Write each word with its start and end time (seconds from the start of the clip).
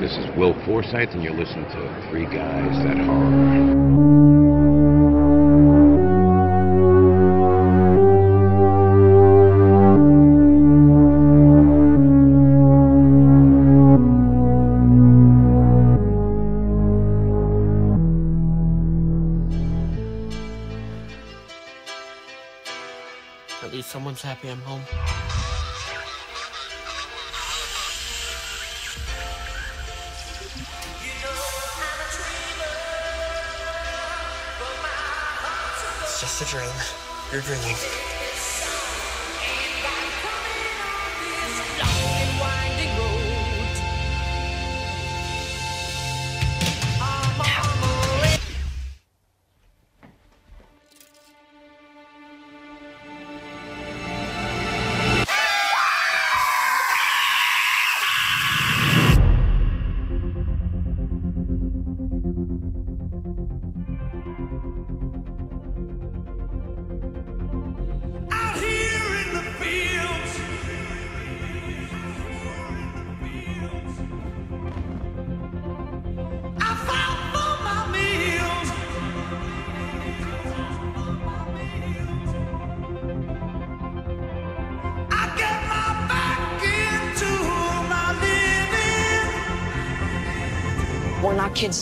This 0.00 0.12
is 0.18 0.36
Will 0.36 0.52
Forsythe, 0.66 1.14
and 1.14 1.22
you're 1.22 1.32
listening 1.32 1.64
to 1.70 2.10
Three 2.10 2.26
Guys 2.26 2.84
That 2.84 2.98
Horror. 2.98 4.25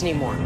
Anymore. 0.05 0.44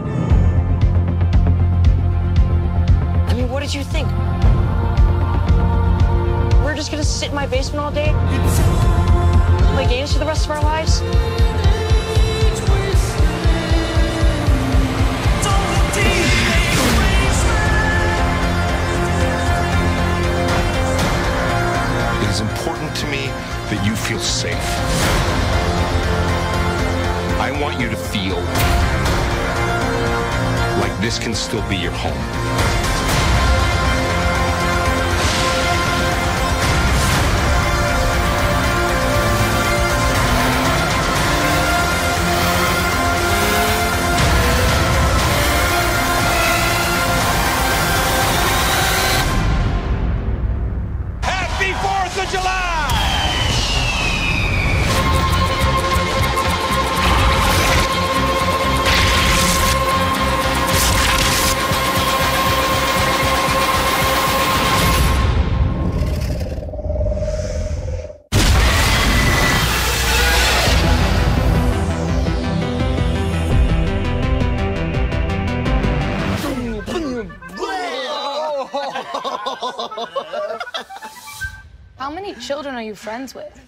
You 82.90 82.96
friends 82.96 83.36
with? 83.36 83.66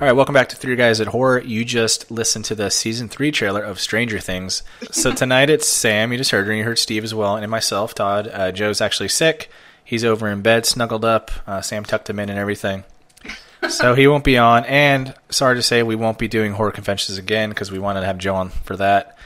All 0.00 0.06
right, 0.06 0.12
welcome 0.12 0.32
back 0.32 0.48
to 0.48 0.56
Three 0.56 0.74
Guys 0.74 1.02
at 1.02 1.08
Horror. 1.08 1.40
You 1.42 1.66
just 1.66 2.10
listened 2.10 2.46
to 2.46 2.54
the 2.54 2.70
season 2.70 3.08
three 3.08 3.30
trailer 3.30 3.62
of 3.62 3.78
Stranger 3.78 4.20
Things. 4.20 4.62
So 4.90 5.12
tonight 5.12 5.50
it's 5.50 5.68
Sam. 5.68 6.12
You 6.12 6.18
just 6.18 6.30
heard 6.30 6.46
her. 6.46 6.52
and 6.52 6.58
You 6.58 6.64
heard 6.64 6.78
Steve 6.78 7.04
as 7.04 7.14
well, 7.14 7.36
and 7.36 7.50
myself, 7.50 7.94
Todd. 7.94 8.30
Uh, 8.32 8.50
Joe's 8.52 8.80
actually 8.80 9.08
sick. 9.10 9.50
He's 9.84 10.04
over 10.04 10.28
in 10.28 10.40
bed, 10.40 10.64
snuggled 10.64 11.04
up. 11.04 11.30
Uh, 11.46 11.60
Sam 11.60 11.84
tucked 11.84 12.08
him 12.08 12.18
in 12.18 12.30
and 12.30 12.38
everything. 12.38 12.84
So 13.68 13.94
he 13.94 14.06
won't 14.06 14.24
be 14.24 14.38
on. 14.38 14.64
And 14.64 15.14
sorry 15.28 15.56
to 15.56 15.62
say, 15.62 15.82
we 15.82 15.96
won't 15.96 16.18
be 16.18 16.28
doing 16.28 16.52
horror 16.52 16.70
conventions 16.70 17.18
again 17.18 17.50
because 17.50 17.70
we 17.70 17.78
wanted 17.78 18.00
to 18.00 18.06
have 18.06 18.16
Joe 18.16 18.36
on 18.36 18.48
for 18.48 18.76
that. 18.76 19.18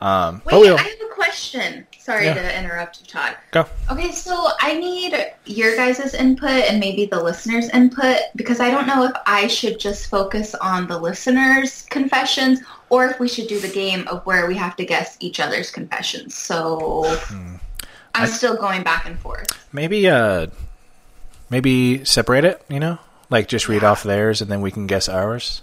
Um, 0.00 0.42
but 0.44 0.54
Wait, 0.54 0.60
we'll 0.60 0.78
I 0.78 0.95
question. 1.40 1.86
Sorry 1.98 2.24
Yeah. 2.26 2.34
to 2.34 2.58
interrupt 2.58 3.06
Todd. 3.08 3.36
go. 3.50 3.66
Okay, 3.90 4.10
so 4.10 4.48
I 4.58 4.78
need 4.78 5.32
your 5.44 5.76
guys' 5.76 6.14
input 6.14 6.48
and 6.50 6.80
maybe 6.80 7.04
the 7.04 7.22
listeners' 7.22 7.68
input 7.70 8.16
because 8.36 8.58
I 8.58 8.70
don't 8.70 8.86
know 8.86 9.04
if 9.04 9.12
I 9.26 9.46
should 9.46 9.78
just 9.78 10.06
focus 10.08 10.54
on 10.54 10.86
the 10.86 10.98
listeners' 10.98 11.82
confessions 11.90 12.60
or 12.88 13.04
if 13.06 13.20
we 13.20 13.28
should 13.28 13.48
do 13.48 13.60
the 13.60 13.68
game 13.68 14.08
of 14.08 14.24
where 14.24 14.46
we 14.46 14.56
have 14.56 14.76
to 14.76 14.86
guess 14.86 15.18
each 15.20 15.38
other's 15.38 15.70
confessions. 15.70 16.34
So 16.34 17.18
I'm 18.14 18.26
still 18.28 18.56
going 18.56 18.82
back 18.82 19.04
and 19.06 19.18
forth. 19.18 19.46
Maybe, 19.72 20.08
uh, 20.08 20.46
maybe 21.50 22.02
separate 22.06 22.46
it. 22.46 22.64
You 22.70 22.80
know, 22.80 22.98
like 23.28 23.46
just 23.46 23.68
read 23.68 23.84
off 23.84 24.02
theirs 24.02 24.40
and 24.40 24.50
then 24.50 24.62
we 24.62 24.70
can 24.70 24.86
guess 24.86 25.06
ours. 25.06 25.60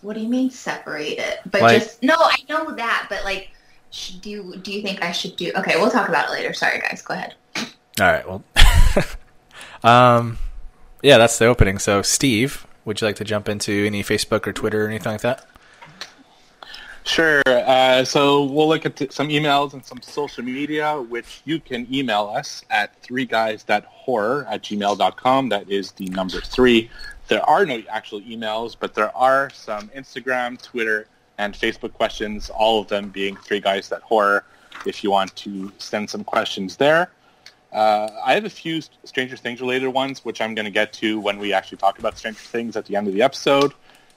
What 0.00 0.14
do 0.16 0.20
you 0.22 0.28
mean 0.30 0.50
separate 0.50 1.18
it? 1.18 1.40
But 1.44 1.60
Like- 1.60 1.80
just 1.82 2.02
no, 2.02 2.14
I 2.18 2.36
know 2.48 2.70
that, 2.76 3.06
but 3.10 3.24
like, 3.24 3.50
should, 3.90 4.20
do 4.20 4.30
you, 4.30 4.56
do 4.56 4.72
you 4.72 4.82
think 4.82 5.02
I 5.02 5.12
should 5.12 5.36
do? 5.36 5.52
Okay, 5.56 5.74
we'll 5.76 5.90
talk 5.90 6.08
about 6.08 6.28
it 6.28 6.32
later. 6.32 6.52
Sorry, 6.52 6.80
guys. 6.80 7.02
Go 7.02 7.14
ahead. 7.14 7.34
All 7.56 7.66
right. 8.06 8.26
Well, 8.26 8.44
um, 9.82 10.38
yeah, 11.02 11.18
that's 11.18 11.38
the 11.38 11.46
opening. 11.46 11.78
So, 11.78 12.02
Steve, 12.02 12.66
would 12.84 13.00
you 13.00 13.06
like 13.06 13.16
to 13.16 13.24
jump 13.24 13.48
into 13.48 13.86
any 13.86 14.02
Facebook 14.02 14.46
or 14.46 14.52
Twitter 14.52 14.84
or 14.84 14.88
anything 14.88 15.12
like 15.12 15.20
that? 15.22 15.46
Sure. 17.04 17.42
Uh, 17.46 18.04
so 18.04 18.44
we'll 18.44 18.68
look 18.68 18.86
at 18.86 18.96
th- 18.96 19.10
some 19.10 19.28
emails 19.28 19.72
and 19.72 19.84
some 19.84 20.00
social 20.02 20.44
media, 20.44 21.00
which 21.00 21.42
you 21.44 21.58
can 21.58 21.92
email 21.92 22.32
us 22.34 22.62
at 22.70 22.94
three 23.02 23.24
guys 23.24 23.64
that 23.64 23.84
horror 23.86 24.46
at 24.48 24.62
gmail.com. 24.62 25.48
That 25.48 25.68
is 25.68 25.92
the 25.92 26.06
number 26.06 26.40
three. 26.40 26.90
There 27.28 27.42
are 27.48 27.64
no 27.64 27.82
actual 27.88 28.20
emails, 28.20 28.76
but 28.78 28.94
there 28.94 29.16
are 29.16 29.50
some 29.50 29.88
Instagram, 29.88 30.60
Twitter, 30.62 31.06
and 31.40 31.54
Facebook 31.54 31.94
questions, 31.94 32.50
all 32.50 32.82
of 32.82 32.88
them 32.88 33.08
being 33.08 33.34
three 33.34 33.60
guys 33.60 33.88
that 33.88 34.02
horror 34.02 34.44
if 34.84 35.02
you 35.02 35.10
want 35.10 35.34
to 35.36 35.72
send 35.78 36.10
some 36.10 36.22
questions 36.22 36.76
there. 36.76 37.10
Uh, 37.72 38.08
I 38.22 38.34
have 38.34 38.44
a 38.44 38.50
few 38.50 38.82
Stranger 39.04 39.38
Things 39.38 39.60
related 39.60 39.88
ones, 39.88 40.22
which 40.22 40.42
I'm 40.42 40.54
going 40.54 40.66
to 40.66 40.70
get 40.70 40.92
to 40.94 41.18
when 41.18 41.38
we 41.38 41.54
actually 41.54 41.78
talk 41.78 41.98
about 41.98 42.18
Stranger 42.18 42.40
Things 42.40 42.76
at 42.76 42.84
the 42.84 42.94
end 42.94 43.08
of 43.08 43.14
the 43.14 43.22
episode, 43.22 43.72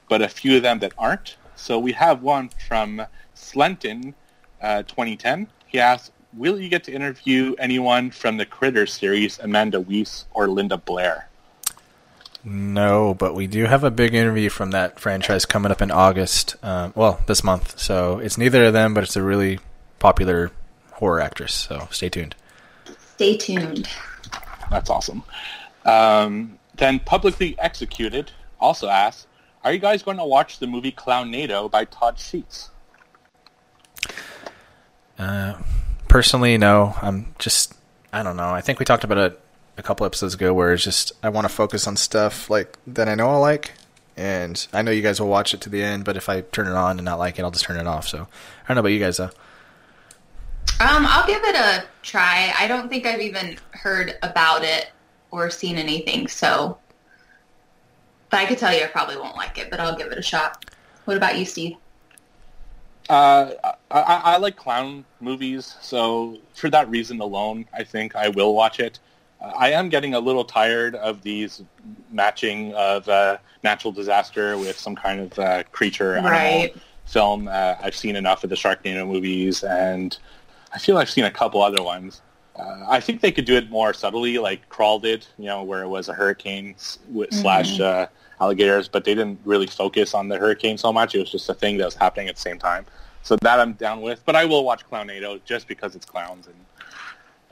but 0.10 0.22
a 0.22 0.28
few 0.28 0.58
of 0.58 0.64
them 0.64 0.80
that 0.80 0.94
aren't. 0.98 1.38
So 1.56 1.80
we 1.80 1.94
have 1.94 2.22
one 2.22 2.50
from 2.68 3.02
Slenton, 3.36 4.14
uh, 4.62 4.84
2010. 4.84 5.48
He 5.68 5.80
asks, 5.80 6.12
will 6.34 6.60
you 6.60 6.68
get 6.68 6.84
to 6.86 6.92
interview 6.92 7.56
anyone 7.58 8.12
from 8.12 8.36
the 8.36 8.46
Critter 8.46 8.86
series, 8.86 9.40
Amanda 9.40 9.80
Weiss 9.80 10.26
or 10.34 10.50
Linda 10.50 10.78
Blair? 10.78 11.30
No, 12.46 13.14
but 13.14 13.36
we 13.36 13.48
do 13.48 13.66
have 13.66 13.84
a 13.86 13.92
big 13.92 14.14
interview 14.14 14.50
from 14.50 14.72
that 14.72 15.00
franchise 15.00 15.46
coming 15.46 15.72
up 15.72 15.82
in 15.82 15.92
August. 15.92 16.58
Um, 16.62 16.92
well, 16.96 17.22
this 17.26 17.44
month. 17.44 17.80
So 17.80 18.20
it's 18.20 18.38
neither 18.38 18.66
of 18.66 18.74
them, 18.74 18.94
but 18.94 19.04
it's 19.04 19.16
a 19.16 19.24
really 19.24 19.60
popular 20.00 20.52
horror 20.92 21.22
actress. 21.22 21.54
So 21.54 21.88
stay 21.90 22.10
tuned. 22.10 22.36
Stay 23.16 23.38
tuned. 23.38 23.88
That's 24.70 24.90
awesome. 24.90 25.24
Um, 25.86 26.60
then 26.76 27.00
publicly 27.00 27.58
executed 27.60 28.32
also 28.60 28.88
asks, 28.90 29.28
"Are 29.64 29.72
you 29.72 29.80
guys 29.80 30.04
going 30.04 30.18
to 30.18 30.26
watch 30.26 30.60
the 30.60 30.68
movie 30.68 30.92
Clownado 30.92 31.72
by 31.72 31.86
Todd 31.86 32.20
Sheets?" 32.20 32.72
Uh, 35.18 35.54
personally, 36.10 36.58
no. 36.58 36.96
I'm 37.02 37.34
just, 37.40 37.74
I 38.12 38.24
don't 38.24 38.36
know. 38.36 38.50
I 38.50 38.62
think 38.62 38.80
we 38.80 38.86
talked 38.86 39.04
about 39.06 39.18
it 39.18 39.40
a 39.78 39.84
couple 39.84 40.06
episodes 40.06 40.34
ago 40.34 40.54
where 40.54 40.74
it's 40.74 40.84
just, 40.84 41.12
I 41.24 41.30
want 41.30 41.46
to 41.46 41.54
focus 41.54 41.88
on 41.88 41.96
stuff 41.96 42.50
like 42.50 42.78
that 42.88 43.08
I 43.08 43.16
know 43.16 43.30
I 43.30 43.38
like. 43.38 43.74
And 44.16 44.68
I 44.72 44.84
know 44.84 44.92
you 44.92 45.02
guys 45.02 45.20
will 45.20 45.28
watch 45.28 45.56
it 45.56 45.62
to 45.62 45.70
the 45.70 45.82
end, 45.82 46.06
but 46.06 46.16
if 46.16 46.30
I 46.30 46.42
turn 46.42 46.68
it 46.68 46.74
on 46.74 47.00
and 47.00 47.06
not 47.06 47.18
like 47.18 47.40
it, 47.40 47.42
I'll 47.44 47.52
just 47.52 47.66
turn 47.66 47.78
it 47.78 47.88
off. 47.88 48.08
So 48.08 48.20
I 48.20 48.68
don't 48.68 48.76
know 48.76 48.82
about 48.82 48.90
you 48.90 49.00
guys 49.00 49.18
though. 49.18 49.32
Um, 50.80 51.06
I'll 51.08 51.26
give 51.26 51.44
it 51.44 51.56
a 51.56 51.86
try. 52.04 52.54
I 52.58 52.68
don't 52.68 52.90
think 52.90 53.06
I've 53.06 53.22
even 53.22 53.58
heard 53.72 54.18
about 54.22 54.64
it 54.64 54.92
or 55.32 55.50
seen 55.50 55.78
anything, 55.78 56.28
so. 56.28 56.78
But 58.30 58.40
I 58.40 58.46
could 58.46 58.58
tell 58.58 58.74
you 58.74 58.84
I 58.84 58.88
probably 58.88 59.18
won't 59.18 59.36
like 59.36 59.58
it, 59.58 59.72
but 59.72 59.80
I'll 59.80 59.96
give 59.96 60.12
it 60.12 60.18
a 60.18 60.22
shot. 60.22 60.66
What 61.06 61.18
about 61.18 61.38
you, 61.38 61.46
Steve? 61.46 61.78
Uh, 63.10 63.52
I, 63.64 63.74
I, 63.92 64.22
I 64.34 64.38
like 64.38 64.56
clown 64.56 65.06
movies, 65.20 65.76
so 65.82 66.38
for 66.54 66.70
that 66.70 66.90
reason 66.90 67.20
alone, 67.20 67.66
I 67.74 67.84
think 67.84 68.16
I 68.16 68.30
will 68.30 68.54
watch 68.54 68.80
it. 68.80 69.00
I 69.44 69.72
am 69.72 69.90
getting 69.90 70.14
a 70.14 70.20
little 70.20 70.46
tired 70.46 70.96
of 70.96 71.22
these 71.22 71.62
matching 72.12 72.74
of 72.76 73.08
uh, 73.10 73.38
natural 73.64 73.92
disaster 73.92 74.58
with 74.58 74.80
some 74.80 74.96
kind 74.96 75.20
of 75.20 75.40
uh, 75.40 75.64
creature 75.72 76.14
Right. 76.24 76.74
film. 77.06 77.48
Uh, 77.50 77.76
I've 77.82 77.96
seen 77.96 78.16
enough 78.16 78.44
of 78.44 78.50
the 78.50 78.56
Sharknado 78.56 79.06
movies, 79.08 79.64
and 79.64 80.18
I 80.74 80.80
feel 80.80 80.98
I've 80.98 81.10
seen 81.10 81.26
a 81.26 81.32
couple 81.32 81.62
other 81.62 81.84
ones. 81.84 82.22
Uh, 82.56 82.86
I 82.88 83.00
think 83.00 83.22
they 83.22 83.32
could 83.32 83.46
do 83.46 83.56
it 83.56 83.70
more 83.70 83.94
subtly, 83.94 84.38
like 84.38 84.70
Crawl 84.70 85.00
did, 85.00 85.26
you 85.38 85.46
know, 85.46 85.64
where 85.64 85.82
it 85.82 85.88
was 85.88 86.08
a 86.08 86.14
hurricane 86.14 86.76
wi- 87.12 87.30
slash 87.32 87.80
uh, 87.80 88.08
alligators, 88.40 88.88
but 88.88 89.04
they 89.04 89.16
didn't 89.16 89.40
really 89.44 89.68
focus 89.68 90.14
on 90.14 90.28
the 90.30 90.38
hurricane 90.38 90.78
so 90.78 90.94
much. 90.94 91.16
It 91.16 91.20
was 91.20 91.32
just 91.32 91.50
a 91.50 91.54
thing 91.54 91.78
that 91.80 91.86
was 91.86 91.96
happening 91.96 92.28
at 92.30 92.36
the 92.36 92.42
same 92.42 92.60
time. 92.60 92.86
So 93.24 93.38
that 93.42 93.60
I'm 93.60 93.74
down 93.74 94.02
with. 94.02 94.22
But 94.26 94.36
I 94.36 94.46
will 94.46 94.64
watch 94.64 94.84
Clownado 94.90 95.44
just 95.46 95.68
because 95.68 95.96
it's 95.96 96.06
clowns, 96.06 96.46
and 96.48 96.56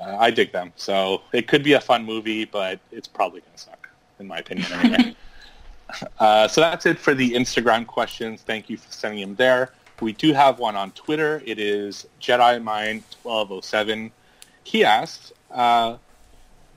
uh, 0.01 0.17
I 0.19 0.31
dig 0.31 0.51
them. 0.51 0.73
So 0.75 1.21
it 1.31 1.47
could 1.47 1.63
be 1.63 1.73
a 1.73 1.81
fun 1.81 2.05
movie, 2.05 2.45
but 2.45 2.79
it's 2.91 3.07
probably 3.07 3.41
going 3.41 3.53
to 3.53 3.61
suck, 3.61 3.89
in 4.19 4.27
my 4.27 4.39
opinion. 4.39 4.71
Anyway. 4.73 5.15
uh, 6.19 6.47
so 6.47 6.61
that's 6.61 6.85
it 6.85 6.97
for 6.97 7.13
the 7.13 7.31
Instagram 7.31 7.85
questions. 7.85 8.41
Thank 8.41 8.69
you 8.69 8.77
for 8.77 8.91
sending 8.91 9.21
them 9.21 9.35
there. 9.35 9.73
We 10.01 10.13
do 10.13 10.33
have 10.33 10.57
one 10.57 10.75
on 10.75 10.91
Twitter. 10.91 11.43
It 11.45 11.59
is 11.59 12.07
Jedi 12.19 12.61
Mind 12.61 13.03
1207. 13.21 14.11
He 14.63 14.83
asks, 14.83 15.31
uh, 15.51 15.97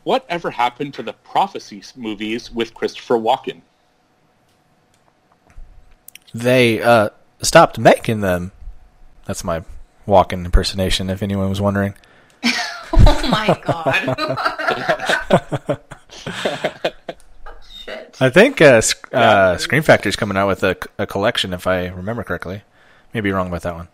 what 0.02 0.26
ever 0.28 0.50
happened 0.50 0.92
to 0.94 1.02
the 1.02 1.14
Prophecy 1.14 1.82
movies 1.96 2.52
with 2.52 2.74
Christopher 2.74 3.16
Walken? 3.16 3.62
They 6.34 6.82
uh, 6.82 7.10
stopped 7.40 7.78
making 7.78 8.20
them. 8.20 8.52
That's 9.24 9.42
my 9.42 9.64
Walken 10.06 10.44
impersonation, 10.44 11.08
if 11.08 11.22
anyone 11.22 11.48
was 11.48 11.60
wondering. 11.60 11.94
Oh 12.96 13.28
my 13.30 13.60
god. 13.64 13.94
Shit. 17.84 18.16
I 18.20 18.30
think 18.30 18.60
uh, 18.60 18.80
Sc- 18.80 19.12
uh, 19.12 19.56
Scream 19.58 19.82
Factory's 19.82 20.16
coming 20.16 20.36
out 20.36 20.48
with 20.48 20.62
a, 20.62 20.76
a 20.98 21.06
collection, 21.06 21.52
if 21.52 21.66
I 21.66 21.86
remember 21.88 22.22
correctly. 22.24 22.62
Maybe 23.12 23.30
wrong 23.32 23.48
about 23.48 23.62
that 23.62 23.74
one. 23.74 23.88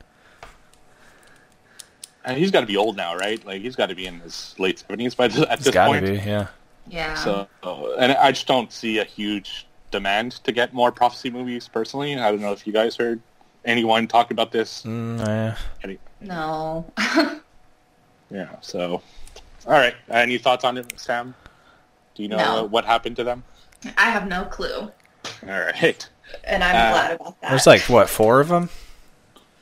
And 2.24 2.36
he's 2.36 2.50
got 2.50 2.60
to 2.60 2.66
be 2.66 2.76
old 2.76 2.96
now, 2.96 3.16
right? 3.16 3.44
Like 3.44 3.62
he's 3.62 3.76
got 3.76 3.86
to 3.86 3.94
be 3.94 4.06
in 4.06 4.20
his 4.20 4.54
late 4.58 4.82
70s 4.88 5.16
by 5.16 5.28
the, 5.28 5.50
at 5.50 5.58
It's 5.58 5.64
this 5.64 5.74
got 5.74 5.86
to 5.86 5.92
point. 5.92 6.04
be, 6.04 6.12
yeah. 6.12 6.48
Yeah. 6.88 7.14
So, 7.14 7.48
and 7.98 8.12
I 8.12 8.32
just 8.32 8.46
don't 8.46 8.72
see 8.72 8.98
a 8.98 9.04
huge 9.04 9.66
demand 9.90 10.32
to 10.44 10.52
get 10.52 10.74
more 10.74 10.92
prophecy 10.92 11.30
movies. 11.30 11.68
Personally, 11.68 12.18
I 12.18 12.30
don't 12.30 12.40
know 12.40 12.52
if 12.52 12.66
you 12.66 12.72
guys 12.72 12.96
heard 12.96 13.20
anyone 13.64 14.06
talk 14.06 14.30
about 14.30 14.52
this. 14.52 14.82
Mm, 14.82 15.26
eh. 15.26 15.54
Any, 15.84 15.98
no. 16.20 16.84
yeah. 18.30 18.48
So, 18.60 19.02
all 19.66 19.72
right. 19.72 19.94
Any 20.08 20.38
thoughts 20.38 20.64
on 20.64 20.76
it, 20.78 20.92
Sam? 20.98 21.34
Do 22.14 22.22
you 22.22 22.28
know 22.28 22.36
No. 22.36 22.58
uh, 22.60 22.64
what 22.64 22.84
happened 22.84 23.16
to 23.16 23.24
them? 23.24 23.44
I 23.96 24.10
have 24.10 24.26
no 24.28 24.44
clue. 24.44 24.80
All 24.80 24.90
right. 25.60 26.08
And 26.44 26.62
I'm 26.62 26.76
Uh, 26.76 26.90
glad 26.92 27.12
about 27.20 27.40
that. 27.40 27.50
There's 27.50 27.66
like, 27.66 27.82
what, 27.82 28.08
four 28.08 28.40
of 28.40 28.48
them? 28.48 28.68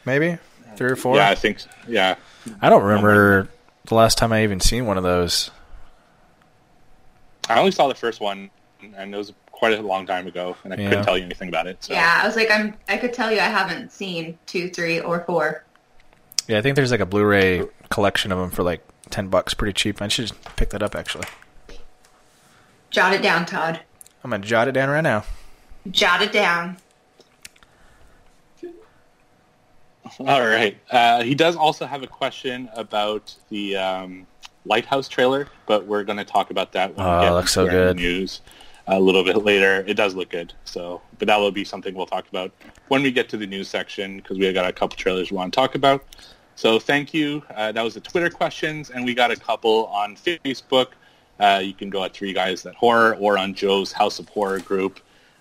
Maybe? 0.05 0.38
Three 0.76 0.91
or 0.91 0.97
four? 0.97 1.17
Yeah, 1.17 1.31
I 1.31 1.35
think. 1.35 1.59
Yeah. 1.87 2.17
I 2.61 2.69
don't 2.70 2.82
remember 2.82 3.49
the 3.87 3.94
last 3.94 4.19
time 4.19 4.32
I 4.32 4.43
even 4.44 4.61
seen 4.61 4.87
one 4.87 4.97
of 4.97 5.03
those. 5.03 5.50
I 7.49 7.59
only 7.59 7.70
saw 7.73 7.88
the 7.88 7.94
first 7.94 8.20
one, 8.20 8.50
and 8.97 9.15
it 9.15 9.17
was 9.17 9.32
quite 9.50 9.79
a 9.79 9.82
long 9.82 10.06
time 10.06 10.26
ago, 10.26 10.56
and 10.65 10.73
I 10.73 10.76
Yeah. 10.76 10.88
couldn't 10.91 11.05
tell 11.05 11.19
you 11.19 11.25
anything 11.25 11.49
about 11.49 11.67
it. 11.67 11.82
So. 11.82 11.94
Yeah, 11.94 12.20
I 12.23 12.26
was 12.26 12.37
like, 12.37 12.50
I'm. 12.50 12.75
I 12.88 12.97
could 12.97 13.12
tell 13.12 13.32
you, 13.32 13.38
I 13.41 13.44
haven't 13.44 13.91
seen 13.91 14.38
two, 14.47 14.69
three, 14.70 15.00
or 15.00 15.20
four. 15.25 15.65
Yeah, 16.47 16.59
I 16.59 16.62
think 16.62 16.76
there's 16.76 16.91
like 16.91 17.00
a 17.00 17.06
Blu-ray 17.06 17.62
collection 17.90 18.32
of 18.32 18.38
them 18.38 18.50
for 18.50 18.62
like 18.62 18.85
ten 19.11 19.29
bucks, 19.29 19.55
pretty 19.55 19.73
cheap. 19.73 20.00
I 20.02 20.08
should 20.08 20.29
just 20.29 20.56
pick 20.56 20.70
that 20.70 20.82
up 20.82 20.94
actually. 20.94 21.26
Jot 22.90 23.12
it 23.14 23.23
down, 23.23 23.44
Todd. 23.46 23.81
I'm 24.25 24.31
gonna 24.31 24.44
jot 24.44 24.69
it 24.69 24.73
down 24.73 24.88
right 24.88 25.02
now. 25.02 25.25
Jot 25.90 26.23
it 26.23 26.32
down. 26.32 26.76
All 30.20 30.40
right. 30.40 30.76
Uh, 30.90 31.23
he 31.23 31.35
does 31.35 31.55
also 31.55 31.85
have 31.87 32.02
a 32.02 32.06
question 32.06 32.69
about 32.75 33.35
the 33.50 33.76
um, 33.76 34.26
Lighthouse 34.64 35.06
trailer, 35.08 35.49
but 35.67 35.87
we're 35.87 36.02
going 36.02 36.17
to 36.19 36.25
talk 36.25 36.50
about 36.50 36.73
that 36.73 36.96
when 36.96 37.06
Oh, 37.06 37.11
we 37.20 37.26
it 37.26 37.29
get 37.29 37.34
looks 37.34 37.56
into 37.56 37.70
so 37.70 37.70
good. 37.70 37.96
news 37.96 38.41
a 38.87 38.99
little 38.99 39.23
bit 39.23 39.37
later. 39.44 39.84
It 39.87 39.94
does 39.94 40.14
look 40.14 40.31
good. 40.31 40.55
So, 40.64 41.02
but 41.19 41.29
that 41.29 41.38
will 41.38 41.50
be 41.50 41.62
something 41.64 41.94
we'll 41.94 42.06
talk 42.06 42.26
about 42.29 42.52
when 42.88 43.02
we 43.02 43.11
get 43.12 43.29
to 43.31 43.37
the 43.37 43.46
news 43.46 43.69
section 43.69 44.17
because 44.17 44.38
we 44.38 44.50
got 44.52 44.67
a 44.69 44.73
couple 44.73 44.96
trailers 44.96 45.31
we 45.31 45.37
want 45.37 45.52
to 45.52 45.56
talk 45.61 45.75
about. 45.75 46.02
So 46.58 46.81
thank 46.81 47.14
you. 47.14 47.44
Uh, 47.55 47.70
that 47.70 47.84
was 47.84 47.94
the 47.94 48.00
Twitter 48.00 48.28
questions, 48.28 48.90
and 48.90 49.05
we 49.05 49.14
got 49.14 49.31
a 49.31 49.37
couple 49.37 49.87
on 49.87 50.16
Facebook. 50.16 50.88
Uh, 51.38 51.60
you 51.62 51.72
can 51.72 51.88
go 51.88 52.02
at 52.02 52.12
Three 52.12 52.32
Guys 52.32 52.64
That 52.64 52.75
Horror 52.75 53.14
or 53.14 53.38
on 53.38 53.55
Joe's 53.55 53.93
House 53.93 54.19
of 54.19 54.28
Horror 54.28 54.58
group. 54.58 54.99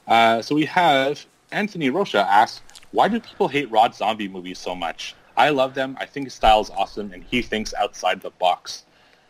Uh, 0.08 0.44
so 0.44 0.54
we 0.54 0.66
have 0.66 1.26
Anthony 1.52 1.90
Rocha 1.90 2.20
asks, 2.20 2.62
why 2.92 3.08
do 3.08 3.20
people 3.20 3.48
hate 3.48 3.72
Rob 3.72 3.96
Zombie 3.96 4.28
movies 4.28 4.60
so 4.60 4.76
much? 4.76 5.16
I 5.36 5.50
love 5.50 5.74
them. 5.74 5.98
I 6.00 6.06
think 6.06 6.28
his 6.28 6.36
style 6.36 6.62
is 6.62 6.70
awesome, 6.70 7.12
and 7.12 7.24
he 7.24 7.42
thinks 7.42 7.74
outside 7.74 8.22
the 8.22 8.30
box. 8.30 8.84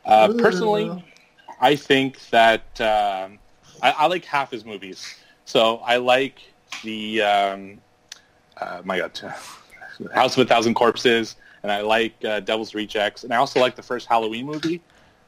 Uh, 0.03 0.33
personally, 0.33 0.91
I 1.61 1.77
think 1.77 2.19
that 2.31 2.65
um, 2.81 3.39
I, 3.81 3.91
I 3.91 4.07
like 4.07 4.25
half 4.25 4.51
his 4.51 4.65
movies. 4.65 5.15
So 5.45 5.77
I 5.77 5.95
like 5.95 6.39
the 6.83 7.21
um, 7.21 7.77
uh, 8.57 8.81
my 8.83 8.97
God, 8.97 9.17
House 10.13 10.37
of 10.37 10.39
a 10.39 10.45
Thousand 10.45 10.73
Corpses, 10.73 11.37
and 11.63 11.71
I 11.71 11.81
like 11.81 12.13
uh, 12.25 12.39
Devil's 12.41 12.73
Rejects, 12.75 13.23
and 13.23 13.33
I 13.33 13.37
also 13.37 13.59
like 13.59 13.75
the 13.75 13.83
first 13.83 14.07
Halloween 14.07 14.45
movie. 14.45 14.81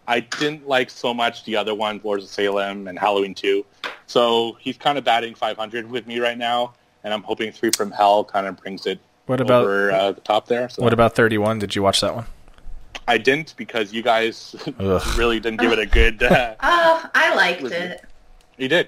I 0.08 0.22
didn't 0.22 0.68
like 0.68 0.90
so 0.90 1.14
much 1.14 1.44
the 1.46 1.56
other 1.56 1.76
ones, 1.76 2.04
Lords 2.04 2.24
of 2.24 2.30
Salem 2.32 2.88
and 2.88 2.98
Halloween 2.98 3.36
2. 3.36 3.64
So 4.08 4.58
he's 4.60 4.76
kind 4.78 4.98
of 4.98 5.04
batting 5.04 5.36
500 5.36 5.90
with 5.90 6.08
me 6.08 6.20
right 6.20 6.38
now, 6.38 6.74
and 7.04 7.14
I'm 7.14 7.22
hoping 7.24 7.52
Three 7.52 7.70
from 7.76 7.92
Hell 7.92 8.24
kind 8.24 8.48
of 8.48 8.58
brings 8.58 8.86
it 8.88 9.00
What 9.28 9.40
about 9.40 9.64
over 9.64 9.92
uh, 9.92 10.12
the 10.14 10.22
top 10.22 10.48
there. 10.48 10.68
So 10.70 10.82
what 10.82 10.94
about 10.94 11.16
31? 11.16 11.60
Did 11.60 11.76
you 11.76 11.84
watch 11.84 12.02
that 12.02 12.16
one? 12.16 12.26
I 13.08 13.18
didn't 13.18 13.54
because 13.58 13.94
you 13.94 14.02
guys 14.02 14.56
really 15.16 15.40
didn't 15.40 15.60
give 15.60 15.72
it 15.72 15.80
a 15.80 15.86
good. 15.86 16.22
Uh, 16.24 16.56
Oh, 16.64 17.10
I 17.14 17.36
liked 17.36 17.62
Was 17.62 17.72
it. 17.72 18.04
you 18.58 18.68
did. 18.68 18.88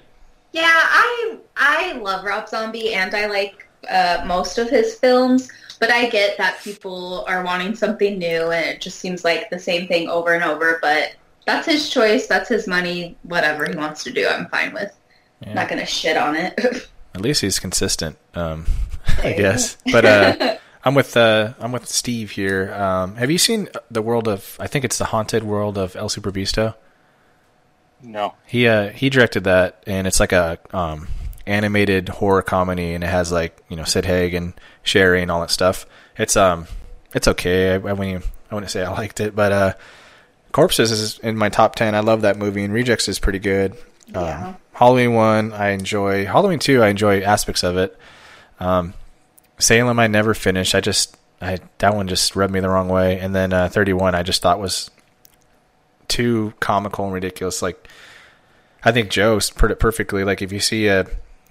Yeah, 0.52 0.62
I 0.66 1.36
I 1.56 1.92
love 1.94 2.24
Rob 2.24 2.48
Zombie 2.48 2.94
and 2.94 3.14
I 3.14 3.26
like 3.26 3.66
uh, 3.88 4.22
most 4.26 4.58
of 4.58 4.68
his 4.70 4.94
films, 4.96 5.50
but 5.82 5.90
I 5.90 6.08
get 6.08 6.38
that 6.38 6.62
people 6.62 7.24
are 7.26 7.42
wanting 7.42 7.74
something 7.74 8.16
new 8.16 8.52
and 8.52 8.64
it 8.66 8.80
just 8.80 9.00
seems 9.00 9.24
like 9.24 9.50
the 9.50 9.58
same 9.58 9.88
thing 9.88 10.08
over 10.08 10.32
and 10.32 10.44
over. 10.44 10.78
But 10.80 11.16
that's 11.44 11.66
his 11.66 11.90
choice. 11.90 12.28
That's 12.28 12.48
his 12.48 12.68
money. 12.68 13.16
Whatever 13.24 13.68
he 13.68 13.76
wants 13.76 14.04
to 14.04 14.12
do, 14.12 14.28
I'm 14.28 14.46
fine 14.46 14.72
with. 14.74 14.96
Yeah. 15.44 15.54
Not 15.54 15.68
gonna 15.68 15.84
shit 15.84 16.16
on 16.16 16.36
it. 16.36 16.56
At 17.16 17.20
least 17.20 17.40
he's 17.40 17.58
consistent, 17.58 18.16
um, 18.34 18.66
I 19.24 19.32
guess. 19.32 19.76
But 19.90 20.04
uh, 20.04 20.56
I'm 20.84 20.94
with 20.94 21.16
uh, 21.16 21.54
I'm 21.58 21.72
with 21.72 21.88
Steve 21.88 22.30
here. 22.30 22.72
Um, 22.72 23.16
have 23.16 23.32
you 23.32 23.38
seen 23.38 23.68
the 23.90 24.02
world 24.02 24.28
of? 24.28 24.56
I 24.60 24.68
think 24.68 24.84
it's 24.84 24.98
the 24.98 25.06
haunted 25.06 25.42
world 25.42 25.76
of 25.76 25.96
El 25.96 26.08
Superbeasto. 26.08 26.76
No. 28.00 28.34
He 28.46 28.68
uh, 28.68 28.90
he 28.90 29.10
directed 29.10 29.42
that, 29.44 29.82
and 29.84 30.06
it's 30.06 30.20
like 30.20 30.30
a 30.30 30.60
um, 30.70 31.08
animated 31.46 32.08
horror 32.08 32.42
comedy, 32.42 32.94
and 32.94 33.04
it 33.04 33.10
has 33.10 33.32
like 33.32 33.62
you 33.68 33.76
know 33.76 33.84
Sid 33.84 34.04
Haig 34.04 34.34
and 34.34 34.54
Sheri 34.84 35.22
and 35.22 35.30
all 35.30 35.40
that 35.40 35.50
stuff. 35.50 35.86
It's 36.16 36.36
um 36.36 36.66
it's 37.14 37.28
okay. 37.28 37.72
I, 37.72 37.74
I 37.74 37.78
wouldn't 37.78 38.08
even, 38.08 38.22
I 38.50 38.54
wouldn't 38.54 38.70
say 38.70 38.84
I 38.84 38.92
liked 38.92 39.20
it, 39.20 39.34
but 39.34 39.52
uh, 39.52 39.74
Corpses 40.52 40.90
is 40.90 41.18
in 41.20 41.36
my 41.36 41.48
top 41.48 41.74
ten. 41.74 41.94
I 41.94 42.00
love 42.00 42.22
that 42.22 42.38
movie, 42.38 42.64
and 42.64 42.72
Rejects 42.72 43.08
is 43.08 43.18
pretty 43.18 43.38
good. 43.38 43.76
Um, 44.14 44.56
Halloween 44.72 45.14
one 45.14 45.52
I 45.52 45.70
enjoy. 45.70 46.26
Halloween 46.26 46.58
two 46.58 46.82
I 46.82 46.88
enjoy 46.88 47.22
aspects 47.22 47.62
of 47.62 47.76
it. 47.76 47.96
Um, 48.60 48.94
Salem 49.58 49.98
I 49.98 50.06
never 50.06 50.34
finished. 50.34 50.74
I 50.74 50.80
just 50.80 51.16
I 51.40 51.58
that 51.78 51.94
one 51.94 52.08
just 52.08 52.36
rubbed 52.36 52.52
me 52.52 52.60
the 52.60 52.68
wrong 52.68 52.88
way, 52.88 53.18
and 53.18 53.34
then 53.34 53.52
uh, 53.52 53.68
thirty 53.68 53.92
one 53.92 54.14
I 54.14 54.22
just 54.22 54.42
thought 54.42 54.60
was 54.60 54.90
too 56.08 56.52
comical 56.60 57.04
and 57.06 57.14
ridiculous. 57.14 57.62
Like 57.62 57.88
I 58.84 58.92
think 58.92 59.10
Joe 59.10 59.38
put 59.54 59.70
it 59.70 59.78
perfectly. 59.78 60.24
Like 60.24 60.42
if 60.42 60.52
you 60.52 60.60
see 60.60 60.88
a, 60.88 61.06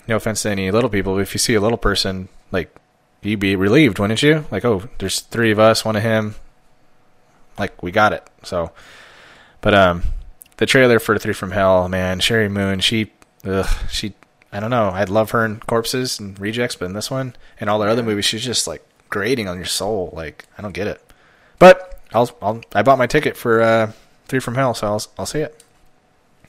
no 0.07 0.15
offense 0.15 0.43
to 0.43 0.49
any 0.49 0.71
little 0.71 0.89
people, 0.89 1.15
but 1.15 1.21
if 1.21 1.33
you 1.33 1.39
see 1.39 1.53
a 1.53 1.61
little 1.61 1.77
person, 1.77 2.29
like 2.51 2.73
you'd 3.21 3.39
be 3.39 3.55
relieved, 3.55 3.99
wouldn't 3.99 4.23
you? 4.23 4.45
Like, 4.51 4.65
oh, 4.65 4.89
there's 4.97 5.19
three 5.21 5.51
of 5.51 5.59
us, 5.59 5.85
one 5.85 5.95
of 5.95 6.03
him. 6.03 6.35
Like 7.57 7.81
we 7.83 7.91
got 7.91 8.13
it. 8.13 8.27
So, 8.43 8.71
but 9.61 9.73
um, 9.73 10.03
the 10.57 10.65
trailer 10.65 10.99
for 10.99 11.17
Three 11.17 11.33
from 11.33 11.51
Hell, 11.51 11.87
man, 11.89 12.19
Sheri 12.19 12.49
Moon, 12.49 12.79
she, 12.79 13.11
ugh, 13.45 13.67
she, 13.89 14.13
I 14.51 14.59
don't 14.59 14.69
know. 14.69 14.89
I'd 14.89 15.09
love 15.09 15.31
her 15.31 15.45
in 15.45 15.59
Corpses 15.59 16.19
and 16.19 16.39
Rejects, 16.39 16.75
but 16.75 16.85
in 16.85 16.93
this 16.93 17.11
one 17.11 17.35
and 17.59 17.69
all 17.69 17.81
her 17.81 17.89
other 17.89 18.03
movies, 18.03 18.25
she's 18.25 18.43
just 18.43 18.67
like 18.67 18.83
grating 19.09 19.47
on 19.47 19.57
your 19.57 19.65
soul. 19.65 20.11
Like 20.13 20.45
I 20.57 20.61
don't 20.61 20.73
get 20.73 20.87
it. 20.87 21.01
But 21.59 21.99
I'll, 22.13 22.29
I'll 22.41 22.61
I 22.73 22.81
bought 22.81 22.97
my 22.97 23.07
ticket 23.07 23.37
for 23.37 23.61
uh, 23.61 23.91
Three 24.27 24.39
from 24.39 24.55
Hell, 24.55 24.73
so 24.73 24.87
I'll, 24.87 25.03
I'll 25.19 25.25
see 25.25 25.41
it. 25.41 25.63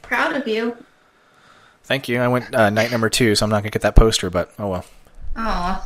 Proud 0.00 0.34
of 0.36 0.46
you. 0.48 0.76
Thank 1.84 2.08
you. 2.08 2.20
I 2.20 2.28
went 2.28 2.54
uh, 2.54 2.70
night 2.70 2.90
number 2.90 3.10
two, 3.10 3.34
so 3.34 3.44
I'm 3.44 3.50
not 3.50 3.60
gonna 3.62 3.70
get 3.70 3.82
that 3.82 3.96
poster, 3.96 4.30
but 4.30 4.52
oh 4.58 4.68
well. 4.68 4.84
Oh, 5.36 5.84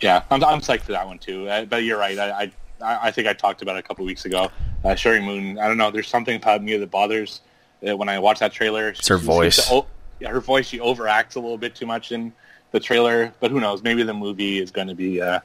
Yeah, 0.00 0.22
I'm, 0.30 0.42
I'm 0.44 0.60
psyched 0.60 0.82
for 0.82 0.92
that 0.92 1.06
one 1.06 1.18
too. 1.18 1.48
Uh, 1.48 1.64
but 1.64 1.82
you're 1.84 1.98
right. 1.98 2.18
I, 2.18 2.42
I 2.42 2.52
I 2.80 3.10
think 3.10 3.26
I 3.26 3.32
talked 3.32 3.62
about 3.62 3.76
it 3.76 3.80
a 3.80 3.82
couple 3.82 4.04
weeks 4.04 4.24
ago. 4.24 4.50
Uh, 4.84 4.90
Sheri 4.90 5.24
Moon. 5.24 5.58
I 5.58 5.66
don't 5.66 5.76
know. 5.76 5.90
There's 5.90 6.06
something 6.06 6.36
about 6.36 6.62
me 6.62 6.76
that 6.76 6.90
bothers 6.90 7.40
uh, 7.86 7.96
when 7.96 8.08
I 8.08 8.18
watch 8.20 8.38
that 8.38 8.52
trailer. 8.52 8.90
It's 8.90 9.08
her 9.08 9.16
She 9.18 9.24
seems 9.24 9.36
voice. 9.36 9.56
to- 9.68 9.74
oh, 9.74 9.86
yeah, 10.20 10.28
her 10.30 10.40
voice. 10.40 10.68
She 10.68 10.78
overacts 10.78 11.34
a 11.36 11.40
little 11.40 11.58
bit 11.58 11.74
too 11.74 11.86
much 11.86 12.12
in 12.12 12.32
the 12.70 12.78
trailer. 12.78 13.32
But 13.40 13.50
who 13.50 13.58
knows? 13.60 13.82
Maybe 13.82 14.04
the 14.04 14.14
movie 14.14 14.60
is 14.60 14.70
going 14.70 14.86
to 14.88 14.94
be 14.94 15.20
uh, 15.20 15.40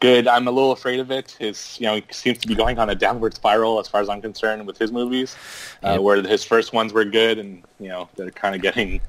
good. 0.00 0.26
I'm 0.28 0.46
a 0.48 0.50
little 0.50 0.72
afraid 0.72 1.00
of 1.00 1.10
it. 1.10 1.32
His, 1.38 1.78
you 1.80 1.86
know, 1.86 1.94
he 1.96 2.04
seems 2.10 2.38
to 2.38 2.48
be 2.48 2.54
going 2.54 2.78
on 2.78 2.90
a 2.90 2.94
downward 2.94 3.34
spiral 3.34 3.78
as 3.80 3.88
far 3.88 4.00
as 4.00 4.08
I'm 4.08 4.20
concerned 4.20 4.66
with 4.66 4.78
his 4.78 4.92
movies, 4.92 5.36
uh, 5.84 5.92
Yep. 5.92 6.00
where 6.00 6.22
his 6.22 6.44
first 6.44 6.72
ones 6.72 6.92
were 6.92 7.04
good, 7.04 7.38
and 7.38 7.62
you 7.80 7.88
know 7.88 8.08
they're 8.16 8.30
kind 8.30 8.54
of 8.54 8.62
getting 8.62 9.00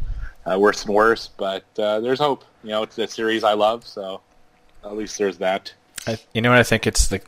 uh, 0.45 0.57
worse 0.59 0.85
and 0.85 0.93
worse. 0.93 1.29
But 1.37 1.63
uh, 1.77 1.99
there's 1.99 2.19
hope. 2.19 2.45
You 2.63 2.69
know, 2.71 2.83
it's 2.83 2.97
a 2.97 3.07
series 3.07 3.43
I 3.43 3.53
love, 3.53 3.85
so 3.85 4.21
at 4.83 4.95
least 4.97 5.17
there's 5.17 5.37
that. 5.39 5.73
I, 6.07 6.17
you 6.33 6.41
know 6.41 6.49
what? 6.51 6.59
I 6.59 6.63
think 6.63 6.85
it's 6.87 7.07
the 7.07 7.21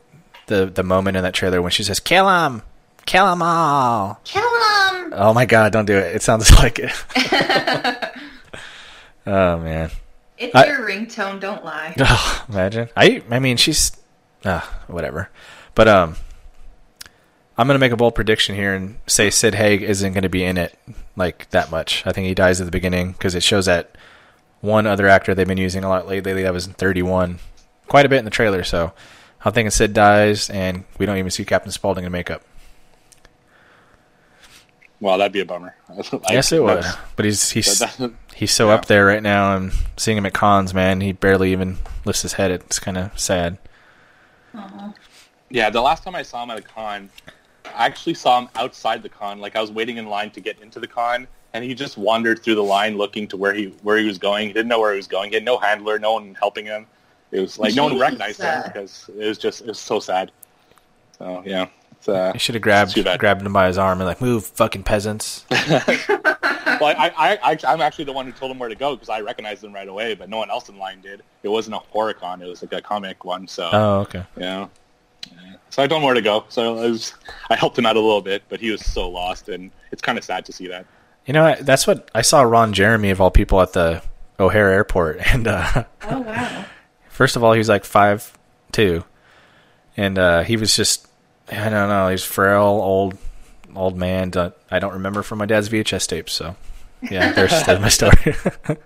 the 0.47 0.65
the 0.67 0.83
moment 0.83 1.17
in 1.17 1.23
that 1.23 1.33
trailer 1.33 1.61
when 1.61 1.71
she 1.71 1.83
says 1.83 1.99
"kill 1.99 2.29
him, 2.29 2.61
kill 3.05 3.25
them 3.25 3.41
all." 3.41 4.19
kill 4.23 4.41
him! 4.43 5.13
Oh 5.15 5.33
my 5.33 5.45
god! 5.45 5.71
Don't 5.73 5.85
do 5.85 5.97
it. 5.97 6.15
It 6.15 6.21
sounds 6.21 6.51
like 6.59 6.79
it. 6.79 6.91
oh 9.25 9.57
man. 9.59 9.89
It's 10.37 10.53
I- 10.55 10.67
your 10.67 10.87
ringtone. 10.87 11.39
Don't 11.39 11.63
lie. 11.65 11.93
Oh, 11.99 12.45
imagine. 12.49 12.89
I 12.95 13.23
I 13.29 13.39
mean 13.39 13.57
she's 13.57 13.91
uh, 14.45 14.61
whatever. 14.87 15.29
But 15.75 15.87
um 15.87 16.15
I'm 17.57 17.65
gonna 17.67 17.79
make 17.79 17.91
a 17.91 17.97
bold 17.97 18.13
prediction 18.15 18.55
here 18.55 18.75
and 18.75 18.97
say 19.07 19.29
Sid 19.29 19.55
Haig 19.55 19.81
isn't 19.81 20.13
gonna 20.13 20.29
be 20.29 20.43
in 20.43 20.57
it 20.57 20.77
like 21.15 21.49
that 21.49 21.71
much. 21.71 22.05
I 22.05 22.11
think 22.11 22.27
he 22.27 22.35
dies 22.35 22.61
at 22.61 22.65
the 22.65 22.71
beginning 22.71 23.13
because 23.13 23.33
it 23.33 23.41
shows 23.43 23.65
that 23.65 23.97
one 24.61 24.85
other 24.85 25.07
actor 25.07 25.33
they've 25.33 25.47
been 25.47 25.57
using 25.57 25.83
a 25.83 25.89
lot 25.89 26.07
lately 26.07 26.43
that 26.43 26.53
was 26.53 26.67
in 26.67 26.73
31, 26.73 27.39
quite 27.87 28.05
a 28.05 28.09
bit 28.09 28.19
in 28.19 28.25
the 28.25 28.31
trailer. 28.31 28.63
So 28.63 28.91
I'm 29.43 29.53
thinking 29.53 29.71
Sid 29.71 29.93
dies 29.93 30.49
and 30.51 30.83
we 30.99 31.05
don't 31.07 31.17
even 31.17 31.31
see 31.31 31.45
Captain 31.45 31.71
Spaulding 31.71 32.05
in 32.05 32.11
makeup. 32.11 32.43
Well, 34.99 35.17
that'd 35.17 35.31
be 35.31 35.41
a 35.41 35.45
bummer. 35.45 35.75
I- 35.89 36.33
yes, 36.33 36.51
it 36.51 36.61
would. 36.63 36.83
But 37.15 37.25
he's 37.25 37.49
he's 37.51 37.79
that- 37.79 37.97
that- 37.97 38.13
he's 38.35 38.51
so 38.51 38.67
yeah. 38.67 38.73
up 38.75 38.85
there 38.85 39.05
right 39.05 39.21
now, 39.23 39.55
and 39.55 39.71
seeing 39.95 40.17
him 40.17 40.25
at 40.25 40.33
cons, 40.33 40.73
man, 40.73 41.01
he 41.01 41.11
barely 41.11 41.51
even 41.51 41.77
lifts 42.05 42.23
his 42.23 42.33
head. 42.33 42.51
It's 42.51 42.79
kind 42.79 42.97
of 42.97 43.17
sad. 43.19 43.57
Yeah, 45.49 45.69
the 45.69 45.81
last 45.81 46.03
time 46.03 46.15
I 46.15 46.23
saw 46.23 46.43
him 46.43 46.49
at 46.51 46.57
a 46.57 46.61
con, 46.61 47.09
I 47.65 47.85
actually 47.85 48.15
saw 48.15 48.39
him 48.41 48.49
outside 48.55 49.01
the 49.03 49.09
con. 49.09 49.39
Like 49.39 49.55
I 49.55 49.61
was 49.61 49.71
waiting 49.71 49.97
in 49.97 50.07
line 50.07 50.31
to 50.31 50.41
get 50.41 50.59
into 50.61 50.79
the 50.79 50.87
con, 50.87 51.27
and 51.53 51.63
he 51.63 51.73
just 51.73 51.97
wandered 51.97 52.43
through 52.43 52.55
the 52.55 52.63
line 52.63 52.97
looking 52.97 53.27
to 53.29 53.37
where 53.37 53.53
he 53.53 53.67
where 53.83 53.97
he 53.97 54.05
was 54.05 54.17
going. 54.17 54.47
He 54.47 54.53
didn't 54.53 54.67
know 54.67 54.79
where 54.79 54.91
he 54.91 54.97
was 54.97 55.07
going. 55.07 55.29
He 55.29 55.35
had 55.35 55.45
no 55.45 55.57
handler, 55.57 55.99
no 55.99 56.13
one 56.13 56.35
helping 56.35 56.65
him. 56.65 56.85
It 57.31 57.39
was 57.39 57.59
like 57.59 57.75
no 57.75 57.83
one 57.83 57.93
Jeez. 57.93 58.01
recognized 58.01 58.41
him 58.41 58.63
because 58.65 59.09
it 59.17 59.25
was 59.27 59.37
just 59.37 59.61
it 59.61 59.67
was 59.67 59.79
so 59.79 59.99
sad. 59.99 60.31
So 61.17 61.43
yeah, 61.45 61.67
it's, 61.99 62.33
He 62.33 62.39
should 62.39 62.55
have 62.55 62.61
grabbed 62.61 62.93
grabbed 63.19 63.41
him 63.41 63.53
by 63.53 63.67
his 63.67 63.77
arm 63.77 63.99
and 63.99 64.07
like, 64.07 64.21
move, 64.21 64.45
fucking 64.45 64.83
peasants. 64.83 65.45
well, 66.79 66.95
I, 66.97 67.11
I, 67.17 67.51
I, 67.51 67.57
I'm 67.67 67.81
actually 67.81 68.05
the 68.05 68.13
one 68.13 68.25
who 68.25 68.31
told 68.31 68.51
him 68.51 68.59
where 68.59 68.69
to 68.69 68.75
go 68.75 68.95
because 68.95 69.09
I 69.09 69.21
recognized 69.21 69.63
him 69.63 69.73
right 69.73 69.87
away, 69.87 70.15
but 70.15 70.29
no 70.29 70.37
one 70.37 70.49
else 70.49 70.69
in 70.69 70.77
line 70.77 71.01
did. 71.01 71.23
It 71.43 71.49
wasn't 71.49 71.75
a 71.75 71.79
horror 71.79 72.13
con; 72.13 72.41
it 72.41 72.47
was 72.47 72.61
like 72.61 72.73
a 72.73 72.81
comic 72.81 73.25
one. 73.25 73.47
So 73.47 73.69
oh, 73.71 73.99
okay. 74.01 74.23
Yeah. 74.37 74.67
Yeah. 75.31 75.55
So 75.69 75.83
I 75.83 75.87
told 75.87 76.01
him 76.01 76.05
where 76.05 76.13
to 76.13 76.21
go. 76.21 76.45
So 76.49 76.77
I, 76.77 76.89
was, 76.89 77.13
I 77.49 77.55
helped 77.55 77.77
him 77.77 77.85
out 77.85 77.95
a 77.95 77.99
little 77.99 78.21
bit, 78.21 78.43
but 78.49 78.59
he 78.59 78.71
was 78.71 78.85
so 78.85 79.09
lost, 79.09 79.49
and 79.49 79.71
it's 79.91 80.01
kind 80.01 80.17
of 80.17 80.23
sad 80.23 80.45
to 80.45 80.53
see 80.53 80.67
that. 80.67 80.85
You 81.25 81.33
know, 81.33 81.55
that's 81.59 81.85
what 81.85 82.09
I 82.15 82.21
saw. 82.21 82.41
Ron 82.41 82.73
Jeremy 82.73 83.09
of 83.09 83.19
all 83.19 83.31
people 83.31 83.59
at 83.61 83.73
the 83.73 84.01
O'Hare 84.39 84.69
Airport, 84.69 85.19
and 85.33 85.47
uh, 85.47 85.83
Oh 86.03 86.19
wow. 86.19 86.65
first 87.09 87.35
of 87.35 87.43
all, 87.43 87.53
he 87.53 87.57
was 87.57 87.69
like 87.69 87.85
five 87.85 88.37
two, 88.71 89.03
and 89.95 90.17
uh, 90.17 90.43
he 90.43 90.57
was 90.57 90.75
just 90.75 91.06
I 91.49 91.69
don't 91.69 91.89
know. 91.89 92.09
He's 92.09 92.23
frail, 92.23 92.63
old, 92.63 93.17
old 93.75 93.97
man. 93.97 94.29
Don't, 94.31 94.53
I 94.69 94.79
don't 94.79 94.93
remember 94.93 95.23
from 95.23 95.39
my 95.39 95.45
dad's 95.45 95.69
VHS 95.69 96.07
tapes. 96.07 96.33
So 96.33 96.55
yeah, 97.09 97.31
there's, 97.31 97.63
there's 97.65 97.79
my 97.79 97.89
story. 97.89 98.35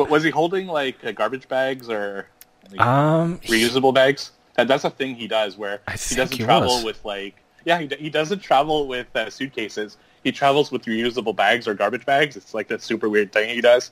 But 0.00 0.08
was 0.08 0.22
he 0.22 0.30
holding 0.30 0.66
like 0.66 1.04
uh, 1.04 1.12
garbage 1.12 1.46
bags 1.46 1.90
or 1.90 2.26
like, 2.70 2.80
um, 2.80 3.38
reusable 3.40 3.92
bags? 3.92 4.30
That, 4.54 4.66
that's 4.66 4.84
a 4.84 4.88
thing 4.90 5.14
he 5.14 5.28
does 5.28 5.58
where 5.58 5.80
he 5.90 6.14
doesn't 6.14 6.32
he 6.32 6.42
travel 6.42 6.76
was. 6.76 6.84
with 6.84 7.04
like 7.04 7.36
yeah 7.66 7.78
he, 7.78 7.86
he 7.98 8.08
doesn't 8.08 8.38
travel 8.38 8.86
with 8.88 9.14
uh, 9.14 9.28
suitcases. 9.28 9.98
He 10.24 10.32
travels 10.32 10.72
with 10.72 10.86
reusable 10.86 11.36
bags 11.36 11.68
or 11.68 11.74
garbage 11.74 12.06
bags. 12.06 12.34
It's 12.34 12.54
like 12.54 12.68
that 12.68 12.82
super 12.82 13.10
weird 13.10 13.30
thing 13.30 13.54
he 13.54 13.60
does. 13.60 13.90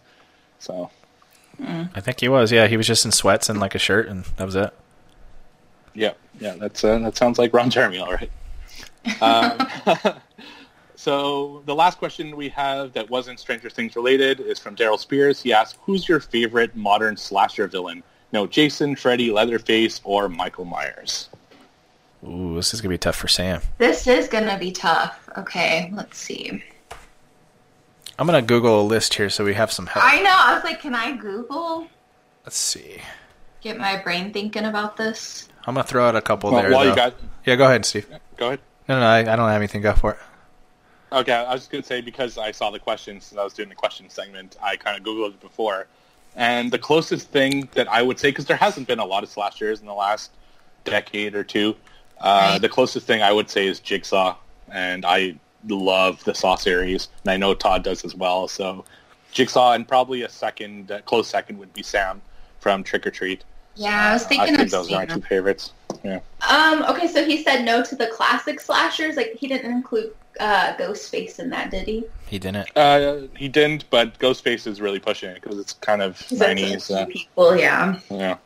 So 0.61 0.91
I 1.61 2.01
think 2.01 2.21
he 2.21 2.29
was. 2.29 2.53
Yeah, 2.53 2.69
he 2.69 2.79
was 2.79 2.87
just 2.87 3.05
in 3.05 3.13
sweats 3.13 3.51
and 3.51 3.61
like 3.61 3.75
a 3.75 3.79
shirt, 3.79 4.09
and 4.09 4.25
that 4.37 4.47
was 4.47 4.55
it. 4.55 4.73
Yeah, 5.99 6.13
yeah, 6.39 6.55
that's 6.55 6.85
uh, 6.85 6.99
that 7.01 7.17
sounds 7.17 7.41
like 7.41 7.53
Ron 7.53 7.71
Jeremy, 7.71 7.99
all 7.99 8.15
right. 8.15 8.31
Um, 9.21 10.15
so 10.95 11.65
the 11.67 11.75
last 11.75 11.99
question 11.99 12.37
we 12.37 12.49
have 12.51 12.93
that 12.93 13.11
wasn't 13.11 13.41
Stranger 13.41 13.69
Things 13.69 13.97
related 13.97 14.39
is 14.39 14.61
from 14.61 14.77
Daryl 14.77 14.97
Spears. 14.97 15.43
He 15.43 15.53
asked, 15.53 15.77
"Who's 15.83 16.09
your 16.09 16.21
favorite 16.21 16.77
modern 16.77 17.17
slasher 17.17 17.67
villain? 17.67 18.05
No, 18.33 18.47
Jason, 18.47 18.95
Freddy, 18.95 19.33
Leatherface, 19.33 20.01
or 20.05 20.29
Michael 20.29 20.67
Myers?" 20.67 21.31
Ooh, 22.25 22.55
this 22.55 22.73
is 22.73 22.81
gonna 22.81 22.95
be 22.95 22.99
tough 22.99 23.17
for 23.17 23.27
Sam. 23.27 23.61
This 23.79 24.07
is 24.07 24.29
gonna 24.29 24.57
be 24.57 24.71
tough. 24.71 25.29
Okay, 25.37 25.91
let's 25.93 26.17
see. 26.17 26.63
I'm 28.21 28.27
gonna 28.27 28.41
Google 28.41 28.83
a 28.83 28.87
list 28.87 29.15
here 29.15 29.31
so 29.31 29.45
we 29.45 29.55
have 29.55 29.73
some 29.73 29.87
help. 29.87 30.05
I 30.05 30.23
know. 30.23 30.33
I 30.33 30.55
was 30.55 30.63
like, 30.63 30.81
can 30.81 30.95
I 30.95 31.17
Google? 31.17 31.89
Let's 32.45 32.57
see. 32.57 33.01
Get 33.63 33.79
my 33.79 34.01
brain 34.01 34.33
thinking 34.33 34.67
about 34.67 34.97
this. 34.97 35.48
I'm 35.67 35.75
gonna 35.75 35.87
throw 35.87 36.07
out 36.09 36.17
a 36.17 36.21
couple 36.23 36.51
Well, 36.51 36.63
there. 36.63 36.71
while 36.73 36.85
though. 36.85 36.91
you 36.91 36.97
got, 36.97 37.15
Yeah, 37.45 37.57
go 37.57 37.65
ahead, 37.67 37.85
Steve. 37.85 38.07
go 38.37 38.49
ahead. 38.49 38.61
No, 38.89 38.99
no, 39.01 39.07
I, 39.07 39.19
I 39.19 39.23
don't 39.37 39.49
have 39.49 39.57
anything. 39.57 39.83
Go 39.83 39.93
for 39.95 40.13
it. 40.13 40.19
Okay, 41.13 41.33
I 41.33 41.53
was 41.53 41.63
just 41.63 41.71
going 41.71 41.83
to 41.83 41.87
say 41.87 42.01
because 42.03 42.37
I 42.39 42.53
saw 42.53 42.71
the 42.71 42.79
questions 42.79 43.31
and 43.31 43.41
I 43.41 43.45
was 43.45 43.53
doing 43.55 43.69
the 43.71 43.75
question 43.75 44.09
segment, 44.11 44.57
I 44.63 44.77
kind 44.77 44.97
of 44.99 45.03
Googled 45.05 45.31
it 45.35 45.41
before. 45.41 45.87
And 46.37 46.71
the 46.71 46.79
closest 46.79 47.31
thing 47.31 47.69
that 47.73 47.89
I 47.91 48.03
would 48.03 48.19
say, 48.19 48.31
because 48.31 48.45
there 48.47 48.57
hasn't 48.59 48.87
been 48.89 48.99
a 48.99 49.05
lot 49.07 49.23
of 49.23 49.31
slashers 49.31 49.81
in 49.81 49.87
the 49.87 49.95
last 49.95 50.31
decade 50.85 51.35
or 51.35 51.45
two, 51.45 51.77
uh, 52.21 52.51
Right. 52.53 52.61
the 52.63 52.69
closest 52.69 53.07
thing 53.07 53.23
I 53.23 53.33
would 53.33 53.49
say 53.51 53.67
is 53.67 53.81
Jigsaw. 53.81 54.37
And 54.71 55.05
I 55.07 55.37
love 55.67 56.23
the 56.25 56.35
Saw 56.35 56.57
series, 56.57 57.09
and 57.25 57.33
I 57.33 57.37
know 57.39 57.55
Todd 57.55 57.83
does 57.85 58.05
as 58.05 58.15
well. 58.15 58.47
So 58.49 58.85
Jigsaw 59.33 59.73
and 59.73 59.89
probably 59.89 60.23
a 60.23 60.29
second, 60.29 60.91
uh, 60.93 61.01
close 61.03 61.27
second 61.29 61.59
would 61.59 61.73
be 61.73 61.83
Sam 61.83 62.21
from 62.61 62.85
Trick 62.85 63.07
or 63.07 63.11
Treat. 63.11 63.45
Yeah, 63.79 64.11
I 64.11 64.13
was 64.13 64.25
I 64.25 64.29
thinking 64.29 64.57
think 64.57 64.61
of 64.61 64.71
those 64.71 64.93
are 64.93 64.97
my 64.97 65.07
two 65.07 65.21
favorites. 65.23 65.73
Yeah. 66.03 66.19
Um. 66.49 66.83
Okay, 66.91 67.07
so 67.07 67.25
he 67.25 67.43
said 67.45 67.65
no 67.65 67.83
to 67.83 67.95
the 67.95 68.09
classic 68.09 68.61
slashers. 68.61 69.17
Like 69.17 69.37
he 69.39 69.47
didn't 69.47 69.71
include 69.71 70.13
uh, 70.41 70.75
Ghostface 70.77 71.39
in 71.39 71.49
that, 71.51 71.71
did 71.71 71.87
he? 71.87 72.05
He 72.27 72.41
didn't. 72.41 72.77
Uh, 72.77 73.29
he 73.37 73.49
didn't, 73.49 73.89
but 73.89 74.19
Ghostface 74.19 74.67
is 74.67 74.81
really 74.81 74.99
pushing 74.99 75.31
it 75.31 75.41
because 75.41 75.59
it's 75.59 75.75
kind 75.75 76.03
of 76.03 76.19
that's 76.29 76.61
90s. 76.61 76.95
Uh, 76.95 77.07
people. 77.07 77.57
Yeah. 77.57 78.01
yeah. 78.11 78.37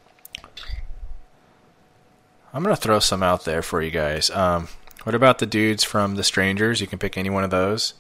I'm 2.53 2.63
gonna 2.63 2.77
throw 2.77 2.99
some 2.99 3.23
out 3.23 3.47
there 3.47 3.63
for 3.63 3.81
you 3.81 3.91
guys. 3.91 4.29
Um, 4.31 4.69
what 5.05 5.15
about 5.15 5.39
the 5.39 5.47
dudes 5.47 5.83
from 5.83 6.17
The 6.17 6.25
Strangers? 6.25 6.83
You 6.83 6.87
can 6.87 6.99
pick 6.99 7.17
any 7.17 7.31
one 7.31 7.45
of 7.45 7.51
those. 7.51 7.95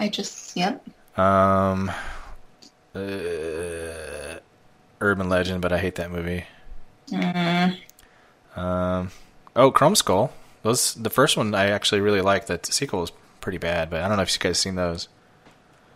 I 0.00 0.08
just. 0.08 0.56
Yep. 0.56 0.84
Um, 1.16 1.92
uh, 2.94 4.38
Urban 5.00 5.28
Legend, 5.28 5.60
but 5.60 5.72
I 5.72 5.78
hate 5.78 5.94
that 5.94 6.10
movie. 6.10 6.46
Mm, 7.10 7.78
Um, 8.56 9.10
oh, 9.56 9.70
Chrome 9.70 9.94
Skull. 9.96 10.32
Those 10.62 10.94
the 10.94 11.10
first 11.10 11.36
one 11.36 11.54
I 11.54 11.68
actually 11.70 12.00
really 12.00 12.20
liked. 12.22 12.46
The 12.46 12.58
sequel 12.62 13.00
was 13.00 13.12
pretty 13.40 13.58
bad, 13.58 13.90
but 13.90 14.02
I 14.02 14.08
don't 14.08 14.16
know 14.16 14.22
if 14.22 14.32
you 14.32 14.38
guys 14.40 14.58
seen 14.58 14.74
those. 14.76 15.08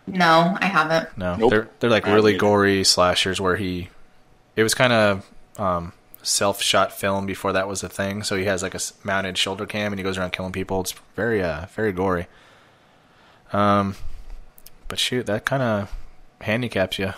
no, 0.06 0.56
I 0.60 0.66
haven't. 0.66 1.16
No, 1.16 1.36
Nope. 1.36 1.50
they're 1.50 1.68
they're 1.80 1.90
like 1.90 2.06
I 2.06 2.12
really 2.14 2.32
either. 2.32 2.40
gory 2.40 2.84
slashers 2.84 3.40
where 3.40 3.56
he, 3.56 3.88
it 4.56 4.62
was 4.62 4.74
kind 4.74 4.92
of 4.92 5.26
um, 5.58 5.92
self-shot 6.22 6.92
film 6.92 7.24
before 7.26 7.52
that 7.52 7.66
was 7.68 7.82
a 7.82 7.88
thing. 7.88 8.22
So 8.22 8.36
he 8.36 8.44
has 8.44 8.62
like 8.62 8.74
a 8.74 8.80
mounted 9.04 9.38
shoulder 9.38 9.64
cam 9.66 9.92
and 9.92 9.98
he 9.98 10.02
goes 10.02 10.18
around 10.18 10.32
killing 10.32 10.52
people. 10.52 10.80
It's 10.82 10.94
very 11.16 11.42
uh 11.42 11.66
very 11.74 11.92
gory. 11.92 12.26
Um, 13.52 13.96
but 14.88 14.98
shoot, 14.98 15.24
that 15.26 15.44
kind 15.46 15.62
of 15.62 15.94
handicaps 16.42 16.98
you. 16.98 17.14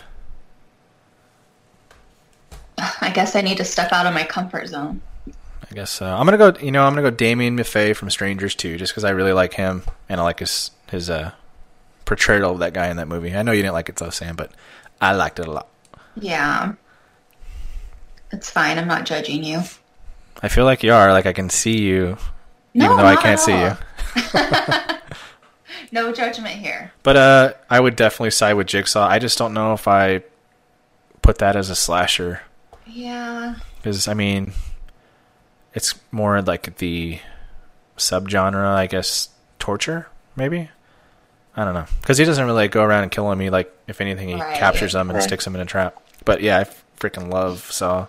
I 3.01 3.11
guess 3.13 3.35
I 3.35 3.41
need 3.41 3.57
to 3.57 3.65
step 3.65 3.91
out 3.91 4.05
of 4.05 4.13
my 4.13 4.23
comfort 4.23 4.67
zone. 4.67 5.01
I 5.27 5.73
guess 5.73 6.01
uh, 6.01 6.17
I'm 6.17 6.25
gonna 6.25 6.37
go. 6.37 6.53
You 6.59 6.71
know, 6.71 6.83
I'm 6.83 6.93
gonna 6.93 7.09
go 7.09 7.15
Damian 7.15 7.57
Maffei 7.57 7.95
from 7.95 8.09
Strangers 8.09 8.55
too, 8.55 8.77
just 8.77 8.91
because 8.91 9.03
I 9.03 9.11
really 9.11 9.33
like 9.33 9.53
him 9.53 9.83
and 10.09 10.19
I 10.19 10.23
like 10.23 10.39
his 10.39 10.71
his 10.89 11.09
uh, 11.09 11.31
portrayal 12.05 12.51
of 12.51 12.59
that 12.59 12.73
guy 12.73 12.89
in 12.89 12.97
that 12.97 13.07
movie. 13.07 13.35
I 13.35 13.43
know 13.43 13.51
you 13.51 13.61
didn't 13.61 13.73
like 13.73 13.89
it 13.89 13.95
though, 13.95 14.09
Sam, 14.09 14.35
but 14.35 14.51
I 14.99 15.13
liked 15.13 15.39
it 15.39 15.47
a 15.47 15.51
lot. 15.51 15.67
Yeah. 16.15 16.73
It's 18.31 18.49
fine. 18.49 18.77
I'm 18.77 18.87
not 18.87 19.05
judging 19.05 19.43
you. 19.43 19.61
I 20.41 20.47
feel 20.47 20.65
like 20.65 20.83
you 20.83 20.93
are. 20.93 21.11
Like 21.11 21.25
I 21.25 21.33
can 21.33 21.49
see 21.49 21.81
you, 21.81 22.17
No, 22.73 22.85
even 22.85 22.97
though 22.97 23.05
I 23.05 23.15
can't 23.15 23.39
see 23.39 23.57
you. 23.57 23.77
No 25.91 26.13
judgment 26.13 26.55
here. 26.55 26.93
But 27.03 27.17
uh, 27.17 27.53
I 27.69 27.79
would 27.79 27.97
definitely 27.97 28.31
side 28.31 28.53
with 28.53 28.67
Jigsaw. 28.67 29.05
I 29.05 29.19
just 29.19 29.37
don't 29.37 29.53
know 29.53 29.73
if 29.73 29.87
I 29.87 30.23
put 31.21 31.39
that 31.39 31.55
as 31.57 31.69
a 31.69 31.75
slasher 31.75 32.41
Yeah. 32.91 33.55
because 33.77 34.07
I 34.07 34.13
mean, 34.13 34.53
it's 35.73 35.95
more 36.11 36.41
like 36.41 36.77
the 36.77 37.19
subgenre, 37.97 38.65
I 38.65 38.87
guess, 38.87 39.29
torture 39.59 40.07
maybe. 40.35 40.69
I 41.55 41.65
don't 41.65 41.73
know 41.73 41.85
because 42.01 42.17
he 42.17 42.25
doesn't 42.25 42.43
really 42.43 42.63
like, 42.63 42.71
go 42.71 42.83
around 42.83 43.03
and 43.03 43.11
killing 43.11 43.37
me. 43.37 43.49
Like 43.49 43.71
if 43.87 44.01
anything, 44.01 44.29
he 44.29 44.35
Right. 44.35 44.57
captures 44.57 44.93
them 44.93 45.09
and 45.09 45.17
Right. 45.17 45.23
sticks 45.23 45.43
them 45.45 45.55
in 45.55 45.61
a 45.61 45.65
trap. 45.65 46.01
But 46.23 46.41
yeah, 46.41 46.59
I 46.59 46.65
freaking 46.99 47.31
love 47.31 47.69
Saw. 47.71 48.07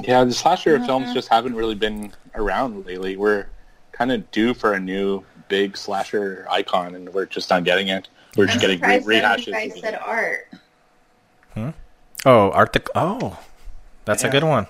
Yeah, 0.00 0.24
the 0.24 0.32
slasher 0.32 0.78
films 0.84 1.06
mm-hmm. 1.06 1.14
just 1.14 1.28
haven't 1.28 1.54
really 1.54 1.76
been 1.76 2.12
around 2.34 2.84
lately. 2.84 3.16
We're 3.16 3.46
kind 3.92 4.10
of 4.10 4.28
due 4.32 4.52
for 4.52 4.74
a 4.74 4.80
new 4.80 5.24
big 5.48 5.76
slasher 5.76 6.46
icon, 6.50 6.94
and 6.94 7.08
we're 7.14 7.26
just 7.26 7.48
not 7.48 7.64
getting 7.64 7.88
it. 7.88 8.08
We're 8.36 8.46
just 8.46 8.56
I'm 8.56 8.60
getting 8.60 8.80
re- 8.80 8.96
of 8.96 9.04
rehashes. 9.04 9.46
you 9.46 9.52
guys 9.52 9.80
said 9.80 9.98
art. 10.04 10.48
Oh, 11.56 12.50
Arctic. 12.52 12.88
Oh, 12.94 13.38
that's 14.04 14.24
a 14.24 14.28
good 14.30 14.44
one. 14.44 14.66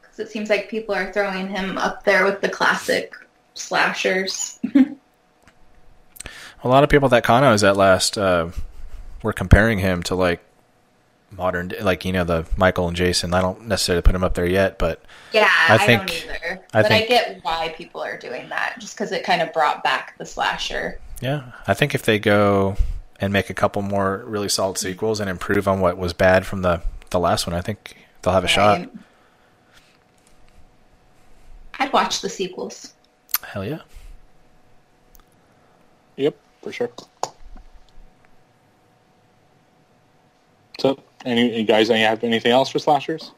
Because 0.00 0.18
it 0.18 0.30
seems 0.30 0.48
like 0.50 0.68
people 0.68 0.94
are 0.94 1.12
throwing 1.12 1.48
him 1.48 1.76
up 1.78 2.04
there 2.04 2.24
with 2.24 2.40
the 2.40 2.48
classic 2.48 3.14
slashers. 3.54 4.58
A 6.64 6.68
lot 6.68 6.84
of 6.84 6.90
people 6.90 7.08
that 7.10 7.24
Kano 7.24 7.52
is 7.52 7.64
at 7.64 7.76
last 7.76 8.16
uh, 8.16 8.50
were 9.22 9.32
comparing 9.32 9.78
him 9.80 10.02
to 10.04 10.14
like 10.14 10.40
modern, 11.32 11.72
like 11.80 12.04
you 12.04 12.12
know 12.12 12.24
the 12.24 12.46
Michael 12.56 12.86
and 12.88 12.96
Jason. 12.96 13.34
I 13.34 13.40
don't 13.40 13.66
necessarily 13.66 14.02
put 14.02 14.14
him 14.14 14.22
up 14.22 14.34
there 14.34 14.46
yet, 14.46 14.78
but 14.78 15.02
Yeah, 15.32 15.50
I 15.68 15.74
I, 15.74 15.78
think- 15.78 16.06
don't 16.06 16.24
either. 16.24 16.62
I 16.72 16.82
but 16.82 16.88
think- 16.88 17.04
I 17.04 17.08
get 17.08 17.40
why 17.44 17.74
people 17.76 18.00
are 18.00 18.16
doing 18.16 18.48
that, 18.50 18.76
just 18.78 18.94
because 18.94 19.10
it 19.12 19.24
kind 19.24 19.42
of 19.42 19.52
brought 19.52 19.82
back 19.82 20.16
the 20.18 20.24
slasher. 20.26 21.00
yeah, 21.20 21.52
I 21.66 21.74
think 21.74 21.94
if 21.96 22.02
they 22.02 22.18
go 22.20 22.76
and 23.22 23.32
make 23.32 23.48
a 23.48 23.54
couple 23.54 23.80
more 23.82 24.24
really 24.26 24.48
solid 24.48 24.76
sequels 24.76 25.20
and 25.20 25.30
improve 25.30 25.68
on 25.68 25.80
what 25.80 25.96
was 25.96 26.12
bad 26.12 26.44
from 26.44 26.62
the 26.62 26.82
the 27.10 27.20
last 27.20 27.46
one, 27.46 27.54
I 27.54 27.60
think 27.60 27.96
they'll 28.20 28.32
have 28.32 28.44
a 28.44 28.48
shot. 28.48 28.88
I'd 31.78 31.92
watch 31.92 32.20
the 32.20 32.28
sequels. 32.28 32.94
Hell 33.42 33.64
yeah! 33.64 33.80
Yep, 36.16 36.36
for 36.62 36.72
sure. 36.72 36.90
So, 40.80 40.98
any 41.24 41.58
you 41.58 41.64
guys, 41.64 41.90
any 41.90 42.02
have 42.02 42.24
anything 42.24 42.50
else 42.50 42.70
for 42.70 42.78
slashers? 42.78 43.30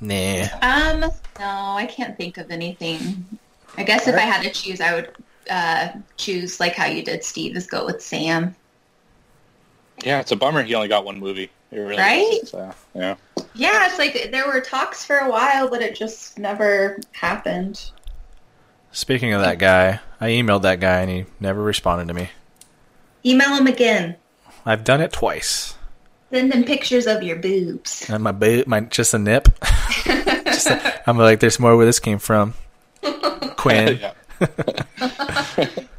Nah. 0.00 0.46
Um, 0.60 1.00
no, 1.00 1.10
I 1.40 1.86
can't 1.90 2.16
think 2.16 2.36
of 2.36 2.50
anything. 2.50 3.24
I 3.78 3.82
guess 3.82 4.06
if 4.06 4.14
I 4.14 4.20
had 4.20 4.42
to 4.42 4.50
choose, 4.50 4.80
I 4.80 4.94
would 4.94 5.10
uh, 5.48 5.88
choose 6.18 6.60
like 6.60 6.74
how 6.74 6.86
you 6.86 7.02
did, 7.02 7.24
Steve, 7.24 7.56
is 7.56 7.66
go 7.66 7.86
with 7.86 8.02
Sam. 8.02 8.54
Yeah, 10.02 10.20
it's 10.20 10.32
a 10.32 10.36
bummer 10.36 10.62
he 10.62 10.74
only 10.74 10.88
got 10.88 11.04
one 11.04 11.18
movie. 11.18 11.50
It 11.70 11.78
really 11.78 11.96
Right? 11.96 12.40
is. 12.42 12.50
So, 12.50 12.72
yeah. 12.94 13.16
Yeah, 13.54 13.86
it's 13.86 13.98
like 13.98 14.30
there 14.30 14.46
were 14.46 14.60
talks 14.60 15.04
for 15.04 15.16
a 15.18 15.30
while, 15.30 15.68
but 15.68 15.80
it 15.82 15.94
just 15.94 16.38
never 16.38 16.98
happened. 17.12 17.90
Speaking 18.92 19.32
of 19.32 19.40
that 19.42 19.58
guy, 19.58 20.00
I 20.20 20.28
emailed 20.30 20.62
that 20.62 20.80
guy 20.80 21.00
and 21.00 21.10
he 21.10 21.24
never 21.40 21.62
responded 21.62 22.08
to 22.08 22.14
me. 22.14 22.30
Email 23.24 23.54
him 23.56 23.66
again. 23.66 24.16
I've 24.66 24.84
done 24.84 25.00
it 25.00 25.12
twice. 25.12 25.74
Send 26.30 26.52
him 26.52 26.64
pictures 26.64 27.06
of 27.06 27.22
your 27.22 27.36
boobs. 27.36 28.08
And 28.10 28.22
my 28.24 28.32
ba- 28.32 28.64
my 28.66 28.80
just 28.80 29.14
a 29.14 29.18
nip. 29.18 29.48
Just 30.44 30.68
a- 30.68 31.08
I'm 31.10 31.18
like, 31.18 31.40
there's 31.40 31.58
more 31.58 31.76
where 31.76 31.86
this 31.86 31.98
came 31.98 32.18
from. 32.18 32.54
Quinn. 33.56 33.98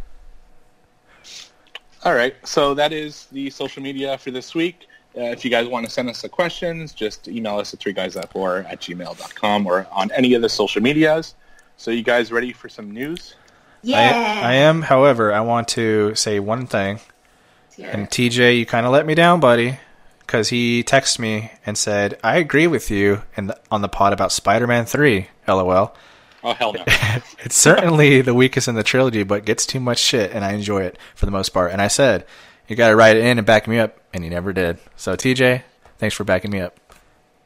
yeah. 2.06 2.12
All 2.12 2.15
right, 2.15 2.36
so 2.48 2.74
that 2.76 2.94
is 2.94 3.26
the 3.32 3.50
social 3.50 3.82
media 3.82 4.18
for 4.18 4.32
this 4.32 4.54
week. 4.54 4.88
Uh, 5.18 5.22
if 5.22 5.46
you 5.46 5.52
guys 5.52 5.68
want 5.68 5.86
to 5.86 5.91
send 5.91 6.10
us 6.10 6.22
the 6.22 6.30
questions, 6.30 6.94
just 6.94 7.28
email 7.28 7.58
us 7.58 7.74
at 7.74 7.80
three 7.80 7.94
guys 7.94 8.15
at 8.18 8.32
four 8.32 8.60
at 8.70 8.82
gmail.com 8.82 9.65
or 9.65 9.88
on 9.91 10.12
any 10.12 10.34
of 10.34 10.41
the 10.41 10.50
social 10.50 10.82
medias. 10.82 11.36
So 11.78 11.91
you 11.91 12.04
guys 12.04 12.32
ready 12.32 12.52
for 12.52 12.68
some 12.68 12.91
news? 12.91 13.36
Yeah. 13.82 14.41
I, 14.41 14.52
I 14.52 14.54
am, 14.56 14.82
however, 14.82 15.32
I 15.34 15.41
want 15.41 15.68
to 15.70 16.15
say 16.15 16.39
one 16.39 16.68
thing. 16.68 17.00
Here. 17.76 17.89
And 17.91 18.10
TJ, 18.10 18.58
you 18.58 18.65
kind 18.65 18.86
of 18.86 18.91
let 18.91 19.06
me 19.06 19.15
down, 19.15 19.39
buddy, 19.39 19.80
because 20.20 20.50
he 20.50 20.84
texted 20.84 21.20
me 21.20 21.52
and 21.65 21.78
said, 21.78 22.18
"I 22.24 22.38
agree 22.38 22.68
with 22.68 22.89
you 22.89 23.24
in 23.36 23.48
the, 23.48 23.60
on 23.70 23.82
the 23.82 23.89
pod 23.89 24.13
about 24.13 24.32
Spider-Man 24.32 24.86
3." 24.86 25.28
LOL. 25.48 25.94
Oh, 26.45 26.53
hell 26.53 26.73
no. 26.73 26.84
It's 27.43 27.58
certainly 27.58 28.21
the 28.21 28.34
weakest 28.34 28.67
in 28.67 28.75
the 28.75 28.84
trilogy, 28.84 29.23
but 29.23 29.45
gets 29.45 29.65
too 29.65 29.79
much 29.79 29.97
shit, 29.97 30.31
and 30.31 30.45
I 30.45 30.53
enjoy 30.53 30.84
it 30.84 30.97
for 31.15 31.25
the 31.25 31.31
most 31.31 31.49
part. 31.49 31.71
And 31.71 31.81
I 31.81 31.88
said, 31.88 32.25
"You 32.67 32.75
got 32.75 32.89
to 32.89 32.95
write 32.95 33.17
it 33.17 33.25
in 33.25 33.38
and 33.38 33.45
back 33.47 33.67
me 33.67 33.79
up," 33.79 33.99
and 34.13 34.23
he 34.23 34.29
never 34.29 34.53
did. 34.53 34.77
So 34.95 35.15
TJ, 35.15 35.63
thanks 35.97 36.15
for 36.15 36.23
backing 36.23 36.51
me 36.51 36.62
up. 36.62 36.79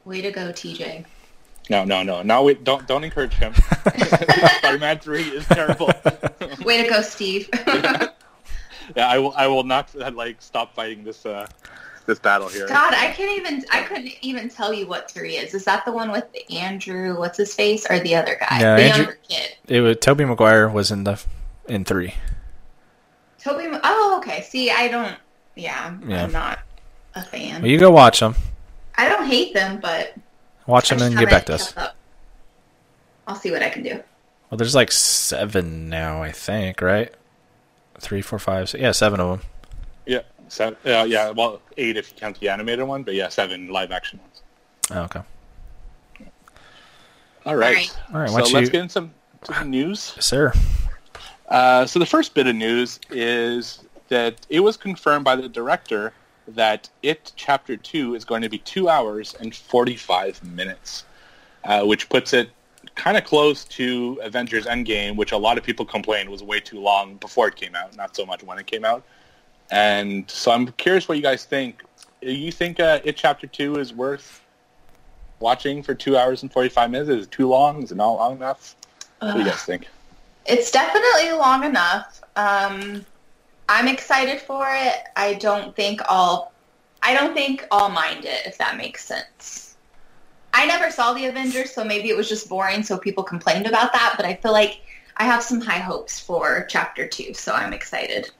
Way 0.04 0.20
to 0.22 0.30
go, 0.30 0.52
TJ. 0.52 1.04
No, 1.70 1.84
no, 1.84 2.02
no. 2.02 2.22
No, 2.22 2.42
we 2.42 2.54
don't 2.54 2.86
don't 2.86 3.04
encourage 3.04 3.34
him. 3.34 3.54
Spider-Man 4.58 4.98
3 4.98 5.22
is 5.22 5.46
terrible. 5.46 5.86
Way 6.64 6.82
to 6.82 6.88
go, 6.88 7.00
Steve. 7.00 7.48
yeah, 7.54 8.08
I 8.96 9.18
will 9.18 9.32
I 9.36 9.46
will 9.46 9.64
not 9.64 9.94
like 10.14 10.42
stop 10.42 10.74
fighting 10.74 11.04
this 11.04 11.24
uh 11.24 11.46
this 12.06 12.18
battle 12.18 12.48
here. 12.48 12.66
God, 12.66 12.94
I 12.94 13.10
can't 13.12 13.36
even. 13.38 13.64
I 13.72 13.82
couldn't 13.82 14.10
even 14.22 14.48
tell 14.48 14.72
you 14.74 14.86
what 14.86 15.10
three 15.10 15.36
is. 15.36 15.54
Is 15.54 15.64
that 15.64 15.84
the 15.84 15.92
one 15.92 16.10
with 16.10 16.24
Andrew? 16.50 17.18
What's 17.18 17.38
his 17.38 17.54
face, 17.54 17.86
or 17.90 17.98
the 18.00 18.14
other 18.16 18.36
guy, 18.40 18.60
Yeah, 18.60 18.76
the 18.76 18.82
Andrew- 18.82 19.04
younger 19.04 19.18
kid? 19.28 19.56
It 19.68 19.80
was 19.80 19.96
Tobey 20.00 20.24
Maguire 20.24 20.68
was 20.68 20.90
in 20.90 21.04
the 21.04 21.22
in 21.68 21.84
three. 21.84 22.14
Tobey. 23.38 23.68
Oh, 23.84 24.16
okay. 24.18 24.42
See, 24.42 24.70
I 24.70 24.88
don't. 24.88 25.16
Yeah, 25.54 25.96
Yeah. 26.06 26.24
I'm 26.24 26.32
not 26.32 26.60
a 27.14 27.22
fan. 27.24 27.62
Well, 27.62 27.70
you 27.70 27.78
go 27.78 27.90
watch 27.90 28.20
them, 28.20 28.34
I 28.96 29.08
don't 29.08 29.26
hate 29.26 29.52
them, 29.54 29.80
but 29.80 30.14
watch 30.66 30.92
I 30.92 30.96
them, 30.96 31.08
and 31.12 31.18
get 31.18 31.28
back 31.30 31.46
to 31.46 31.54
us. 31.54 31.76
up. 31.76 31.96
I'll 33.26 33.34
see 33.36 33.50
what 33.50 33.62
I 33.62 33.68
can 33.68 33.82
do. 33.82 34.02
Well, 34.50 34.58
there's 34.58 34.74
like 34.74 34.90
seven 34.90 35.88
now, 35.88 36.22
I 36.22 36.32
think, 36.32 36.80
right? 36.80 37.12
Three, 37.98 38.22
four, 38.22 38.38
five, 38.38 38.68
six. 38.70 38.80
Yeah, 38.80 38.92
seven 38.92 39.20
of 39.20 39.38
them. 39.40 39.48
Yeah. 40.06 40.20
So, 40.50 40.76
uh, 40.84 41.04
yeah, 41.08 41.30
well, 41.30 41.60
eight 41.76 41.96
if 41.96 42.10
you 42.10 42.16
count 42.18 42.40
the 42.40 42.48
animated 42.48 42.84
one, 42.86 43.04
but 43.04 43.14
yeah, 43.14 43.28
seven 43.28 43.68
live 43.68 43.92
action 43.92 44.18
ones. 44.18 44.42
Oh, 44.90 45.02
okay. 45.02 45.20
All 47.46 47.54
right. 47.56 47.76
right. 47.76 47.98
All 48.12 48.20
right, 48.20 48.28
So 48.28 48.38
don't 48.38 48.52
let's 48.52 48.66
you- 48.66 48.72
get 48.72 48.82
in 48.82 48.88
some, 48.88 49.14
some 49.44 49.70
news. 49.70 50.12
Yes, 50.16 50.26
sir. 50.26 50.52
Uh, 51.48 51.86
so 51.86 51.98
the 52.00 52.06
first 52.06 52.34
bit 52.34 52.48
of 52.48 52.56
news 52.56 52.98
is 53.10 53.84
that 54.08 54.44
it 54.48 54.60
was 54.60 54.76
confirmed 54.76 55.24
by 55.24 55.36
the 55.36 55.48
director 55.48 56.12
that 56.48 56.88
It 57.02 57.30
Chapter 57.36 57.76
2 57.76 58.16
is 58.16 58.24
going 58.24 58.42
to 58.42 58.48
be 58.48 58.58
2 58.58 58.88
hours 58.88 59.34
and 59.38 59.54
45 59.54 60.42
minutes, 60.44 61.04
uh, 61.62 61.84
which 61.84 62.08
puts 62.08 62.32
it 62.32 62.50
kind 62.96 63.16
of 63.16 63.22
close 63.24 63.64
to 63.66 64.18
Avengers 64.22 64.66
Endgame, 64.66 65.14
which 65.14 65.30
a 65.30 65.36
lot 65.38 65.58
of 65.58 65.64
people 65.64 65.84
complained 65.84 66.28
was 66.28 66.42
way 66.42 66.58
too 66.58 66.80
long 66.80 67.14
before 67.16 67.46
it 67.46 67.54
came 67.54 67.76
out, 67.76 67.96
not 67.96 68.16
so 68.16 68.26
much 68.26 68.42
when 68.42 68.58
it 68.58 68.66
came 68.66 68.84
out. 68.84 69.04
And 69.70 70.28
so 70.30 70.50
I'm 70.50 70.66
curious 70.72 71.08
what 71.08 71.16
you 71.16 71.22
guys 71.22 71.44
think. 71.44 71.82
You 72.20 72.52
think 72.52 72.80
uh, 72.80 73.00
It 73.04 73.16
Chapter 73.16 73.46
2 73.46 73.76
is 73.76 73.94
worth 73.94 74.42
watching 75.38 75.82
for 75.82 75.94
2 75.94 76.16
hours 76.16 76.42
and 76.42 76.52
45 76.52 76.90
minutes? 76.90 77.10
Is 77.10 77.26
it 77.26 77.30
too 77.30 77.48
long? 77.48 77.82
Is 77.82 77.92
it 77.92 77.96
not 77.96 78.12
long 78.12 78.36
enough? 78.36 78.76
What 79.20 79.34
do 79.34 79.38
you 79.38 79.44
guys 79.44 79.62
think? 79.62 79.86
It's 80.46 80.70
definitely 80.70 81.32
long 81.32 81.64
enough. 81.64 82.22
Um, 82.36 83.04
I'm 83.68 83.86
excited 83.86 84.40
for 84.40 84.66
it. 84.68 85.04
I 85.16 85.34
don't 85.34 85.76
think 85.76 86.00
I'll. 86.06 86.52
I 87.02 87.14
don't 87.14 87.34
think 87.34 87.66
I'll 87.70 87.88
mind 87.88 88.24
it 88.24 88.46
if 88.46 88.58
that 88.58 88.76
makes 88.76 89.04
sense. 89.04 89.76
I 90.52 90.66
never 90.66 90.90
saw 90.90 91.14
the 91.14 91.26
Avengers, 91.26 91.72
so 91.72 91.84
maybe 91.84 92.08
it 92.08 92.16
was 92.16 92.28
just 92.28 92.48
boring, 92.48 92.82
so 92.82 92.98
people 92.98 93.22
complained 93.22 93.66
about 93.66 93.92
that. 93.92 94.14
But 94.16 94.26
I 94.26 94.34
feel 94.34 94.52
like 94.52 94.80
I 95.18 95.24
have 95.24 95.42
some 95.42 95.60
high 95.60 95.78
hopes 95.78 96.18
for 96.18 96.66
Chapter 96.68 97.06
Two, 97.06 97.32
so 97.34 97.52
I'm 97.52 97.72
excited. 97.72 98.30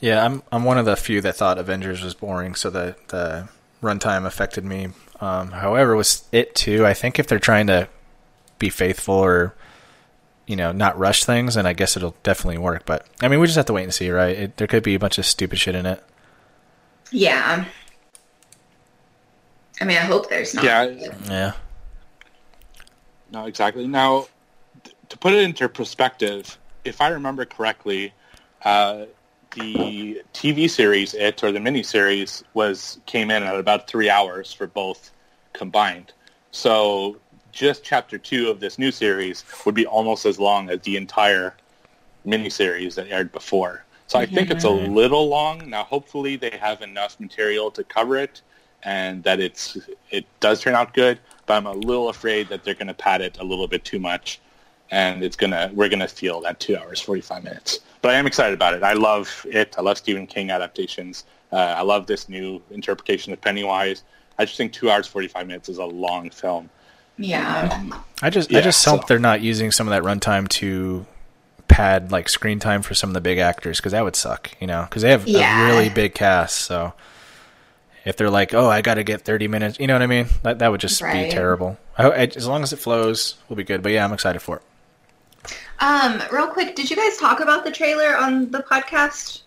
Yeah, 0.00 0.24
I'm 0.24 0.42
I'm 0.52 0.64
one 0.64 0.78
of 0.78 0.84
the 0.86 0.96
few 0.96 1.20
that 1.22 1.36
thought 1.36 1.58
Avengers 1.58 2.02
was 2.02 2.14
boring, 2.14 2.54
so 2.54 2.70
the 2.70 2.96
the 3.08 3.48
runtime 3.82 4.24
affected 4.26 4.64
me. 4.64 4.88
Um, 5.20 5.50
however, 5.50 5.96
with 5.96 6.22
it 6.32 6.54
too, 6.54 6.86
I 6.86 6.94
think 6.94 7.18
if 7.18 7.26
they're 7.26 7.38
trying 7.40 7.66
to 7.66 7.88
be 8.58 8.68
faithful 8.70 9.14
or 9.14 9.54
you 10.46 10.56
know, 10.56 10.72
not 10.72 10.98
rush 10.98 11.24
things, 11.24 11.56
and 11.56 11.68
I 11.68 11.74
guess 11.74 11.94
it'll 11.96 12.14
definitely 12.22 12.56
work. 12.58 12.86
But 12.86 13.06
I 13.20 13.28
mean, 13.28 13.38
we 13.40 13.46
just 13.46 13.56
have 13.56 13.66
to 13.66 13.72
wait 13.74 13.82
and 13.84 13.92
see, 13.92 14.10
right? 14.10 14.34
It, 14.36 14.56
there 14.56 14.66
could 14.66 14.82
be 14.82 14.94
a 14.94 14.98
bunch 14.98 15.18
of 15.18 15.26
stupid 15.26 15.58
shit 15.58 15.74
in 15.74 15.84
it. 15.84 16.02
Yeah. 17.10 17.66
I 19.80 19.84
mean, 19.84 19.96
I 19.98 20.00
hope 20.00 20.30
there's 20.30 20.54
not. 20.54 20.64
Yeah, 20.64 20.84
Yeah. 21.28 21.52
no, 23.30 23.44
exactly. 23.46 23.86
Now, 23.86 24.26
th- 24.84 24.96
to 25.10 25.18
put 25.18 25.34
it 25.34 25.42
into 25.42 25.68
perspective, 25.68 26.56
if 26.84 27.00
I 27.02 27.08
remember 27.08 27.44
correctly, 27.44 28.12
uh, 28.64 29.04
the 29.58 30.22
TV 30.32 30.68
series 30.70 31.14
It 31.14 31.42
or 31.42 31.52
the 31.52 31.58
miniseries 31.58 32.42
was 32.54 33.00
came 33.06 33.30
in 33.30 33.42
at 33.42 33.54
about 33.54 33.88
three 33.88 34.10
hours 34.10 34.52
for 34.52 34.66
both 34.66 35.10
combined. 35.52 36.12
So 36.50 37.16
just 37.52 37.84
chapter 37.84 38.18
two 38.18 38.48
of 38.48 38.60
this 38.60 38.78
new 38.78 38.90
series 38.90 39.44
would 39.64 39.74
be 39.74 39.86
almost 39.86 40.26
as 40.26 40.38
long 40.38 40.70
as 40.70 40.80
the 40.82 40.96
entire 40.96 41.54
miniseries 42.26 42.94
that 42.94 43.08
aired 43.08 43.32
before. 43.32 43.84
So 44.06 44.18
I 44.18 44.24
think 44.24 44.50
it's 44.50 44.64
a 44.64 44.68
mm-hmm. 44.68 44.94
little 44.94 45.28
long. 45.28 45.68
Now, 45.68 45.84
hopefully, 45.84 46.36
they 46.36 46.56
have 46.58 46.80
enough 46.80 47.20
material 47.20 47.70
to 47.72 47.84
cover 47.84 48.16
it, 48.16 48.40
and 48.82 49.22
that 49.24 49.38
it's 49.38 49.76
it 50.10 50.24
does 50.40 50.62
turn 50.62 50.74
out 50.74 50.94
good. 50.94 51.18
But 51.44 51.58
I'm 51.58 51.66
a 51.66 51.72
little 51.72 52.08
afraid 52.08 52.48
that 52.48 52.64
they're 52.64 52.74
going 52.74 52.86
to 52.86 52.94
pad 52.94 53.20
it 53.20 53.38
a 53.38 53.44
little 53.44 53.68
bit 53.68 53.84
too 53.84 53.98
much, 53.98 54.40
and 54.90 55.22
it's 55.22 55.36
gonna 55.36 55.70
we're 55.74 55.90
gonna 55.90 56.08
feel 56.08 56.40
that 56.40 56.58
two 56.58 56.74
hours 56.78 57.00
forty 57.02 57.20
five 57.20 57.44
minutes. 57.44 57.80
But 58.00 58.12
I 58.12 58.14
am 58.14 58.26
excited 58.26 58.54
about 58.54 58.74
it. 58.74 58.82
I 58.82 58.92
love 58.92 59.44
it. 59.48 59.74
I 59.78 59.82
love 59.82 59.98
Stephen 59.98 60.26
King 60.26 60.50
adaptations. 60.50 61.24
Uh, 61.52 61.56
I 61.56 61.82
love 61.82 62.06
this 62.06 62.28
new 62.28 62.62
interpretation 62.70 63.32
of 63.32 63.40
Pennywise. 63.40 64.02
I 64.38 64.44
just 64.44 64.56
think 64.56 64.72
two 64.72 64.90
hours 64.90 65.06
forty 65.06 65.28
five 65.28 65.46
minutes 65.46 65.68
is 65.68 65.78
a 65.78 65.84
long 65.84 66.30
film. 66.30 66.70
Yeah. 67.16 67.90
I 68.22 68.30
just 68.30 68.52
I 68.52 68.56
Yeah, 68.58 68.60
just 68.60 68.80
so- 68.82 68.92
hope 68.92 69.08
they're 69.08 69.18
not 69.18 69.40
using 69.40 69.72
some 69.72 69.88
of 69.88 69.90
that 69.90 70.02
runtime 70.02 70.46
to 70.50 71.06
pad 71.66 72.12
like 72.12 72.28
screen 72.28 72.60
time 72.60 72.82
for 72.82 72.94
some 72.94 73.10
of 73.10 73.14
the 73.14 73.20
big 73.20 73.38
actors 73.38 73.78
because 73.78 73.92
that 73.92 74.04
would 74.04 74.16
suck, 74.16 74.50
you 74.60 74.66
know, 74.66 74.84
because 74.88 75.02
they 75.02 75.10
have 75.10 75.26
Yeah. 75.26 75.64
a 75.64 75.66
really 75.66 75.88
big 75.88 76.14
cast. 76.14 76.58
So 76.58 76.92
if 78.04 78.16
they're 78.16 78.30
like, 78.30 78.54
oh, 78.54 78.68
I 78.70 78.80
got 78.80 78.94
to 78.94 79.02
get 79.04 79.22
thirty 79.22 79.48
minutes, 79.48 79.78
you 79.80 79.86
know 79.88 79.94
what 79.94 80.02
I 80.02 80.06
mean? 80.06 80.28
That 80.44 80.60
that 80.60 80.70
would 80.70 80.80
just 80.80 81.02
Right. 81.02 81.24
be 81.26 81.30
terrible. 81.30 81.76
I, 81.96 82.04
I, 82.08 82.16
as 82.36 82.46
long 82.46 82.62
as 82.62 82.72
it 82.72 82.78
flows, 82.78 83.34
we'll 83.48 83.56
be 83.56 83.64
good. 83.64 83.82
But 83.82 83.90
yeah, 83.92 84.04
I'm 84.04 84.12
excited 84.12 84.40
for 84.40 84.56
it. 84.56 84.62
Um, 85.80 86.20
real 86.32 86.48
quick, 86.48 86.74
did 86.74 86.90
you 86.90 86.96
guys 86.96 87.16
talk 87.18 87.40
about 87.40 87.64
the 87.64 87.70
trailer 87.70 88.16
on 88.16 88.50
the 88.50 88.60
podcast? 88.60 89.42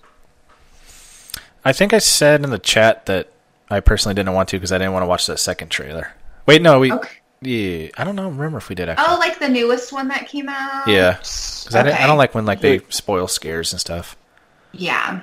I 1.65 1.73
think 1.73 1.93
I 1.93 1.99
said 1.99 2.43
in 2.43 2.49
the 2.49 2.57
chat 2.59 3.05
that 3.07 3.31
I 3.69 3.79
personally 3.81 4.15
didn't 4.15 4.33
want 4.33 4.49
to 4.49 4.57
because 4.57 4.71
I 4.71 4.77
didn't 4.77 4.93
want 4.93 5.03
to 5.03 5.07
watch 5.07 5.27
that 5.27 5.37
second 5.39 5.69
trailer. 5.69 6.13
Wait, 6.45 6.61
no, 6.61 6.79
we. 6.79 6.91
Okay. 6.91 7.09
Yeah, 7.43 7.89
I 7.97 8.03
don't 8.03 8.15
know. 8.15 8.29
Remember 8.29 8.59
if 8.59 8.69
we 8.69 8.75
did 8.75 8.87
actually? 8.87 9.07
Oh, 9.09 9.17
like 9.19 9.39
the 9.39 9.49
newest 9.49 9.91
one 9.91 10.07
that 10.09 10.27
came 10.27 10.47
out? 10.47 10.87
yeah, 10.87 11.13
because 11.17 11.73
I, 11.75 11.83
didn't- 11.83 11.99
I 11.99 12.07
don't 12.07 12.17
like 12.17 12.35
when 12.35 12.45
like 12.45 12.61
they 12.61 12.79
spoil 12.89 13.27
scares 13.27 13.73
and 13.73 13.79
stuff. 13.79 14.15
Yeah. 14.73 15.21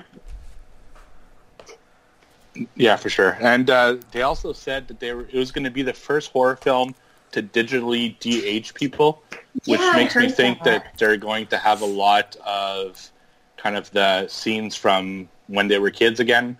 Yeah, 2.75 2.97
for 2.97 3.09
sure. 3.09 3.37
And 3.41 3.71
uh, 3.71 3.97
they 4.11 4.23
also 4.23 4.53
said 4.53 4.89
that 4.89 4.99
they 4.99 5.13
were, 5.15 5.29
it 5.33 5.35
was 5.39 5.53
going 5.53 5.65
to 5.65 5.71
be 5.71 5.83
the 5.83 5.93
first 5.93 6.33
horror 6.33 6.57
film 6.57 6.95
to 7.33 7.43
digitally 7.43 8.19
de-age 8.21 8.75
people, 8.75 9.23
which 9.67 9.81
Yeah, 9.81 9.93
makes 9.97 10.17
me 10.17 10.29
think 10.29 10.63
that. 10.65 10.85
that 10.85 10.99
they're 10.99 11.17
going 11.17 11.47
to 11.49 11.59
have 11.59 11.81
a 11.83 11.87
lot 11.87 12.37
of 12.47 13.11
kind 13.57 13.77
of 13.77 13.91
the 13.91 14.29
scenes 14.29 14.77
from 14.77 15.29
when 15.49 15.69
they 15.69 15.79
were 15.79 15.91
kids 15.91 16.21
again. 16.21 16.57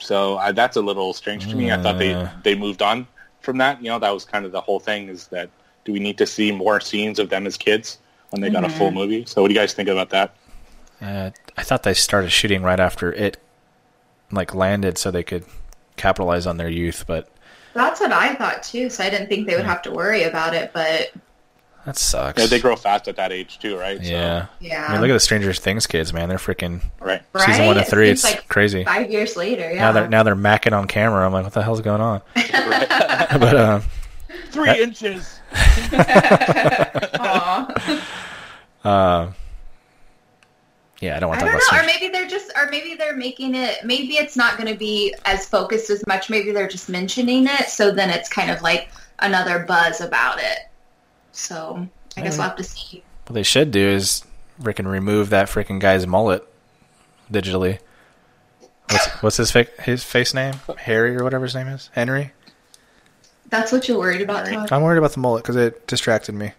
So 0.00 0.36
uh, 0.36 0.52
that's 0.52 0.76
a 0.76 0.80
little 0.80 1.12
strange 1.12 1.48
to 1.48 1.56
me. 1.56 1.70
I 1.70 1.76
thought 1.76 1.98
they 1.98 2.28
they 2.42 2.54
moved 2.54 2.82
on 2.82 3.06
from 3.40 3.58
that. 3.58 3.82
You 3.82 3.90
know, 3.90 3.98
that 3.98 4.10
was 4.10 4.24
kind 4.24 4.44
of 4.44 4.52
the 4.52 4.60
whole 4.60 4.80
thing. 4.80 5.08
Is 5.08 5.28
that 5.28 5.50
do 5.84 5.92
we 5.92 5.98
need 6.00 6.18
to 6.18 6.26
see 6.26 6.50
more 6.50 6.80
scenes 6.80 7.18
of 7.18 7.28
them 7.28 7.46
as 7.46 7.56
kids 7.56 7.98
when 8.30 8.40
they 8.40 8.50
got 8.50 8.64
a 8.64 8.68
full 8.68 8.90
movie? 8.90 9.24
So 9.26 9.42
what 9.42 9.48
do 9.48 9.54
you 9.54 9.60
guys 9.60 9.72
think 9.74 9.88
about 9.88 10.10
that? 10.10 10.34
Uh, 11.00 11.30
I 11.56 11.62
thought 11.62 11.82
they 11.82 11.94
started 11.94 12.30
shooting 12.30 12.62
right 12.62 12.80
after 12.80 13.12
it 13.12 13.36
like 14.32 14.54
landed, 14.54 14.98
so 14.98 15.10
they 15.10 15.22
could 15.22 15.44
capitalize 15.96 16.46
on 16.46 16.56
their 16.56 16.70
youth. 16.70 17.04
But 17.06 17.28
That's 17.74 18.00
what 18.00 18.12
I 18.12 18.34
thought 18.34 18.62
too, 18.62 18.88
so 18.88 19.04
I 19.04 19.10
didn't 19.10 19.28
think 19.28 19.46
they 19.46 19.56
would 19.56 19.64
have 19.64 19.82
to 19.82 19.90
worry 19.90 20.22
about 20.22 20.54
it, 20.54 20.72
but 20.72 21.12
that 21.84 21.98
sucks. 21.98 22.40
Yeah, 22.40 22.46
they 22.46 22.60
grow 22.60 22.76
fast 22.76 23.08
at 23.08 23.16
that 23.16 23.30
age 23.30 23.58
too, 23.58 23.76
right? 23.76 23.98
So, 24.02 24.10
yeah. 24.10 24.46
yeah. 24.58 24.86
I 24.88 24.92
mean, 24.92 25.02
look 25.02 25.10
at 25.10 25.14
the 25.14 25.20
Stranger 25.20 25.52
Things 25.52 25.86
kids, 25.86 26.14
man. 26.14 26.30
They're 26.30 26.38
freaking 26.38 26.82
right. 26.98 27.20
right? 27.34 27.46
season 27.46 27.66
one 27.66 27.76
to 27.76 27.84
three. 27.84 28.06
seems 28.06 28.24
It's 28.24 28.36
like 28.36 28.48
crazy. 28.48 28.84
Five 28.84 29.10
years 29.10 29.36
later, 29.36 29.70
yeah. 29.70 29.80
Now 29.80 29.92
they're 29.92 30.08
now 30.08 30.22
they're 30.22 30.36
macking 30.36 30.72
on 30.72 30.86
camera. 30.86 31.26
I'm 31.26 31.32
like, 31.32 31.44
what 31.44 31.52
the 31.52 31.62
hell's 31.62 31.82
going 31.82 32.00
on? 32.00 32.22
but 32.34 33.56
um, 33.56 33.82
Three 34.50 34.82
inches. 34.82 35.40
Aw. 37.12 38.02
uh, 38.84 39.32
yeah, 41.04 41.16
I 41.16 41.20
don't 41.20 41.28
want 41.28 41.42
I 41.42 41.46
don't 41.46 41.54
know, 41.54 41.78
or 41.78 41.84
maybe 41.84 42.08
they're 42.08 42.26
just, 42.26 42.50
or 42.56 42.70
maybe 42.70 42.94
they're 42.94 43.16
making 43.16 43.54
it. 43.54 43.84
Maybe 43.84 44.14
it's 44.14 44.36
not 44.36 44.56
going 44.56 44.72
to 44.72 44.78
be 44.78 45.14
as 45.26 45.46
focused 45.46 45.90
as 45.90 46.06
much. 46.06 46.30
Maybe 46.30 46.50
they're 46.50 46.68
just 46.68 46.88
mentioning 46.88 47.46
it, 47.46 47.68
so 47.68 47.90
then 47.90 48.08
it's 48.08 48.28
kind 48.28 48.50
of 48.50 48.62
like 48.62 48.88
another 49.18 49.60
buzz 49.60 50.00
about 50.00 50.38
it. 50.38 50.60
So 51.32 51.86
I 52.16 52.22
guess 52.22 52.38
we'll 52.38 52.48
have 52.48 52.56
to 52.56 52.64
see. 52.64 53.02
What 53.26 53.34
they 53.34 53.42
should 53.42 53.70
do 53.70 53.86
is 53.86 54.24
freaking 54.62 54.86
remove 54.86 55.30
that 55.30 55.48
freaking 55.48 55.78
guy's 55.78 56.06
mullet 56.06 56.46
digitally. 57.30 57.80
What's 58.88 59.06
what's 59.22 59.36
his 59.36 59.50
fa- 59.50 59.82
his 59.82 60.04
face 60.04 60.32
name? 60.32 60.54
Harry 60.78 61.16
or 61.16 61.24
whatever 61.24 61.44
his 61.44 61.54
name 61.54 61.68
is. 61.68 61.90
Henry. 61.92 62.32
That's 63.48 63.72
what 63.72 63.88
you're 63.88 63.98
worried 63.98 64.22
about. 64.22 64.46
Todd? 64.46 64.72
I'm 64.72 64.82
worried 64.82 64.98
about 64.98 65.12
the 65.12 65.20
mullet 65.20 65.42
because 65.42 65.56
it 65.56 65.86
distracted 65.86 66.34
me. 66.34 66.52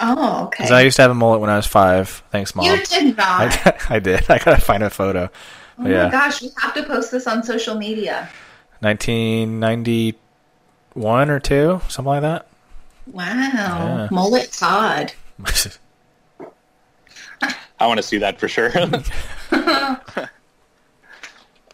Oh, 0.00 0.44
okay. 0.46 0.64
Because 0.64 0.70
I 0.72 0.82
used 0.82 0.96
to 0.96 1.02
have 1.02 1.10
a 1.10 1.14
mullet 1.14 1.40
when 1.40 1.50
I 1.50 1.56
was 1.56 1.66
five. 1.66 2.22
Thanks, 2.30 2.54
mom. 2.54 2.66
you 2.66 2.76
did 2.84 3.16
not. 3.16 3.66
I, 3.66 3.96
I 3.96 3.98
did. 3.98 4.30
I 4.30 4.38
gotta 4.38 4.60
find 4.60 4.82
a 4.82 4.90
photo. 4.90 5.24
oh 5.24 5.30
But 5.78 5.82
my 5.84 5.90
yeah, 5.90 6.10
gosh, 6.10 6.42
we 6.42 6.50
have 6.60 6.74
to 6.74 6.82
post 6.84 7.10
this 7.10 7.26
on 7.26 7.42
social 7.42 7.74
media. 7.76 8.28
1991 8.80 11.30
or 11.30 11.40
two, 11.40 11.80
something 11.88 12.06
like 12.08 12.20
that. 12.22 12.46
Wow, 13.06 13.24
Yeah. 13.24 14.08
mullet 14.10 14.52
Todd. 14.52 15.12
I 17.80 17.86
want 17.86 17.98
to 17.98 18.02
see 18.02 18.18
that 18.18 18.40
for 18.40 18.48
sure. 18.48 18.72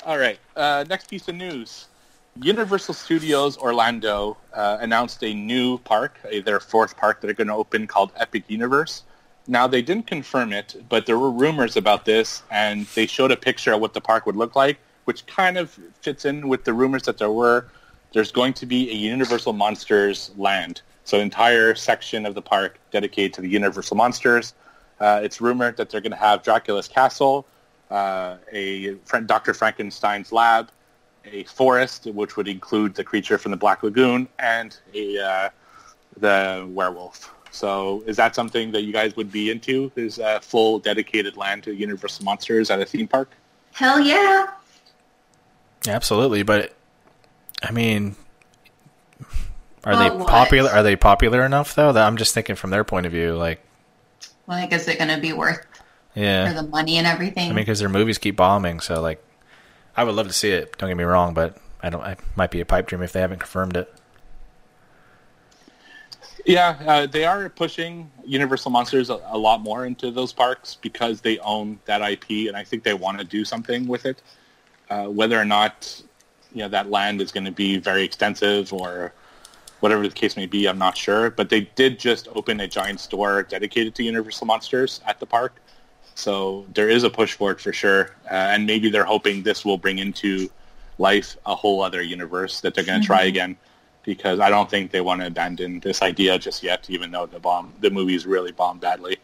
All 0.05 0.19
right. 0.19 0.39
Uh, 0.55 0.85
next 0.89 1.09
piece 1.09 1.27
of 1.29 1.35
news. 1.35 1.87
Universal 2.43 2.95
Studios 2.95 3.57
Orlando 3.59 4.37
uh, 4.53 4.79
announced 4.81 5.23
a 5.23 5.33
new 5.33 5.79
park, 5.79 6.19
uh, 6.25 6.41
their 6.45 6.59
fourth 6.59 6.97
park 6.97 7.21
that 7.21 7.31
are 7.31 7.35
going 7.35 7.47
to 7.47 7.55
open 7.55 7.87
called 7.87 8.11
Epic 8.17 8.45
Universe. 8.49 9.05
Now, 9.47 9.69
they 9.69 9.83
didn't 9.83 10.09
confirm 10.09 10.53
it, 10.53 10.75
but 10.89 11.07
there 11.07 11.19
were 11.19 11.31
rumors 11.31 11.77
about 11.77 12.07
this, 12.07 12.43
and 12.51 12.87
they 12.95 13.07
showed 13.07 13.31
a 13.31 13.37
picture 13.37 13.73
of 13.73 13.81
what 13.81 13.95
the 13.95 14.01
park 14.01 14.27
would 14.27 14.37
look 14.37 14.57
like, 14.57 14.79
which 15.05 15.27
kind 15.27 15.57
of 15.57 15.79
fits 16.01 16.25
in 16.25 16.49
with 16.49 16.65
the 16.65 16.73
rumors 16.73 17.03
that 17.03 17.19
there 17.19 17.31
were. 17.31 17.69
There's 18.13 18.33
going 18.33 18.55
to 18.55 18.67
be 18.67 18.91
a 18.91 18.95
Universal 18.95 19.53
Monsters 19.53 20.33
land, 20.37 20.83
so 21.05 21.19
an 21.19 21.23
entire 21.23 21.75
section 21.77 22.27
of 22.27 22.35
the 22.35 22.43
park 22.43 22.81
dedicated 22.91 23.35
to 23.35 23.43
the 23.43 23.49
Universal 23.49 23.97
Monsters. 23.97 24.55
Uh, 24.99 25.21
it's 25.23 25.41
rumored 25.41 25.77
that 25.77 25.91
they're 25.91 26.01
going 26.01 26.13
to 26.13 26.17
have 26.17 26.43
Dracula's 26.43 26.89
castle, 26.89 27.47
uh, 27.91 28.37
a 28.51 28.95
Dr. 29.27 29.55
Frankenstein's 29.55 30.33
lab, 30.33 30.71
a 31.31 31.45
forest, 31.45 32.07
which 32.07 32.37
would 32.37 32.49
include 32.49 32.95
the 32.95 33.05
creature 33.05 33.39
from 33.39 33.51
the 33.51 33.57
Black 33.57 33.83
Lagoon, 33.83 34.29
and 34.39 34.77
a 34.95 35.19
uh, 35.19 35.49
the 36.19 36.67
werewolf. 36.71 37.33
So, 37.51 38.03
is 38.07 38.17
that 38.17 38.35
something 38.35 38.73
that 38.73 38.83
you 38.83 38.93
guys 38.93 39.15
would 39.17 39.31
be 39.31 39.51
into? 39.51 39.91
Is 39.97 40.19
a 40.19 40.41
full 40.41 40.81
dedicated 40.81 41.37
land 41.37 41.63
to 41.65 41.75
Universal 41.75 42.25
Monsters 42.25 42.71
at 42.71 42.81
a 42.81 42.85
theme 42.85 43.07
park? 43.07 43.31
Hell 43.73 44.01
yeah. 44.01 44.47
Absolutely, 45.87 46.43
but 46.43 46.75
I 47.63 47.71
mean, 47.71 48.17
are 49.85 49.93
Well, 49.93 50.11
they 50.11 50.17
what? 50.17 50.29
popular? 50.29 50.71
Are 50.71 50.83
they 50.83 50.97
popular 50.97 51.45
enough 51.45 51.75
though? 51.75 51.93
That 51.93 52.07
I'm 52.07 52.17
just 52.17 52.35
thinking 52.35 52.57
from 52.57 52.71
their 52.71 52.85
point 52.85 53.07
of 53.07 53.13
view. 53.13 53.37
Like, 53.37 53.63
Like, 54.47 54.73
is 54.73 54.89
it 54.89 54.99
going 54.99 55.11
to 55.15 55.21
be 55.21 55.33
worth 55.33 55.65
yeah, 56.15 56.49
for 56.49 56.55
the 56.55 56.69
money 56.69 56.97
and 56.97 57.07
everything? 57.07 57.45
I 57.45 57.49
mean, 57.49 57.57
because 57.57 57.81
their 57.81 57.89
movies 57.89 58.19
keep 58.19 58.37
bombing, 58.37 58.81
so 58.81 59.01
like, 59.01 59.23
I 59.97 60.05
would 60.05 60.15
love 60.15 60.27
to 60.27 60.33
see 60.33 60.51
it. 60.51 60.77
Don't 60.79 60.91
get 60.91 60.97
me 60.97 61.05
wrong, 61.05 61.35
but 61.35 61.57
I 61.83 61.91
don't. 61.91 62.05
It 62.05 62.19
might 62.37 62.51
be 62.51 62.61
a 62.61 62.65
pipe 62.65 62.87
dream 62.87 63.03
if 63.03 63.13
they 63.13 63.21
haven't 63.21 63.39
confirmed 63.39 63.77
it. 63.77 63.93
Yeah, 66.47 66.77
uh, 66.87 67.07
they 67.07 67.25
are 67.25 67.49
pushing 67.49 68.11
Universal 68.25 68.71
Monsters 68.71 69.09
a, 69.09 69.19
a 69.27 69.39
lot 69.39 69.63
more 69.63 69.87
into 69.87 70.11
those 70.11 70.33
parks 70.33 70.75
because 70.75 71.23
they 71.23 71.39
own 71.39 71.79
that 71.87 72.03
IP, 72.03 72.49
and 72.49 72.57
I 72.57 72.65
think 72.65 72.83
they 72.83 72.93
want 72.93 73.19
to 73.19 73.25
do 73.25 73.45
something 73.45 73.87
with 73.87 74.05
it. 74.05 74.21
Uh, 74.91 75.07
whether 75.07 75.41
or 75.41 75.45
not 75.47 76.03
you 76.53 76.59
know 76.59 76.69
that 76.69 76.91
land 76.91 77.23
is 77.23 77.33
going 77.33 77.47
to 77.47 77.53
be 77.53 77.79
very 77.79 78.05
extensive 78.05 78.73
or 78.73 79.13
whatever 79.81 80.07
the 80.09 80.15
case 80.15 80.37
may 80.37 80.47
be, 80.47 80.67
I'm 80.67 80.79
not 80.79 80.97
sure. 80.97 81.31
But 81.31 81.51
they 81.51 81.63
did 81.77 81.99
just 81.99 82.29
open 82.35 82.61
a 82.61 82.69
giant 82.69 83.01
store 83.01 83.43
dedicated 83.43 83.95
to 83.97 84.03
Universal 84.03 84.47
Monsters 84.47 85.01
at 85.07 85.21
the 85.21 85.27
park, 85.27 85.61
so 86.15 86.67
there 86.75 86.89
is 86.89 87.03
a 87.05 87.11
push 87.11 87.35
for 87.35 87.51
it 87.53 87.61
for 87.61 87.73
sure. 87.73 88.15
Uh, 88.31 88.35
and 88.35 88.67
maybe 88.67 88.91
they're 88.91 89.05
hoping 89.05 89.43
this 89.43 89.65
will 89.65 89.79
bring 89.79 89.99
into 89.99 90.49
life 90.99 91.37
a 91.45 91.55
whole 91.55 91.83
other 91.83 92.03
universe 92.03 92.61
that 92.61 92.75
they're 92.75 92.85
going 92.85 93.01
to 93.01 93.07
try 93.07 93.23
again. 93.25 93.57
because 94.05 94.39
I 94.39 94.51
don't 94.51 94.69
think 94.71 94.91
they 94.91 95.01
want 95.01 95.23
to 95.23 95.27
abandon 95.27 95.81
this 95.81 96.03
idea 96.03 96.39
just 96.39 96.63
yet, 96.63 96.89
even 96.91 97.11
though 97.11 97.27
the 97.27 97.39
bomb 97.41 97.73
the 97.81 97.91
movies 97.91 98.27
really 98.27 98.53
bombed 98.53 98.81
badly. 98.81 99.17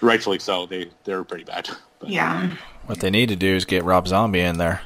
Rightfully 0.00 0.40
so. 0.40 0.66
They 0.66 0.90
they're 1.04 1.24
pretty 1.24 1.44
bad. 1.44 1.68
But, 2.00 2.10
Yeah. 2.10 2.56
What 2.86 3.00
they 3.00 3.10
need 3.10 3.28
to 3.30 3.34
do 3.34 3.56
is 3.56 3.64
get 3.64 3.82
Rob 3.82 4.06
Zombie 4.06 4.38
in 4.38 4.56
there. 4.58 4.82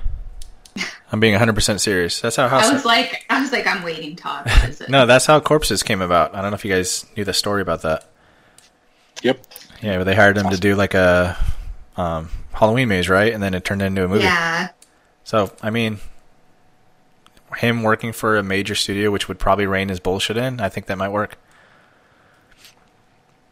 I'm 1.13 1.21
being 1.21 1.39
100% 1.39 1.79
serious. 1.79 2.19
That's 2.23 2.37
how 2.37 2.49
House. 2.49 2.65
I 2.65 2.73
was 2.73 2.87
like, 2.87 3.27
I 3.29 3.43
was 3.43 3.53
like, 3.53 3.67
I'm 3.67 3.83
waiting, 3.83 4.17
Todd. 4.17 4.47
What 4.47 4.69
is 4.71 4.81
it? 4.81 4.89
no, 4.89 5.05
that's 5.05 5.27
how 5.27 5.39
Corpses 5.41 5.83
came 5.83 6.01
about. 6.01 6.35
I 6.35 6.41
don't 6.41 6.53
know 6.53 6.55
if 6.55 6.65
you 6.65 6.73
guys 6.73 7.05
knew 7.15 7.25
the 7.25 7.35
story 7.35 7.61
about 7.61 7.83
that. 7.83 8.09
Yep. 9.23 9.47
Yeah, 9.83 9.99
but 9.99 10.05
they 10.05 10.15
hired 10.15 10.39
him 10.39 10.49
to 10.51 10.57
do 10.57 10.77
like 10.77 10.95
a 10.95 11.37
um, 11.97 12.31
Halloween 12.53 12.89
maze, 12.89 13.09
right? 13.09 13.33
And 13.33 13.43
then 13.43 13.53
it 13.53 13.65
turned 13.65 13.83
into 13.83 14.05
a 14.05 14.09
movie. 14.09 14.25
Yeah. 14.25 14.69
So, 15.25 15.53
I 15.61 15.71
mean, 15.71 15.99
him 17.57 17.83
working 17.83 18.13
for 18.13 18.37
a 18.37 18.43
major 18.43 18.75
studio, 18.75 19.11
which 19.11 19.29
would 19.29 19.39
probably 19.39 19.67
rein 19.67 19.89
his 19.89 20.01
bullshit 20.01 20.37
in, 20.37 20.61
I 20.61 20.69
think 20.69 20.87
that 20.87 20.99
might 20.99 21.11
work. 21.11 21.37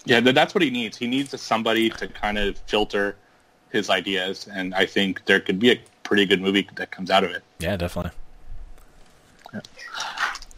Yeah, 0.05 0.21
that's 0.21 0.55
what 0.55 0.63
he 0.63 0.71
needs. 0.71 0.97
He 0.97 1.07
needs 1.07 1.39
somebody 1.41 1.91
to 1.91 2.09
kind 2.09 2.39
of 2.39 2.57
filter 2.67 3.17
his 3.71 3.91
ideas, 3.91 4.49
and 4.51 4.75
I 4.75 4.87
think 4.87 5.25
there 5.27 5.41
could 5.41 5.59
be 5.59 5.73
a 5.73 5.81
pretty 6.03 6.27
good 6.27 6.41
movie 6.41 6.69
that 6.77 6.91
comes 6.91 7.11
out 7.11 7.23
of 7.23 7.31
it. 7.31 7.43
Yeah, 7.59 7.77
definitely. 7.77 8.13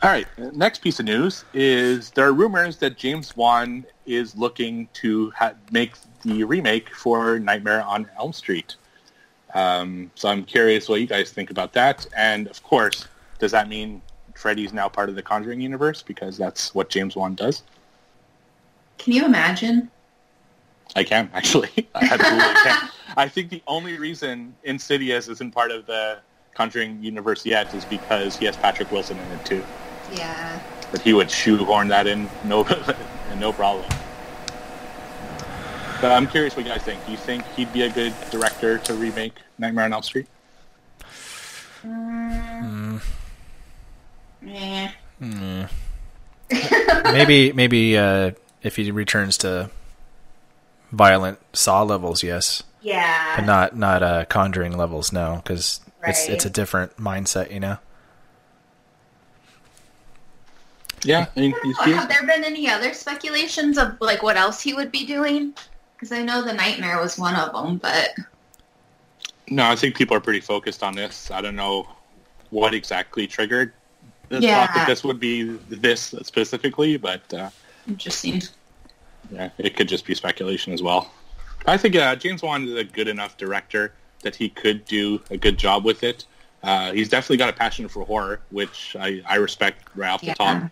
All 0.02 0.10
right, 0.10 0.26
next 0.36 0.80
piece 0.80 0.98
of 0.98 1.06
news 1.06 1.44
is 1.54 2.10
there 2.10 2.26
are 2.26 2.32
rumors 2.32 2.78
that 2.78 2.96
James 2.96 3.36
Wan 3.36 3.86
is 4.04 4.34
looking 4.34 4.88
to 4.94 5.30
ha- 5.30 5.54
make 5.70 5.92
the 6.22 6.42
remake 6.42 6.92
for 6.92 7.38
Nightmare 7.38 7.82
on 7.82 8.10
Elm 8.18 8.32
Street. 8.32 8.74
Um, 9.54 10.10
so 10.16 10.28
I'm 10.28 10.44
curious 10.44 10.88
what 10.88 11.00
you 11.00 11.06
guys 11.06 11.30
think 11.30 11.52
about 11.52 11.72
that. 11.74 12.04
And 12.16 12.48
of 12.48 12.64
course, 12.64 13.06
does 13.38 13.52
that 13.52 13.68
mean 13.68 14.02
Freddy's 14.34 14.72
now 14.72 14.88
part 14.88 15.08
of 15.08 15.14
the 15.14 15.22
Conjuring 15.22 15.60
universe? 15.60 16.02
Because 16.02 16.36
that's 16.36 16.74
what 16.74 16.88
James 16.88 17.14
Wan 17.14 17.36
does. 17.36 17.62
Can 18.98 19.12
you 19.12 19.24
imagine? 19.24 19.88
I 20.96 21.04
can 21.04 21.30
actually. 21.32 21.70
I 21.94 22.06
absolutely 22.06 22.54
can. 22.64 22.88
I 23.16 23.28
think 23.28 23.50
the 23.50 23.62
only 23.68 23.98
reason 23.98 24.52
Insidious 24.64 25.28
isn't 25.28 25.52
part 25.52 25.70
of 25.70 25.86
the 25.86 26.18
Conjuring 26.54 27.00
universe 27.04 27.46
yet 27.46 27.72
is 27.72 27.84
because 27.84 28.36
he 28.36 28.46
has 28.46 28.56
Patrick 28.56 28.90
Wilson 28.90 29.16
in 29.16 29.30
it 29.30 29.44
too. 29.46 29.62
Yeah. 30.12 30.60
But 30.90 31.00
he 31.00 31.12
would 31.12 31.30
shoehorn 31.30 31.88
that 31.88 32.06
in 32.06 32.28
no 32.44 32.62
no 33.38 33.52
problem. 33.52 33.86
But 36.00 36.10
I'm 36.12 36.26
curious 36.26 36.56
what 36.56 36.66
you 36.66 36.72
guys 36.72 36.82
think. 36.82 37.04
Do 37.06 37.12
you 37.12 37.18
think 37.18 37.46
he'd 37.54 37.72
be 37.72 37.82
a 37.82 37.90
good 37.90 38.12
director 38.30 38.78
to 38.78 38.94
remake 38.94 39.34
Nightmare 39.58 39.84
on 39.84 39.92
Elm 39.92 40.02
Street? 40.02 40.26
Mm. 41.86 43.00
Yeah. 44.44 44.90
maybe, 47.12 47.52
maybe 47.52 47.96
uh, 47.96 48.32
if 48.62 48.76
he 48.76 48.90
returns 48.90 49.38
to 49.38 49.70
violent 50.90 51.38
Saw 51.52 51.82
levels, 51.82 52.22
yes, 52.22 52.62
Yeah. 52.80 53.36
but 53.36 53.44
not 53.46 53.76
not 53.76 54.02
uh, 54.02 54.24
Conjuring 54.26 54.76
levels, 54.76 55.12
no, 55.12 55.36
because 55.36 55.80
it's 56.04 56.28
it's 56.28 56.44
a 56.44 56.50
different 56.50 56.96
mindset, 56.96 57.52
you 57.52 57.60
know. 57.60 57.78
Yeah, 61.04 61.26
I 61.36 61.40
mean, 61.40 61.54
Have 61.80 62.08
there 62.08 62.24
been 62.26 62.44
any 62.44 62.68
other 62.68 62.94
speculations 62.94 63.76
of 63.76 64.00
like 64.00 64.22
what 64.22 64.36
else 64.36 64.60
he 64.60 64.74
would 64.74 64.92
be 64.92 65.04
doing? 65.04 65.54
Because 65.94 66.12
I 66.12 66.22
know 66.22 66.42
the 66.42 66.52
nightmare 66.52 67.00
was 67.00 67.18
one 67.18 67.34
of 67.34 67.52
them, 67.52 67.78
but 67.78 68.10
no, 69.48 69.68
I 69.68 69.76
think 69.76 69.96
people 69.96 70.16
are 70.16 70.20
pretty 70.20 70.40
focused 70.40 70.82
on 70.82 70.94
this. 70.94 71.30
I 71.30 71.40
don't 71.40 71.56
know 71.56 71.88
what 72.50 72.74
exactly 72.74 73.26
triggered 73.26 73.72
the 74.28 74.40
Yeah. 74.40 74.66
thought 74.66 74.74
that 74.74 74.86
this 74.86 75.04
would 75.04 75.20
be 75.20 75.42
this 75.68 76.14
specifically, 76.22 76.96
but 76.96 77.32
uh, 77.34 77.50
interesting. 77.86 78.42
yeah, 79.30 79.50
it 79.58 79.76
could 79.76 79.88
just 79.88 80.06
be 80.06 80.14
speculation 80.14 80.72
as 80.72 80.82
well. 80.82 81.12
I 81.66 81.76
think 81.76 81.94
uh, 81.96 82.16
James 82.16 82.42
Wan 82.42 82.66
is 82.66 82.74
a 82.74 82.84
good 82.84 83.08
enough 83.08 83.36
director 83.36 83.94
that 84.22 84.34
he 84.34 84.48
could 84.48 84.84
do 84.84 85.20
a 85.30 85.36
good 85.36 85.58
job 85.58 85.84
with 85.84 86.02
it. 86.02 86.24
Uh, 86.62 86.92
he's 86.92 87.08
definitely 87.08 87.36
got 87.36 87.48
a 87.48 87.52
passion 87.52 87.88
for 87.88 88.04
horror, 88.04 88.40
which 88.50 88.96
I, 88.98 89.20
I 89.26 89.36
respect 89.36 89.84
right 89.96 90.10
off 90.10 90.20
the 90.20 90.34
top. 90.34 90.70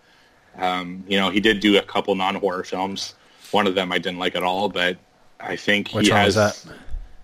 Um, 0.57 1.05
you 1.09 1.19
know, 1.19 1.31
he 1.31 1.41
did 1.41 1.61
do 1.61 1.79
a 1.79 1.83
couple 1.83 2.15
non-horror 2.15 2.65
films. 2.65 3.15
One 3.51 3.67
of 3.67 3.75
them 3.75 3.93
I 3.93 3.99
didn't 3.99 4.19
like 4.19 4.37
at 4.37 4.43
all, 4.43 4.69
but 4.69 4.97
I 5.41 5.57
think 5.57 5.91
Which 5.93 6.07
he 6.07 6.13
one 6.13 6.21
has 6.23 6.37
was 6.37 6.67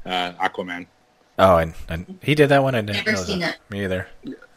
Uh, 0.05 0.33
Aquaman. 0.41 0.87
Oh, 1.39 1.59
and, 1.59 1.75
and 1.89 2.19
he 2.23 2.35
did 2.35 2.49
that 2.49 2.62
one. 2.62 2.75
I 2.75 2.81
didn't 2.81 2.97
Never 3.05 3.12
know 3.12 3.23
seen 3.23 3.41
that. 3.41 3.57
it. 3.57 3.71
Me 3.71 3.85
either. 3.85 4.07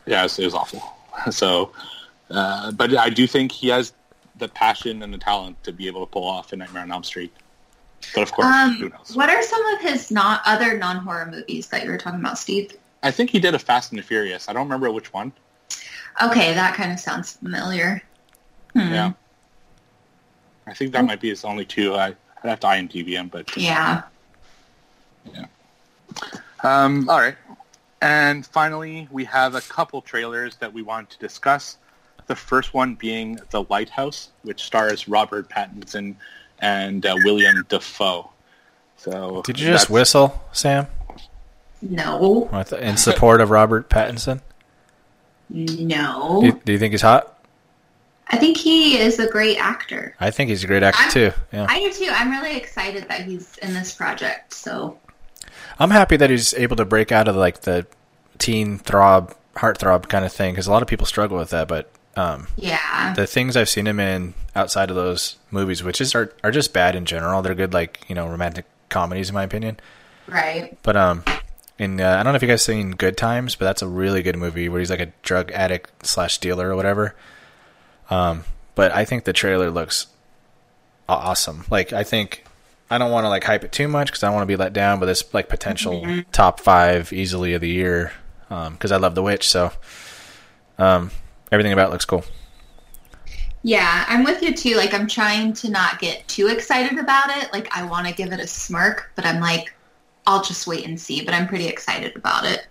Yeah, 0.06 0.22
it 0.22 0.24
was, 0.24 0.40
it 0.40 0.46
was 0.46 0.54
awful. 0.54 0.82
So, 1.32 1.74
uh, 2.30 2.72
but 2.72 2.96
I 2.96 3.10
do 3.10 3.28
think 3.28 3.52
he 3.52 3.68
has 3.70 3.92
the 4.38 4.48
passion 4.48 5.04
and 5.04 5.14
the 5.14 5.18
talent 5.18 5.62
to 5.66 5.74
be 5.74 5.86
able 5.88 6.00
to 6.06 6.10
pull 6.10 6.24
off 6.24 6.54
a 6.54 6.56
Nightmare 6.56 6.84
on 6.84 6.92
Elm 6.94 7.04
Street. 7.04 7.34
But 8.16 8.22
of 8.22 8.32
course, 8.32 8.48
who 8.48 8.54
Um, 8.86 8.94
knows? 8.98 9.16
what 9.18 9.30
are 9.30 9.42
some 9.44 9.66
of 9.66 9.82
his 9.82 10.12
not 10.12 10.42
other 10.46 10.78
non 10.78 10.96
horror 10.98 11.26
movies 11.30 11.68
that 11.68 11.84
you 11.84 11.90
were 11.92 11.98
talking 11.98 12.22
about, 12.22 12.38
Steve? 12.38 12.72
I 13.04 13.12
think 13.12 13.32
he 13.32 13.40
did 13.40 13.54
a 13.54 13.60
Fast 13.60 13.92
and 13.92 14.00
the 14.00 14.04
Furious. 14.04 14.48
I 14.48 14.54
don't 14.54 14.64
remember 14.64 14.90
which 14.92 15.12
one. 15.12 15.34
Okay, 16.22 16.54
that 16.54 16.74
kind 16.76 16.94
of 16.94 17.00
sounds 17.02 17.34
familiar. 17.34 18.02
Hmm. 18.88 18.94
Yeah. 18.94 19.14
I 20.68 20.74
think 20.74 20.92
that 20.94 21.04
might 21.06 21.20
be 21.20 21.30
his 21.30 21.44
only 21.44 21.66
two. 21.66 21.96
I, 21.96 22.08
I'd 22.08 22.50
have 22.50 22.60
to 22.62 22.68
IMDb 22.68 23.10
him, 23.10 23.28
but 23.28 23.56
Yeah. 23.58 24.04
Um, 26.64 27.10
all 27.10 27.20
right. 27.20 27.36
And 28.02 28.46
finally, 28.46 29.08
we 29.12 29.26
have 29.26 29.56
a 29.56 29.62
couple 29.62 30.02
trailers 30.02 30.56
that 30.58 30.72
we 30.72 30.82
want 30.82 31.10
to 31.10 31.20
discuss. 31.20 31.78
The 32.28 32.36
first 32.36 32.74
one 32.74 32.96
being 32.96 33.40
The 33.50 33.64
Lighthouse, 33.64 34.30
which 34.44 34.64
stars 34.64 35.08
Robert 35.08 35.50
Pattinson 35.50 36.16
and 36.60 37.06
uh, 37.06 37.16
William 37.24 37.66
Dafoe. 37.70 38.30
So 38.98 39.42
Did 39.46 39.60
you 39.60 39.68
just 39.68 39.90
whistle, 39.90 40.42
Sam, 40.52 40.88
No. 41.82 42.50
I 42.52 42.64
in 42.78 42.98
support 42.98 43.42
of 43.42 43.50
Robert 43.50 43.90
Pattinson? 43.90 44.42
No. 45.50 46.40
Do 46.42 46.48
you, 46.48 46.62
do 46.66 46.72
you 46.74 46.80
think 46.80 46.92
he's 46.92 47.02
hot? 47.02 47.39
I 48.30 48.38
think 48.38 48.58
he 48.58 48.98
is 48.98 49.20
a 49.20 49.28
great 49.28 49.58
actor. 49.58 50.16
I 50.20 50.32
think 50.32 50.50
he's 50.50 50.64
a 50.64 50.68
great 50.68 50.84
actor 50.84 51.02
I'm- 51.02 51.12
too. 51.12 51.32
Yeah, 51.52 51.66
I 51.68 51.80
do 51.80 51.92
too. 51.92 52.12
I'm 52.12 52.30
really 52.32 52.56
excited 52.56 53.08
that 53.10 53.22
he's 53.22 53.58
in 53.58 53.74
this 53.74 53.94
project. 53.94 54.54
So 54.54 55.00
I'm 55.80 55.90
happy 55.90 56.18
that 56.18 56.30
he's 56.30 56.54
able 56.54 56.76
to 56.76 56.86
break 56.86 57.12
out 57.12 57.28
of 57.28 57.36
like 57.36 57.62
the 57.62 57.88
teen 58.38 58.78
throb, 58.78 59.36
heartthrob 59.56 60.10
kind 60.10 60.26
of 60.26 60.32
thing 60.32 60.54
because 60.54 60.68
a 60.68 60.72
lot 60.72 60.82
of 60.82 60.88
people 60.88 61.06
struggle 61.06 61.38
with 61.38 61.50
that. 61.50 61.68
But 61.68 61.90
um, 62.16 62.48
yeah, 62.56 63.14
the 63.14 63.26
things 63.26 63.56
I've 63.58 63.70
seen 63.70 63.88
him 63.88 64.00
in 64.00 64.34
outside 64.56 64.90
of 64.90 64.96
those 64.96 65.38
movies, 65.52 65.84
which 65.84 66.02
is 66.02 66.14
are 66.14 66.34
are 66.44 66.52
just 66.52 66.74
bad 66.74 66.96
in 66.96 67.06
general. 67.06 67.42
They're 67.42 67.56
good 67.56 67.74
like 67.74 68.06
you 68.08 68.16
know 68.16 68.28
romantic 68.28 68.66
comedies 68.90 69.30
in 69.30 69.36
my 69.36 69.44
opinion. 69.44 69.80
right. 70.28 70.78
But 70.84 70.96
um, 70.96 71.24
in 71.80 72.00
uh, 72.00 72.18
I 72.20 72.24
don't 72.24 72.34
know 72.34 72.36
if 72.36 72.42
you 72.42 72.48
guys 72.48 72.64
seen 72.64 72.92
Good 72.92 73.18
Times, 73.18 73.56
but 73.56 73.66
that's 73.66 73.82
a 73.82 73.88
really 73.88 74.22
good 74.22 74.36
movie 74.38 74.70
where 74.70 74.80
he's 74.80 74.90
like 74.90 75.00
a 75.00 75.12
drug 75.24 75.52
addict 75.52 76.06
slash 76.06 76.38
dealer 76.38 76.70
or 76.70 76.76
whatever. 76.76 77.16
Um, 78.10 78.44
but 78.76 78.92
I 78.92 79.06
think 79.06 79.24
the 79.24 79.34
trailer 79.34 79.70
looks 79.70 80.08
awesome. 81.08 81.66
Like 81.70 81.94
I 81.94 82.04
think 82.04 82.44
I 82.90 82.98
don't 82.98 83.12
want 83.12 83.26
to 83.26 83.30
like 83.30 83.44
hype 83.44 83.64
it 83.64 83.72
too 83.72 83.88
much 83.88 84.08
because 84.08 84.24
I 84.24 84.28
don't 84.28 84.36
want 84.36 84.44
to 84.44 84.52
be 84.52 84.56
let 84.56 84.74
down. 84.74 85.00
But 85.00 85.08
this 85.08 85.34
like 85.34 85.50
potential 85.50 86.24
top 86.32 86.60
five 86.60 87.14
easily 87.14 87.54
of 87.54 87.62
the 87.62 87.70
year 87.70 88.12
because 88.48 88.92
I 88.92 88.98
love 88.98 89.16
The 89.16 89.24
Witch. 89.24 89.48
So 89.48 89.72
um, 90.78 91.12
everything 91.52 91.74
about 91.74 91.90
it 91.90 91.92
looks 91.92 92.06
cool. 92.06 92.24
Yeah, 93.62 94.06
I'm 94.08 94.24
with 94.24 94.42
you 94.42 94.54
too. 94.54 94.76
Like 94.76 94.94
I'm 94.94 95.08
trying 95.08 95.52
to 95.54 95.70
not 95.70 96.00
get 96.00 96.26
too 96.28 96.48
excited 96.48 96.98
about 96.98 97.30
it. 97.38 97.52
Like 97.52 97.76
I 97.76 97.84
want 97.84 98.08
to 98.08 98.14
give 98.14 98.32
it 98.32 98.40
a 98.40 98.48
smirk, 98.48 99.12
but 99.16 99.26
I'm 99.26 99.42
like, 99.42 99.76
I'll 100.26 100.44
just 100.44 100.66
wait 100.66 100.86
and 100.88 101.00
see. 101.00 101.24
But 101.24 101.34
I'm 101.34 101.48
pretty 101.48 101.68
excited 101.68 102.16
about 102.16 102.46
it. 102.46 102.68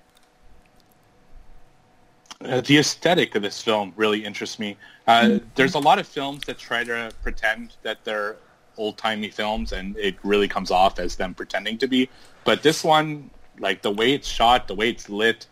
Uh, 2.45 2.61
the 2.61 2.79
aesthetic 2.79 3.35
of 3.35 3.43
this 3.43 3.61
film 3.61 3.93
really 3.97 4.25
interests 4.25 4.59
me. 4.59 4.77
Uh, 5.09 5.39
There's 5.57 5.75
a 5.75 5.81
lot 5.81 5.99
of 5.99 6.07
films 6.07 6.45
that 6.45 6.59
try 6.59 6.85
to 6.85 7.11
pretend 7.23 7.75
that 7.83 8.05
they're 8.05 8.37
old-timey 8.77 9.31
films, 9.31 9.73
and 9.73 9.97
it 9.97 10.15
really 10.23 10.47
comes 10.47 10.71
off 10.71 11.01
as 11.01 11.17
them 11.17 11.35
pretending 11.35 11.79
to 11.79 11.89
be. 11.89 12.09
But 12.45 12.63
this 12.63 12.85
one, 12.85 13.31
like 13.59 13.83
the 13.83 13.91
way 13.91 14.13
it's 14.13 14.29
shot, 14.29 14.69
the 14.69 14.75
way 14.77 14.91
it's 14.91 15.09
lit, 15.09 15.47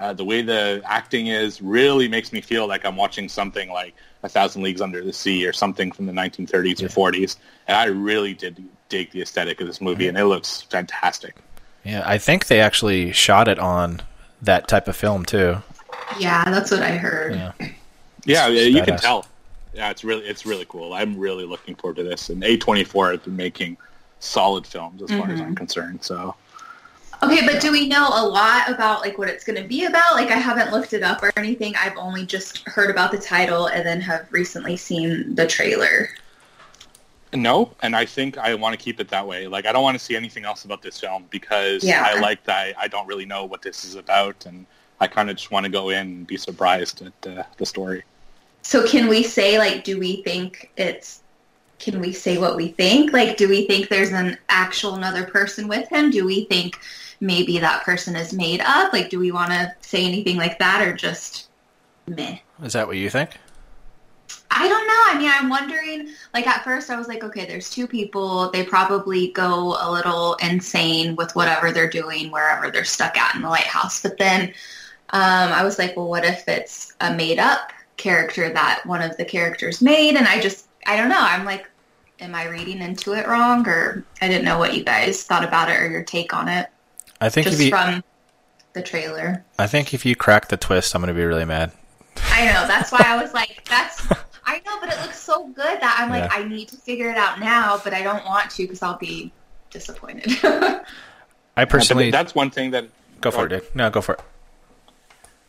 uh, 0.00 0.12
the 0.14 0.24
way 0.24 0.42
the 0.42 0.82
acting 0.84 1.28
is, 1.28 1.62
really 1.62 2.08
makes 2.08 2.32
me 2.32 2.40
feel 2.40 2.66
like 2.66 2.84
I'm 2.84 2.96
watching 2.96 3.28
something 3.28 3.70
like 3.70 3.94
A 4.24 4.28
Thousand 4.28 4.64
Leagues 4.64 4.80
Under 4.80 5.04
the 5.04 5.12
Sea 5.12 5.46
or 5.46 5.52
something 5.52 5.92
from 5.92 6.06
the 6.06 6.12
1930s 6.12 6.82
or 6.82 6.88
40s. 6.88 7.36
And 7.68 7.76
I 7.76 7.84
really 7.84 8.34
did 8.34 8.64
dig 8.88 9.12
the 9.12 9.22
aesthetic 9.22 9.60
of 9.60 9.68
this 9.68 9.80
movie, 9.80 10.08
and 10.08 10.18
it 10.18 10.24
looks 10.24 10.62
fantastic. 10.62 11.36
Yeah, 11.84 12.02
I 12.04 12.18
think 12.18 12.46
they 12.46 12.60
actually 12.60 13.12
shot 13.12 13.46
it 13.46 13.60
on 13.60 14.02
that 14.40 14.66
type 14.66 14.88
of 14.88 14.96
film 14.96 15.24
too. 15.24 15.62
Yeah, 16.18 16.44
that's 16.44 16.70
what 16.70 16.82
I 16.82 16.96
heard. 16.96 17.34
Yeah. 17.34 17.52
Yeah, 18.24 18.48
It's 18.48 18.74
you 18.74 18.82
can 18.82 18.98
tell. 18.98 19.26
Yeah, 19.74 19.90
it's 19.90 20.04
really 20.04 20.24
it's 20.26 20.46
really 20.46 20.66
cool. 20.68 20.92
I'm 20.92 21.18
really 21.18 21.44
looking 21.44 21.74
forward 21.74 21.96
to 21.96 22.02
this. 22.04 22.30
And 22.30 22.42
A24 22.42 23.12
has 23.12 23.20
been 23.20 23.36
making 23.36 23.76
solid 24.20 24.66
films 24.66 25.02
as 25.02 25.10
far 25.10 25.28
as 25.30 25.38
mm-hmm. 25.38 25.42
I'm 25.42 25.54
concerned. 25.54 26.04
So 26.04 26.34
Okay, 27.22 27.46
but 27.46 27.60
do 27.60 27.70
we 27.70 27.88
know 27.88 28.08
a 28.12 28.26
lot 28.26 28.68
about 28.68 29.00
like 29.00 29.16
what 29.16 29.28
it's 29.28 29.44
going 29.44 29.60
to 29.60 29.66
be 29.66 29.84
about? 29.84 30.14
Like 30.14 30.30
I 30.30 30.36
haven't 30.36 30.72
looked 30.72 30.92
it 30.92 31.04
up 31.04 31.22
or 31.22 31.32
anything. 31.36 31.74
I've 31.76 31.96
only 31.96 32.26
just 32.26 32.66
heard 32.68 32.90
about 32.90 33.12
the 33.12 33.18
title 33.18 33.66
and 33.66 33.86
then 33.86 34.00
have 34.00 34.26
recently 34.32 34.76
seen 34.76 35.36
the 35.36 35.46
trailer. 35.46 36.08
No, 37.32 37.72
and 37.80 37.94
I 37.94 38.04
think 38.04 38.38
I 38.38 38.54
want 38.54 38.76
to 38.76 38.82
keep 38.82 38.98
it 38.98 39.08
that 39.08 39.26
way. 39.26 39.46
Like 39.46 39.66
I 39.66 39.72
don't 39.72 39.84
want 39.84 39.96
to 39.96 40.04
see 40.04 40.16
anything 40.16 40.44
else 40.44 40.64
about 40.64 40.82
this 40.82 40.98
film 40.98 41.26
because 41.30 41.84
Yeah. 41.84 42.04
I 42.04 42.18
like 42.18 42.42
that 42.44 42.74
I 42.76 42.88
don't 42.88 43.06
really 43.06 43.24
know 43.24 43.44
what 43.44 43.62
this 43.62 43.84
is 43.84 43.94
about, 43.94 44.44
and 44.44 44.66
I 45.02 45.08
kind 45.08 45.28
of 45.28 45.34
just 45.34 45.50
want 45.50 45.64
to 45.64 45.70
go 45.70 45.90
in 45.90 45.98
and 45.98 46.26
be 46.26 46.36
surprised 46.36 47.02
at 47.02 47.26
uh, 47.26 47.42
the 47.56 47.66
story. 47.66 48.04
So 48.62 48.86
can 48.86 49.08
we 49.08 49.24
say 49.24 49.58
like 49.58 49.82
do 49.82 49.98
we 49.98 50.22
think 50.22 50.70
it's 50.76 51.22
can 51.80 51.98
we 51.98 52.12
say 52.12 52.38
what 52.38 52.54
we 52.56 52.68
think? 52.68 53.12
Like 53.12 53.36
do 53.36 53.48
we 53.48 53.66
think 53.66 53.88
there's 53.88 54.12
an 54.12 54.38
actual 54.48 54.94
another 54.94 55.24
person 55.24 55.66
with 55.66 55.88
him? 55.88 56.12
Do 56.12 56.24
we 56.24 56.44
think 56.44 56.78
maybe 57.18 57.58
that 57.58 57.82
person 57.82 58.14
is 58.14 58.32
made 58.32 58.60
up? 58.60 58.92
Like 58.92 59.10
do 59.10 59.18
we 59.18 59.32
want 59.32 59.50
to 59.50 59.74
say 59.80 60.04
anything 60.04 60.36
like 60.36 60.60
that 60.60 60.86
or 60.86 60.92
just 60.92 61.48
meh? 62.06 62.38
Is 62.62 62.74
that 62.74 62.86
what 62.86 62.96
you 62.96 63.10
think? 63.10 63.30
I 64.54 64.68
don't 64.68 64.86
know. 64.86 65.02
I 65.06 65.18
mean, 65.18 65.30
I'm 65.32 65.48
wondering, 65.48 66.10
like, 66.34 66.46
at 66.46 66.62
first 66.62 66.90
I 66.90 66.96
was 66.96 67.08
like, 67.08 67.24
okay, 67.24 67.46
there's 67.46 67.70
two 67.70 67.86
people. 67.86 68.50
They 68.50 68.64
probably 68.64 69.32
go 69.32 69.76
a 69.80 69.90
little 69.90 70.34
insane 70.42 71.16
with 71.16 71.34
whatever 71.34 71.72
they're 71.72 71.88
doing, 71.88 72.30
wherever 72.30 72.70
they're 72.70 72.84
stuck 72.84 73.16
at 73.16 73.34
in 73.34 73.40
the 73.42 73.48
lighthouse. 73.48 74.02
But 74.02 74.18
then 74.18 74.52
um, 75.12 75.52
I 75.52 75.62
was 75.64 75.78
like, 75.78 75.96
well, 75.96 76.08
what 76.08 76.24
if 76.24 76.48
it's 76.48 76.94
a 77.00 77.14
made 77.14 77.38
up 77.38 77.72
character 77.96 78.50
that 78.52 78.84
one 78.86 79.02
of 79.02 79.16
the 79.16 79.24
characters 79.24 79.82
made? 79.82 80.16
And 80.16 80.26
I 80.26 80.40
just, 80.40 80.66
I 80.86 80.96
don't 80.96 81.08
know. 81.08 81.20
I'm 81.20 81.44
like, 81.44 81.68
am 82.20 82.34
I 82.34 82.48
reading 82.48 82.80
into 82.80 83.12
it 83.12 83.26
wrong? 83.26 83.66
Or 83.68 84.04
I 84.20 84.28
didn't 84.28 84.44
know 84.44 84.58
what 84.58 84.74
you 84.74 84.84
guys 84.84 85.22
thought 85.24 85.44
about 85.44 85.68
it 85.68 85.78
or 85.80 85.88
your 85.88 86.04
take 86.04 86.32
on 86.32 86.48
it 86.48 86.68
I 87.20 87.28
think 87.28 87.46
just 87.46 87.60
if 87.60 87.66
you, 87.66 87.70
from 87.70 88.02
the 88.72 88.82
trailer. 88.82 89.44
I 89.58 89.66
think 89.66 89.94
if 89.94 90.04
you 90.04 90.16
crack 90.16 90.48
the 90.48 90.56
twist, 90.56 90.94
I'm 90.94 91.02
gonna 91.02 91.14
be 91.14 91.24
really 91.24 91.44
mad. 91.44 91.72
I 92.30 92.46
know. 92.46 92.66
That's 92.66 92.90
why 92.90 93.02
I 93.04 93.22
was 93.22 93.32
like, 93.34 93.64
that's. 93.68 94.06
I 94.44 94.60
know, 94.66 94.78
but 94.80 94.92
it 94.92 95.00
looks 95.02 95.20
so 95.20 95.46
good 95.46 95.80
that 95.80 95.96
I'm 96.00 96.10
like, 96.10 96.24
Yeah. 96.24 96.36
I 96.36 96.48
need 96.48 96.68
to 96.68 96.76
figure 96.76 97.10
it 97.10 97.16
out 97.16 97.38
now, 97.38 97.80
but 97.84 97.94
I 97.94 98.02
don't 98.02 98.24
want 98.24 98.50
to 98.50 98.62
because 98.64 98.82
I'll 98.82 98.98
be 98.98 99.32
disappointed. 99.70 100.32
I 101.56 101.64
personally 101.64 102.10
that's 102.10 102.34
one 102.34 102.50
thing 102.50 102.72
that 102.72 102.88
go 103.20 103.30
for 103.30 103.46
it, 103.46 103.50
dude. 103.50 103.76
No, 103.76 103.88
go 103.90 104.00
for 104.00 104.14
it. 104.14 104.20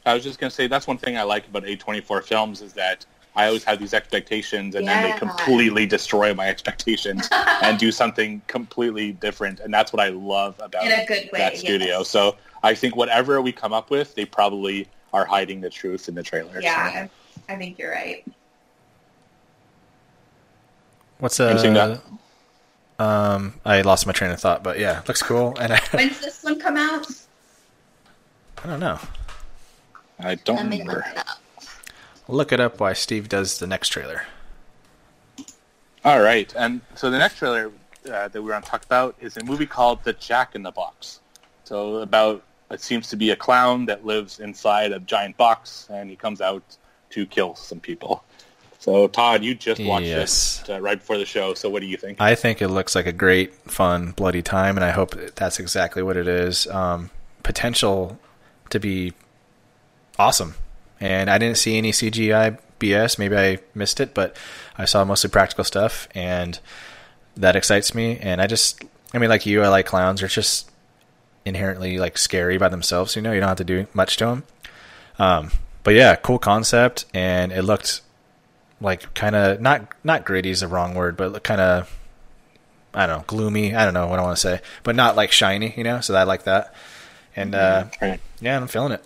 I 0.06 0.14
was 0.14 0.24
just 0.24 0.40
gonna 0.40 0.52
say 0.52 0.68
that's 0.68 0.88
one 0.88 0.98
thing 0.98 1.18
I 1.18 1.24
like 1.24 1.48
about 1.48 1.64
A24 1.64 2.24
films 2.24 2.62
is 2.62 2.74
that 2.74 3.06
I 3.36 3.48
always 3.48 3.64
have 3.64 3.80
these 3.80 3.94
expectations 3.94 4.76
and 4.76 4.88
then 4.88 5.02
they 5.02 5.18
completely 5.18 5.86
destroy 5.86 6.34
my 6.34 6.48
expectations 6.48 7.28
and 7.64 7.80
do 7.80 7.92
something 7.92 8.42
completely 8.48 9.14
different, 9.14 9.60
and 9.60 9.74
that's 9.74 9.92
what 9.92 10.02
I 10.02 10.10
love 10.10 10.60
about 10.60 10.86
In 10.86 10.92
a 10.92 11.06
good 11.06 11.30
way, 11.32 11.40
that 11.40 11.58
studio. 11.58 12.00
yes. 12.00 12.10
So 12.10 12.36
I 12.62 12.76
think 12.76 12.96
whatever 12.96 13.42
we 13.42 13.52
come 13.52 13.74
up 13.74 13.90
with, 13.90 14.14
they 14.14 14.26
probably 14.26 14.88
are 15.14 15.26
hiding 15.26 15.62
the 15.62 15.70
truth 15.70 16.08
in 16.10 16.16
the 16.16 16.24
trailer. 16.24 16.60
yeah, 16.62 17.10
I, 17.50 17.54
I 17.54 17.58
think 17.58 17.80
you're 17.80 17.92
right. 17.92 18.24
What's 21.20 21.40
Anything 21.40 21.78
uh 21.78 22.00
um 23.00 23.60
I 23.66 23.82
lost 23.82 24.06
my 24.06 24.14
train 24.14 24.32
of 24.32 24.40
thought, 24.40 24.64
but 24.64 24.78
yeah, 24.78 25.02
looks 25.08 25.24
cool 25.24 25.58
and 25.60 25.74
I, 25.74 25.80
When's 25.92 26.20
this 26.20 26.44
one 26.44 26.60
come 26.60 26.78
out? 26.78 27.08
I 28.64 28.68
don't 28.68 28.80
know. 28.80 29.00
I 30.24 30.36
don't 30.36 30.56
Let 30.56 30.64
remember. 30.70 30.94
look 30.94 31.06
it 31.08 31.18
up. 31.18 31.28
Look 32.28 32.52
it 32.54 32.60
up 32.60 32.80
while 32.80 32.96
Steve 32.96 33.28
does 33.30 33.60
the 33.60 33.68
next 33.68 33.90
trailer. 33.90 34.24
All 36.06 36.22
right, 36.22 36.54
and 36.58 36.82
so 36.96 37.10
the 37.10 37.18
next 37.18 37.38
trailer 37.38 37.72
uh, 38.12 38.28
that 38.28 38.34
we're 38.42 38.50
going 38.52 38.62
to 38.64 38.70
talk 38.70 38.84
about 38.86 39.16
is 39.22 39.38
a 39.38 39.44
movie 39.44 39.66
called 39.66 40.04
The 40.04 40.14
Jack 40.14 40.56
in 40.56 40.64
the 40.64 40.72
Box. 40.72 41.22
So 41.64 41.98
about 41.98 42.44
it 42.72 42.82
seems 42.82 43.10
to 43.10 43.16
be 43.16 43.30
a 43.30 43.36
clown 43.36 43.86
that 43.86 44.06
lives 44.06 44.40
inside 44.40 44.92
a 44.92 45.00
giant 45.00 45.38
box, 45.38 45.88
and 45.90 46.10
he 46.10 46.16
comes 46.16 46.42
out 46.42 46.64
to 47.12 47.26
kill 47.26 47.56
some 47.56 47.80
people. 47.80 48.24
So 48.80 49.08
Todd, 49.08 49.44
you 49.46 49.56
just 49.56 49.82
watched 49.82 50.08
Yes. 50.08 50.62
it 50.68 50.72
uh, 50.74 50.82
right 50.82 50.98
before 51.00 51.18
the 51.18 51.26
show. 51.26 51.54
So 51.54 51.70
what 51.70 51.80
do 51.80 51.86
you 51.88 51.96
think? 51.96 52.20
I 52.20 52.36
think 52.36 52.62
it 52.62 52.68
looks 52.68 52.96
like 52.96 53.06
a 53.06 53.14
great, 53.14 53.54
fun, 53.72 54.12
bloody 54.12 54.42
time, 54.42 54.76
and 54.76 54.84
I 54.84 54.92
hope 54.92 55.16
that's 55.36 55.58
exactly 55.60 56.04
what 56.04 56.18
it 56.18 56.28
is. 56.28 56.68
Um, 56.68 57.10
potential 57.44 58.20
to 58.72 58.80
be 58.82 59.14
awesome. 60.18 60.56
And 61.00 61.30
I 61.30 61.38
didn't 61.38 61.58
see 61.58 61.78
any 61.78 61.92
CGI 61.92 62.58
BS. 62.80 63.20
Maybe 63.20 63.36
I 63.36 63.60
missed 63.76 64.00
it, 64.00 64.14
but 64.14 64.36
I 64.78 64.86
saw 64.86 65.04
mostly 65.04 65.30
practical 65.30 65.64
stuff, 65.64 66.08
and 66.14 66.60
that 67.36 67.56
excites 67.56 67.94
me. 67.94 68.18
And 68.20 68.42
I 68.42 68.48
just, 68.48 68.84
I 69.14 69.18
mean, 69.18 69.30
like 69.30 69.46
you, 69.46 69.62
I 69.64 69.68
like 69.68 69.86
clowns. 69.86 70.20
They're 70.20 70.30
just 70.30 70.70
inherently 71.46 71.98
like 71.98 72.18
scary 72.18 72.58
by 72.58 72.70
themselves. 72.70 73.16
You 73.16 73.22
know, 73.22 73.32
you 73.32 73.40
don't 73.40 73.50
have 73.50 73.58
to 73.58 73.64
do 73.64 73.88
much 73.94 74.18
to 74.18 74.26
them. 74.26 74.44
Um, 75.20 75.52
but 75.84 75.94
yeah, 75.94 76.16
cool 76.16 76.40
concept, 76.40 77.06
and 77.14 77.52
it 77.52 77.64
looked 77.64 78.02
like 78.80 79.14
kind 79.14 79.36
of 79.36 79.62
not 79.62 79.94
not 80.04 80.26
gritty 80.26 80.50
is 80.50 80.62
the 80.62 80.68
wrong 80.68 80.94
word, 80.96 81.18
but 81.18 81.44
kind 81.44 81.62
of 81.62 81.98
I 82.94 83.06
don't 83.08 83.18
know 83.20 83.24
gloomy. 83.28 83.76
I 83.76 83.86
don't 83.86 83.94
know 83.94 84.08
what 84.08 84.20
I 84.20 84.22
want 84.22 84.38
to 84.38 84.42
say, 84.42 84.62
but 84.84 84.96
not 84.96 85.16
like 85.16 85.32
shiny, 85.32 85.74
you 85.76 85.84
know. 85.84 86.00
So 86.02 86.16
I 86.16 86.24
like 86.24 86.44
that, 86.44 86.74
and 87.36 87.54
uh, 87.54 87.86
yeah, 88.42 88.58
I'm 88.58 88.68
feeling 88.68 88.94
it. 88.94 89.04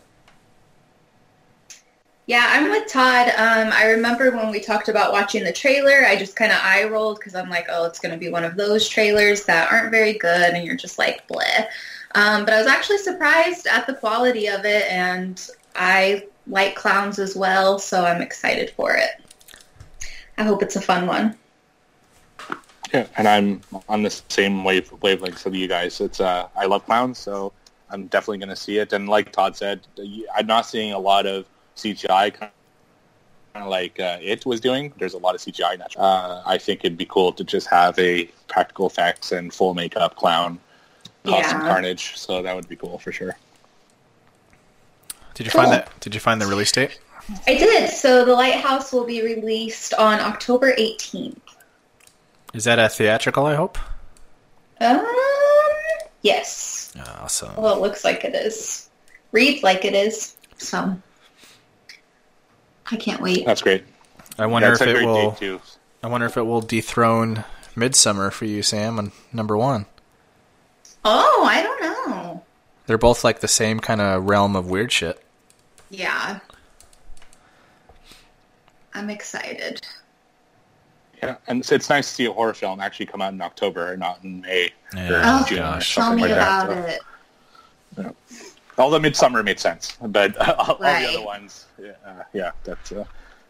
Yeah, 2.28 2.46
I'm 2.50 2.70
with 2.70 2.92
Todd. 2.92 3.30
Um, 3.30 3.72
I 3.72 3.86
remember 3.86 4.32
when 4.32 4.52
we 4.52 4.60
talked 4.60 4.90
about 4.90 5.14
watching 5.14 5.46
the 5.46 5.54
trailer, 5.54 6.06
I 6.06 6.18
just 6.18 6.36
kind 6.36 6.52
of 6.52 6.60
eye 6.62 6.84
rolled 6.84 7.20
because 7.20 7.36
I'm 7.36 7.50
like, 7.50 7.68
oh, 7.70 7.86
it's 7.86 8.00
going 8.00 8.12
to 8.12 8.18
be 8.18 8.28
one 8.28 8.44
of 8.44 8.58
those 8.58 8.90
trailers 8.90 9.46
that 9.46 9.72
aren't 9.72 9.92
very 9.92 10.12
good, 10.12 10.54
and 10.54 10.66
you're 10.66 10.76
just 10.76 11.00
like, 11.00 11.26
bleh. 11.30 11.68
Um, 12.16 12.44
but 12.44 12.54
I 12.54 12.58
was 12.58 12.68
actually 12.68 12.98
surprised 12.98 13.66
at 13.66 13.88
the 13.88 13.94
quality 13.94 14.48
of 14.48 14.66
it, 14.66 14.92
and 14.92 15.50
I 15.78 16.26
like 16.48 16.76
clowns 16.76 17.18
as 17.18 17.38
well, 17.38 17.80
so 17.80 18.04
I'm 18.04 18.22
excited 18.22 18.72
for 18.72 18.94
it. 18.94 19.12
I 20.38 20.44
hope 20.44 20.62
it's 20.62 20.76
a 20.76 20.82
fun 20.82 21.08
one. 21.08 21.38
Yeah, 22.94 23.08
and 23.16 23.26
I'm 23.26 23.62
on 23.88 24.04
the 24.04 24.10
same 24.10 24.66
wave 24.66 24.92
wavelength 25.02 25.46
with 25.46 25.56
you 25.56 25.70
guys. 25.70 26.02
It's 26.02 26.20
uh, 26.20 26.50
I 26.58 26.66
love 26.66 26.86
clowns, 26.86 27.20
so 27.20 27.54
I'm 27.90 28.08
definitely 28.08 28.40
going 28.40 28.50
to 28.50 28.56
see 28.58 28.80
it. 28.80 28.92
And 28.92 29.08
like 29.08 29.32
Todd 29.32 29.56
said, 29.56 29.88
I'm 30.36 30.46
not 30.46 30.66
seeing 30.66 30.92
a 30.92 31.00
lot 31.00 31.26
of 31.26 31.46
CGI, 31.78 32.34
kind 32.34 32.52
of 33.56 33.68
like 33.68 34.00
uh, 34.00 34.18
it 34.22 34.46
was 34.46 34.60
doing. 34.60 34.94
There's 34.98 35.14
a 35.14 35.18
lot 35.18 35.36
of 35.36 35.42
CGI 35.42 35.80
now. 35.80 36.02
Uh, 36.02 36.44
I 36.46 36.58
think 36.58 36.82
it'd 36.84 36.98
be 36.98 37.06
cool 37.06 37.32
to 37.34 37.44
just 37.44 37.68
have 37.68 37.98
a 38.00 38.26
practical 38.48 38.88
effects 38.88 39.32
and 39.32 39.54
full 39.54 39.74
makeup 39.74 40.16
clown 40.16 40.60
cause 41.26 41.46
some 41.48 41.62
Yeah. 41.62 41.68
carnage. 41.68 42.18
So 42.18 42.42
that 42.42 42.56
would 42.56 42.68
be 42.68 42.76
cool 42.76 42.98
for 43.00 43.12
sure. 43.12 43.38
Did 45.36 45.46
you 45.46 45.52
Cool. 45.52 45.62
find 45.62 45.72
that? 45.74 46.00
Did 46.00 46.14
you 46.16 46.20
find 46.20 46.42
the 46.42 46.48
release 46.48 46.72
date? 46.72 47.00
I 47.46 47.56
did. 47.56 47.90
So 47.92 48.26
The 48.26 48.34
Lighthouse 48.34 48.92
will 48.92 49.04
be 49.06 49.22
released 49.22 49.94
on 49.94 50.20
October 50.20 50.74
18th. 50.76 51.38
Is 52.54 52.64
that 52.64 52.80
a 52.80 52.90
theatrical? 52.90 53.46
I 53.46 53.54
hope. 53.56 53.78
Um, 54.80 55.06
yes. 56.22 56.94
Awesome. 57.20 57.54
Well, 57.56 57.76
it 57.76 57.82
looks 57.82 58.04
like 58.04 58.24
it 58.24 58.34
is. 58.34 58.90
Reads 59.32 59.62
like 59.62 59.84
it 59.86 59.94
is. 59.94 60.36
So 60.58 60.98
I 62.92 62.96
can't 62.96 63.22
wait. 63.22 63.46
That's 63.46 63.62
great. 63.62 63.84
I 64.40 64.46
wonder 64.46 64.70
That's 64.70 64.82
if 64.82 64.88
it 64.88 65.06
will. 65.06 65.36
I 66.04 66.08
wonder 66.08 66.26
if 66.28 66.38
it 66.38 66.44
will 66.44 66.62
dethrone 66.62 67.44
Midsommar 67.76 68.32
for 68.32 68.46
you, 68.46 68.62
Sam, 68.64 68.98
on 69.00 69.12
number 69.34 69.58
one. 69.58 69.86
Oh, 71.04 71.46
I 71.50 71.64
don't 71.64 71.82
know. 71.82 72.44
They're 72.86 72.98
both 72.98 73.24
like 73.24 73.40
the 73.40 73.48
same 73.48 73.80
kind 73.80 74.00
of 74.02 74.24
realm 74.28 74.56
of 74.56 74.70
weird 74.70 74.92
shit. 74.92 75.22
Yeah. 75.90 76.40
I'm 78.94 79.10
excited. 79.10 79.86
Yeah, 81.22 81.38
and 81.48 81.60
it's, 81.60 81.72
it's 81.72 81.90
nice 81.90 82.08
to 82.10 82.14
see 82.14 82.26
a 82.26 82.32
horror 82.32 82.54
film 82.54 82.80
actually 82.80 83.08
come 83.08 83.22
out 83.22 83.34
in 83.34 83.42
October 83.42 83.98
not 83.98 84.24
in 84.24 84.42
May 84.42 84.70
Yeah. 84.96 85.10
or 85.12 85.22
Oh, 85.42 85.46
June 85.48 85.60
or 85.60 85.62
gosh. 85.62 85.96
Tell 85.96 86.04
something 86.06 86.24
me 86.26 86.30
like 86.30 86.40
that. 86.40 86.66
about 86.70 86.90
So- 87.96 88.02
it. 88.02 88.16
Although 88.78 89.00
Midsommar 89.00 89.44
made 89.44 89.60
sense, 89.60 89.98
but 90.02 90.38
all, 90.60 90.74
all 90.74 90.78
the 90.78 91.08
other 91.08 91.26
ones, 91.26 91.66
yeah, 91.82 91.92
uh, 92.06 92.24
yeah, 92.34 92.52
that's 92.64 92.92
a 92.92 93.08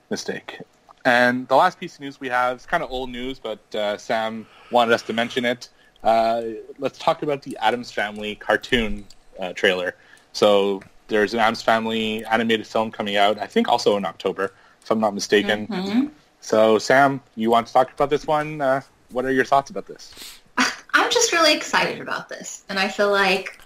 mistake. 0.09 0.59
And 1.05 1.47
the 1.47 1.55
last 1.55 1.79
piece 1.79 1.95
of 1.95 2.01
news 2.01 2.19
we 2.19 2.29
have 2.29 2.57
is 2.57 2.65
kind 2.65 2.83
of 2.83 2.91
old 2.91 3.09
news, 3.09 3.39
but 3.39 3.59
uh, 3.75 3.97
Sam 3.97 4.45
wanted 4.71 4.93
us 4.93 5.01
to 5.03 5.13
mention 5.13 5.45
it. 5.45 5.69
Uh, 6.03 6.41
let's 6.79 6.97
talk 6.99 7.23
about 7.23 7.41
the 7.41 7.57
Addams 7.61 7.91
Family 7.91 8.35
cartoon 8.35 9.05
uh, 9.39 9.53
trailer. 9.53 9.95
So 10.33 10.81
there's 11.07 11.33
an 11.33 11.39
Addams 11.39 11.61
Family 11.61 12.23
animated 12.25 12.67
film 12.67 12.91
coming 12.91 13.17
out, 13.17 13.37
I 13.39 13.47
think 13.47 13.67
also 13.67 13.97
in 13.97 14.05
October, 14.05 14.53
if 14.81 14.91
I'm 14.91 14.99
not 14.99 15.13
mistaken. 15.13 15.67
Mhm. 15.67 16.11
So 16.41 16.77
Sam, 16.77 17.21
you 17.35 17.49
want 17.49 17.67
to 17.67 17.73
talk 17.73 17.91
about 17.91 18.09
this 18.09 18.27
one? 18.27 18.61
Uh, 18.61 18.81
what 19.11 19.25
are 19.25 19.31
your 19.31 19.45
thoughts 19.45 19.69
about 19.69 19.87
this? 19.87 20.13
I'm 20.93 21.11
just 21.11 21.31
really 21.31 21.53
excited 21.53 22.01
about 22.01 22.29
this, 22.29 22.63
and 22.69 22.79
I 22.79 22.87
feel 22.87 23.11
like 23.11 23.59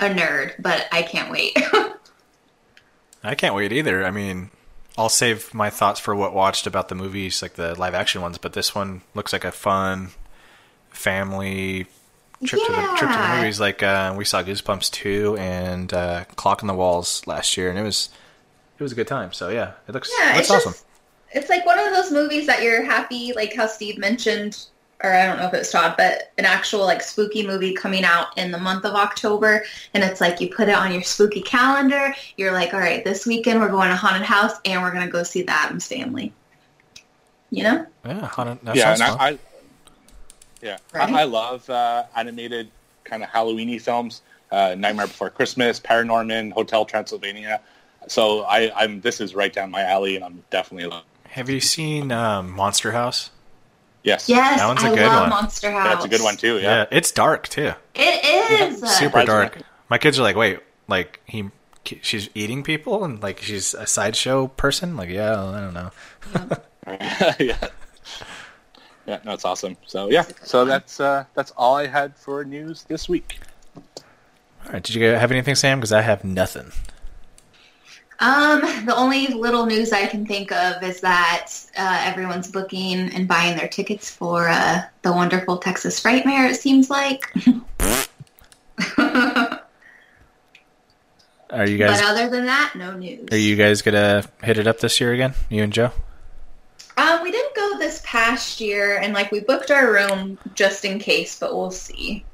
a 0.00 0.06
nerd, 0.06 0.54
but 0.60 0.86
I 0.92 1.02
can't 1.02 1.30
wait. 1.30 1.56
I 3.22 3.34
can't 3.34 3.54
wait 3.54 3.72
either. 3.72 4.04
I 4.04 4.10
mean, 4.10 4.50
I'll 4.98 5.08
save 5.08 5.54
my 5.54 5.70
thoughts 5.70 5.98
for 6.00 6.14
what 6.14 6.34
watched 6.34 6.66
about 6.66 6.88
the 6.88 6.94
movies, 6.94 7.40
like 7.42 7.54
the 7.54 7.74
live 7.78 7.94
action 7.94 8.20
ones. 8.20 8.38
But 8.38 8.52
this 8.52 8.74
one 8.74 9.02
looks 9.14 9.32
like 9.32 9.44
a 9.44 9.52
fun 9.52 10.10
family 10.90 11.86
trip 12.44 12.60
to 12.66 12.72
the 12.72 12.94
trip 12.98 13.10
to 13.10 13.16
the 13.18 13.36
movies. 13.36 13.60
Like 13.60 13.82
uh, 13.82 14.14
we 14.16 14.24
saw 14.24 14.42
Goosebumps 14.42 14.90
two 14.90 15.36
and 15.38 15.92
uh, 15.92 16.24
Clock 16.36 16.62
on 16.62 16.66
the 16.66 16.74
Walls 16.74 17.26
last 17.26 17.56
year, 17.56 17.70
and 17.70 17.78
it 17.78 17.82
was 17.82 18.10
it 18.78 18.82
was 18.82 18.92
a 18.92 18.96
good 18.96 19.08
time. 19.08 19.32
So 19.32 19.48
yeah, 19.48 19.72
it 19.88 19.92
looks 19.92 20.10
Yeah, 20.18 20.32
it 20.32 20.36
looks 20.36 20.40
it's 20.40 20.50
awesome. 20.50 20.72
just 20.72 20.84
it's 21.32 21.48
like 21.48 21.64
one 21.66 21.78
of 21.78 21.92
those 21.92 22.12
movies 22.12 22.46
that 22.46 22.62
you're 22.62 22.84
happy, 22.84 23.32
like 23.34 23.54
how 23.54 23.66
Steve 23.66 23.98
mentioned, 23.98 24.66
or 25.04 25.12
I 25.14 25.26
don't 25.26 25.38
know 25.38 25.46
if 25.46 25.54
it 25.54 25.58
was 25.58 25.70
Todd, 25.70 25.94
but 25.98 26.32
an 26.38 26.44
actual 26.46 26.80
like 26.80 27.02
spooky 27.02 27.46
movie 27.46 27.74
coming 27.74 28.04
out 28.04 28.36
in 28.38 28.50
the 28.50 28.58
month 28.58 28.84
of 28.84 28.94
October, 28.94 29.64
and 29.92 30.02
it's 30.02 30.20
like 30.20 30.40
you 30.40 30.48
put 30.48 30.68
it 30.68 30.74
on 30.74 30.92
your 30.92 31.02
spooky 31.02 31.42
calendar. 31.42 32.14
You're 32.36 32.52
like, 32.52 32.72
all 32.72 32.80
right, 32.80 33.04
this 33.04 33.26
weekend 33.26 33.60
we're 33.60 33.68
going 33.68 33.90
to 33.90 33.96
haunted 33.96 34.22
house, 34.22 34.54
and 34.64 34.82
we're 34.82 34.92
gonna 34.92 35.08
go 35.10 35.22
see 35.22 35.42
the 35.42 35.52
Addams 35.52 35.86
Family. 35.86 36.32
You 37.50 37.62
know? 37.64 37.86
Yeah, 38.04 38.26
haunted- 38.26 38.58
that 38.64 38.74
yeah, 38.76 38.90
and 38.92 39.00
fun. 39.00 39.16
I, 39.20 39.28
I 39.28 39.38
yeah, 40.62 40.78
Right? 40.92 41.12
I, 41.12 41.20
I 41.20 41.24
love 41.24 41.68
uh, 41.68 42.04
animated 42.16 42.70
kind 43.04 43.22
of 43.22 43.28
Halloweeny 43.28 43.80
films. 43.80 44.22
Uh, 44.50 44.74
Nightmare 44.78 45.08
Before 45.08 45.30
Christmas, 45.30 45.80
Paranorman, 45.80 46.52
Hotel 46.52 46.84
Transylvania. 46.84 47.60
So 48.06 48.42
I, 48.42 48.70
I'm 48.74 49.00
this 49.00 49.20
is 49.20 49.34
right 49.34 49.52
down 49.52 49.70
my 49.70 49.82
alley, 49.82 50.14
and 50.14 50.24
I'm 50.24 50.44
definitely 50.50 50.88
a- 50.96 51.28
Have 51.30 51.50
you 51.50 51.58
seen 51.60 52.12
um, 52.12 52.50
Monster 52.50 52.92
House? 52.92 53.30
Yes. 54.04 54.28
Yes, 54.28 54.60
That 54.60 54.66
one's 54.68 54.82
a 54.84 54.86
I 54.86 54.94
good 54.94 55.06
love 55.06 55.20
one. 55.22 55.30
Monster 55.30 55.70
House. 55.72 55.88
that's 55.94 56.04
a 56.04 56.08
good 56.08 56.22
one 56.22 56.36
too. 56.36 56.58
Yeah, 56.60 56.86
it's 56.92 57.10
dark 57.10 57.48
too. 57.48 57.72
It 57.94 58.72
is. 58.72 58.80
Super 58.96 59.24
dark. 59.24 59.58
My 59.88 59.98
kids 59.98 60.18
are 60.18 60.22
like, 60.22 60.36
wait, 60.36 60.60
like 60.86 61.20
he, 61.26 61.50
she's 62.02 62.28
eating 62.34 62.62
people, 62.62 63.04
and 63.04 63.22
like 63.22 63.40
she's 63.40 63.74
a 63.74 63.86
sideshow 63.86 64.46
person. 64.48 64.96
Like, 64.96 65.08
yeah, 65.10 65.32
I 65.44 65.60
don't 65.60 65.74
know. 65.74 65.90
yeah. 67.40 67.68
Yeah, 69.06 69.18
no, 69.24 69.32
it's 69.34 69.44
awesome. 69.44 69.76
So 69.86 70.10
yeah, 70.10 70.22
so 70.42 70.64
that's 70.64 70.98
uh, 71.00 71.24
that's 71.34 71.50
all 71.56 71.76
I 71.76 71.86
had 71.86 72.16
for 72.16 72.42
news 72.44 72.84
this 72.84 73.08
week. 73.08 73.38
All 73.76 74.72
right, 74.72 74.82
did 74.82 74.94
you 74.94 75.04
have 75.04 75.30
anything, 75.30 75.54
Sam? 75.54 75.78
Because 75.78 75.92
I 75.92 76.00
have 76.00 76.24
nothing. 76.24 76.72
Um, 78.24 78.86
the 78.86 78.96
only 78.96 79.26
little 79.26 79.66
news 79.66 79.92
I 79.92 80.06
can 80.06 80.24
think 80.24 80.50
of 80.50 80.82
is 80.82 81.02
that 81.02 81.50
uh, 81.76 82.00
everyone's 82.04 82.50
booking 82.50 83.12
and 83.12 83.28
buying 83.28 83.54
their 83.54 83.68
tickets 83.68 84.10
for 84.10 84.48
uh, 84.48 84.80
the 85.02 85.12
wonderful 85.12 85.58
Texas 85.58 86.00
Frightmare. 86.00 86.50
It 86.50 86.54
seems 86.54 86.88
like. 86.88 87.30
Are 91.50 91.68
you 91.68 91.76
guys 91.76 92.00
but 92.00 92.10
other 92.10 92.30
than 92.30 92.46
that, 92.46 92.72
no 92.74 92.96
news. 92.96 93.28
are 93.30 93.36
you 93.36 93.54
guys 93.54 93.82
gonna 93.82 94.24
hit 94.42 94.58
it 94.58 94.66
up 94.66 94.80
this 94.80 95.00
year 95.00 95.12
again? 95.12 95.34
You 95.50 95.62
and 95.62 95.72
Joe? 95.72 95.92
Um, 96.96 97.22
we 97.22 97.30
didn't 97.30 97.54
go 97.54 97.78
this 97.78 98.02
past 98.04 98.60
year, 98.60 98.98
and 98.98 99.12
like 99.12 99.30
we 99.30 99.38
booked 99.38 99.70
our 99.70 99.92
room 99.92 100.36
just 100.54 100.84
in 100.84 100.98
case, 100.98 101.38
but 101.38 101.54
we'll 101.54 101.70
see. 101.70 102.24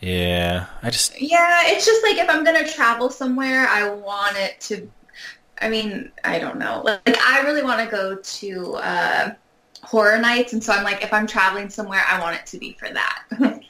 Yeah, 0.00 0.66
I 0.82 0.90
just 0.90 1.20
Yeah, 1.20 1.62
it's 1.64 1.84
just 1.84 2.02
like 2.04 2.18
if 2.18 2.30
I'm 2.30 2.44
gonna 2.44 2.68
travel 2.68 3.10
somewhere, 3.10 3.66
I 3.68 3.88
want 3.88 4.36
it 4.36 4.60
to. 4.62 4.88
I 5.60 5.68
mean, 5.68 6.10
I 6.24 6.38
don't 6.38 6.58
know. 6.58 6.82
Like, 6.84 7.18
I 7.18 7.40
really 7.42 7.62
want 7.62 7.80
to 7.84 7.90
go 7.94 8.16
to 8.16 8.74
uh, 8.76 9.34
horror 9.82 10.18
nights, 10.18 10.52
and 10.52 10.62
so 10.62 10.72
I'm 10.72 10.84
like, 10.84 11.02
if 11.02 11.12
I'm 11.12 11.26
traveling 11.26 11.68
somewhere, 11.70 12.02
I 12.08 12.20
want 12.20 12.36
it 12.36 12.46
to 12.46 12.58
be 12.58 12.74
for 12.78 12.88
that. 12.90 13.22
well, 13.40 13.60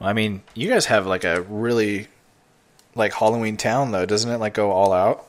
I 0.00 0.12
mean, 0.12 0.42
you 0.54 0.68
guys 0.68 0.86
have 0.86 1.06
like 1.06 1.24
a 1.24 1.42
really 1.42 2.06
like 2.94 3.12
Halloween 3.12 3.56
town 3.56 3.90
though, 3.92 4.06
doesn't 4.06 4.30
it? 4.30 4.38
Like 4.38 4.54
go 4.54 4.70
all 4.70 4.92
out. 4.92 5.26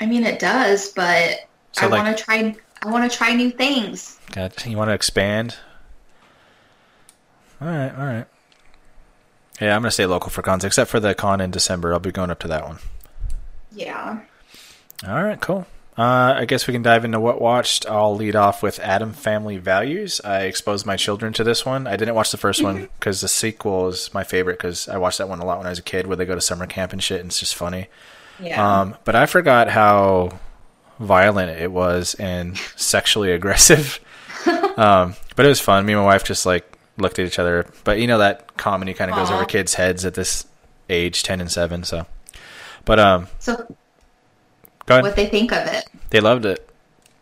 I 0.00 0.06
mean, 0.06 0.24
it 0.24 0.38
does, 0.38 0.90
but 0.92 1.48
So, 1.72 1.86
I 1.86 1.90
like- 1.90 2.04
want 2.04 2.16
to 2.18 2.24
try. 2.24 2.56
I 2.82 2.90
want 2.90 3.10
to 3.10 3.16
try 3.16 3.32
new 3.34 3.50
things. 3.50 4.18
God, 4.32 4.52
you 4.66 4.76
want 4.76 4.90
to 4.90 4.94
expand? 4.94 5.56
All 7.60 7.68
right, 7.68 7.90
all 7.96 8.04
right. 8.04 8.26
Yeah, 9.60 9.74
I'm 9.74 9.82
gonna 9.82 9.90
stay 9.90 10.04
local 10.04 10.30
for 10.30 10.42
cons, 10.42 10.64
except 10.64 10.90
for 10.90 11.00
the 11.00 11.14
con 11.14 11.40
in 11.40 11.50
December. 11.50 11.92
I'll 11.92 12.00
be 12.00 12.12
going 12.12 12.30
up 12.30 12.40
to 12.40 12.48
that 12.48 12.64
one. 12.66 12.78
Yeah. 13.72 14.20
All 15.06 15.22
right, 15.22 15.40
cool. 15.40 15.66
Uh, 15.96 16.34
I 16.38 16.44
guess 16.44 16.66
we 16.66 16.72
can 16.72 16.82
dive 16.82 17.04
into 17.04 17.20
what 17.20 17.40
watched. 17.40 17.86
I'll 17.88 18.16
lead 18.16 18.34
off 18.34 18.62
with 18.62 18.80
Adam 18.80 19.12
Family 19.12 19.58
Values. 19.58 20.20
I 20.24 20.42
exposed 20.42 20.86
my 20.86 20.96
children 20.96 21.32
to 21.34 21.44
this 21.44 21.64
one. 21.64 21.86
I 21.86 21.96
didn't 21.96 22.16
watch 22.16 22.32
the 22.32 22.36
first 22.36 22.62
one 22.62 22.88
because 22.98 23.20
the 23.20 23.28
sequel 23.28 23.88
is 23.88 24.12
my 24.12 24.24
favorite 24.24 24.58
because 24.58 24.88
I 24.88 24.98
watched 24.98 25.18
that 25.18 25.28
one 25.28 25.38
a 25.38 25.44
lot 25.44 25.58
when 25.58 25.66
I 25.68 25.70
was 25.70 25.78
a 25.78 25.82
kid, 25.82 26.08
where 26.08 26.16
they 26.16 26.24
go 26.24 26.34
to 26.34 26.40
summer 26.40 26.66
camp 26.66 26.92
and 26.92 27.02
shit, 27.02 27.20
and 27.20 27.28
it's 27.28 27.38
just 27.38 27.54
funny. 27.54 27.86
Yeah. 28.40 28.80
Um, 28.80 28.96
but 29.04 29.14
I 29.14 29.26
forgot 29.26 29.68
how 29.68 30.40
violent 30.98 31.60
it 31.60 31.70
was 31.70 32.14
and 32.14 32.56
sexually 32.76 33.30
aggressive. 33.30 34.00
um, 34.76 35.14
but 35.36 35.46
it 35.46 35.48
was 35.48 35.60
fun. 35.60 35.86
Me 35.86 35.92
and 35.92 36.02
my 36.02 36.06
wife 36.06 36.24
just 36.24 36.44
like 36.44 36.76
looked 36.96 37.20
at 37.20 37.26
each 37.26 37.38
other. 37.38 37.66
But 37.84 38.00
you 38.00 38.08
know 38.08 38.18
that 38.18 38.56
comedy 38.56 38.94
kind 38.94 39.12
of 39.12 39.16
goes 39.16 39.30
over 39.30 39.44
kids' 39.44 39.74
heads 39.74 40.04
at 40.04 40.14
this 40.14 40.44
age, 40.90 41.22
ten 41.22 41.40
and 41.40 41.50
seven. 41.50 41.84
So, 41.84 42.06
but 42.84 42.98
um, 42.98 43.28
so, 43.38 43.76
go 44.86 44.94
ahead. 44.94 45.04
what 45.04 45.16
they 45.16 45.26
think 45.26 45.52
of 45.52 45.66
it? 45.66 45.84
They 46.10 46.20
loved 46.20 46.44
it, 46.44 46.68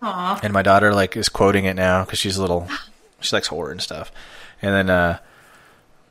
Aw. 0.02 0.40
and 0.42 0.52
my 0.52 0.62
daughter 0.62 0.92
like 0.94 1.16
is 1.16 1.28
quoting 1.28 1.64
it 1.64 1.74
now 1.74 2.04
because 2.04 2.18
she's 2.18 2.36
a 2.36 2.40
little. 2.40 2.68
She 3.20 3.34
likes 3.36 3.46
horror 3.46 3.70
and 3.70 3.80
stuff, 3.80 4.10
and 4.60 4.74
then 4.74 4.90
uh, 4.90 5.18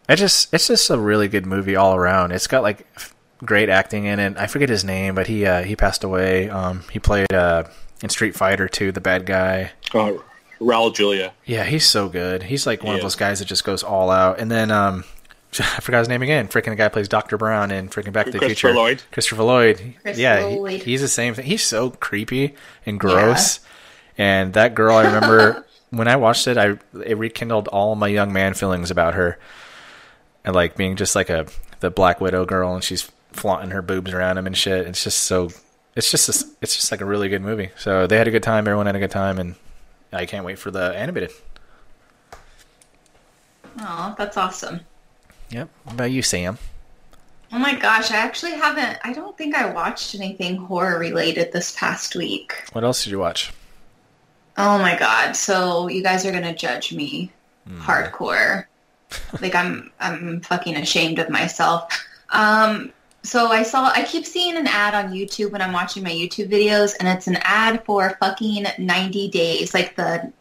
it 0.07 0.15
just 0.15 0.53
it's 0.53 0.67
just 0.67 0.89
a 0.89 0.97
really 0.97 1.27
good 1.27 1.45
movie 1.45 1.75
all 1.75 1.95
around. 1.95 2.31
It's 2.31 2.47
got 2.47 2.63
like 2.63 2.87
f- 2.95 3.13
great 3.43 3.67
acting 3.69 4.05
in 4.05 4.19
it. 4.19 4.37
I 4.37 4.47
forget 4.47 4.69
his 4.69 4.83
name, 4.85 5.13
but 5.15 5.27
he 5.27 5.45
uh, 5.45 5.63
he 5.63 5.75
passed 5.75 6.03
away. 6.03 6.49
Um, 6.49 6.83
he 6.91 6.99
played 6.99 7.33
uh, 7.33 7.63
in 8.01 8.09
Street 8.09 8.33
Fighter 8.35 8.67
2, 8.67 8.91
the 8.93 9.01
bad 9.01 9.25
guy. 9.25 9.71
Oh, 9.93 10.23
Raul 10.59 10.93
Julia. 10.95 11.33
Yeah, 11.45 11.65
he's 11.65 11.85
so 11.85 12.07
good. 12.07 12.43
He's 12.43 12.65
like 12.65 12.83
one 12.83 12.95
of 12.95 13.01
those 13.01 13.15
guys 13.15 13.39
that 13.39 13.45
just 13.45 13.63
goes 13.63 13.83
all 13.83 14.09
out. 14.09 14.39
And 14.39 14.49
then 14.49 14.71
um, 14.71 15.03
I 15.59 15.81
forgot 15.81 15.99
his 15.99 16.07
name 16.09 16.21
again. 16.21 16.47
Freaking 16.47 16.65
the 16.69 16.75
guy 16.75 16.87
plays 16.89 17.07
Doctor 17.09 17.37
Brown 17.37 17.71
in 17.71 17.89
freaking 17.89 18.13
Back 18.13 18.27
to 18.27 18.31
the 18.31 18.39
future. 18.39 18.69
Christopher 18.69 18.69
Future. 18.69 18.73
Lloyd. 18.73 19.03
Christopher 19.11 19.43
Lloyd. 19.43 19.77
Christopher 20.01 20.21
yeah, 20.21 20.69
he- 20.69 20.77
he's 20.77 21.01
the 21.01 21.07
same 21.07 21.33
thing. 21.33 21.45
He's 21.45 21.63
so 21.63 21.89
creepy 21.91 22.55
and 22.85 22.99
gross. 22.99 23.59
And 24.17 24.53
that 24.53 24.75
girl, 24.75 24.95
I 24.95 25.05
remember 25.05 25.65
when 25.89 26.07
I 26.07 26.15
watched 26.15 26.47
it, 26.47 26.57
I 26.57 26.77
it 27.03 27.17
rekindled 27.17 27.67
all 27.69 27.95
my 27.95 28.07
young 28.07 28.31
man 28.31 28.53
feelings 28.53 28.91
about 28.91 29.13
her, 29.15 29.39
and 30.45 30.55
like 30.55 30.75
being 30.75 30.95
just 30.95 31.15
like 31.15 31.29
a 31.29 31.47
the 31.79 31.89
Black 31.89 32.21
Widow 32.21 32.45
girl, 32.45 32.73
and 32.75 32.83
she's 32.83 33.09
flaunting 33.31 33.71
her 33.71 33.81
boobs 33.81 34.11
around 34.13 34.37
him 34.37 34.45
and 34.47 34.55
shit. 34.55 34.85
It's 34.87 35.03
just 35.03 35.21
so. 35.21 35.49
It's 35.95 36.09
just 36.11 36.29
a, 36.29 36.47
it's 36.61 36.75
just 36.75 36.91
like 36.91 37.01
a 37.01 37.05
really 37.05 37.27
good 37.29 37.41
movie. 37.41 37.71
So 37.77 38.07
they 38.07 38.17
had 38.17 38.27
a 38.27 38.31
good 38.31 38.43
time. 38.43 38.67
Everyone 38.67 38.85
had 38.85 38.95
a 38.95 38.99
good 38.99 39.11
time, 39.11 39.39
and 39.39 39.55
I 40.13 40.25
can't 40.25 40.45
wait 40.45 40.59
for 40.59 40.71
the 40.71 40.95
animated. 40.95 41.31
Oh, 43.79 44.13
that's 44.17 44.37
awesome. 44.37 44.81
Yep. 45.51 45.69
What 45.83 45.93
about 45.93 46.11
you, 46.11 46.21
Sam? 46.21 46.57
Oh 47.53 47.59
my 47.59 47.75
gosh, 47.75 48.11
I 48.11 48.15
actually 48.15 48.53
haven't. 48.53 48.97
I 49.03 49.11
don't 49.11 49.37
think 49.37 49.55
I 49.55 49.71
watched 49.71 50.15
anything 50.15 50.55
horror 50.55 50.97
related 50.97 51.51
this 51.51 51.75
past 51.77 52.15
week. 52.15 52.63
What 52.71 52.83
else 52.83 53.03
did 53.03 53.11
you 53.11 53.19
watch? 53.19 53.51
Oh 54.57 54.77
my 54.77 54.97
god! 54.97 55.35
So 55.35 55.87
you 55.87 56.01
guys 56.01 56.25
are 56.25 56.31
gonna 56.31 56.55
judge 56.55 56.93
me 56.93 57.31
hardcore. 57.69 58.65
like 59.41 59.55
I'm, 59.55 59.91
I'm 59.99 60.41
fucking 60.41 60.77
ashamed 60.77 61.19
of 61.19 61.29
myself. 61.29 62.05
Um, 62.29 62.93
so 63.23 63.47
I 63.47 63.63
saw. 63.63 63.91
I 63.93 64.03
keep 64.03 64.25
seeing 64.25 64.55
an 64.57 64.67
ad 64.67 64.93
on 64.93 65.13
YouTube 65.13 65.51
when 65.51 65.61
I'm 65.61 65.73
watching 65.73 66.03
my 66.03 66.11
YouTube 66.11 66.49
videos, 66.49 66.95
and 66.99 67.07
it's 67.07 67.27
an 67.27 67.37
ad 67.41 67.83
for 67.85 68.17
fucking 68.19 68.65
90 68.77 69.29
days, 69.29 69.73
like 69.73 69.95
the. 69.95 70.31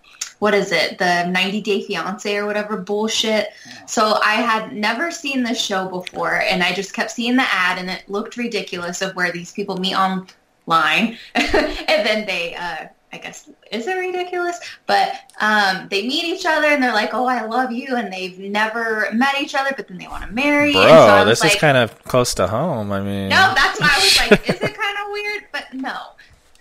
What 0.40 0.54
is 0.54 0.72
it? 0.72 0.98
The 0.98 1.26
90 1.26 1.60
Day 1.60 1.82
Fiance 1.82 2.34
or 2.34 2.46
whatever 2.46 2.78
bullshit. 2.78 3.48
So 3.86 4.18
I 4.24 4.34
had 4.36 4.72
never 4.72 5.10
seen 5.10 5.42
this 5.42 5.60
show 5.60 5.86
before, 5.88 6.40
and 6.40 6.62
I 6.62 6.72
just 6.72 6.94
kept 6.94 7.10
seeing 7.10 7.36
the 7.36 7.42
ad, 7.42 7.78
and 7.78 7.90
it 7.90 8.08
looked 8.08 8.38
ridiculous 8.38 9.02
of 9.02 9.14
where 9.14 9.30
these 9.30 9.52
people 9.52 9.76
meet 9.76 9.94
online, 9.94 11.18
and 11.34 12.06
then 12.06 12.26
they, 12.26 12.54
uh, 12.54 12.86
I 13.12 13.18
guess, 13.18 13.50
is 13.70 13.86
it 13.86 13.92
ridiculous? 13.92 14.58
But 14.86 15.12
um, 15.42 15.88
they 15.90 16.06
meet 16.08 16.24
each 16.24 16.46
other, 16.46 16.68
and 16.68 16.82
they're 16.82 16.94
like, 16.94 17.12
"Oh, 17.12 17.26
I 17.26 17.44
love 17.44 17.70
you," 17.70 17.96
and 17.96 18.10
they've 18.10 18.38
never 18.38 19.08
met 19.12 19.38
each 19.42 19.54
other, 19.54 19.72
but 19.76 19.88
then 19.88 19.98
they 19.98 20.08
want 20.08 20.24
to 20.24 20.32
marry. 20.32 20.72
Bro, 20.72 20.84
so 20.84 21.24
this 21.26 21.42
like, 21.42 21.52
is 21.52 21.60
kind 21.60 21.76
of 21.76 22.02
close 22.04 22.32
to 22.34 22.46
home. 22.46 22.92
I 22.92 23.02
mean, 23.02 23.28
no, 23.28 23.52
that's 23.54 23.78
why 23.78 23.90
I 23.92 24.02
was 24.02 24.30
like, 24.30 24.48
is 24.48 24.56
it 24.62 24.74
kind 24.74 24.96
of 25.04 25.12
weird? 25.12 25.44
But 25.52 25.74
no, 25.74 25.98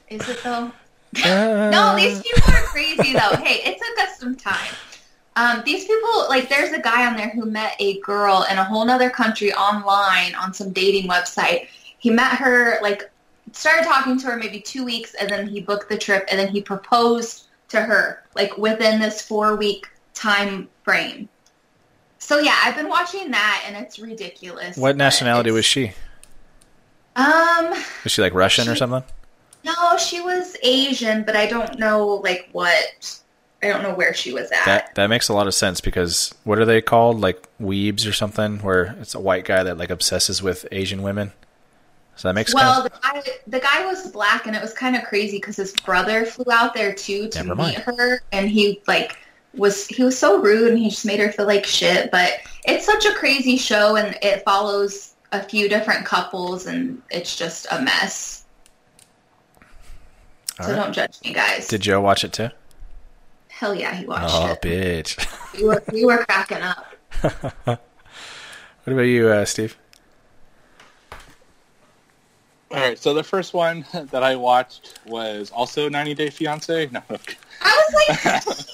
is 0.10 0.28
it 0.28 0.44
though? 0.44 0.70
Uh, 1.18 1.70
No, 1.72 1.96
these 1.96 2.22
people 2.22 2.54
are 2.54 2.64
crazy 2.64 3.14
though. 3.14 3.36
Hey, 3.38 3.62
it 3.70 3.78
took 3.78 4.08
us 4.08 4.20
some 4.20 4.36
time. 4.36 4.74
Um, 5.36 5.64
these 5.66 5.86
people, 5.86 6.26
like, 6.28 6.50
there's 6.50 6.72
a 6.72 6.82
guy 6.82 7.08
on 7.08 7.16
there 7.16 7.30
who 7.30 7.46
met 7.46 7.76
a 7.80 8.00
girl 8.02 8.46
in 8.52 8.58
a 8.58 8.64
whole 8.64 8.84
nother 8.84 9.10
country 9.10 9.54
online 9.54 10.36
on 10.36 10.54
some 10.54 10.74
dating 10.74 11.10
website. 11.10 11.68
He 12.00 12.10
met 12.10 12.34
her, 12.34 12.78
like, 12.82 13.10
started 13.54 13.86
talking 13.86 14.20
to 14.20 14.28
her 14.28 14.38
maybe 14.38 14.60
two 14.60 14.84
weeks, 14.84 15.14
and 15.14 15.30
then 15.30 15.48
he 15.48 15.62
booked 15.62 15.88
the 15.88 15.98
trip, 15.98 16.26
and 16.30 16.38
then 16.38 16.50
he 16.50 16.62
proposed 16.62 17.46
to 17.70 17.80
her, 17.80 18.24
like, 18.36 18.58
within 18.58 19.00
this 19.00 19.22
four-week 19.22 19.88
time 20.14 20.68
frame. 20.84 21.30
So 22.18 22.40
yeah, 22.40 22.58
I've 22.64 22.76
been 22.76 22.90
watching 22.90 23.32
that, 23.32 23.64
and 23.66 23.78
it's 23.78 23.98
ridiculous. 23.98 24.76
What 24.76 24.98
nationality 24.98 25.52
was 25.52 25.64
she? 25.64 25.94
Um, 27.16 27.70
Was 28.04 28.12
she 28.12 28.22
like 28.22 28.34
Russian 28.34 28.68
or 28.68 28.76
something? 28.76 29.04
No, 29.64 29.98
she 29.98 30.22
was 30.22 30.56
Asian, 30.64 31.24
but 31.24 31.36
I 31.36 31.46
don't 31.46 31.78
know 31.80 32.22
like 32.24 32.50
what 32.52 33.22
I 33.62 33.68
don't 33.68 33.84
know 33.84 33.94
where 33.94 34.14
she 34.14 34.32
was 34.32 34.52
at. 34.52 34.66
That 34.66 34.96
that 34.96 35.08
makes 35.08 35.30
a 35.30 35.34
lot 35.34 35.48
of 35.48 35.54
sense 35.54 35.82
because 35.82 36.34
what 36.44 36.60
are 36.60 36.66
they 36.66 36.82
called? 36.82 37.20
Like 37.20 37.46
weebs 37.62 38.08
or 38.08 38.14
something, 38.14 38.60
where 38.60 38.96
it's 39.02 39.16
a 39.16 39.20
white 39.20 39.46
guy 39.46 39.64
that 39.64 39.78
like 39.78 39.90
obsesses 39.90 40.42
with 40.42 40.66
Asian 40.72 41.02
women. 41.02 41.34
So 42.16 42.28
that 42.28 42.34
makes 42.34 42.52
a 42.52 42.56
well, 42.56 42.90
kind 42.90 43.24
the 43.24 43.30
guy, 43.30 43.32
the 43.48 43.60
guy 43.60 43.86
was 43.86 44.12
black, 44.12 44.46
and 44.46 44.56
it 44.56 44.62
was 44.62 44.74
kind 44.74 44.96
of 44.96 45.04
crazy 45.04 45.38
because 45.38 45.56
his 45.56 45.74
brother 45.74 46.26
flew 46.26 46.52
out 46.52 46.74
there 46.74 46.94
too 46.94 47.30
to 47.30 47.56
meet 47.56 47.76
her, 47.76 48.22
and 48.32 48.50
he 48.50 48.82
like 48.88 49.18
was 49.54 49.88
he 49.88 50.04
was 50.04 50.18
so 50.18 50.42
rude, 50.42 50.70
and 50.70 50.78
he 50.78 50.90
just 50.90 51.06
made 51.06 51.20
her 51.20 51.32
feel 51.32 51.46
like 51.46 51.66
shit. 51.66 52.12
But 52.12 52.34
it's 52.66 52.86
such 52.86 53.06
a 53.06 53.14
crazy 53.14 53.58
show, 53.58 53.96
and 53.96 54.18
it 54.22 54.44
follows 54.44 55.16
a 55.32 55.44
few 55.44 55.70
different 55.70 56.06
couples, 56.06 56.66
and 56.66 57.02
it's 57.10 57.36
just 57.36 57.68
a 57.72 57.82
mess. 57.82 58.39
All 60.60 60.66
so 60.66 60.72
right. 60.74 60.76
don't 60.84 60.94
judge 60.94 61.18
me, 61.24 61.34
guys. 61.34 61.68
Did 61.68 61.82
Joe 61.82 62.02
watch 62.02 62.24
it 62.24 62.34
too? 62.34 62.50
Hell 63.50 63.74
yeah, 63.76 63.94
he 63.96 64.06
watched 64.06 64.34
Oh, 64.34 64.48
it. 64.52 64.60
Oh, 64.64 64.68
bitch. 64.68 65.36
We 65.60 65.66
were, 65.66 65.84
we 65.92 66.06
were 66.06 66.24
cracking 66.26 66.62
up. 66.62 66.86
What 67.66 67.80
about 68.86 69.02
you, 69.02 69.28
uh, 69.28 69.44
Steve? 69.46 69.76
All 72.72 72.78
right, 72.80 72.98
so 73.00 73.14
the 73.14 73.24
first 73.24 73.54
one 73.54 73.84
that 73.94 74.24
I 74.24 74.36
watched 74.36 75.00
was 75.06 75.50
also 75.52 75.90
90 75.90 76.14
Day 76.14 76.30
Fiance. 76.30 76.88
No, 76.92 77.02
I 77.10 77.86
was 77.92 78.68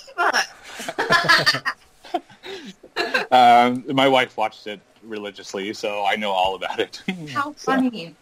like, 3.18 3.32
um, 3.32 3.84
my 3.96 4.08
wife 4.08 4.38
watched 4.38 4.68
it 4.68 4.80
religiously, 5.04 5.74
so 5.74 6.06
I 6.06 6.16
know 6.16 6.32
all 6.32 6.56
about 6.56 6.80
it. 6.80 7.02
how 7.32 7.54
funny. 7.54 8.16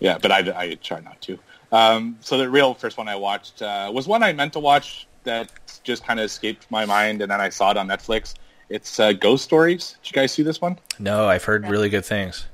yeah, 0.00 0.18
but 0.18 0.30
I, 0.32 0.38
I 0.56 0.74
try 0.74 1.00
not 1.00 1.20
to. 1.22 1.38
Um, 1.74 2.16
so 2.20 2.38
the 2.38 2.48
real 2.48 2.72
first 2.72 2.96
one 2.96 3.08
I 3.08 3.16
watched 3.16 3.60
uh, 3.60 3.90
was 3.92 4.06
one 4.06 4.22
I 4.22 4.32
meant 4.32 4.52
to 4.52 4.60
watch 4.60 5.08
that 5.24 5.50
just 5.82 6.06
kind 6.06 6.20
of 6.20 6.26
escaped 6.26 6.70
my 6.70 6.84
mind, 6.84 7.20
and 7.20 7.28
then 7.28 7.40
I 7.40 7.48
saw 7.48 7.72
it 7.72 7.76
on 7.76 7.88
Netflix. 7.88 8.34
It's 8.68 9.00
uh, 9.00 9.12
Ghost 9.12 9.42
Stories. 9.42 9.96
Did 10.00 10.10
you 10.10 10.14
guys 10.14 10.30
see 10.30 10.44
this 10.44 10.60
one? 10.60 10.78
No, 11.00 11.26
I've 11.26 11.42
heard 11.42 11.66
really 11.66 11.88
good 11.88 12.04
things. 12.04 12.46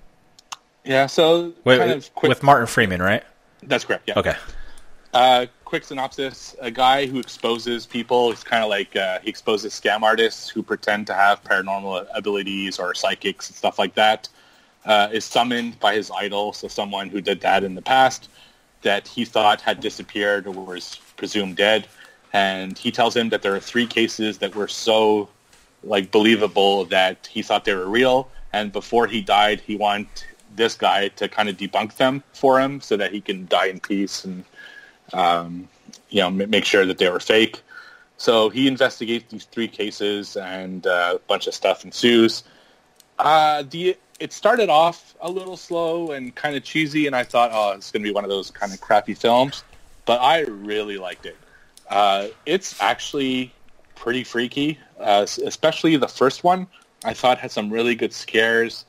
Yeah, 0.86 1.04
so 1.04 1.52
Wait, 1.64 1.78
kind 1.78 1.90
of 1.90 2.14
quick. 2.14 2.30
with 2.30 2.42
Martin 2.42 2.66
Freeman, 2.66 3.02
right? 3.02 3.22
that's 3.64 3.84
correct. 3.84 4.04
Yeah. 4.08 4.18
Okay. 4.18 4.34
Uh, 5.12 5.44
quick 5.66 5.84
synopsis: 5.84 6.56
A 6.62 6.70
guy 6.70 7.04
who 7.04 7.18
exposes 7.18 7.84
people. 7.84 8.32
It's 8.32 8.42
kind 8.42 8.64
of 8.64 8.70
like 8.70 8.96
uh, 8.96 9.18
he 9.20 9.28
exposes 9.28 9.78
scam 9.78 10.00
artists 10.00 10.48
who 10.48 10.62
pretend 10.62 11.06
to 11.08 11.14
have 11.14 11.44
paranormal 11.44 12.06
abilities 12.14 12.78
or 12.78 12.94
psychics 12.94 13.50
and 13.50 13.56
stuff 13.56 13.78
like 13.78 13.94
that. 13.96 14.30
Uh, 14.86 15.10
is 15.12 15.26
summoned 15.26 15.78
by 15.78 15.94
his 15.94 16.10
idol, 16.10 16.54
so 16.54 16.66
someone 16.68 17.10
who 17.10 17.20
did 17.20 17.42
that 17.42 17.64
in 17.64 17.74
the 17.74 17.82
past 17.82 18.30
that 18.82 19.06
he 19.06 19.24
thought 19.24 19.60
had 19.60 19.80
disappeared 19.80 20.46
or 20.46 20.52
was 20.52 21.00
presumed 21.16 21.56
dead, 21.56 21.86
and 22.32 22.78
he 22.78 22.90
tells 22.90 23.16
him 23.16 23.28
that 23.30 23.42
there 23.42 23.54
are 23.54 23.60
three 23.60 23.86
cases 23.86 24.38
that 24.38 24.54
were 24.54 24.68
so 24.68 25.28
like 25.82 26.10
believable 26.10 26.84
that 26.86 27.26
he 27.26 27.42
thought 27.42 27.64
they 27.64 27.74
were 27.74 27.88
real, 27.88 28.30
and 28.52 28.72
before 28.72 29.06
he 29.06 29.20
died, 29.20 29.60
he 29.60 29.76
wanted 29.76 30.08
this 30.56 30.74
guy 30.74 31.08
to 31.08 31.28
kind 31.28 31.48
of 31.48 31.56
debunk 31.56 31.96
them 31.96 32.22
for 32.32 32.60
him 32.60 32.80
so 32.80 32.96
that 32.96 33.12
he 33.12 33.20
can 33.20 33.46
die 33.46 33.66
in 33.66 33.80
peace 33.80 34.24
and 34.24 34.44
um, 35.12 35.68
you 36.08 36.20
know, 36.20 36.30
make 36.30 36.64
sure 36.64 36.84
that 36.86 36.98
they 36.98 37.08
were 37.08 37.20
fake. 37.20 37.62
So 38.16 38.50
he 38.50 38.68
investigates 38.68 39.30
these 39.30 39.44
three 39.44 39.68
cases, 39.68 40.36
and 40.36 40.86
uh, 40.86 41.14
a 41.16 41.18
bunch 41.20 41.46
of 41.46 41.54
stuff 41.54 41.84
ensues. 41.84 42.44
Uh, 43.18 43.62
the 43.68 43.96
it 44.20 44.34
started 44.34 44.68
off 44.68 45.16
a 45.22 45.30
little 45.30 45.56
slow 45.56 46.12
and 46.12 46.34
kind 46.34 46.54
of 46.54 46.62
cheesy, 46.62 47.06
and 47.06 47.16
I 47.16 47.24
thought, 47.24 47.50
oh, 47.52 47.72
it's 47.72 47.90
going 47.90 48.02
to 48.02 48.08
be 48.08 48.14
one 48.14 48.22
of 48.22 48.30
those 48.30 48.50
kind 48.50 48.72
of 48.72 48.80
crappy 48.80 49.14
films. 49.14 49.64
But 50.04 50.20
I 50.20 50.42
really 50.42 50.98
liked 50.98 51.26
it. 51.26 51.36
Uh, 51.88 52.28
it's 52.46 52.80
actually 52.80 53.52
pretty 53.96 54.22
freaky, 54.22 54.78
uh, 55.00 55.26
especially 55.44 55.96
the 55.96 56.08
first 56.08 56.44
one. 56.44 56.66
I 57.02 57.14
thought 57.14 57.38
had 57.38 57.50
some 57.50 57.70
really 57.70 57.94
good 57.94 58.12
scares. 58.12 58.84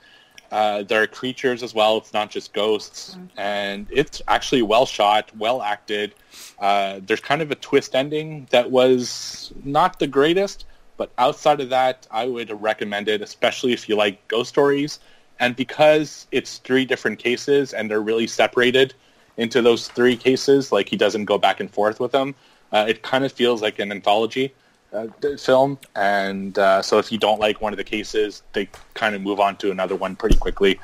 Uh, 0.51 0.83
there 0.83 1.01
are 1.01 1.07
creatures 1.07 1.63
as 1.63 1.73
well. 1.73 1.97
It's 1.97 2.13
not 2.13 2.29
just 2.29 2.51
ghosts, 2.51 3.17
and 3.37 3.87
it's 3.89 4.21
actually 4.27 4.63
well 4.63 4.85
shot, 4.85 5.31
well 5.37 5.61
acted. 5.61 6.13
Uh, 6.59 6.99
there's 7.05 7.21
kind 7.21 7.41
of 7.41 7.51
a 7.51 7.55
twist 7.55 7.95
ending 7.95 8.47
that 8.51 8.69
was 8.69 9.53
not 9.63 9.97
the 9.99 10.07
greatest, 10.07 10.65
but 10.97 11.09
outside 11.17 11.61
of 11.61 11.69
that, 11.69 12.05
I 12.11 12.25
would 12.25 12.61
recommend 12.61 13.07
it, 13.07 13.21
especially 13.21 13.71
if 13.71 13.87
you 13.87 13.95
like 13.95 14.27
ghost 14.27 14.49
stories. 14.49 14.99
And 15.41 15.55
because 15.55 16.27
it's 16.31 16.59
three 16.59 16.85
different 16.85 17.17
cases 17.17 17.73
and 17.73 17.89
they're 17.89 18.01
really 18.01 18.27
separated 18.27 18.93
into 19.37 19.61
those 19.63 19.87
three 19.87 20.15
cases, 20.15 20.71
like 20.71 20.87
he 20.87 20.95
doesn't 20.95 21.25
go 21.25 21.39
back 21.39 21.59
and 21.59 21.69
forth 21.69 21.99
with 21.99 22.11
them, 22.11 22.35
uh, 22.71 22.85
it 22.87 23.01
kind 23.01 23.25
of 23.25 23.31
feels 23.31 23.59
like 23.59 23.79
an 23.79 23.91
anthology 23.91 24.53
uh, 24.93 25.07
film. 25.39 25.79
And 25.95 26.57
uh, 26.59 26.83
so 26.83 26.99
if 26.99 27.11
you 27.11 27.17
don't 27.17 27.39
like 27.39 27.59
one 27.59 27.73
of 27.73 27.77
the 27.77 27.83
cases, 27.83 28.43
they 28.53 28.69
kind 28.93 29.15
of 29.15 29.21
move 29.23 29.39
on 29.39 29.57
to 29.57 29.71
another 29.71 29.95
one 29.95 30.15
pretty 30.15 30.37
quickly. 30.37 30.79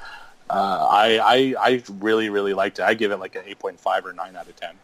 Uh, 0.49 0.87
I, 0.89 1.19
I 1.19 1.55
I 1.59 1.83
really 1.99 2.29
really 2.29 2.53
liked 2.53 2.79
it. 2.79 2.83
I 2.83 2.95
give 2.95 3.11
it 3.11 3.17
like 3.17 3.35
an 3.35 3.43
eight 3.45 3.59
point 3.59 3.79
five 3.79 4.05
or 4.05 4.13
nine 4.13 4.35
out 4.35 4.47
of 4.47 4.55
ten. 4.55 4.75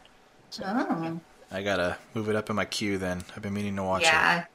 Oh, 0.64 1.20
I 1.52 1.64
gotta 1.64 1.98
move 2.14 2.30
it 2.30 2.36
up 2.36 2.50
in 2.50 2.56
my 2.56 2.66
queue. 2.66 2.98
Then 3.00 3.24
I've 3.36 3.42
been 3.42 3.54
meaning 3.54 3.76
to 3.78 3.84
watch 3.84 4.04
it. 4.04 4.46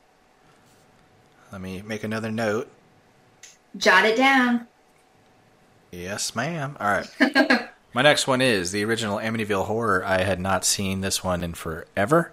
Let 1.51 1.61
me 1.61 1.83
make 1.83 2.05
another 2.05 2.31
note. 2.31 2.71
Jot 3.77 4.05
it 4.05 4.17
down. 4.17 4.69
Yes, 5.91 6.35
ma'am. 6.35 6.77
All 6.79 6.87
right. 6.87 7.69
My 7.95 8.03
next 8.03 8.27
one 8.27 8.41
is 8.41 8.71
the 8.71 8.85
original 8.85 9.19
Amityville 9.19 9.67
Horror. 9.67 10.05
I 10.05 10.23
had 10.23 10.39
not 10.39 10.65
seen 10.65 11.01
this 11.01 11.25
one 11.25 11.43
in 11.43 11.55
forever. 11.55 12.33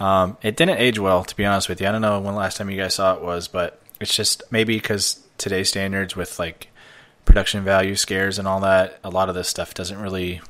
Um, 0.00 0.38
it 0.42 0.56
didn't 0.56 0.78
age 0.78 0.98
well, 0.98 1.24
to 1.24 1.36
be 1.36 1.44
honest 1.44 1.68
with 1.68 1.80
you. 1.80 1.86
I 1.88 1.92
don't 1.92 2.00
know 2.00 2.20
when 2.20 2.34
the 2.34 2.40
last 2.40 2.56
time 2.56 2.70
you 2.70 2.80
guys 2.80 2.94
saw 2.94 3.14
it 3.14 3.22
was, 3.22 3.48
but 3.48 3.80
it's 4.00 4.14
just 4.14 4.42
maybe 4.50 4.76
because 4.76 5.20
today's 5.36 5.68
standards 5.68 6.16
with 6.16 6.38
like 6.38 6.68
production 7.24 7.62
value 7.64 7.96
scares 7.96 8.38
and 8.38 8.48
all 8.48 8.60
that, 8.60 8.98
a 9.04 9.10
lot 9.10 9.28
of 9.28 9.34
this 9.34 9.48
stuff 9.48 9.74
doesn't 9.74 10.00
really 10.00 10.40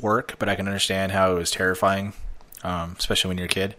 work. 0.00 0.36
But 0.38 0.48
I 0.48 0.54
can 0.54 0.66
understand 0.66 1.12
how 1.12 1.32
it 1.32 1.38
was 1.38 1.50
terrifying, 1.50 2.12
um, 2.62 2.94
especially 2.98 3.28
when 3.28 3.38
you're 3.38 3.46
a 3.46 3.48
kid. 3.48 3.74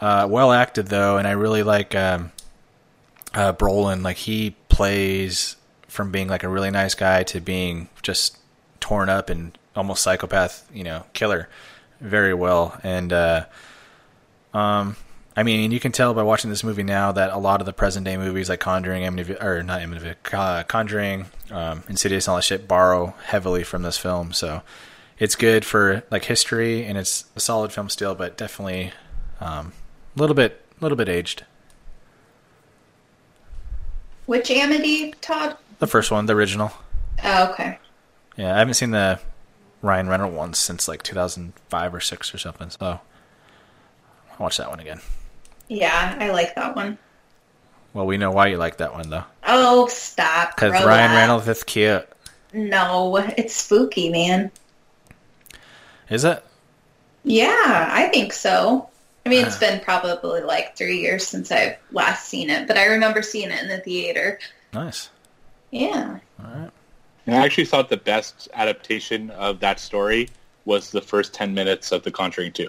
Uh, 0.00 0.26
well 0.30 0.52
acted 0.52 0.86
though, 0.86 1.16
and 1.18 1.26
I 1.26 1.32
really 1.32 1.62
like 1.62 1.94
um, 1.94 2.30
uh, 3.34 3.52
Brolin. 3.54 4.02
Like 4.04 4.18
he 4.18 4.54
plays 4.68 5.56
from 5.96 6.12
being 6.12 6.28
like 6.28 6.44
a 6.44 6.48
really 6.48 6.70
nice 6.70 6.94
guy 6.94 7.22
to 7.24 7.40
being 7.40 7.88
just 8.02 8.38
torn 8.80 9.08
up 9.08 9.30
and 9.30 9.56
almost 9.74 10.02
psychopath, 10.02 10.68
you 10.72 10.84
know, 10.84 11.04
killer, 11.14 11.48
very 12.00 12.34
well. 12.34 12.78
And 12.82 13.12
uh, 13.12 13.46
um, 14.52 14.96
I 15.34 15.42
mean, 15.42 15.72
you 15.72 15.80
can 15.80 15.92
tell 15.92 16.12
by 16.12 16.22
watching 16.22 16.50
this 16.50 16.62
movie 16.62 16.82
now 16.82 17.12
that 17.12 17.30
a 17.30 17.38
lot 17.38 17.60
of 17.60 17.66
the 17.66 17.72
present 17.72 18.04
day 18.04 18.18
movies 18.18 18.50
like 18.50 18.60
Conjuring, 18.60 19.04
or 19.06 19.62
not 19.62 19.80
Amityville, 19.80 20.16
uh, 20.34 20.64
Conjuring, 20.64 21.26
um, 21.50 21.82
Insidious, 21.88 22.26
and 22.26 22.32
all 22.32 22.36
that 22.36 22.42
shit 22.42 22.68
borrow 22.68 23.14
heavily 23.24 23.64
from 23.64 23.82
this 23.82 23.96
film. 23.96 24.34
So 24.34 24.62
it's 25.18 25.34
good 25.34 25.64
for 25.64 26.02
like 26.10 26.24
history, 26.24 26.84
and 26.84 26.98
it's 26.98 27.24
a 27.34 27.40
solid 27.40 27.72
film 27.72 27.88
still, 27.88 28.14
but 28.14 28.36
definitely 28.36 28.92
um, 29.40 29.72
a 30.14 30.20
little 30.20 30.36
bit, 30.36 30.62
a 30.78 30.84
little 30.84 30.96
bit 30.96 31.08
aged. 31.08 31.44
Which 34.26 34.50
Amity, 34.50 35.12
Todd? 35.20 35.56
The 35.78 35.86
first 35.86 36.10
one, 36.10 36.26
the 36.26 36.34
original. 36.34 36.72
Oh, 37.22 37.50
okay. 37.52 37.78
Yeah, 38.36 38.54
I 38.54 38.58
haven't 38.58 38.74
seen 38.74 38.90
the 38.90 39.20
Ryan 39.82 40.08
Reynolds 40.08 40.34
one 40.36 40.54
since 40.54 40.88
like 40.88 41.02
2005 41.02 41.94
or 41.94 42.00
six 42.00 42.34
or 42.34 42.38
something. 42.38 42.70
So 42.70 42.78
I'll 42.86 43.00
watch 44.38 44.56
that 44.58 44.68
one 44.70 44.80
again. 44.80 45.00
Yeah, 45.68 46.16
I 46.18 46.30
like 46.30 46.54
that 46.54 46.76
one. 46.76 46.98
Well, 47.92 48.06
we 48.06 48.18
know 48.18 48.30
why 48.30 48.48
you 48.48 48.56
like 48.58 48.76
that 48.78 48.92
one 48.92 49.08
though, 49.08 49.24
Oh, 49.46 49.86
stop. 49.88 50.54
because 50.54 50.72
Ryan 50.84 51.10
up. 51.12 51.16
Reynolds 51.16 51.48
is 51.48 51.64
cute. 51.64 52.06
No, 52.52 53.16
it's 53.16 53.54
spooky, 53.54 54.10
man. 54.10 54.50
Is 56.10 56.24
it? 56.24 56.42
Yeah, 57.24 57.88
I 57.90 58.08
think 58.12 58.32
so. 58.32 58.88
I 59.24 59.28
mean, 59.28 59.44
Ah. 59.44 59.48
it's 59.48 59.58
been 59.58 59.80
probably 59.80 60.42
like 60.42 60.76
three 60.76 61.00
years 61.00 61.26
since 61.26 61.50
I've 61.50 61.76
last 61.90 62.28
seen 62.28 62.48
it, 62.50 62.68
but 62.68 62.76
I 62.78 62.84
remember 62.84 63.22
seeing 63.22 63.50
it 63.50 63.60
in 63.62 63.68
the 63.68 63.78
theater. 63.78 64.38
Nice. 64.72 65.08
Yeah. 65.80 66.18
All 66.42 66.50
right. 66.60 66.70
And 67.26 67.34
I 67.34 67.44
actually 67.44 67.64
thought 67.64 67.88
the 67.88 67.96
best 67.96 68.48
adaptation 68.54 69.30
of 69.30 69.60
that 69.60 69.80
story 69.80 70.28
was 70.64 70.90
the 70.90 71.00
first 71.00 71.34
10 71.34 71.54
minutes 71.54 71.92
of 71.92 72.02
The 72.02 72.10
Conjuring 72.10 72.52
2. 72.52 72.68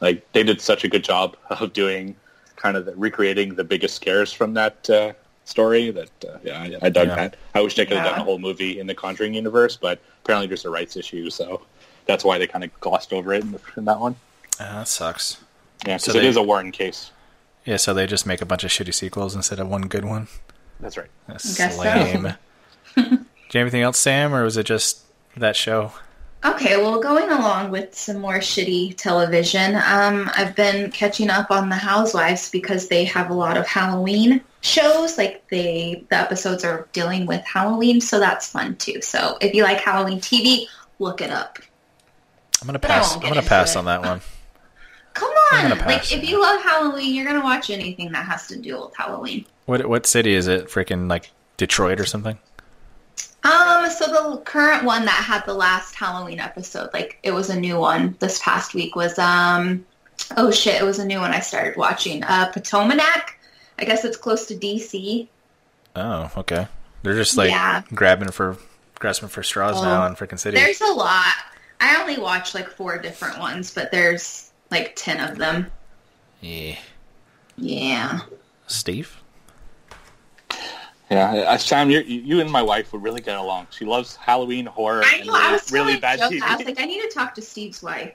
Like, 0.00 0.30
they 0.32 0.42
did 0.42 0.60
such 0.60 0.84
a 0.84 0.88
good 0.88 1.04
job 1.04 1.36
of 1.50 1.72
doing 1.72 2.16
kind 2.56 2.76
of 2.76 2.86
the, 2.86 2.94
recreating 2.96 3.54
the 3.54 3.64
biggest 3.64 3.94
scares 3.96 4.32
from 4.32 4.54
that 4.54 4.88
uh, 4.90 5.12
story 5.44 5.90
that, 5.90 6.10
uh, 6.26 6.38
yeah, 6.42 6.60
I, 6.60 6.86
I 6.86 6.88
dug 6.90 7.08
Yeah. 7.08 7.14
that. 7.16 7.36
I 7.54 7.60
wish 7.60 7.74
they 7.74 7.84
could 7.86 7.96
have 7.96 8.06
Yeah. 8.06 8.12
done 8.12 8.20
a 8.20 8.24
whole 8.24 8.38
movie 8.38 8.78
in 8.80 8.86
the 8.86 8.94
Conjuring 8.94 9.34
universe, 9.34 9.76
but 9.76 10.00
apparently 10.24 10.46
there's 10.46 10.64
a 10.64 10.70
rights 10.70 10.96
issue, 10.96 11.28
so 11.30 11.62
that's 12.06 12.24
why 12.24 12.38
they 12.38 12.46
kind 12.46 12.64
of 12.64 12.80
glossed 12.80 13.12
over 13.12 13.32
it 13.34 13.42
in, 13.42 13.58
in 13.76 13.84
that 13.86 14.00
one. 14.00 14.16
Uh, 14.58 14.80
that 14.80 14.88
sucks. 14.88 15.38
Yeah, 15.86 15.96
because 15.96 16.14
it 16.14 16.20
they- 16.20 16.26
is 16.28 16.36
a 16.36 16.42
Warren 16.42 16.72
case. 16.72 17.10
Yeah, 17.66 17.76
so 17.76 17.92
they 17.92 18.06
just 18.06 18.26
make 18.26 18.40
a 18.40 18.46
bunch 18.46 18.64
of 18.64 18.70
shitty 18.70 18.94
sequels 18.94 19.34
instead 19.36 19.60
of 19.60 19.68
one 19.68 19.82
good 19.82 20.04
one. 20.06 20.28
That's 20.80 20.96
right. 20.96 21.10
That's 21.26 21.56
Guess 21.56 21.76
so. 21.76 22.34
Do 22.96 23.02
you 23.02 23.64
have 23.64 23.66
anything 23.66 23.82
else, 23.82 23.98
Sam, 23.98 24.34
or 24.34 24.44
was 24.44 24.56
it 24.56 24.64
just 24.66 25.02
that 25.36 25.56
show? 25.56 25.92
Okay, 26.42 26.78
well, 26.78 27.00
going 27.00 27.28
along 27.30 27.70
with 27.70 27.94
some 27.94 28.18
more 28.18 28.38
shitty 28.38 28.96
television, 28.96 29.74
um, 29.74 30.30
I've 30.34 30.56
been 30.56 30.90
catching 30.90 31.28
up 31.28 31.50
on 31.50 31.68
the 31.68 31.76
Housewives 31.76 32.48
because 32.50 32.88
they 32.88 33.04
have 33.04 33.28
a 33.28 33.34
lot 33.34 33.58
of 33.58 33.66
Halloween 33.66 34.40
shows. 34.62 35.18
Like 35.18 35.46
they, 35.48 36.04
the 36.08 36.16
episodes 36.16 36.64
are 36.64 36.88
dealing 36.92 37.26
with 37.26 37.44
Halloween, 37.44 38.00
so 38.00 38.18
that's 38.18 38.48
fun 38.48 38.76
too. 38.76 39.02
So 39.02 39.36
if 39.42 39.52
you 39.52 39.64
like 39.64 39.80
Halloween 39.80 40.18
TV, 40.18 40.64
look 40.98 41.20
it 41.20 41.30
up. 41.30 41.58
I'm 42.62 42.66
gonna 42.66 42.78
pass. 42.78 43.16
I'm 43.16 43.20
gonna 43.20 43.42
pass 43.42 43.74
it. 43.74 43.78
on 43.78 43.84
that 43.86 44.02
one. 44.02 44.20
Come 45.12 45.32
on, 45.52 45.78
like 45.80 46.10
if 46.12 46.26
you 46.26 46.40
love 46.40 46.62
Halloween, 46.62 47.14
you're 47.14 47.26
gonna 47.26 47.44
watch 47.44 47.68
anything 47.68 48.12
that 48.12 48.24
has 48.24 48.46
to 48.46 48.56
do 48.56 48.80
with 48.80 48.96
Halloween. 48.96 49.44
What 49.70 49.86
what 49.86 50.04
city 50.04 50.34
is 50.34 50.48
it? 50.48 50.66
Freaking 50.66 51.08
like 51.08 51.30
Detroit 51.56 52.00
or 52.00 52.04
something? 52.04 52.36
Um, 53.44 53.88
so 53.88 54.06
the 54.34 54.42
current 54.44 54.82
one 54.82 55.04
that 55.04 55.12
had 55.12 55.46
the 55.46 55.54
last 55.54 55.94
Halloween 55.94 56.40
episode, 56.40 56.90
like 56.92 57.20
it 57.22 57.30
was 57.30 57.50
a 57.50 57.58
new 57.58 57.78
one 57.78 58.16
this 58.18 58.40
past 58.42 58.74
week 58.74 58.96
was 58.96 59.16
um 59.20 59.86
oh 60.36 60.50
shit, 60.50 60.80
it 60.80 60.84
was 60.84 60.98
a 60.98 61.06
new 61.06 61.20
one 61.20 61.30
I 61.30 61.38
started 61.38 61.76
watching. 61.76 62.24
Uh 62.24 62.50
Potomac. 62.52 63.38
I 63.78 63.84
guess 63.84 64.04
it's 64.04 64.16
close 64.16 64.46
to 64.46 64.56
DC. 64.56 65.28
Oh, 65.94 66.30
okay. 66.38 66.66
They're 67.04 67.14
just 67.14 67.36
like 67.36 67.50
Yeah. 67.50 67.82
grabbing 67.94 68.32
for 68.32 68.56
grasping 68.98 69.28
for 69.28 69.44
straws 69.44 69.76
Oh. 69.78 69.84
now 69.84 70.04
in 70.06 70.16
freaking 70.16 70.38
city. 70.40 70.56
There's 70.56 70.80
a 70.80 70.92
lot. 70.92 71.32
I 71.80 72.00
only 72.00 72.18
watched 72.18 72.56
like 72.56 72.68
four 72.68 72.98
different 72.98 73.38
ones, 73.38 73.72
but 73.72 73.92
there's 73.92 74.50
like 74.72 74.94
ten 74.96 75.20
of 75.30 75.38
them. 75.38 75.70
Yeah. 76.40 76.76
Yeah. 77.56 78.20
Steve. 78.66 79.16
Yeah, 81.10 81.32
uh, 81.32 81.56
Sam, 81.58 81.90
you 81.90 82.00
you 82.00 82.40
and 82.40 82.50
my 82.50 82.62
wife 82.62 82.92
would 82.92 83.02
really 83.02 83.20
get 83.20 83.36
along. 83.36 83.66
She 83.70 83.84
loves 83.84 84.14
Halloween 84.16 84.66
horror 84.66 85.02
I 85.04 85.16
and 85.16 85.26
know. 85.26 85.32
I 85.34 85.40
really, 85.42 85.52
was 85.54 85.72
really 85.72 85.96
bad 85.98 86.18
Joe 86.20 86.28
TV. 86.28 86.42
I 86.42 86.56
was 86.56 86.64
like, 86.66 86.80
I 86.80 86.84
need 86.84 87.00
to 87.02 87.08
talk 87.08 87.34
to 87.34 87.42
Steve's 87.42 87.82
wife. 87.82 88.14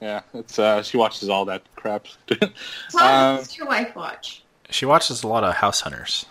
yeah, 0.00 0.22
it's 0.34 0.58
uh, 0.58 0.82
she 0.82 0.96
watches 0.96 1.28
all 1.28 1.44
that 1.44 1.62
crap. 1.76 2.06
So 2.88 2.98
how 2.98 3.30
Um, 3.34 3.36
does 3.38 3.56
your 3.56 3.68
wife 3.68 3.94
watch? 3.94 4.42
She 4.70 4.84
watches 4.84 5.22
a 5.22 5.28
lot 5.28 5.44
of 5.44 5.54
House 5.54 5.80
Hunters. 5.82 6.26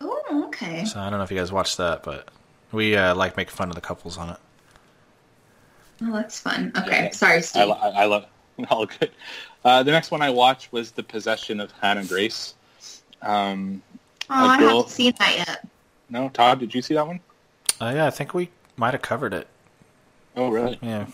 Oh, 0.00 0.44
okay. 0.46 0.84
So 0.86 0.98
I 0.98 1.10
don't 1.10 1.18
know 1.18 1.24
if 1.24 1.30
you 1.30 1.36
guys 1.36 1.52
watch 1.52 1.76
that, 1.76 2.02
but 2.02 2.28
we 2.72 2.96
uh, 2.96 3.14
like 3.14 3.36
making 3.36 3.52
fun 3.54 3.68
of 3.68 3.74
the 3.74 3.80
couples 3.82 4.16
on 4.16 4.30
it. 4.30 4.36
Oh, 6.02 6.12
that's 6.14 6.40
fun. 6.40 6.72
Okay, 6.78 7.10
sorry, 7.12 7.42
Steve. 7.42 7.68
lo- 7.68 7.74
I, 7.80 7.88
I 7.90 8.04
love 8.06 8.24
all 8.70 8.86
good. 8.86 9.10
Uh, 9.62 9.82
the 9.82 9.90
next 9.92 10.10
one 10.10 10.22
I 10.22 10.30
watched 10.30 10.72
was 10.72 10.92
The 10.92 11.02
Possession 11.02 11.60
of 11.60 11.70
Hannah 11.72 12.04
Grace. 12.04 12.54
Um, 13.20 13.82
oh, 14.30 14.46
I 14.46 14.58
girl- 14.58 14.68
haven't 14.68 14.90
seen 14.90 15.12
that 15.18 15.36
yet. 15.36 15.68
no, 16.08 16.28
Todd, 16.30 16.60
did 16.60 16.74
you 16.74 16.82
see 16.82 16.94
that 16.94 17.06
one? 17.06 17.20
Uh, 17.80 17.92
yeah, 17.94 18.06
I 18.06 18.10
think 18.10 18.34
we 18.34 18.50
might 18.76 18.92
have 18.94 19.02
covered 19.02 19.32
it. 19.34 19.46
Oh, 20.36 20.48
really? 20.48 20.78
Yeah. 20.82 21.06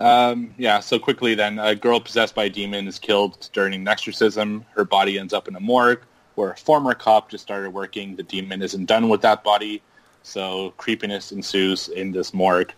Um, 0.00 0.54
yeah, 0.58 0.80
so 0.80 0.98
quickly 0.98 1.34
then, 1.34 1.58
a 1.58 1.74
girl 1.74 2.00
possessed 2.00 2.34
by 2.34 2.44
a 2.44 2.50
demon 2.50 2.88
is 2.88 2.98
killed 2.98 3.48
during 3.52 3.74
an 3.74 3.86
exorcism. 3.86 4.64
Her 4.74 4.84
body 4.84 5.18
ends 5.18 5.32
up 5.32 5.46
in 5.46 5.54
a 5.54 5.60
morgue 5.60 6.00
where 6.34 6.50
a 6.50 6.56
former 6.56 6.94
cop 6.94 7.30
just 7.30 7.44
started 7.44 7.72
working. 7.72 8.16
The 8.16 8.24
demon 8.24 8.60
isn't 8.60 8.86
done 8.86 9.08
with 9.08 9.22
that 9.22 9.44
body, 9.44 9.82
so 10.22 10.74
creepiness 10.78 11.30
ensues 11.30 11.88
in 11.88 12.10
this 12.10 12.34
morgue. 12.34 12.72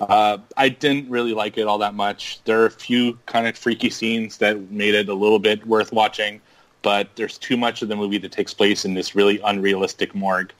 Uh, 0.00 0.38
I 0.56 0.70
didn't 0.70 1.08
really 1.10 1.34
like 1.34 1.58
it 1.58 1.66
all 1.66 1.78
that 1.78 1.94
much. 1.94 2.42
There 2.44 2.62
are 2.62 2.66
a 2.66 2.70
few 2.70 3.18
kind 3.26 3.46
of 3.46 3.56
freaky 3.56 3.90
scenes 3.90 4.38
that 4.38 4.70
made 4.70 4.94
it 4.94 5.08
a 5.08 5.14
little 5.14 5.38
bit 5.38 5.64
worth 5.66 5.92
watching, 5.92 6.40
but 6.84 7.08
there's 7.16 7.38
too 7.38 7.56
much 7.56 7.80
of 7.80 7.88
the 7.88 7.96
movie 7.96 8.18
that 8.18 8.30
takes 8.30 8.52
place 8.52 8.84
in 8.84 8.92
this 8.92 9.16
really 9.16 9.40
unrealistic 9.40 10.14
morgue. 10.14 10.52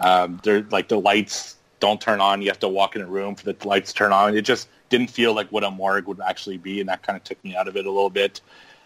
Um, 0.00 0.40
they're 0.42 0.62
like 0.70 0.88
the 0.88 0.98
lights 0.98 1.56
don't 1.80 2.00
turn 2.00 2.18
on. 2.20 2.40
You 2.40 2.48
have 2.48 2.58
to 2.60 2.68
walk 2.68 2.96
in 2.96 3.02
a 3.02 3.06
room 3.06 3.34
for 3.36 3.52
the 3.52 3.68
lights 3.68 3.92
to 3.92 3.98
turn 3.98 4.12
on. 4.12 4.34
It 4.34 4.42
just 4.42 4.68
didn't 4.88 5.10
feel 5.10 5.34
like 5.34 5.52
what 5.52 5.64
a 5.64 5.70
morgue 5.70 6.06
would 6.06 6.20
actually 6.20 6.56
be, 6.56 6.80
and 6.80 6.88
that 6.88 7.02
kind 7.02 7.16
of 7.16 7.22
took 7.24 7.42
me 7.44 7.54
out 7.54 7.68
of 7.68 7.76
it 7.76 7.84
a 7.84 7.90
little 7.90 8.10
bit. 8.10 8.40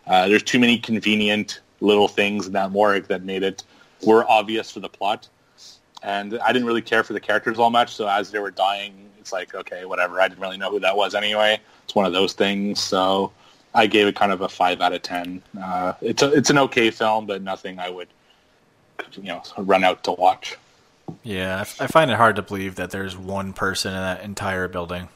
Uh, 0.06 0.26
there's 0.28 0.42
too 0.42 0.58
many 0.58 0.78
convenient 0.78 1.60
little 1.80 2.08
things 2.08 2.48
in 2.48 2.52
that 2.54 2.72
morgue 2.72 3.06
that 3.06 3.22
made 3.22 3.44
it 3.44 3.62
were 4.04 4.28
obvious 4.28 4.72
for 4.72 4.80
the 4.80 4.88
plot, 4.88 5.28
and 6.02 6.40
I 6.40 6.52
didn't 6.52 6.66
really 6.66 6.82
care 6.82 7.04
for 7.04 7.12
the 7.12 7.20
characters 7.20 7.60
all 7.60 7.70
much. 7.70 7.94
So 7.94 8.08
as 8.08 8.32
they 8.32 8.40
were 8.40 8.50
dying, 8.50 9.10
it's 9.20 9.32
like 9.32 9.54
okay, 9.54 9.84
whatever. 9.84 10.20
I 10.20 10.26
didn't 10.26 10.40
really 10.40 10.58
know 10.58 10.72
who 10.72 10.80
that 10.80 10.96
was 10.96 11.14
anyway. 11.14 11.60
It's 11.84 11.94
one 11.94 12.06
of 12.06 12.12
those 12.12 12.32
things. 12.32 12.80
So 12.80 13.30
I 13.74 13.86
gave 13.86 14.06
it 14.06 14.16
kind 14.16 14.32
of 14.32 14.40
a 14.40 14.48
five 14.48 14.80
out 14.80 14.92
of 14.92 15.02
ten. 15.02 15.42
Uh, 15.60 15.92
it's 16.00 16.22
a, 16.22 16.32
it's 16.32 16.50
an 16.50 16.58
okay 16.58 16.90
film, 16.90 17.26
but 17.26 17.42
nothing 17.42 17.78
I 17.78 17.88
would 17.90 18.08
you 19.12 19.22
know 19.24 19.42
run 19.56 19.84
out 19.84 20.04
to 20.04 20.12
watch. 20.12 20.56
Yeah, 21.22 21.58
I, 21.58 21.60
f- 21.62 21.80
I 21.80 21.86
find 21.86 22.10
it 22.10 22.16
hard 22.16 22.36
to 22.36 22.42
believe 22.42 22.76
that 22.76 22.90
there's 22.90 23.16
one 23.16 23.52
person 23.52 23.92
in 23.92 23.98
that 24.00 24.22
entire 24.22 24.68
building. 24.68 25.08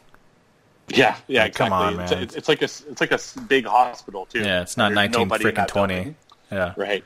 Yeah, 0.89 1.17
yeah, 1.29 1.43
Like, 1.43 1.49
exactly. 1.51 1.53
come 1.65 1.73
on, 1.73 1.97
man. 1.97 2.13
it's, 2.23 2.35
it's 2.35 2.49
like 2.49 2.61
a 2.61 2.65
it's 2.65 3.01
like 3.01 3.13
a 3.13 3.19
big 3.49 3.65
hospital 3.67 4.27
too. 4.27 4.41
Yeah, 4.41 4.61
it's 4.63 4.77
not 4.77 4.93
There's 4.93 5.11
19 5.13 5.29
freaking 5.31 5.67
20. 5.67 5.95
building. 5.95 6.17
Yeah. 6.53 6.75
Right. 6.77 7.05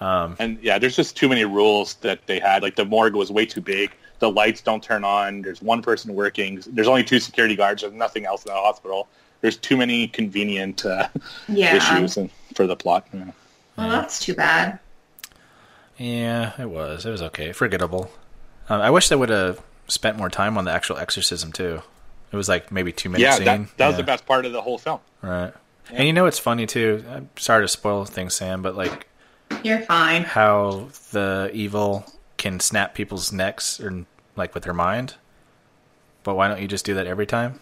Um, 0.00 0.36
And 0.38 0.58
yeah, 0.62 0.78
there's 0.78 0.96
just 0.96 1.16
too 1.16 1.28
many 1.28 1.44
rules 1.44 1.94
that 1.96 2.26
they 2.26 2.40
had. 2.40 2.62
Like 2.62 2.74
the 2.76 2.84
morgue 2.84 3.14
was 3.14 3.30
way 3.30 3.46
too 3.46 3.60
big. 3.60 3.92
The 4.18 4.30
lights 4.30 4.62
don't 4.62 4.82
turn 4.82 5.04
on. 5.04 5.42
There's 5.42 5.62
one 5.62 5.80
person 5.82 6.14
working. 6.14 6.62
There's 6.66 6.88
only 6.88 7.04
two 7.04 7.20
security 7.20 7.54
guards. 7.56 7.82
There's 7.82 7.94
nothing 7.94 8.24
else 8.26 8.44
in 8.44 8.52
the 8.52 8.58
hospital. 8.58 9.08
There's 9.40 9.56
too 9.56 9.76
many 9.76 10.06
convenient 10.08 10.84
uh, 10.84 11.08
Yeah. 11.48 11.76
issues 11.76 12.16
and, 12.16 12.30
for 12.54 12.66
the 12.66 12.76
plot. 12.76 13.06
Yeah. 13.12 13.30
Well, 13.76 13.88
that's 13.90 14.18
too 14.20 14.34
bad. 14.34 14.78
yeah, 15.96 16.52
it 16.60 16.68
was. 16.70 17.06
It 17.06 17.10
was 17.10 17.22
okay. 17.22 17.52
Forgettable. 17.52 18.10
Um, 18.68 18.80
I 18.80 18.90
wish 18.90 19.08
they 19.08 19.16
would 19.16 19.28
have 19.30 19.60
spent 19.88 20.16
more 20.16 20.30
time 20.30 20.56
on 20.56 20.64
the 20.64 20.70
actual 20.70 20.96
exorcism 20.98 21.52
too. 21.52 21.82
It 22.32 22.36
was 22.36 22.48
like 22.48 22.70
maybe 22.70 22.92
two 22.92 23.08
minutes. 23.08 23.22
Yeah, 23.40 23.54
scene. 23.54 23.64
that, 23.64 23.76
that 23.78 23.86
was 23.88 23.96
the 23.96 24.02
best 24.02 24.24
part 24.26 24.46
of 24.46 24.52
the 24.52 24.62
whole 24.62 24.78
film. 24.78 25.00
Right. 25.22 25.52
And 25.90 26.06
you 26.06 26.12
know 26.12 26.24
what's 26.24 26.38
funny 26.38 26.66
too? 26.66 27.04
I'm 27.10 27.28
sorry 27.36 27.64
to 27.64 27.68
spoil 27.68 28.04
things, 28.04 28.34
Sam, 28.34 28.62
but 28.62 28.76
like 28.76 29.08
You're 29.64 29.80
fine. 29.80 30.22
how 30.22 30.88
the 31.10 31.50
evil 31.52 32.06
can 32.36 32.60
snap 32.60 32.94
people's 32.94 33.32
necks 33.32 33.80
or 33.80 34.04
like 34.36 34.54
with 34.54 34.62
their 34.62 34.72
mind. 34.74 35.14
But 36.22 36.36
why 36.36 36.46
don't 36.48 36.60
you 36.62 36.68
just 36.68 36.84
do 36.84 36.94
that 36.94 37.06
every 37.08 37.26
time? 37.26 37.58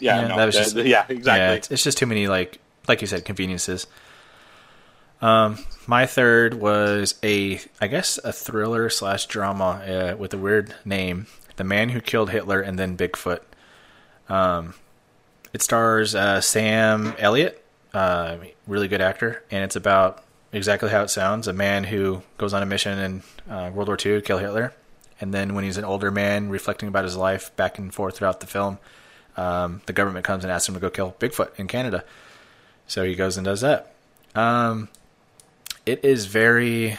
Yeah, 0.00 0.20
Yeah, 0.22 0.28
no, 0.28 0.36
that 0.36 0.46
was 0.46 0.54
just- 0.56 0.76
yeah, 0.76 1.04
exactly. 1.08 1.22
Yeah, 1.40 1.52
it's, 1.52 1.70
it's 1.70 1.82
just 1.84 1.98
too 1.98 2.06
many 2.06 2.28
like 2.28 2.58
like 2.88 3.00
you 3.00 3.06
said 3.06 3.24
conveniences. 3.24 3.86
Um, 5.22 5.58
my 5.86 6.06
third 6.06 6.54
was 6.54 7.14
a 7.22 7.60
I 7.80 7.86
guess 7.88 8.18
a 8.24 8.32
thriller 8.32 8.88
slash 8.88 9.26
drama 9.26 9.82
uh, 10.12 10.16
with 10.16 10.32
a 10.32 10.38
weird 10.38 10.74
name, 10.84 11.26
"The 11.56 11.64
Man 11.64 11.90
Who 11.90 12.00
Killed 12.00 12.30
Hitler 12.30 12.60
and 12.60 12.78
Then 12.78 12.96
Bigfoot." 12.96 13.40
Um, 14.28 14.74
it 15.52 15.60
stars 15.62 16.14
uh, 16.14 16.40
Sam 16.40 17.14
Elliott, 17.18 17.62
uh, 17.92 18.38
really 18.66 18.88
good 18.88 19.00
actor, 19.02 19.42
and 19.50 19.62
it's 19.62 19.76
about 19.76 20.24
exactly 20.52 20.88
how 20.88 21.02
it 21.02 21.10
sounds: 21.10 21.46
a 21.48 21.52
man 21.52 21.84
who 21.84 22.22
goes 22.38 22.54
on 22.54 22.62
a 22.62 22.66
mission 22.66 22.98
in 22.98 23.22
uh, 23.52 23.70
World 23.74 23.88
War 23.88 23.96
II 23.96 24.14
to 24.14 24.22
kill 24.22 24.38
Hitler, 24.38 24.72
and 25.20 25.34
then 25.34 25.54
when 25.54 25.64
he's 25.64 25.76
an 25.76 25.84
older 25.84 26.10
man, 26.10 26.48
reflecting 26.48 26.88
about 26.88 27.04
his 27.04 27.16
life 27.16 27.54
back 27.56 27.78
and 27.78 27.92
forth 27.92 28.16
throughout 28.16 28.40
the 28.40 28.46
film, 28.46 28.78
um, 29.36 29.82
the 29.86 29.92
government 29.92 30.24
comes 30.24 30.44
and 30.44 30.52
asks 30.52 30.68
him 30.68 30.74
to 30.74 30.80
go 30.80 30.90
kill 30.90 31.16
Bigfoot 31.18 31.58
in 31.58 31.66
Canada. 31.66 32.04
So 32.86 33.04
he 33.04 33.14
goes 33.14 33.36
and 33.36 33.44
does 33.44 33.60
that. 33.60 33.94
Um, 34.34 34.88
it 35.86 36.04
is 36.04 36.26
very, 36.26 36.98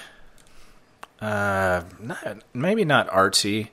uh, 1.20 1.84
not, 2.00 2.44
maybe 2.54 2.86
not 2.86 3.10
artsy, 3.10 3.70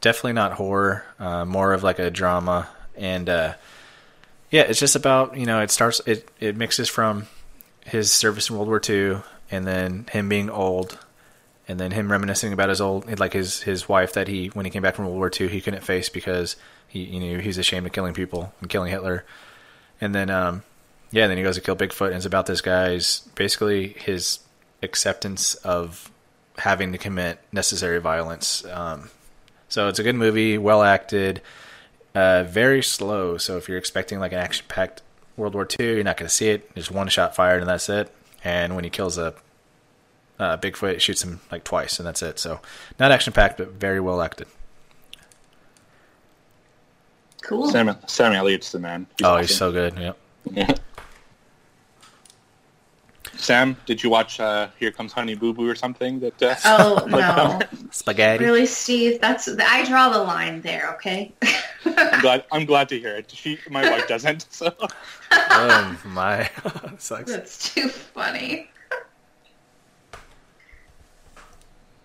definitely 0.00 0.32
not 0.32 0.52
horror, 0.52 1.04
uh, 1.18 1.44
more 1.44 1.72
of 1.72 1.82
like 1.82 1.98
a 1.98 2.10
drama. 2.10 2.68
And 2.96 3.28
uh, 3.28 3.54
yeah, 4.50 4.62
it's 4.62 4.80
just 4.80 4.96
about 4.96 5.36
you 5.36 5.46
know 5.46 5.60
it 5.60 5.70
starts 5.70 6.00
it 6.06 6.28
it 6.40 6.56
mixes 6.56 6.88
from 6.88 7.26
his 7.84 8.12
service 8.12 8.50
in 8.50 8.56
World 8.56 8.68
War 8.68 8.80
II 8.86 9.22
and 9.50 9.66
then 9.66 10.06
him 10.10 10.28
being 10.28 10.50
old 10.50 10.98
and 11.66 11.78
then 11.78 11.90
him 11.90 12.10
reminiscing 12.10 12.52
about 12.52 12.68
his 12.68 12.80
old 12.80 13.18
like 13.18 13.32
his 13.32 13.62
his 13.62 13.88
wife 13.88 14.12
that 14.14 14.28
he 14.28 14.48
when 14.48 14.64
he 14.64 14.70
came 14.70 14.82
back 14.82 14.94
from 14.94 15.06
World 15.06 15.18
War 15.18 15.30
II 15.38 15.48
he 15.48 15.60
couldn't 15.60 15.82
face 15.82 16.08
because 16.08 16.56
he 16.88 17.00
you 17.04 17.20
know 17.20 17.40
he's 17.40 17.58
ashamed 17.58 17.86
of 17.86 17.92
killing 17.92 18.14
people 18.14 18.52
and 18.60 18.68
killing 18.68 18.90
Hitler, 18.90 19.24
and 20.00 20.14
then 20.14 20.30
um 20.30 20.62
yeah 21.10 21.26
then 21.26 21.36
he 21.36 21.42
goes 21.42 21.54
to 21.54 21.60
kill 21.60 21.76
Bigfoot 21.76 22.08
and 22.08 22.16
it's 22.16 22.26
about 22.26 22.46
this 22.46 22.60
guy's 22.60 23.20
basically 23.34 23.88
his 23.88 24.40
acceptance 24.82 25.54
of 25.56 26.10
having 26.58 26.92
to 26.92 26.98
commit 26.98 27.38
necessary 27.52 27.98
violence. 27.98 28.64
Um, 28.66 29.10
so 29.68 29.88
it's 29.88 29.98
a 29.98 30.02
good 30.02 30.16
movie, 30.16 30.58
well 30.58 30.82
acted, 30.82 31.40
uh, 32.14 32.44
very 32.44 32.82
slow. 32.82 33.36
So 33.36 33.56
if 33.56 33.68
you're 33.68 33.78
expecting 33.78 34.18
like 34.18 34.32
an 34.32 34.38
action 34.38 34.66
packed 34.68 35.02
World 35.36 35.54
War 35.54 35.66
II, 35.78 35.94
you're 35.94 36.04
not 36.04 36.16
going 36.16 36.28
to 36.28 36.34
see 36.34 36.48
it. 36.48 36.74
There's 36.74 36.90
one 36.90 37.08
shot 37.08 37.34
fired 37.34 37.60
and 37.60 37.68
that's 37.68 37.88
it. 37.88 38.12
And 38.42 38.74
when 38.74 38.84
he 38.84 38.90
kills 38.90 39.18
a 39.18 39.34
uh, 40.38 40.56
Bigfoot, 40.56 41.00
shoots 41.00 41.22
him 41.22 41.40
like 41.50 41.64
twice 41.64 41.98
and 41.98 42.06
that's 42.06 42.22
it. 42.22 42.38
So 42.38 42.60
not 42.98 43.12
action 43.12 43.32
packed, 43.32 43.58
but 43.58 43.72
very 43.72 44.00
well 44.00 44.20
acted. 44.20 44.48
Cool. 47.48 47.70
Sam, 47.70 47.96
Sam 48.06 48.32
Elliott's 48.34 48.72
the 48.72 48.78
man. 48.78 49.06
oh, 49.24 49.30
awesome. 49.30 49.40
he's 49.46 49.56
so 49.56 49.72
good. 49.72 49.96
Yep. 49.98 50.18
Yeah. 50.52 50.74
Sam, 53.36 53.74
did 53.86 54.02
you 54.02 54.10
watch 54.10 54.38
uh, 54.38 54.68
Here 54.78 54.90
Comes 54.90 55.12
Honey 55.14 55.34
Boo 55.34 55.54
Boo 55.54 55.66
or 55.66 55.74
something? 55.74 56.20
That 56.20 56.42
uh, 56.42 56.56
Oh 56.66 57.06
no, 57.08 57.58
Spaghetti. 57.90 58.44
really, 58.44 58.66
Steve? 58.66 59.18
That's 59.22 59.48
I 59.48 59.84
draw 59.86 60.10
the 60.10 60.18
line 60.22 60.60
there. 60.60 60.92
Okay. 60.96 61.32
I'm 61.86 62.20
glad. 62.20 62.44
I'm 62.52 62.66
glad 62.66 62.88
to 62.90 62.98
hear 62.98 63.16
it. 63.16 63.30
She, 63.30 63.58
my 63.70 63.88
wife 63.88 64.06
doesn't. 64.08 64.46
So 64.52 64.74
Oh 65.30 65.98
my, 66.04 66.50
sucks. 66.98 67.30
That's 67.32 67.72
too 67.72 67.88
funny. 67.88 68.68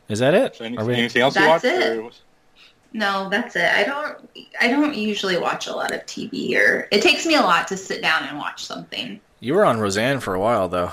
Is 0.07 0.19
that 0.19 0.33
it? 0.35 0.55
So 0.55 0.63
any- 0.65 0.77
Are 0.77 0.85
we- 0.85 0.93
anything 0.95 1.21
else 1.21 1.35
you 1.35 1.41
That's 1.41 1.63
watched? 1.65 2.21
It. 2.93 2.97
or- 2.97 2.99
No, 2.99 3.29
that's 3.29 3.55
it. 3.55 3.71
I 3.71 3.83
don't. 3.83 4.29
I 4.59 4.67
don't 4.67 4.95
usually 4.95 5.37
watch 5.37 5.67
a 5.67 5.73
lot 5.75 5.91
of 5.91 6.05
TV, 6.05 6.55
or 6.57 6.87
it 6.91 7.01
takes 7.01 7.25
me 7.25 7.35
a 7.35 7.41
lot 7.41 7.67
to 7.69 7.77
sit 7.77 8.01
down 8.01 8.23
and 8.23 8.37
watch 8.37 8.65
something. 8.65 9.19
You 9.39 9.53
were 9.55 9.65
on 9.65 9.79
Roseanne 9.79 10.19
for 10.19 10.33
a 10.35 10.39
while 10.39 10.67
though. 10.69 10.91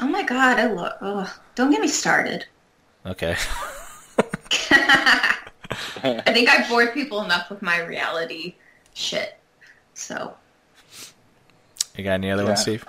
Oh 0.00 0.06
my 0.08 0.22
god, 0.22 0.58
I 0.58 0.66
love. 0.66 0.92
Oh, 1.00 1.34
don't 1.54 1.70
get 1.70 1.80
me 1.80 1.88
started. 1.88 2.46
Okay. 3.04 3.36
I 4.70 6.32
think 6.32 6.48
I've 6.48 6.68
bored 6.68 6.92
people 6.94 7.22
enough 7.22 7.50
with 7.50 7.62
my 7.62 7.80
reality 7.80 8.54
shit. 8.94 9.38
So 9.94 10.34
You 11.96 12.04
got 12.04 12.12
any 12.12 12.30
other 12.30 12.44
ones, 12.44 12.60
Steve? 12.60 12.84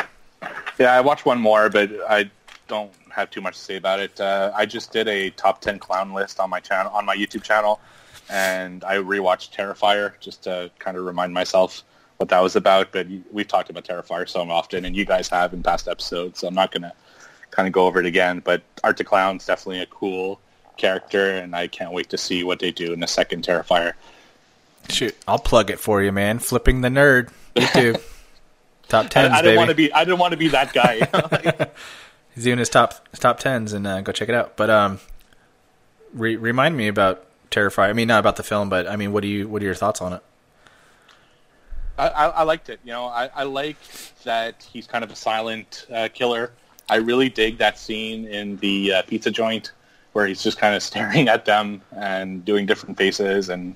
Yeah, 0.77 0.93
I 0.93 1.01
watched 1.01 1.25
one 1.25 1.39
more, 1.39 1.69
but 1.69 1.89
I 2.09 2.29
don't 2.67 2.91
have 3.09 3.29
too 3.31 3.41
much 3.41 3.55
to 3.57 3.61
say 3.63 3.75
about 3.77 3.99
it. 3.99 4.19
Uh, 4.19 4.51
I 4.55 4.65
just 4.65 4.91
did 4.91 5.07
a 5.07 5.29
top 5.31 5.61
ten 5.61 5.79
clown 5.79 6.13
list 6.13 6.39
on 6.39 6.49
my 6.49 6.59
channel, 6.59 6.91
on 6.93 7.05
my 7.05 7.15
YouTube 7.15 7.43
channel, 7.43 7.79
and 8.29 8.83
I 8.83 8.95
rewatched 8.97 9.51
Terrifier 9.55 10.13
just 10.19 10.43
to 10.43 10.71
kind 10.79 10.97
of 10.97 11.05
remind 11.05 11.33
myself 11.33 11.83
what 12.17 12.29
that 12.29 12.41
was 12.41 12.55
about. 12.55 12.91
But 12.91 13.07
we've 13.31 13.47
talked 13.47 13.69
about 13.69 13.85
Terrifier 13.85 14.27
so 14.27 14.41
often, 14.49 14.85
and 14.85 14.95
you 14.95 15.05
guys 15.05 15.27
have 15.29 15.53
in 15.53 15.63
past 15.63 15.87
episodes, 15.87 16.39
so 16.39 16.47
I'm 16.47 16.55
not 16.55 16.71
gonna 16.71 16.93
kind 17.51 17.67
of 17.67 17.73
go 17.73 17.85
over 17.85 17.99
it 17.99 18.05
again. 18.05 18.41
But 18.43 18.61
Art 18.83 18.97
the 18.97 19.03
Clown's 19.03 19.45
definitely 19.45 19.81
a 19.81 19.85
cool 19.87 20.39
character, 20.77 21.31
and 21.31 21.55
I 21.55 21.67
can't 21.67 21.91
wait 21.91 22.09
to 22.09 22.17
see 22.17 22.43
what 22.43 22.59
they 22.59 22.71
do 22.71 22.93
in 22.93 22.99
the 22.99 23.07
second 23.07 23.43
Terrifier. 23.45 23.93
Shoot, 24.89 25.15
I'll 25.27 25.39
plug 25.39 25.69
it 25.69 25.79
for 25.79 26.01
you, 26.01 26.11
man. 26.11 26.39
Flipping 26.39 26.81
the 26.81 26.89
nerd. 26.89 27.29
YouTube. 27.55 28.01
Top 28.87 29.05
I, 29.05 29.07
tens, 29.09 29.33
I 29.33 29.41
baby. 29.41 29.47
didn't 29.47 29.57
want 29.57 29.69
to 29.69 29.75
be. 29.75 29.93
I 29.93 30.05
didn't 30.05 30.19
want 30.19 30.31
to 30.31 30.37
be 30.37 30.47
that 30.49 30.71
guy. 30.71 31.69
He's 32.35 32.45
doing 32.45 32.59
his 32.59 32.69
top 32.69 33.05
his 33.09 33.19
top 33.19 33.39
tens, 33.39 33.73
and 33.73 33.85
uh, 33.85 33.99
go 33.99 34.13
check 34.13 34.29
it 34.29 34.35
out. 34.35 34.55
But 34.55 34.69
um, 34.69 34.99
re- 36.13 36.37
remind 36.37 36.77
me 36.77 36.87
about 36.87 37.25
Terrifier. 37.51 37.89
I 37.89 37.93
mean, 37.93 38.07
not 38.07 38.19
about 38.19 38.35
the 38.35 38.43
film, 38.43 38.69
but 38.69 38.87
I 38.87 38.95
mean, 38.95 39.11
what 39.11 39.21
do 39.21 39.27
you 39.27 39.47
what 39.47 39.61
are 39.61 39.65
your 39.65 39.75
thoughts 39.75 40.01
on 40.01 40.13
it? 40.13 40.23
I, 41.97 42.07
I, 42.07 42.43
liked 42.43 42.69
it. 42.69 42.79
You 42.83 42.91
know, 42.91 43.05
I, 43.05 43.29
I 43.33 43.43
like 43.43 43.77
that 44.23 44.67
he's 44.71 44.85
kind 44.85 45.03
of 45.03 45.11
a 45.11 45.15
silent 45.15 45.87
uh, 45.91 46.09
killer. 46.13 46.51
I 46.89 46.97
really 46.97 47.27
dig 47.27 47.57
that 47.57 47.79
scene 47.79 48.27
in 48.27 48.57
the 48.57 48.93
uh, 48.93 49.01
pizza 49.01 49.31
joint 49.31 49.71
where 50.13 50.27
he's 50.27 50.43
just 50.43 50.59
kind 50.59 50.75
of 50.75 50.83
staring 50.83 51.27
at 51.35 51.45
them 51.45 51.81
and 51.91 52.45
doing 52.45 52.65
different 52.65 52.97
faces, 52.97 53.49
and 53.49 53.75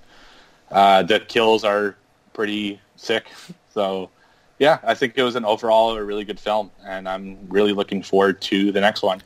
uh, 0.69 1.01
the 1.03 1.19
kills 1.19 1.63
are 1.63 1.95
pretty 2.33 2.79
sick. 2.95 3.25
So, 3.73 4.11
yeah, 4.59 4.77
I 4.83 4.93
think 4.93 5.17
it 5.17 5.23
was 5.23 5.35
an 5.35 5.45
overall 5.45 5.97
a 5.97 6.03
really 6.03 6.23
good 6.23 6.39
film, 6.39 6.69
and 6.85 7.09
I'm 7.09 7.37
really 7.49 7.73
looking 7.73 8.03
forward 8.03 8.39
to 8.41 8.71
the 8.71 8.81
next 8.81 9.01
one. 9.01 9.21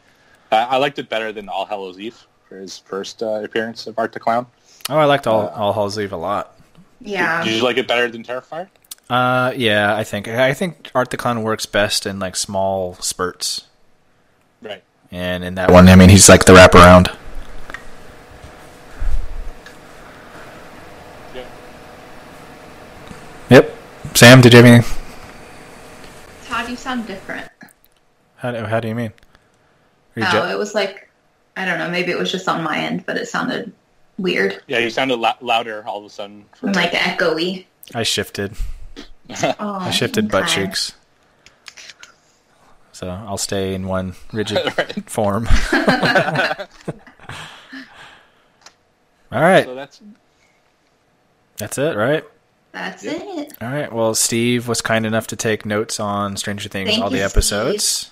I 0.52 0.78
liked 0.78 1.00
it 1.00 1.10
better 1.10 1.34
than 1.34 1.50
All 1.50 1.66
Hallows 1.66 2.00
Eve 2.00 2.26
his 2.60 2.78
first 2.80 3.22
uh, 3.24 3.42
appearance 3.44 3.88
of 3.88 3.98
Art 4.00 4.14
the 4.14 4.20
Clown. 4.20 4.48
Oh, 4.90 4.98
I 4.98 5.06
liked 5.06 5.26
all 5.28 5.48
all 5.50 5.74
Halls 5.74 5.98
Eve 6.00 6.14
a 6.14 6.18
lot. 6.18 6.58
yeah, 7.02 7.44
Did 7.44 7.56
you 7.56 7.64
like 7.64 7.78
it 7.78 7.88
better 7.88 8.08
than 8.10 8.24
Terrifier? 8.24 8.68
Uh, 9.10 9.52
yeah, 9.56 9.96
I 9.96 10.04
think 10.04 10.28
I 10.28 10.54
think 10.54 10.92
Art 10.96 11.10
the 11.12 11.18
Clown 11.18 11.44
works 11.44 11.66
best 11.66 12.06
in 12.06 12.20
like 12.20 12.36
small 12.36 12.96
spurts, 12.96 13.66
Right. 14.62 14.84
and 15.12 15.44
in 15.44 15.56
that 15.56 15.72
one, 15.72 15.88
I 15.90 15.96
mean, 15.96 16.10
he's 16.10 16.28
like 16.30 16.46
the 16.46 16.54
wraparound. 16.54 17.16
Yeah. 21.34 21.46
Yep. 23.50 23.76
Sam, 24.14 24.42
did 24.42 24.54
you 24.54 24.58
have 24.58 24.66
anything? 24.66 24.98
Todd, 26.46 26.70
you 26.70 26.76
sound 26.76 27.08
different. 27.08 27.48
How 28.38 28.52
do, 28.52 28.60
how 28.66 28.80
do 28.80 28.88
you 28.88 28.96
mean? 28.96 29.12
Are 30.16 30.20
you 30.22 30.26
Oh, 30.28 30.32
je- 30.48 30.52
it 30.54 30.58
was 30.58 30.74
like 30.74 31.10
I 31.58 31.66
don't 31.66 31.78
know. 31.80 31.90
Maybe 31.90 32.12
it 32.12 32.18
was 32.18 32.32
just 32.32 32.48
on 32.48 32.64
my 32.64 32.78
end, 32.78 33.06
but 33.06 33.18
it 33.18 33.28
sounded 33.28 33.72
weird, 34.18 34.62
Yeah, 34.68 34.80
you 34.80 34.90
sounded 34.90 35.18
la- 35.18 35.36
louder 35.42 35.84
all 35.88 36.00
of 36.00 36.06
a 36.06 36.10
sudden. 36.10 36.46
For, 36.56 36.72
like 36.72 36.92
echoey. 36.92 37.66
I 37.94 38.04
shifted. 38.04 38.54
Oh, 39.60 39.78
I 39.80 39.90
shifted 39.90 40.30
butt 40.30 40.44
okay. 40.44 40.66
cheeks. 40.68 40.94
So 42.92 43.10
I'll 43.10 43.40
stay 43.40 43.74
in 43.74 43.88
one 43.88 44.14
rigid 44.32 44.60
form. 45.08 45.48
All 49.32 49.42
right, 49.42 49.66
So 49.66 49.76
that's 49.76 50.02
that's 51.58 51.78
it, 51.78 51.96
right? 51.98 52.24
That's 52.72 53.04
it. 53.04 53.54
All 53.62 53.70
right. 53.70 53.92
Well, 53.92 54.14
Steve 54.14 54.68
was 54.68 54.82
kind 54.82 55.06
enough 55.06 55.28
to 55.28 55.36
take 55.36 55.66
notes 55.66 56.00
on 56.00 56.38
Stranger 56.38 56.70
Things, 56.70 56.90
Thank 56.92 57.04
all 57.04 57.10
the 57.10 57.18
you, 57.18 57.24
episodes. 57.24 58.12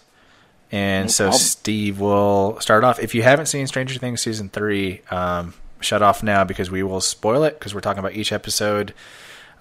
And 0.73 1.11
so 1.11 1.25
problem. 1.25 1.39
Steve 1.39 1.99
will 1.99 2.59
start 2.59 2.83
off. 2.83 2.99
If 2.99 3.13
you 3.13 3.21
haven't 3.21 3.45
seen 3.45 3.67
Stranger 3.67 3.99
Things 3.99 4.23
season 4.23 4.49
three, 4.49 5.01
um, 5.11 5.53
shut 5.81 6.01
off 6.01 6.23
now 6.23 6.43
because 6.43 6.71
we 6.71 6.81
will 6.81 6.99
spoil 6.99 7.43
it 7.43 7.59
because 7.59 7.75
we're 7.75 7.81
talking 7.81 7.99
about 7.99 8.13
each 8.13 8.31
episode. 8.31 8.91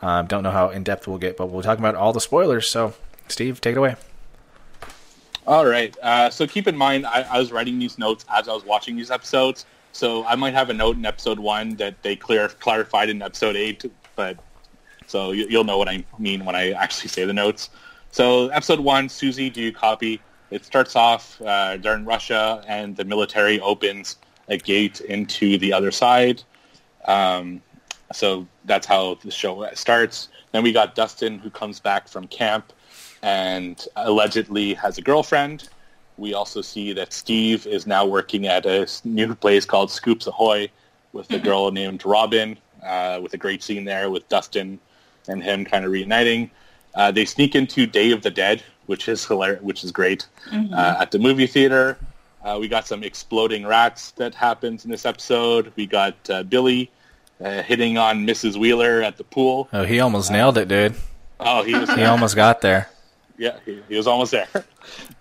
Um, 0.00 0.26
don't 0.26 0.42
know 0.42 0.50
how 0.50 0.70
in 0.70 0.84
depth 0.84 1.06
we'll 1.06 1.18
get, 1.18 1.36
but 1.36 1.50
we'll 1.50 1.62
talk 1.62 1.78
about 1.78 1.96
all 1.96 2.14
the 2.14 2.20
spoilers. 2.20 2.66
So, 2.66 2.94
Steve, 3.28 3.60
take 3.60 3.72
it 3.72 3.78
away. 3.78 3.96
All 5.46 5.66
right. 5.66 5.94
Uh, 6.02 6.30
so 6.30 6.46
keep 6.46 6.66
in 6.66 6.78
mind, 6.78 7.04
I, 7.04 7.26
I 7.30 7.38
was 7.38 7.52
writing 7.52 7.78
these 7.78 7.98
notes 7.98 8.24
as 8.34 8.48
I 8.48 8.54
was 8.54 8.64
watching 8.64 8.96
these 8.96 9.10
episodes. 9.10 9.66
So 9.92 10.24
I 10.24 10.34
might 10.34 10.54
have 10.54 10.70
a 10.70 10.74
note 10.74 10.96
in 10.96 11.04
episode 11.04 11.38
one 11.38 11.76
that 11.76 12.02
they 12.02 12.16
clear 12.16 12.48
clarified 12.48 13.10
in 13.10 13.20
episode 13.20 13.54
eight, 13.54 13.84
but 14.16 14.38
so 15.06 15.32
you, 15.32 15.46
you'll 15.50 15.64
know 15.64 15.76
what 15.76 15.90
I 15.90 16.06
mean 16.18 16.46
when 16.46 16.56
I 16.56 16.70
actually 16.70 17.10
say 17.10 17.26
the 17.26 17.34
notes. 17.34 17.68
So 18.12 18.48
episode 18.48 18.80
one, 18.80 19.10
Susie, 19.10 19.50
do 19.50 19.60
you 19.60 19.72
copy? 19.72 20.18
It 20.52 20.66
starts 20.66 20.96
off 20.96 21.40
uh, 21.40 21.78
they're 21.78 21.98
Russia, 21.98 22.62
and 22.68 22.94
the 22.94 23.04
military 23.04 23.58
opens 23.60 24.16
a 24.48 24.58
gate 24.58 25.00
into 25.00 25.56
the 25.56 25.72
other 25.72 25.90
side. 25.90 26.42
Um, 27.06 27.62
so 28.12 28.46
that's 28.66 28.86
how 28.86 29.14
the 29.24 29.30
show 29.30 29.66
starts. 29.72 30.28
Then 30.52 30.62
we 30.62 30.72
got 30.72 30.94
Dustin, 30.94 31.38
who 31.38 31.48
comes 31.48 31.80
back 31.80 32.06
from 32.06 32.26
camp 32.26 32.72
and 33.22 33.86
allegedly 33.96 34.74
has 34.74 34.98
a 34.98 35.02
girlfriend. 35.02 35.70
We 36.18 36.34
also 36.34 36.60
see 36.60 36.92
that 36.92 37.14
Steve 37.14 37.66
is 37.66 37.86
now 37.86 38.04
working 38.04 38.46
at 38.46 38.66
a 38.66 38.86
new 39.04 39.34
place 39.34 39.64
called 39.64 39.90
Scoops 39.90 40.26
Ahoy 40.26 40.70
with 41.14 41.30
a 41.32 41.38
girl 41.38 41.70
named 41.70 42.04
Robin, 42.04 42.58
uh, 42.84 43.20
with 43.22 43.32
a 43.32 43.38
great 43.38 43.62
scene 43.62 43.84
there 43.84 44.10
with 44.10 44.28
Dustin 44.28 44.78
and 45.28 45.42
him 45.42 45.64
kind 45.64 45.86
of 45.86 45.90
reuniting. 45.90 46.50
Uh, 46.94 47.10
they 47.10 47.24
sneak 47.24 47.54
into 47.54 47.86
Day 47.86 48.10
of 48.10 48.20
the 48.20 48.30
Dead, 48.30 48.62
which 48.86 49.08
is 49.08 49.24
hilarious, 49.24 49.62
which 49.62 49.84
is 49.84 49.92
great, 49.92 50.26
uh, 50.52 50.96
at 51.00 51.10
the 51.10 51.18
movie 51.18 51.46
theater. 51.46 51.96
Uh, 52.44 52.58
we 52.60 52.66
got 52.68 52.86
some 52.86 53.04
exploding 53.04 53.64
rats 53.66 54.10
that 54.12 54.34
happens 54.34 54.84
in 54.84 54.90
this 54.90 55.06
episode. 55.06 55.72
We 55.76 55.86
got 55.86 56.16
uh, 56.28 56.42
Billy 56.42 56.90
uh, 57.40 57.62
hitting 57.62 57.98
on 57.98 58.26
Mrs. 58.26 58.56
Wheeler 58.56 59.00
at 59.02 59.16
the 59.16 59.24
pool. 59.24 59.68
Oh, 59.72 59.84
he 59.84 60.00
almost 60.00 60.30
nailed 60.30 60.58
it, 60.58 60.66
dude. 60.68 60.94
Oh, 61.38 61.62
he 61.62 61.74
was 61.74 61.88
He 61.94 62.02
almost 62.04 62.34
got 62.36 62.60
there. 62.60 62.88
yeah, 63.38 63.58
he, 63.64 63.80
he 63.88 63.96
was 63.96 64.06
almost 64.06 64.32
there. 64.32 64.48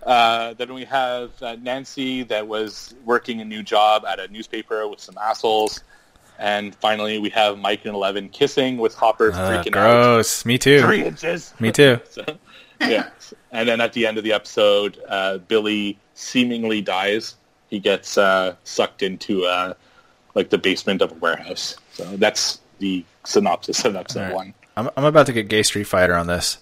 Uh, 0.03 0.55
then 0.55 0.73
we 0.73 0.83
have 0.85 1.29
uh, 1.43 1.55
Nancy 1.61 2.23
that 2.23 2.47
was 2.47 2.95
working 3.05 3.39
a 3.41 3.45
new 3.45 3.61
job 3.61 4.03
at 4.05 4.19
a 4.19 4.27
newspaper 4.29 4.87
with 4.87 4.99
some 4.99 5.15
assholes. 5.21 5.83
And 6.39 6.73
finally, 6.73 7.19
we 7.19 7.29
have 7.29 7.59
Mike 7.59 7.85
and 7.85 7.93
Eleven 7.93 8.27
kissing 8.29 8.77
with 8.77 8.95
Hopper 8.95 9.31
Uh, 9.31 9.35
freaking 9.35 9.67
out. 9.67 9.71
gross. 10.15 10.43
Me 10.43 10.57
too. 10.57 10.81
Three 10.81 11.03
inches. 11.05 11.53
Me 11.59 11.71
too. 11.71 11.99
So, 12.09 12.23
yeah. 12.81 13.09
And 13.53 13.67
then 13.67 13.81
at 13.81 13.91
the 13.91 14.07
end 14.07 14.17
of 14.17 14.23
the 14.23 14.31
episode, 14.31 14.97
uh, 15.09 15.39
Billy 15.39 15.97
seemingly 16.13 16.81
dies. 16.81 17.35
He 17.69 17.79
gets 17.79 18.17
uh, 18.17 18.55
sucked 18.63 19.03
into 19.03 19.43
uh, 19.43 19.73
like 20.35 20.49
the 20.49 20.57
basement 20.57 21.01
of 21.01 21.11
a 21.11 21.15
warehouse. 21.15 21.75
So 21.91 22.05
that's 22.15 22.61
the 22.79 23.03
synopsis 23.25 23.83
of 23.83 23.95
episode 23.97 24.19
All 24.19 24.25
right. 24.27 24.35
one. 24.35 24.53
I'm, 24.77 24.89
I'm 24.95 25.03
about 25.03 25.25
to 25.25 25.33
get 25.33 25.49
gay 25.49 25.63
Street 25.63 25.83
Fighter 25.83 26.15
on 26.15 26.27
this. 26.27 26.59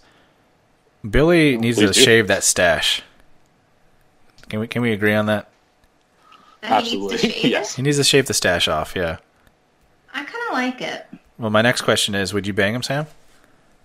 Billy 1.08 1.58
needs 1.58 1.78
to 1.78 1.88
do. 1.88 1.94
shave 1.94 2.28
that 2.28 2.44
stash. 2.44 3.04
Can 4.50 4.60
we 4.60 4.68
can 4.68 4.82
we 4.82 4.92
agree 4.92 5.14
on 5.14 5.28
that? 5.28 5.50
That 6.62 6.84
he 6.84 6.98
needs 6.98 7.14
Absolutely. 7.14 7.32
shave 7.32 7.52
yes. 7.52 7.76
He 7.76 7.82
needs 7.84 7.98
to 7.98 8.04
shave 8.04 8.26
the 8.26 8.34
stash 8.34 8.68
off. 8.68 8.94
Yeah. 8.96 9.18
I 10.14 10.24
kind 10.24 10.44
of 10.48 10.54
like 10.54 10.82
it. 10.82 11.06
Well, 11.38 11.52
my 11.52 11.62
next 11.62 11.84
question 11.84 12.16
is: 12.16 12.34
Would 12.34 12.48
you 12.48 12.54
bang 12.54 12.74
him, 12.74 12.84
Sam? 12.84 13.06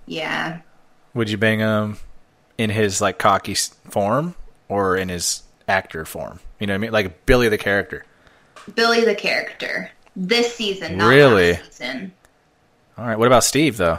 Yeah. 0.07 0.61
Would 1.13 1.31
you 1.31 1.37
bang 1.37 1.61
him 1.61 1.99
in 2.59 2.71
his 2.71 3.01
like 3.01 3.19
cocky 3.19 3.55
form 3.55 4.35
or 4.69 4.97
in 4.97 5.09
his 5.09 5.43
actor 5.69 6.05
form? 6.05 6.41
You 6.61 6.67
know 6.67 6.73
what 6.73 6.77
I 6.77 6.79
mean? 6.79 6.93
Like 6.93 7.27
Billy 7.27 7.49
the 7.49 7.59
character. 7.59 8.05
Billy 8.75 9.05
the 9.05 9.15
character. 9.15 9.91
This 10.17 10.55
season, 10.55 10.99
not 10.99 11.09
Really? 11.09 11.53
last 11.55 11.73
season. 11.75 12.13
All 12.97 13.07
right. 13.07 13.19
What 13.19 13.27
about 13.27 13.45
Steve 13.45 13.77
though? 13.77 13.99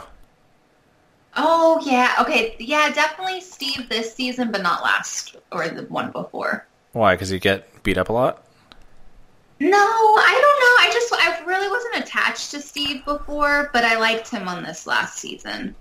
Oh 1.38 1.82
yeah, 1.84 2.14
okay, 2.20 2.56
yeah, 2.58 2.90
definitely 2.92 3.42
Steve 3.42 3.90
this 3.90 4.14
season, 4.14 4.50
but 4.50 4.62
not 4.62 4.82
last 4.82 5.36
or 5.52 5.68
the 5.68 5.82
one 5.82 6.10
before. 6.10 6.66
Why? 6.92 7.14
Because 7.14 7.28
he 7.28 7.38
get 7.38 7.82
beat 7.82 7.98
up 7.98 8.08
a 8.08 8.12
lot. 8.12 8.42
No, 9.60 9.68
I 9.76 10.32
don't 10.40 10.60
know. 10.60 10.76
I 10.80 10.90
just 10.92 11.12
I 11.14 11.44
really 11.44 11.68
wasn't 11.68 11.96
attached 11.96 12.50
to 12.52 12.60
Steve 12.60 13.04
before, 13.04 13.68
but 13.74 13.84
I 13.84 13.98
liked 13.98 14.30
him 14.30 14.48
on 14.48 14.62
this 14.62 14.86
last 14.86 15.18
season. 15.18 15.74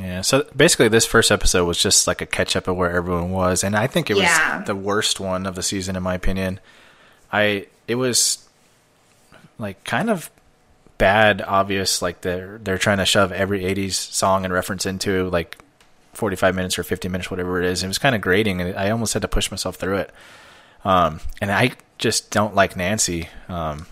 Yeah. 0.00 0.22
So 0.22 0.46
basically, 0.56 0.88
this 0.88 1.04
first 1.06 1.30
episode 1.30 1.66
was 1.66 1.78
just 1.78 2.06
like 2.06 2.20
a 2.22 2.26
catch 2.26 2.56
up 2.56 2.66
of 2.68 2.76
where 2.76 2.90
everyone 2.90 3.30
was, 3.30 3.62
and 3.62 3.76
I 3.76 3.86
think 3.86 4.10
it 4.10 4.14
was 4.14 4.22
Yeah. 4.24 4.62
the 4.64 4.74
worst 4.74 5.20
one 5.20 5.46
of 5.46 5.54
the 5.54 5.62
season, 5.62 5.96
in 5.96 6.02
my 6.02 6.14
opinion. 6.14 6.60
I 7.32 7.66
it 7.86 7.96
was 7.96 8.46
like 9.58 9.84
kind 9.84 10.08
of 10.10 10.30
bad, 10.98 11.42
obvious. 11.42 12.00
Like 12.00 12.22
they're 12.22 12.58
they're 12.62 12.78
trying 12.78 12.98
to 12.98 13.04
shove 13.06 13.32
every 13.32 13.64
'80s 13.64 13.94
song 13.94 14.44
and 14.44 14.52
reference 14.54 14.86
into 14.86 15.28
like 15.30 15.58
45 16.14 16.54
minutes 16.54 16.78
or 16.78 16.82
50 16.82 17.08
minutes, 17.08 17.30
whatever 17.30 17.58
it 17.62 17.66
is. 17.66 17.82
It 17.82 17.88
was 17.88 17.98
kind 17.98 18.14
of 18.14 18.20
grating, 18.20 18.60
and 18.60 18.76
I 18.76 18.90
almost 18.90 19.12
had 19.14 19.22
to 19.22 19.28
push 19.28 19.50
myself 19.50 19.76
through 19.76 19.96
it. 19.96 20.10
Um, 20.84 21.20
and 21.40 21.50
I 21.52 21.72
just 21.98 22.30
don't 22.30 22.54
like 22.54 22.76
Nancy. 22.76 23.28
Um, 23.48 23.86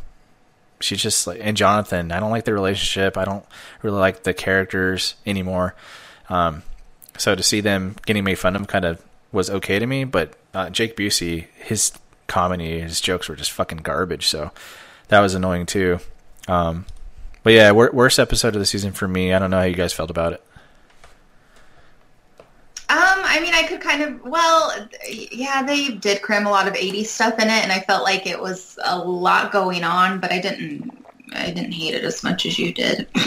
she's 0.81 1.03
just 1.03 1.27
like 1.27 1.41
and 1.43 1.57
Jonathan. 1.57 2.13
I 2.13 2.21
don't 2.21 2.31
like 2.31 2.45
the 2.45 2.53
relationship. 2.55 3.17
I 3.17 3.25
don't 3.25 3.45
really 3.83 3.99
like 3.99 4.23
the 4.23 4.35
characters 4.35 5.15
anymore. 5.27 5.75
Um, 6.29 6.63
so 7.19 7.35
to 7.35 7.43
see 7.43 7.61
them 7.61 7.97
getting 8.07 8.25
made 8.25 8.39
fun 8.39 8.57
of 8.57 8.67
kind 8.67 8.85
of 8.85 9.03
was 9.33 9.51
okay 9.51 9.79
to 9.79 9.87
me, 9.87 10.05
but 10.05 10.35
uh, 10.55 10.71
Jake 10.71 10.97
Busey, 10.97 11.47
his 11.57 11.93
comedy, 12.27 12.81
his 12.81 13.01
jokes 13.01 13.29
were 13.29 13.37
just 13.37 13.53
fucking 13.53 13.79
garbage. 13.79 14.27
So 14.27 14.51
that 15.09 15.21
was 15.21 15.35
annoying 15.35 15.67
too. 15.67 15.99
Um, 16.49 16.87
but 17.43 17.53
yeah, 17.53 17.71
wor- 17.73 17.91
worst 17.93 18.19
episode 18.19 18.55
of 18.55 18.61
the 18.61 18.67
season 18.67 18.93
for 18.93 19.07
me. 19.07 19.33
I 19.33 19.39
don't 19.39 19.51
know 19.51 19.59
how 19.59 19.65
you 19.65 19.75
guys 19.75 19.93
felt 19.93 20.11
about 20.11 20.33
it. 20.33 20.43
Um, 22.91 23.23
I 23.25 23.39
mean, 23.41 23.55
I 23.55 23.63
could 23.63 23.81
kind 23.81 24.03
of, 24.03 24.21
well, 24.25 24.89
yeah, 25.09 25.63
they 25.63 25.91
did 25.91 26.23
cram 26.23 26.45
a 26.45 26.51
lot 26.51 26.67
of 26.67 26.75
80s 26.75 27.07
stuff 27.07 27.35
in 27.35 27.47
it, 27.47 27.63
and 27.63 27.71
I 27.71 27.81
felt 27.81 28.03
like 28.03 28.27
it 28.27 28.41
was 28.41 28.77
a 28.85 28.99
lot 28.99 29.53
going 29.53 29.85
on, 29.85 30.19
but 30.19 30.33
I 30.33 30.41
didn't, 30.41 30.91
I 31.33 31.53
didn't 31.53 31.71
hate 31.71 31.95
it 31.95 32.03
as 32.03 32.25
much 32.25 32.47
as 32.47 32.59
you 32.59 32.73
did. 32.75 33.07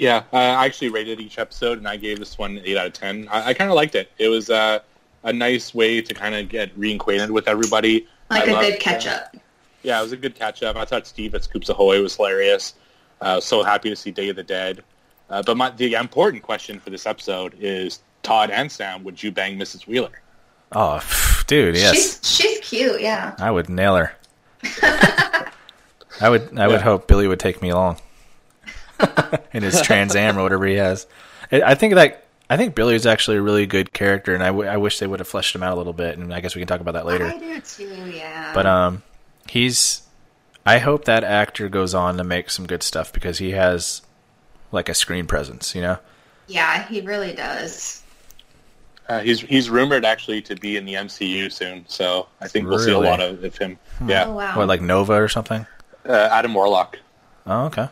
Yeah, 0.00 0.22
uh, 0.32 0.36
I 0.38 0.64
actually 0.64 0.88
rated 0.88 1.20
each 1.20 1.38
episode, 1.38 1.76
and 1.76 1.86
I 1.86 1.98
gave 1.98 2.18
this 2.18 2.38
one 2.38 2.58
eight 2.64 2.78
out 2.78 2.86
of 2.86 2.94
ten. 2.94 3.28
I, 3.30 3.48
I 3.48 3.54
kind 3.54 3.68
of 3.70 3.76
liked 3.76 3.94
it. 3.94 4.10
It 4.16 4.28
was 4.28 4.48
uh, 4.48 4.78
a 5.24 5.32
nice 5.32 5.74
way 5.74 6.00
to 6.00 6.14
kind 6.14 6.34
of 6.34 6.48
get 6.48 6.74
reacquainted 6.80 7.28
with 7.28 7.46
everybody. 7.46 8.08
Like 8.30 8.48
I 8.48 8.50
a 8.50 8.54
loved- 8.54 8.66
good 8.66 8.80
catch 8.80 9.06
up. 9.06 9.36
Yeah, 9.82 10.00
it 10.00 10.02
was 10.02 10.12
a 10.12 10.16
good 10.16 10.34
catch 10.34 10.62
up. 10.62 10.76
I 10.76 10.86
thought 10.86 11.06
Steve 11.06 11.34
at 11.34 11.44
Scoops 11.44 11.68
Ahoy 11.68 12.00
was 12.02 12.16
hilarious. 12.16 12.76
Uh, 13.20 13.40
so 13.40 13.62
happy 13.62 13.90
to 13.90 13.96
see 13.96 14.10
Day 14.10 14.30
of 14.30 14.36
the 14.36 14.42
Dead. 14.42 14.82
Uh, 15.28 15.42
but 15.42 15.58
my, 15.58 15.68
the 15.68 15.92
important 15.92 16.42
question 16.42 16.80
for 16.80 16.88
this 16.88 17.04
episode 17.04 17.54
is 17.60 18.00
Todd 18.22 18.50
and 18.50 18.70
Sam, 18.70 19.02
would 19.04 19.22
you 19.22 19.30
bang 19.32 19.58
Mrs. 19.58 19.86
Wheeler? 19.86 20.20
Oh, 20.72 20.98
pff, 21.02 21.46
dude, 21.46 21.76
yes, 21.76 21.94
She's, 21.94 22.20
she's 22.22 22.58
cute, 22.60 23.00
yeah. 23.00 23.34
I 23.38 23.50
would 23.50 23.68
nail 23.68 23.96
her. 23.96 24.12
I 26.20 26.28
would. 26.28 26.58
I 26.58 26.66
would 26.66 26.74
Yeah. 26.74 26.78
hope 26.82 27.06
Billy 27.06 27.26
would 27.26 27.40
take 27.40 27.62
me 27.62 27.70
along 27.70 27.98
in 29.52 29.62
his 29.62 29.80
Trans 29.80 30.14
Am 30.14 30.38
or 30.38 30.42
whatever 30.42 30.66
he 30.66 30.74
has. 30.74 31.06
I 31.50 31.62
I 31.62 31.74
think 31.74 31.94
that 31.94 32.24
I 32.50 32.56
think 32.56 32.74
Billy's 32.74 33.06
actually 33.06 33.38
a 33.38 33.42
really 33.42 33.66
good 33.66 33.92
character, 33.92 34.34
and 34.34 34.42
I, 34.42 34.48
w- 34.48 34.68
I 34.68 34.76
wish 34.76 34.98
they 34.98 35.06
would 35.06 35.20
have 35.20 35.28
fleshed 35.28 35.54
him 35.54 35.62
out 35.62 35.72
a 35.74 35.76
little 35.76 35.92
bit. 35.92 36.18
And 36.18 36.34
I 36.34 36.40
guess 36.40 36.54
we 36.54 36.60
can 36.60 36.66
talk 36.68 36.80
about 36.80 36.92
that 36.94 37.06
later. 37.06 37.26
I 37.26 37.38
do 37.38 37.60
too, 37.60 38.10
yeah. 38.14 38.52
But 38.54 38.66
um, 38.66 39.02
he's. 39.48 40.02
I 40.66 40.78
hope 40.78 41.06
that 41.06 41.24
actor 41.24 41.68
goes 41.70 41.94
on 41.94 42.16
to 42.18 42.24
make 42.24 42.50
some 42.50 42.66
good 42.66 42.82
stuff 42.82 43.12
because 43.12 43.38
he 43.38 43.52
has 43.52 44.02
like 44.72 44.88
a 44.90 44.94
screen 44.94 45.26
presence, 45.26 45.74
you 45.74 45.80
know. 45.80 45.98
yeah, 46.48 46.86
he 46.86 47.00
really 47.00 47.32
does. 47.32 47.99
Uh, 49.10 49.20
he's 49.20 49.40
he's 49.40 49.68
rumored 49.70 50.04
actually 50.04 50.40
to 50.42 50.54
be 50.56 50.76
in 50.76 50.84
the 50.84 50.94
MCU 50.94 51.50
soon, 51.52 51.84
so 51.88 52.28
I 52.40 52.48
think 52.48 52.68
we'll 52.68 52.78
see 52.78 52.92
a 52.92 52.98
lot 52.98 53.20
of, 53.20 53.42
of 53.44 53.56
him. 53.58 53.78
Oh, 54.00 54.06
Yeah, 54.08 54.28
wow. 54.28 54.56
What 54.56 54.68
like 54.68 54.80
Nova 54.80 55.14
or 55.14 55.28
something? 55.28 55.66
uh, 56.08 56.28
Adam 56.32 56.54
Warlock, 56.54 56.98
Oh, 57.46 57.66
okay. 57.66 57.88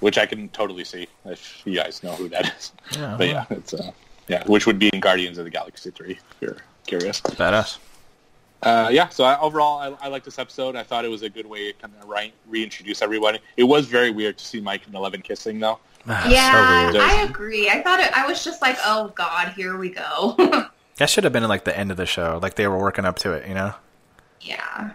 which 0.00 0.16
I 0.18 0.26
can 0.26 0.48
totally 0.48 0.84
see 0.84 1.06
if 1.26 1.62
you 1.66 1.74
guys 1.74 2.02
know 2.02 2.12
who 2.12 2.28
that 2.30 2.52
is. 2.56 2.72
Yeah, 2.96 3.14
but 3.18 3.28
yeah, 3.28 3.44
it's 3.50 3.74
uh, 3.74 3.90
yeah, 4.28 4.44
which 4.46 4.66
would 4.66 4.78
be 4.78 4.88
in 4.92 5.00
Guardians 5.00 5.38
of 5.38 5.44
the 5.44 5.50
Galaxy 5.50 5.90
three. 5.90 6.12
If 6.12 6.24
you're 6.40 6.56
curious. 6.86 7.20
badass. 7.20 7.78
Uh, 8.62 8.88
yeah, 8.90 9.08
so 9.08 9.22
I, 9.22 9.38
overall, 9.38 9.78
I, 9.78 10.06
I 10.06 10.08
like 10.08 10.24
this 10.24 10.36
episode. 10.38 10.74
I 10.74 10.82
thought 10.82 11.04
it 11.04 11.08
was 11.08 11.22
a 11.22 11.28
good 11.30 11.46
way 11.46 11.70
to 11.70 11.78
kind 11.78 11.94
of 12.02 12.08
re- 12.08 12.32
reintroduce 12.48 13.02
everyone. 13.02 13.38
It 13.56 13.62
was 13.64 13.86
very 13.86 14.10
weird 14.10 14.36
to 14.38 14.44
see 14.44 14.60
Mike 14.60 14.84
and 14.86 14.94
Eleven 14.96 15.22
kissing, 15.22 15.60
though. 15.60 15.78
Ah, 16.08 16.28
yeah, 16.28 16.90
so 16.90 16.98
weird. 16.98 17.04
I 17.10 17.22
agree. 17.24 17.68
I 17.68 17.82
thought 17.82 18.00
it, 18.00 18.10
I 18.16 18.26
was 18.26 18.42
just 18.44 18.62
like, 18.62 18.76
oh 18.84 19.08
god, 19.14 19.52
here 19.54 19.76
we 19.76 19.90
go. 19.90 20.36
That 20.96 21.08
should 21.08 21.22
have 21.22 21.32
been 21.32 21.44
like 21.46 21.62
the 21.62 21.78
end 21.78 21.92
of 21.92 21.96
the 21.96 22.06
show, 22.06 22.40
like 22.42 22.56
they 22.56 22.66
were 22.66 22.76
working 22.76 23.04
up 23.04 23.20
to 23.20 23.32
it, 23.32 23.46
you 23.46 23.54
know. 23.54 23.72
yeah. 24.40 24.94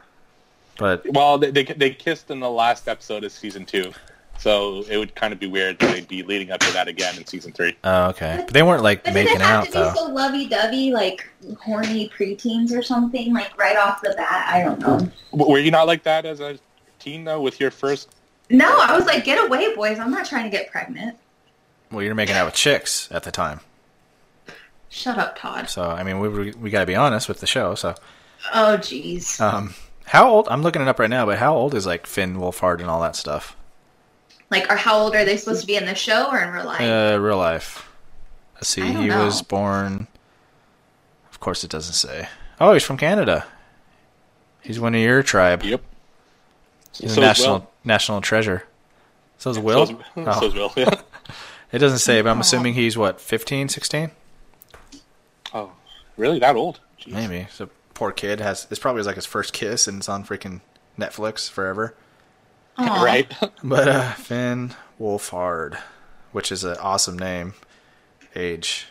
But 0.78 1.04
Well, 1.14 1.38
they, 1.38 1.50
they 1.52 1.64
they 1.64 1.92
kissed 1.92 2.30
in 2.30 2.42
the 2.42 2.50
last 2.50 2.90
episode 2.90 3.24
of 3.24 3.32
season 3.32 3.64
two, 3.66 3.94
so 4.38 4.84
it 4.90 4.98
would 4.98 5.16
kind 5.16 5.32
of 5.32 5.40
be 5.40 5.48
weird 5.48 5.80
that 5.80 5.94
they'd 5.94 6.08
be 6.10 6.22
leading 6.24 6.52
up 6.52 6.60
to 6.60 6.74
that 6.74 6.90
again 6.90 7.16
in 7.16 7.26
season 7.26 7.54
three. 7.54 7.78
oh, 7.86 8.10
okay. 8.10 8.42
But 8.46 8.54
they 8.54 8.64
weren't 8.64 8.84
like 8.84 9.06
But 9.06 9.14
making 9.14 9.34
did 9.36 9.42
it 9.44 9.46
have 9.46 9.60
out 9.62 9.66
to 9.68 9.72
though. 9.72 9.92
be 9.94 9.98
so 10.00 10.06
lovey-dovey, 10.08 10.92
like 10.92 11.30
horny 11.62 12.10
preteens 12.10 12.72
or 12.78 12.82
something, 12.82 13.34
like 13.34 13.58
right 13.58 13.78
off 13.78 14.02
the 14.02 14.14
bat? 14.18 14.46
I 14.52 14.62
don't 14.64 14.80
know. 14.82 15.10
Were 15.32 15.60
you 15.60 15.72
not 15.72 15.88
like 15.88 16.04
that 16.04 16.26
as 16.26 16.42
a 16.42 16.60
teen 17.00 17.24
though, 17.24 17.40
with 17.40 17.62
your 17.62 17.72
first? 17.72 18.14
No, 18.54 18.78
I 18.80 18.96
was 18.96 19.06
like, 19.06 19.24
get 19.26 19.44
away, 19.46 19.76
boys. 19.76 20.00
I'm 20.00 20.12
not 20.12 20.26
trying 20.26 20.44
to 20.46 20.50
get 20.56 20.72
pregnant. 20.72 21.18
Well, 21.92 22.04
you're 22.04 22.16
making 22.16 22.36
out 22.36 22.46
with 22.46 22.54
chicks 22.56 23.12
at 23.12 23.24
the 23.24 23.32
time, 23.32 23.60
Shut 24.90 25.18
up, 25.18 25.38
Todd. 25.38 25.70
so 25.70 25.84
I 25.84 26.04
mean, 26.04 26.20
we 26.20 26.30
we, 26.30 26.52
we 26.52 26.70
got 26.70 26.80
to 26.82 26.86
be 26.86 26.96
honest 26.96 27.28
with 27.28 27.40
the 27.40 27.48
show. 27.48 27.74
So, 27.76 27.96
Oh, 28.54 28.78
jeez. 28.80 29.42
um, 29.42 29.74
how 30.06 30.30
old? 30.30 30.48
I'm 30.50 30.62
looking 30.62 30.82
it 30.82 30.88
up 30.88 31.00
right 31.00 31.10
now, 31.10 31.26
but 31.26 31.40
how 31.40 31.56
old 31.56 31.74
is 31.74 31.86
like 31.86 32.06
Finn 32.08 32.36
Wolfhard 32.38 32.80
and 32.80 32.90
all 32.90 33.02
that 33.02 33.16
stuff? 33.16 33.56
Like, 34.52 34.70
or 34.72 34.76
how 34.76 34.98
old 35.00 35.16
are 35.16 35.26
they 35.26 35.38
supposed 35.38 35.62
to 35.62 35.68
be 35.68 35.76
in 35.76 35.86
the 35.88 35.96
show 35.96 36.30
or 36.32 36.38
in 36.40 36.52
real 36.52 36.66
life? 36.66 36.82
Uh, 36.82 37.18
real 37.20 37.38
life. 37.38 37.90
Let's 38.56 38.70
see. 38.70 38.84
I 38.84 38.94
don't 38.94 39.02
He 39.02 39.08
know. 39.08 39.26
was 39.26 39.42
born. 39.42 40.08
Of 41.32 41.40
course, 41.40 41.64
it 41.64 41.72
doesn't 41.72 41.96
say. 41.96 42.28
Oh, 42.62 42.74
he's 42.74 42.84
from 42.84 42.98
Canada. 42.98 43.46
He's 44.62 44.80
one 44.80 44.94
of 44.94 45.02
your 45.02 45.24
tribe. 45.24 45.64
Yep. 45.64 45.82
He's 47.00 47.14
So 47.14 47.22
a 47.22 47.26
national 47.26 47.54
Will. 47.60 47.72
national 47.84 48.22
treasure. 48.22 48.64
So 49.38 49.50
is 49.50 49.60
Will. 49.60 49.86
So 49.88 49.94
is, 49.98 50.04
Oh. 50.28 50.32
so 50.40 50.46
is 50.48 50.54
Will. 50.54 50.74
Yeah. 50.76 51.02
It 51.72 51.80
doesn't 51.80 52.00
say, 52.00 52.22
but 52.22 52.30
I'm 52.30 52.40
assuming 52.40 52.76
he's 52.76 52.96
what 52.96 53.20
15, 53.20 53.68
16? 53.68 54.12
oh, 55.56 55.72
really? 56.18 56.38
That 56.38 56.56
old? 56.56 56.80
Jeez. 57.02 57.14
Maybe. 57.14 57.48
So 57.52 57.68
poor 57.96 58.12
kid 58.12 58.40
has. 58.40 58.68
It's 58.70 58.80
probably 58.80 59.02
like 59.02 59.16
his 59.16 59.26
first 59.26 59.54
kiss, 59.54 59.88
and 59.88 59.98
it's 59.98 60.08
on 60.08 60.24
freaking 60.24 60.62
Netflix 61.00 61.50
forever. 61.50 61.96
Aw. 62.78 63.04
Right. 63.04 63.32
But 63.64 63.88
uh, 63.88 64.12
Finn 64.14 64.76
Wolfhard, 65.02 65.80
which 66.32 66.52
is 66.52 66.64
an 66.64 66.78
awesome 66.78 67.18
name. 67.18 67.56
Age. 68.36 68.86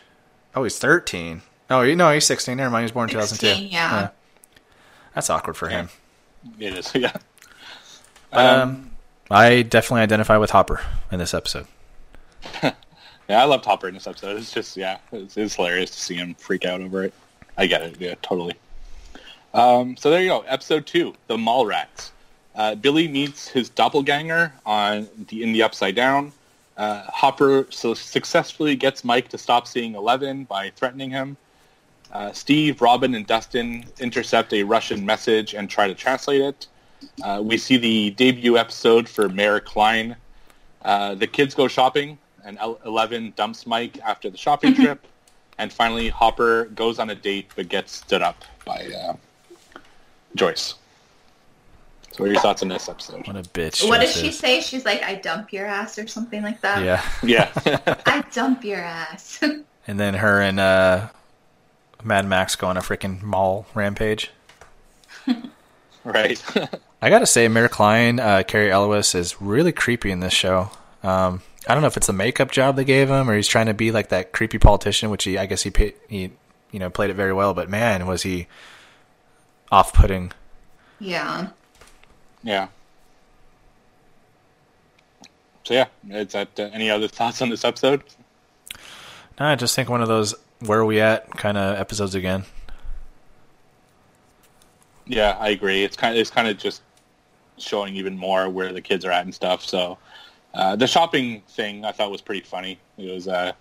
Oh, 0.57 0.65
he's 0.65 0.79
13. 0.81 1.43
Oh, 1.71 1.83
you 1.83 1.95
know 1.95 2.13
he's 2.13 2.27
16. 2.27 2.57
Never 2.57 2.69
mind. 2.71 2.83
He 2.83 2.85
was 2.87 2.93
born 2.93 3.09
in 3.09 3.13
2002. 3.15 3.47
16, 3.47 3.71
yeah. 3.71 4.09
That's 5.15 5.31
awkward 5.31 5.57
for 5.57 5.69
him. 5.69 5.89
it 6.59 6.75
is. 6.77 6.93
Yeah. 6.97 7.13
Um, 8.33 8.91
I 9.30 9.62
definitely 9.62 10.03
identify 10.03 10.37
with 10.37 10.51
Hopper 10.51 10.80
in 11.11 11.18
this 11.18 11.35
episode. 11.35 11.66
Yeah, 13.28 13.41
I 13.41 13.45
loved 13.45 13.64
Hopper 13.64 13.89
in 13.89 13.95
this 13.95 14.07
episode. 14.07 14.37
It's 14.37 14.53
just, 14.53 14.76
yeah, 14.76 14.99
it's, 15.12 15.37
it's 15.37 15.55
hilarious 15.55 15.91
to 15.91 15.99
see 15.99 16.16
him 16.16 16.35
freak 16.35 16.64
out 16.64 16.80
over 16.80 17.05
it. 17.05 17.14
I 17.57 17.66
get 17.66 17.80
it, 17.80 18.01
yeah, 18.01 18.14
totally. 18.20 18.55
Um, 19.55 19.97
so 19.97 20.11
there 20.11 20.20
you 20.20 20.28
go, 20.28 20.41
episode 20.41 20.87
two, 20.87 21.14
the 21.28 21.39
Mall 21.39 21.64
Rats. 21.64 22.12
Uh, 22.55 22.74
Billy 22.74 23.09
meets 23.09 23.49
his 23.49 23.68
doppelganger 23.70 24.53
on 24.66 25.09
the 25.28 25.43
in 25.43 25.53
the 25.53 25.62
Upside 25.62 25.95
Down. 25.95 26.33
Uh, 26.76 27.05
Hopper 27.05 27.66
so 27.70 27.95
successfully 27.95 28.76
gets 28.76 29.05
Mike 29.05 29.28
to 29.28 29.39
stop 29.39 29.66
seeing 29.66 29.95
Eleven 29.95 30.45
by 30.45 30.70
threatening 30.76 31.11
him. 31.11 31.37
Uh, 32.12 32.33
Steve, 32.33 32.83
Robin, 32.83 33.14
and 33.14 33.26
Dustin 33.26 33.87
intercept 34.01 34.53
a 34.53 34.62
Russian 34.62 35.07
message 35.07 35.55
and 35.55 35.70
try 35.70 35.87
to 35.87 35.95
translate 35.95 36.43
it. 36.43 36.66
Uh, 37.23 37.41
we 37.43 37.57
see 37.57 37.77
the 37.77 38.11
debut 38.11 38.57
episode 38.57 39.09
for 39.09 39.29
Mayor 39.29 39.61
Kline. 39.61 40.17
Uh, 40.83 41.15
the 41.15 41.27
kids 41.27 41.55
go 41.55 41.69
shopping, 41.69 42.19
and 42.45 42.59
Eleven 42.85 43.33
dumps 43.37 43.67
Mike 43.67 43.99
after 44.01 44.31
the 44.31 44.39
shopping 44.39 44.75
trip. 44.75 45.07
And 45.59 45.73
finally, 45.73 46.09
Hopper 46.09 46.65
goes 46.67 46.99
on 46.99 47.11
a 47.11 47.15
date 47.15 47.51
but 47.55 47.69
gets 47.69 47.93
stood 47.93 48.23
up 48.23 48.45
by 48.65 48.87
uh, 48.87 49.15
Joyce. 50.35 50.75
So 52.13 52.23
what 52.23 52.29
are 52.29 52.33
your 52.33 52.43
thoughts 52.43 52.63
on 52.63 52.69
this 52.69 52.89
episode? 52.89 53.27
What 53.27 53.37
a 53.37 53.43
bitch. 53.43 53.89
What 53.89 54.01
does 54.03 54.15
she 54.15 54.29
is. 54.29 54.39
say? 54.39 54.61
She's 54.61 54.85
like, 54.85 55.03
I 55.03 55.15
dump 55.15 55.51
your 55.53 55.67
ass 55.67 55.99
or 55.99 56.07
something 56.07 56.43
like 56.43 56.61
that. 56.61 56.85
Yeah. 56.85 57.03
Yeah. 57.23 57.51
I 58.07 58.23
dump 58.33 58.65
your 58.65 58.81
ass. 58.81 59.43
And 59.85 59.99
then 59.99 60.15
her 60.15 60.41
and 60.41 60.61
uh, 60.61 61.09
Mad 62.05 62.25
Max 62.25 62.55
go 62.55 62.69
on 62.69 62.77
a 62.77 62.81
freaking 62.83 63.21
mall 63.21 63.67
rampage. 63.75 64.31
right. 66.05 66.41
I 67.03 67.11
gotta 67.11 67.27
say, 67.27 67.49
Mayor 67.49 67.69
Kline, 67.69 68.21
uh, 68.21 68.45
Cary 68.47 68.71
Elwes 68.71 69.17
is 69.17 69.43
really 69.43 69.73
creepy 69.73 70.13
in 70.13 70.21
this 70.21 70.33
show. 70.33 70.71
Um, 71.03 71.43
I 71.67 71.75
don't 71.75 71.81
know 71.81 71.89
if 71.89 71.97
it's 71.97 72.07
the 72.07 72.13
makeup 72.13 72.53
job 72.53 72.77
they 72.77 72.85
gave 72.85 73.09
him 73.11 73.29
or 73.29 73.35
he's 73.35 73.49
trying 73.49 73.67
to 73.67 73.75
be 73.75 73.91
like 73.91 74.11
that 74.11 74.31
creepy 74.31 74.59
politician, 74.59 75.11
which 75.11 75.25
he 75.25 75.37
I 75.37 75.47
guess 75.47 75.63
he 75.63 75.73
he 76.09 76.31
you 76.71 76.79
know 76.79 76.91
played 76.91 77.11
it 77.11 77.15
very 77.15 77.33
well. 77.33 77.55
But 77.55 77.69
man, 77.69 78.07
was 78.07 78.23
he 78.23 78.47
off-putting. 79.73 80.31
Yeah. 81.01 81.49
Yeah. 82.45 82.69
So 85.65 85.75
yeah, 85.75 85.87
is 86.09 86.33
that 86.33 86.49
uh, 86.59 86.71
any 86.73 86.89
other 86.89 87.09
thoughts 87.09 87.43
on 87.43 87.49
this 87.49 87.65
episode? 87.65 88.05
No, 89.41 89.47
I 89.47 89.57
just 89.57 89.75
think 89.75 89.89
one 89.89 90.03
of 90.03 90.09
those 90.09 90.37
where 90.61 90.79
are 90.79 90.85
we 90.85 91.01
at 91.01 91.29
kind 91.31 91.59
of 91.59 91.79
episodes 91.81 92.15
again. 92.15 92.45
Yeah, 95.07 95.37
I 95.41 95.49
agree. 95.49 95.83
It's 95.83 95.97
kind 95.97 96.15
of 96.15 96.21
it's 96.21 96.31
kind 96.31 96.47
of 96.47 96.59
just 96.59 96.81
showing 97.63 97.97
even 97.97 98.17
more 98.19 98.49
where 98.49 98.73
the 98.73 98.81
kids 98.81 99.05
are 99.05 99.11
at 99.11 99.25
and 99.25 99.35
stuff. 99.35 99.65
So 99.65 99.99
uh, 100.55 100.77
the 100.77 100.87
shopping 100.87 101.43
thing 101.49 101.85
I 101.85 101.93
thought 101.93 102.11
was 102.11 102.21
pretty 102.21 102.43
funny. 102.43 102.79
It 102.99 103.13
was 103.13 103.27
a 103.27 103.55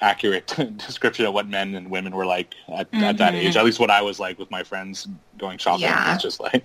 accurate 0.00 0.46
description 0.78 1.24
of 1.26 1.32
what 1.32 1.48
men 1.48 1.74
and 1.74 1.90
women 1.90 2.14
were 2.14 2.26
like 2.26 2.54
at, 2.68 2.86
at 2.92 3.16
that 3.18 3.34
age. 3.34 3.56
At 3.56 3.64
least 3.64 3.80
what 3.80 3.90
I 3.90 4.02
was 4.02 4.20
like 4.20 4.38
with 4.38 4.50
my 4.50 4.62
friends 4.62 5.08
going 5.38 5.58
shopping. 5.58 5.82
Yeah. 5.82 6.14
It's 6.14 6.22
just 6.22 6.38
like 6.40 6.64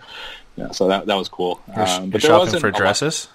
yeah. 0.57 0.71
So 0.71 0.87
that 0.89 1.05
that 1.07 1.15
was 1.15 1.29
cool. 1.29 1.61
You're, 1.75 1.79
Um, 1.87 2.03
you're 2.03 2.11
but 2.11 2.11
there 2.11 2.29
shopping 2.29 2.39
wasn't 2.39 2.61
for 2.61 2.67
a 2.67 2.71
lot- 2.71 2.77
dresses. 2.77 3.27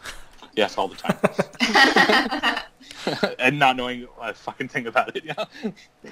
Yes, 0.55 0.77
all 0.79 0.89
the 0.89 0.97
time. 0.97 2.63
and 3.39 3.59
not 3.59 3.77
knowing 3.77 4.07
a 4.21 4.33
fucking 4.35 4.69
thing 4.69 4.87
about 4.87 5.15
it. 5.17 5.25
Yeah. 5.25 5.45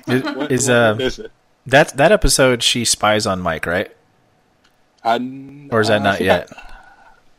Is, 0.08 0.22
What- 0.22 0.52
is 0.52 0.68
what 0.68 0.74
uh 0.76 0.96
is 1.00 1.18
it? 1.18 1.30
that 1.66 1.96
that 1.96 2.12
episode 2.12 2.62
she 2.62 2.84
spies 2.84 3.26
on 3.26 3.40
Mike, 3.40 3.66
right? 3.66 3.94
Uh, 5.02 5.18
Or 5.70 5.80
is 5.80 5.88
that 5.88 6.00
uh, 6.00 6.04
not 6.04 6.20
yet? 6.20 6.48
I- 6.56 6.73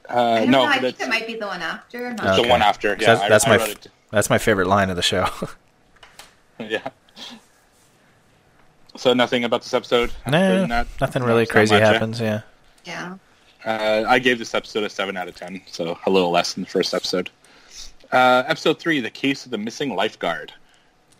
uh, 0.10 0.14
I 0.42 0.46
no, 0.46 0.52
know. 0.60 0.66
I 0.66 0.80
think 0.80 0.98
that's 0.98 1.08
it 1.08 1.10
might 1.10 1.28
be 1.28 1.36
the 1.36 1.48
one 1.48 1.62
after. 1.62 2.14
Not 2.14 2.26
Okay. 2.40 2.44
the 2.44 2.50
one 2.50 2.62
after. 2.62 2.90
Yeah, 2.90 2.96
that's 3.08 3.22
I- 3.22 3.30
that's 3.30 3.46
I 3.46 3.50
my 3.50 3.58
wrote 3.58 3.70
f- 3.70 3.86
it- 3.86 3.92
that's 4.12 4.30
my 4.30 4.38
favorite 4.38 4.68
line 4.68 4.90
of 4.90 4.96
the 4.96 5.02
show. 5.02 5.28
Yeah. 6.58 6.88
So 8.96 9.14
nothing 9.14 9.44
about 9.44 9.62
this 9.64 9.74
episode. 9.74 10.12
Other 10.26 10.66
nah, 10.68 10.86
nothing 11.02 11.22
really 11.22 11.42
not 11.42 11.50
crazy 11.50 11.74
much, 11.76 11.84
happens. 11.84 12.22
Yeah. 12.22 12.42
Yeah. 12.86 13.18
Uh, 13.66 14.06
I 14.08 14.20
gave 14.20 14.40
this 14.40 14.54
episode 14.54 14.84
a 14.86 14.90
seven 14.90 15.18
out 15.18 15.28
of 15.28 15.36
ten, 15.36 15.62
so 15.66 15.98
a 16.06 16.10
little 16.10 16.32
less 16.32 16.54
than 16.54 16.64
the 16.64 16.70
first 16.70 16.94
episode. 16.94 17.30
Uh, 18.12 18.44
episode 18.48 18.80
three: 18.80 19.02
The 19.02 19.10
Case 19.10 19.44
of 19.44 19.52
the 19.52 19.58
Missing 19.58 19.96
Lifeguard. 19.96 20.54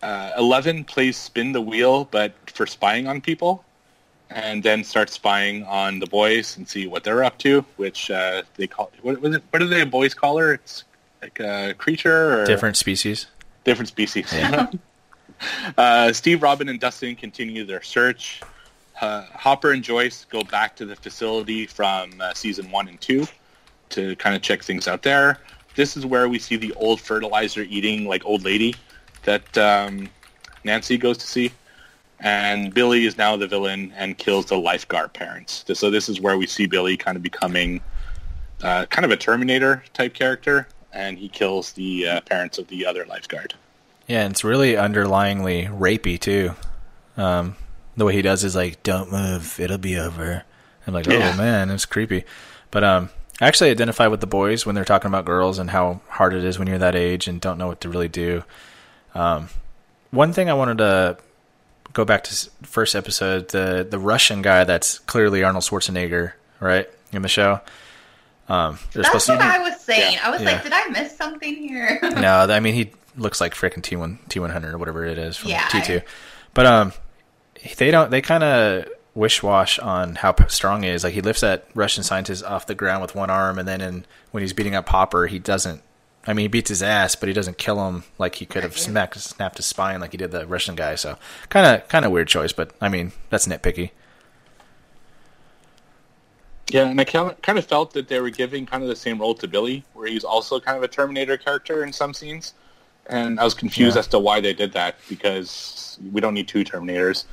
Uh, 0.02 0.32
Eleven 0.38 0.86
plays 0.86 1.18
spin 1.18 1.52
the 1.52 1.60
wheel, 1.62 2.06
but 2.06 2.32
for 2.50 2.66
spying 2.66 3.08
on 3.08 3.20
people, 3.20 3.65
and 4.30 4.64
then 4.64 4.84
start 4.84 5.10
spying 5.10 5.64
on 5.64 6.00
the 6.00 6.08
boys 6.08 6.58
and 6.58 6.68
see 6.68 6.88
what 6.88 7.04
they're 7.04 7.24
up 7.24 7.38
to. 7.40 7.66
Which 7.78 8.10
uh, 8.12 8.44
they 8.56 8.68
call 8.68 8.92
what 9.02 9.20
was 9.22 9.36
it? 9.36 9.44
What 9.50 9.60
do 9.60 9.68
the 9.68 9.86
boys 9.86 10.14
call 10.14 10.38
her? 10.38 10.54
It's 10.54 10.84
like 11.22 11.40
a 11.40 11.74
creature 11.78 12.42
or 12.42 12.46
Different 12.46 12.78
species. 12.78 13.28
different 13.64 13.88
species. 13.90 14.32
uh, 15.78 16.14
Steve, 16.14 16.42
Robin, 16.44 16.70
and 16.70 16.80
Dustin 16.80 17.16
continue 17.16 17.66
their 17.66 17.82
search. 17.82 18.42
Uh, 19.02 19.26
Hopper 19.34 19.72
and 19.72 19.84
Joyce 19.84 20.26
go 20.30 20.44
back 20.44 20.76
to 20.78 20.86
the 20.86 20.96
facility 20.96 21.66
from 21.68 22.12
uh, 22.22 22.34
season 22.34 22.72
one 22.72 22.88
and 22.88 23.00
two 23.02 23.28
to 23.90 24.16
kind 24.16 24.36
of 24.36 24.42
check 24.42 24.64
things 24.64 24.88
out 24.88 25.04
there. 25.04 25.40
This 25.76 25.98
is 25.98 26.06
where 26.06 26.30
we 26.30 26.40
see 26.40 26.56
the 26.56 26.74
old 26.76 27.02
fertilizer 27.02 27.62
eating 27.64 28.08
like 28.08 28.26
old 28.26 28.44
lady 28.44 28.76
that 29.24 29.58
um, 29.58 30.10
Nancy 30.64 30.98
goes 30.98 31.18
to 31.18 31.28
see. 31.28 31.52
And 32.20 32.74
Billy 32.74 33.06
is 33.06 33.18
now 33.18 33.36
the 33.36 33.48
villain 33.48 33.94
and 33.96 34.18
kills 34.18 34.46
the 34.46 34.58
lifeguard 34.58 35.14
parents. 35.14 35.66
So 35.74 35.92
this 35.92 36.08
is 36.10 36.22
where 36.22 36.38
we 36.38 36.48
see 36.48 36.66
Billy 36.66 36.98
kind 36.98 37.18
of 37.18 37.24
becoming 37.24 37.82
uh, 38.64 38.86
kind 38.88 39.06
of 39.06 39.12
a 39.12 39.18
Terminator 39.18 39.84
type 39.94 40.14
character, 40.14 40.68
and 40.94 41.18
he 41.18 41.28
kills 41.28 41.74
the 41.74 42.08
uh, 42.08 42.22
parents 42.22 42.58
of 42.58 42.68
the 42.68 42.86
other 42.86 43.06
lifeguard. 43.06 43.54
Yeah, 44.08 44.22
and 44.24 44.32
it's 44.32 44.44
really 44.44 44.74
underlyingly 44.74 45.68
rapey 45.68 46.20
too. 46.20 46.56
Um, 47.18 47.56
the 47.98 48.06
way 48.06 48.14
he 48.14 48.22
does 48.22 48.44
is 48.44 48.56
like, 48.56 48.82
"Don't 48.84 49.12
move, 49.12 49.60
it'll 49.60 49.78
be 49.78 49.98
over." 49.98 50.44
I'm 50.88 50.94
like, 50.94 51.08
"Oh 51.08 51.12
Yeah. 51.12 51.36
man, 51.36 51.70
it's 51.70 51.86
creepy." 51.86 52.24
But 52.72 52.84
um, 52.84 53.10
I 53.42 53.48
actually 53.48 53.72
identify 53.72 54.08
with 54.08 54.22
the 54.22 54.28
boys 54.28 54.66
when 54.66 54.76
they're 54.76 54.86
talking 54.86 55.08
about 55.10 55.26
girls 55.26 55.60
and 55.60 55.70
how 55.70 56.02
hard 56.08 56.34
it 56.34 56.44
is 56.44 56.58
when 56.58 56.68
you're 56.68 56.78
that 56.78 56.96
age 56.96 57.28
and 57.28 57.42
don't 57.42 57.58
know 57.58 57.68
what 57.68 57.82
to 57.82 57.90
really 57.90 58.08
do. 58.08 58.44
Um, 59.14 59.50
one 60.12 60.32
thing 60.34 60.50
I 60.50 60.54
wanted 60.54 60.78
to 60.78 61.18
go 61.96 62.06
back 62.06 62.24
to 62.26 62.50
first 62.62 62.94
episode 62.94 63.50
the 63.50 63.88
the 63.90 63.98
Russian 63.98 64.44
guy 64.44 64.64
that's 64.66 65.00
clearly 65.00 65.44
Arnold 65.44 65.64
Schwarzenegger, 65.64 66.34
right 66.60 66.88
in 67.12 67.24
the 67.24 67.28
show. 67.28 67.60
Um, 68.48 68.78
That's 68.94 69.08
supposed 69.08 69.26
to- 69.26 69.32
what 69.32 69.42
I 69.42 69.58
was 69.58 69.82
saying. 69.82 70.14
Yeah. 70.14 70.28
I 70.28 70.30
was 70.30 70.40
Yeah. 70.42 70.52
like, 70.52 70.64
did 70.64 70.72
I 70.74 70.88
miss 70.90 71.18
something 71.18 71.56
here? 71.56 71.98
no, 72.04 72.42
I 72.42 72.60
mean 72.60 72.76
he 72.76 72.92
looks 73.18 73.42
like 73.42 73.56
freaking 73.56 73.82
T 73.82 73.96
one 73.96 74.20
T 74.30 74.40
one 74.40 74.52
hundred 74.52 74.76
or 74.76 74.78
whatever 74.78 75.04
it 75.04 75.18
is 75.18 75.36
from 75.36 75.50
Yeah. 75.50 75.68
T 75.70 75.82
two, 75.82 76.02
but 76.54 76.68
um, 76.68 76.94
they 77.78 77.90
don't. 77.90 78.12
They 78.12 78.22
kind 78.22 78.44
of 78.44 78.88
wish 79.16 79.42
wash 79.42 79.80
on 79.80 80.16
how 80.16 80.36
strong 80.48 80.84
he 80.84 80.90
is. 80.90 81.04
Like 81.04 81.14
he 81.16 81.22
lifts 81.22 81.42
that 81.42 81.68
Russian 81.74 82.04
scientist 82.04 82.44
off 82.44 82.68
the 82.68 82.76
ground 82.76 83.02
with 83.02 83.16
one 83.16 83.32
arm, 83.32 83.58
and 83.58 83.68
then 83.68 83.82
in, 83.82 84.06
when 84.32 84.42
he's 84.42 84.54
beating 84.54 84.76
up 84.76 84.88
Hopper, 84.90 85.26
he 85.26 85.40
doesn't. 85.40 85.82
I 86.28 86.34
mean, 86.34 86.46
he 86.46 86.48
beats 86.48 86.70
his 86.70 86.82
ass, 86.82 87.16
but 87.16 87.28
he 87.28 87.34
doesn't 87.34 87.58
kill 87.58 87.88
him 87.88 88.04
like 88.18 88.36
he 88.36 88.46
could 88.46 88.64
have 88.64 88.78
smacked, 88.78 89.20
snapped 89.20 89.58
his 89.58 89.66
spine 89.66 90.00
like 90.00 90.12
he 90.12 90.18
did 90.18 90.32
the 90.32 90.46
Russian 90.48 90.76
guy. 90.76 90.96
So 90.96 91.18
kind 91.50 91.66
of 91.66 91.88
kind 91.88 92.04
of 92.06 92.12
weird 92.12 92.28
choice, 92.28 92.52
but 92.52 92.72
I 92.82 92.90
mean 92.90 93.12
that's 93.30 93.48
nitpicky. 93.48 93.92
Yeah, 96.70 96.88
and 96.88 97.00
I 97.00 97.04
kind 97.04 97.60
of, 97.60 97.66
felt 97.66 97.94
that 97.94 98.08
they 98.08 98.20
were 98.20 98.32
giving 98.32 98.66
kind 98.66 98.82
of 98.82 98.90
the 98.90 98.96
same 98.96 99.20
role 99.20 99.36
to 99.36 99.48
Billy, 99.48 99.84
where 99.94 100.08
he's 100.08 100.24
also 100.24 100.60
kind 100.60 100.76
of 100.76 100.82
a 100.82 100.88
Terminator 100.88 101.38
character 101.38 101.84
in 101.84 101.94
some 101.94 102.12
scenes. 102.14 102.56
And 103.08 103.40
I 103.40 103.44
was 103.44 103.54
confused 103.54 103.96
Yeah. 103.96 104.00
as 104.00 104.08
to 104.08 104.20
why 104.20 104.42
they 104.42 104.54
did 104.54 104.74
that 104.74 104.96
because 105.08 106.00
we 106.12 106.22
don't 106.22 106.34
need 106.34 106.48
two 106.48 106.64
Terminators. 106.64 107.26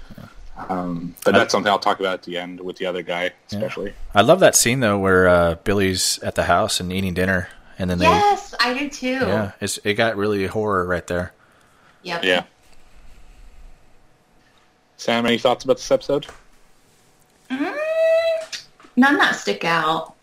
Um, 0.69 1.15
but 1.25 1.33
that's 1.33 1.51
something 1.51 1.71
I'll 1.71 1.79
talk 1.79 1.99
about 1.99 2.13
at 2.13 2.23
the 2.25 2.37
end 2.37 2.61
with 2.61 2.77
the 2.77 2.85
other 2.85 3.03
guy, 3.03 3.31
especially. 3.51 3.95
I 4.15 4.21
love 4.21 4.39
that 4.41 4.55
scene 4.55 4.81
though 4.81 4.99
where 4.99 5.27
uh, 5.27 5.55
Billy's 5.65 6.19
at 6.19 6.35
the 6.35 6.43
house 6.45 6.79
and 6.79 6.93
eating 6.93 7.15
dinner, 7.15 7.49
and 7.79 7.91
then 7.91 8.01
yes, 8.01 8.55
I 8.61 8.77
do 8.79 8.89
too. 8.89 9.09
yeah, 9.13 9.53
it's, 9.61 9.79
it 9.85 9.95
got 9.95 10.17
really 10.17 10.47
horror 10.47 10.85
right 10.87 11.07
there. 11.07 11.33
Yep. 12.03 12.25
Yeah. 12.25 12.45
Sam, 14.97 15.27
any 15.27 15.39
thoughts 15.39 15.65
about 15.65 15.77
this 15.79 15.91
episode? 15.91 16.27
Mm, 17.51 17.77
none 18.97 19.17
that 19.19 19.33
stick 19.35 19.65
out. 19.65 20.15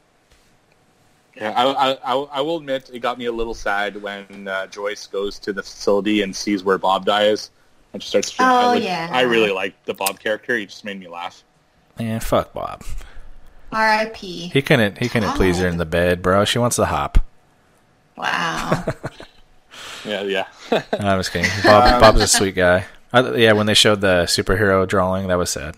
Yeah, 1.36 1.52
I, 1.56 1.92
I, 1.92 1.92
I, 2.04 2.16
I 2.16 2.42
will 2.42 2.58
admit 2.58 2.90
it 2.94 3.00
got 3.00 3.18
me 3.18 3.26
a 3.26 3.32
little 3.32 3.54
sad 3.54 4.02
when 4.02 4.48
uh, 4.48 4.68
Joyce 4.68 5.08
goes 5.08 5.40
to 5.40 5.54
the 5.54 5.64
facility 5.64 6.22
and 6.22 6.36
sees 6.36 6.64
where 6.64 6.78
Bob 6.78 7.06
dies 7.06 7.52
and 7.94 8.02
she 8.04 8.10
starts. 8.10 8.36
Oh, 8.40 8.44
I, 8.46 8.66
like- 8.68 8.84
yeah. 8.84 9.10
I 9.12 9.22
really 9.22 9.52
liked 9.52 9.86
the 9.86 9.94
Bob 9.94 10.20
character. 10.20 10.58
He 10.58 10.66
just 10.66 10.84
made 10.86 11.00
me 11.00 11.08
laugh. 11.08 11.44
Man, 11.98 12.20
fuck 12.20 12.54
Bob. 12.54 12.84
R.I.P. 13.72 14.48
He 14.48 14.62
couldn't. 14.62 14.98
He 14.98 15.10
couldn't 15.10 15.34
please 15.36 15.60
her 15.60 15.68
in 15.68 15.78
the 15.78 15.86
bed, 15.86 16.22
bro. 16.22 16.44
She 16.46 16.58
wants 16.58 16.76
the 16.78 16.88
hop. 16.88 17.20
Wow. 18.20 18.86
Yeah, 20.06 20.22
yeah. 20.22 20.46
No, 20.72 20.78
I'm 20.94 21.20
just 21.20 21.32
kidding. 21.34 21.52
Bob, 21.62 22.00
Bob's 22.00 22.22
a 22.22 22.28
sweet 22.28 22.56
guy. 22.56 22.86
I, 23.12 23.36
yeah, 23.36 23.52
when 23.52 23.66
they 23.66 23.74
showed 23.74 24.00
the 24.00 24.24
superhero 24.28 24.88
drawing, 24.88 25.28
that 25.28 25.36
was 25.38 25.50
sad. 25.50 25.76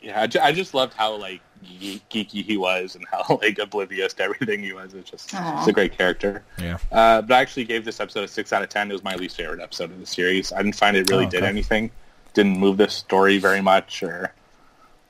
Yeah, 0.00 0.22
I, 0.22 0.26
ju- 0.26 0.40
I 0.40 0.52
just 0.52 0.72
loved 0.74 0.94
how 0.94 1.14
like 1.16 1.40
ge- 1.62 2.00
geeky 2.10 2.42
he 2.42 2.56
was 2.56 2.94
and 2.96 3.04
how 3.10 3.38
like 3.42 3.58
oblivious 3.58 4.14
to 4.14 4.22
everything 4.22 4.62
he 4.62 4.72
was. 4.72 4.94
It's 4.94 5.10
just 5.10 5.34
Aw. 5.34 5.58
it's 5.58 5.68
a 5.68 5.72
great 5.72 5.96
character. 5.96 6.42
Yeah. 6.58 6.78
Uh, 6.90 7.20
but 7.22 7.34
I 7.34 7.40
actually 7.40 7.64
gave 7.64 7.84
this 7.84 8.00
episode 8.00 8.24
a 8.24 8.28
six 8.28 8.52
out 8.52 8.62
of 8.62 8.70
ten. 8.70 8.88
It 8.90 8.94
was 8.94 9.04
my 9.04 9.16
least 9.16 9.36
favorite 9.36 9.60
episode 9.60 9.90
of 9.90 10.00
the 10.00 10.06
series. 10.06 10.52
I 10.52 10.62
didn't 10.62 10.76
find 10.76 10.96
it 10.96 11.10
really 11.10 11.26
Oh, 11.26 11.30
did 11.30 11.44
anything. 11.44 11.90
Didn't 12.32 12.58
move 12.58 12.78
the 12.78 12.88
story 12.88 13.38
very 13.38 13.60
much, 13.60 14.02
or 14.02 14.32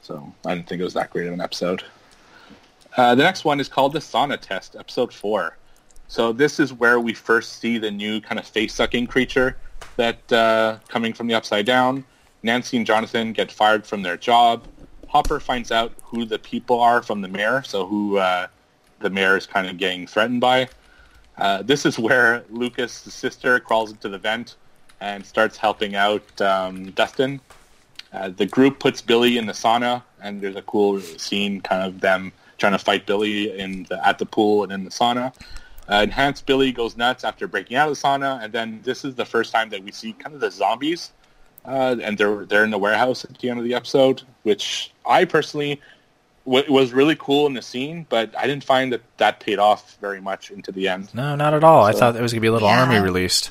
so 0.03 0.33
I 0.45 0.55
didn't 0.57 0.69
think 0.69 0.81
it 0.81 0.85
was 0.85 0.95
that 0.95 1.11
great 1.11 1.29
of 1.29 1.35
an 1.35 1.41
episode. 1.41 1.85
Uh, 2.99 3.15
the 3.15 3.23
next 3.23 3.45
one 3.45 3.61
is 3.61 3.69
called 3.69 3.93
the 3.93 4.01
sauna 4.01 4.37
test, 4.39 4.75
episode 4.75 5.13
four. 5.15 5.57
So 6.09 6.33
this 6.33 6.59
is 6.59 6.73
where 6.73 6.99
we 6.99 7.15
first 7.15 7.61
see 7.61 7.79
the 7.79 7.93
new 7.93 8.21
kind 8.21 8.41
of 8.41 8.47
face-sucking 8.47 9.07
creature 9.07 9.57
that 9.95 10.33
uh, 10.33 10.79
coming 10.89 11.13
from 11.13 11.29
the 11.29 11.35
upside 11.35 11.65
down. 11.65 12.05
Nancy 12.43 12.77
and 12.77 12.85
Jonathan 12.85 13.33
get 13.33 13.53
fired 13.53 13.87
from 13.87 14.03
their 14.03 14.17
job. 14.17 14.65
Hopper 15.07 15.39
finds 15.39 15.71
out 15.71 15.93
who 16.03 16.25
the 16.25 16.41
people 16.41 16.81
are 16.81 17.01
from 17.01 17.21
the 17.21 17.29
mayor, 17.29 17.63
so 17.63 17.87
who 17.87 18.19
uh, 18.19 18.49
the 18.99 19.11
mayor 19.11 19.37
is 19.37 19.47
kind 19.47 19.69
of 19.69 19.79
getting 19.79 20.05
threatened 20.09 20.41
by. 20.41 20.69
Uh, 21.37 21.63
this 21.63 21.87
is 21.87 22.01
where 22.01 22.45
Lucas' 22.51 22.95
sister 22.95 23.61
crawls 23.61 23.93
into 23.93 24.09
the 24.09 24.19
vent 24.19 24.57
and 25.01 25.25
starts 25.25 25.57
helping 25.57 25.95
out 25.95 26.41
um, 26.41 26.91
Dustin. 26.91 27.41
Uh, 28.13 28.31
the 28.31 28.47
group 28.47 28.81
puts 28.81 29.01
Billy 29.01 29.39
in 29.39 29.47
the 29.47 29.53
sauna, 29.53 30.03
and 30.21 30.41
there's 30.41 30.57
a 30.57 30.63
cool 30.63 31.01
scene, 31.01 31.61
kind 31.61 31.85
of 31.85 32.01
them 32.01 32.33
trying 32.59 32.73
to 32.73 32.79
fight 32.79 33.07
Billy 33.07 33.59
in 33.59 33.85
the, 33.85 34.07
at 34.07 34.19
the 34.19 34.27
pool 34.27 34.63
and 34.65 34.73
in 34.73 34.85
the 34.85 34.91
sauna. 34.91 35.33
Uh, 35.91 36.03
Enhanced 36.03 36.45
Billy 36.45 36.71
goes 36.71 36.97
nuts 36.99 37.25
after 37.25 37.49
breaking 37.49 37.77
out 37.77 37.89
of 37.89 37.95
the 37.97 38.01
sauna, 38.07 38.43
and 38.45 38.53
then 38.53 38.81
this 38.83 39.05
is 39.05 39.15
the 39.15 39.25
first 39.25 39.53
time 39.53 39.71
that 39.71 39.83
we 39.83 39.91
see 39.91 40.13
kind 40.13 40.35
of 40.35 40.41
the 40.43 40.51
zombies, 40.51 41.13
uh, 41.65 41.97
and 42.03 42.19
they're 42.19 42.45
they're 42.45 42.65
in 42.65 42.71
the 42.71 42.79
warehouse 42.79 43.25
at 43.25 43.39
the 43.39 43.49
end 43.49 43.59
of 43.59 43.65
the 43.65 43.73
episode, 43.75 44.23
which 44.43 44.93
I 45.07 45.25
personally 45.25 45.81
wa- 46.45 46.65
was 46.69 46.93
really 46.93 47.17
cool 47.17 47.47
in 47.47 47.55
the 47.55 47.63
scene, 47.63 48.05
but 48.11 48.37
I 48.37 48.47
didn't 48.47 48.65
find 48.65 48.93
that 48.93 49.01
that 49.17 49.41
paid 49.41 49.59
off 49.59 49.97
very 50.03 50.21
much 50.21 50.51
into 50.51 50.73
the 50.73 50.89
end. 50.89 51.09
No, 51.15 51.35
not 51.37 51.55
at 51.55 51.65
all. 51.65 51.85
I 51.85 51.93
thought 51.93 52.17
it 52.17 52.21
was 52.23 52.33
gonna 52.35 52.43
be 52.43 52.49
a 52.49 52.53
little 52.53 52.69
Yeah. 52.69 52.81
army 52.83 52.99
released. 52.99 53.51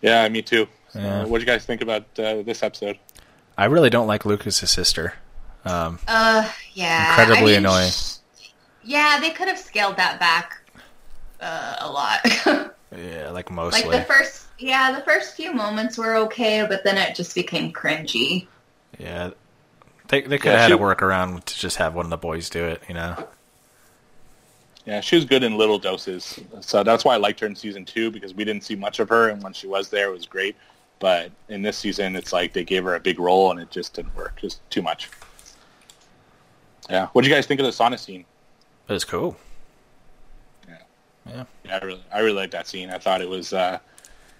Yeah, 0.00 0.28
me 0.28 0.42
too. 0.42 0.68
So, 0.90 1.00
Yeah. 1.00 1.24
what 1.24 1.38
do 1.38 1.42
you 1.42 1.46
guys 1.46 1.64
think 1.64 1.82
about 1.82 2.02
uh, 2.20 2.42
this 2.42 2.62
episode? 2.62 2.98
I 3.56 3.64
really 3.64 3.90
don't 3.90 4.06
like 4.06 4.24
Lucas's 4.24 4.70
sister. 4.70 5.14
Um, 5.64 5.98
Uh, 6.06 6.48
yeah. 6.72 7.10
Incredibly 7.10 7.56
I 7.56 7.60
mean, 7.60 7.66
annoying. 7.66 7.90
sh- 7.90 8.14
Yeah, 8.82 9.18
they 9.20 9.30
could 9.30 9.48
have 9.48 9.58
scaled 9.58 9.96
that 9.96 10.18
back 10.20 10.58
uh, 11.40 11.76
a 11.80 11.90
lot. 11.90 12.20
yeah, 12.96 13.30
like 13.30 13.50
mostly. 13.50 13.88
like 13.90 14.00
the 14.00 14.06
first, 14.12 14.46
yeah, 14.58 14.92
the 14.92 15.02
first 15.02 15.34
few 15.34 15.52
moments 15.52 15.98
were 15.98 16.16
okay, 16.16 16.64
but 16.68 16.84
then 16.84 16.96
it 16.96 17.14
just 17.14 17.34
became 17.34 17.72
cringy. 17.72 18.46
yeah, 18.98 19.30
they 20.08 20.22
they 20.22 20.38
could 20.38 20.52
Yeah, 20.52 20.52
have 20.52 20.60
had 20.60 20.68
she- 20.70 20.74
a 20.74 20.78
workaround 20.78 21.44
to 21.44 21.58
just 21.58 21.76
have 21.76 21.94
one 21.94 22.06
of 22.06 22.10
the 22.10 22.16
boys 22.16 22.48
do 22.48 22.64
it. 22.64 22.82
You 22.88 22.94
know. 22.94 23.28
Yeah, 24.86 25.00
she 25.02 25.16
was 25.16 25.26
good 25.26 25.42
in 25.42 25.58
little 25.58 25.78
doses, 25.78 26.40
so 26.62 26.82
that's 26.82 27.04
why 27.04 27.12
I 27.12 27.18
liked 27.18 27.40
her 27.40 27.46
in 27.46 27.54
season 27.54 27.84
two 27.84 28.10
because 28.10 28.32
we 28.32 28.42
didn't 28.42 28.64
see 28.64 28.74
much 28.74 29.00
of 29.00 29.08
her, 29.10 29.28
and 29.28 29.42
when 29.42 29.52
she 29.52 29.66
was 29.66 29.90
there, 29.90 30.08
it 30.08 30.12
was 30.12 30.24
great. 30.24 30.56
But 30.98 31.30
in 31.50 31.60
this 31.60 31.76
season, 31.76 32.16
it's 32.16 32.32
like 32.32 32.54
they 32.54 32.64
gave 32.64 32.84
her 32.84 32.94
a 32.94 33.00
big 33.00 33.20
role, 33.20 33.50
and 33.50 33.60
it 33.60 33.70
just 33.70 33.92
didn't 33.94 34.16
work, 34.16 34.36
just 34.40 34.60
too 34.70 34.80
much. 34.80 35.10
Yeah, 36.88 37.08
what 37.12 37.22
do 37.22 37.28
you 37.28 37.34
guys 37.34 37.46
think 37.46 37.60
of 37.60 37.66
the 37.66 37.72
sauna 37.72 37.98
scene? 37.98 38.24
It 38.88 38.92
was 38.92 39.04
cool. 39.04 39.36
Yeah, 41.26 41.44
I 41.70 41.84
really, 41.84 42.02
I 42.12 42.20
really 42.20 42.36
liked 42.36 42.52
that 42.52 42.66
scene. 42.66 42.88
I 42.90 42.98
thought 42.98 43.20
it 43.20 43.28
was, 43.28 43.52
uh, 43.52 43.78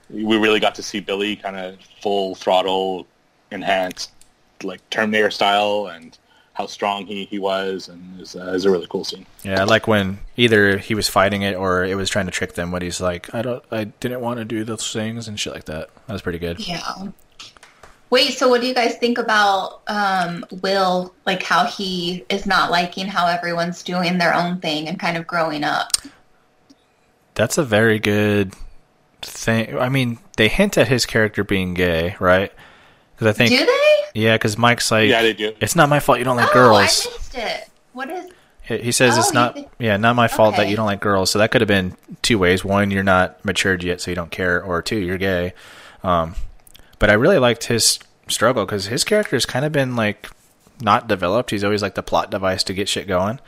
we 0.09 0.24
really 0.38 0.61
got 0.61 0.74
to 0.76 0.82
see 0.82 1.01
Billy 1.01 1.36
kind 1.36 1.57
of 1.57 1.76
full 2.01 2.34
throttle, 2.34 3.07
enhanced, 3.51 4.11
like 4.62 4.80
Terminator 4.88 5.30
style, 5.30 5.88
and 5.88 6.16
how 6.55 6.66
strong 6.66 7.05
he, 7.05 7.26
he 7.26 7.38
was, 7.38 7.88
and 7.88 8.16
it 8.16 8.20
was, 8.20 8.36
uh, 8.36 8.46
it 8.49 8.53
was 8.53 8.64
a 8.64 8.70
really 8.70 8.86
cool 8.88 9.05
scene. 9.05 9.26
Yeah, 9.42 9.61
I 9.61 9.64
like 9.64 9.86
when 9.86 10.20
either 10.38 10.78
he 10.78 10.94
was 10.94 11.09
fighting 11.09 11.42
it 11.42 11.55
or 11.55 11.84
it 11.84 11.94
was 11.94 12.09
trying 12.09 12.24
to 12.26 12.32
trick 12.32 12.55
them. 12.55 12.72
When 12.72 12.80
he's 12.80 13.01
like, 13.01 13.32
"I 13.34 13.42
don't, 13.42 13.62
I 13.70 13.84
didn't 13.84 14.22
want 14.22 14.38
to 14.38 14.44
do 14.46 14.64
those 14.64 14.90
things" 14.90 15.28
and 15.28 15.38
shit 15.38 15.53
like 15.53 15.66
that. 15.66 15.90
That 16.07 16.12
was 16.12 16.22
pretty 16.22 16.38
good. 16.38 16.66
Yeah. 16.66 16.80
Wait, 18.11 18.32
so 18.32 18.48
what 18.48 18.61
do 18.61 18.66
you 18.66 18.74
guys 18.74 18.96
think 18.96 19.18
about 19.18 19.82
um, 19.86 20.44
Will? 20.62 21.14
Like 21.26 21.42
how 21.42 21.66
he 21.66 22.24
is 22.28 22.46
not 22.46 22.70
liking 22.70 23.06
how 23.06 23.26
everyone's 23.26 23.82
doing 23.82 24.18
their 24.18 24.34
own 24.34 24.61
thing 24.61 24.88
and 24.88 24.98
kind 24.98 25.16
of 25.16 25.26
growing 25.26 25.62
up. 25.62 25.92
That's 27.34 27.59
a 27.59 27.64
very 27.64 27.98
good 27.98 28.54
thing. 29.20 29.78
I 29.78 29.88
mean, 29.88 30.18
they 30.36 30.48
hint 30.48 30.78
at 30.78 30.88
his 30.88 31.04
character 31.06 31.44
being 31.44 31.74
gay, 31.74 32.16
right? 32.18 32.52
Because 33.14 33.26
I 33.26 33.32
think, 33.32 33.50
do 33.50 33.64
they? 33.66 34.20
yeah, 34.20 34.36
because 34.36 34.56
Mike's 34.56 34.90
like, 34.90 35.09
Yeah, 35.09 35.22
they 35.22 35.34
do. 35.34 35.54
It's 35.61 35.76
not 35.76 35.88
my 35.88 36.00
fault 36.00 36.18
you 36.18 36.24
don't 36.24 36.36
like 36.36 36.50
oh, 36.50 36.54
girls. 36.54 36.76
I 36.78 36.82
missed 36.82 37.34
it. 37.36 37.68
What 37.92 38.11
is? 38.11 38.30
He 38.62 38.78
he 38.78 38.92
says 38.92 39.16
Oh, 39.16 39.20
it's 39.20 39.32
not, 39.32 39.54
think- 39.54 39.68
yeah, 39.78 39.96
not 39.98 40.16
my 40.16 40.28
fault 40.28 40.56
that 40.56 40.68
you 40.68 40.76
don't 40.76 40.86
like 40.86 41.00
girls. 41.00 41.30
So 41.30 41.38
that 41.40 41.50
could 41.50 41.61
have 41.61 41.68
been 41.68 41.96
two 42.22 42.38
ways. 42.38 42.64
One, 42.64 42.90
you're 42.90 43.02
not 43.02 43.44
matured 43.44 43.82
yet, 43.84 44.00
so 44.00 44.11
you 44.11 44.14
don't 44.14 44.30
care, 44.30 44.62
or 44.62 44.82
two, 44.82 44.98
you're 44.98 45.18
gay. 45.18 45.52
Um, 46.02 46.34
but 46.99 47.11
I 47.11 47.14
really 47.14 47.38
liked 47.38 47.64
his 47.64 47.99
struggle 48.28 48.64
because 48.64 48.86
his 48.86 49.05
character 49.05 49.36
has 49.36 49.46
kind 49.46 49.64
of 49.64 49.72
been 49.72 49.96
like 49.96 50.28
not 50.80 51.09
developed. 51.09 51.51
He's 51.51 51.64
always 51.64 51.82
like 51.82 51.94
the 51.94 52.03
plot 52.03 52.30
device 52.30 52.62
to 52.64 52.74
get 52.74 52.88
shit 52.88 53.07
going. 53.07 53.40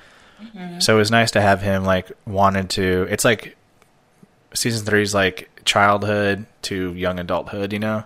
Mm-hmm. 0.42 0.80
So 0.80 0.94
it 0.94 0.98
was 0.98 1.10
nice 1.10 1.30
to 1.32 1.40
have 1.40 1.62
him 1.62 1.84
like 1.84 2.10
wanted 2.26 2.70
to. 2.70 3.06
It's 3.10 3.24
like 3.24 3.56
season 4.54 4.84
three 4.86 5.02
is 5.02 5.14
like 5.14 5.48
childhood 5.64 6.46
to 6.62 6.94
young 6.94 7.18
adulthood, 7.18 7.72
you 7.72 7.78
know. 7.78 8.04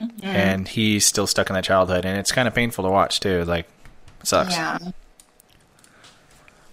Mm-hmm. 0.00 0.26
And 0.26 0.68
he's 0.68 1.06
still 1.06 1.26
stuck 1.26 1.48
in 1.50 1.54
that 1.54 1.64
childhood, 1.64 2.04
and 2.04 2.18
it's 2.18 2.32
kind 2.32 2.48
of 2.48 2.54
painful 2.54 2.84
to 2.84 2.90
watch 2.90 3.20
too. 3.20 3.44
Like, 3.44 3.66
it 4.20 4.26
sucks. 4.26 4.52
Yeah. 4.52 4.78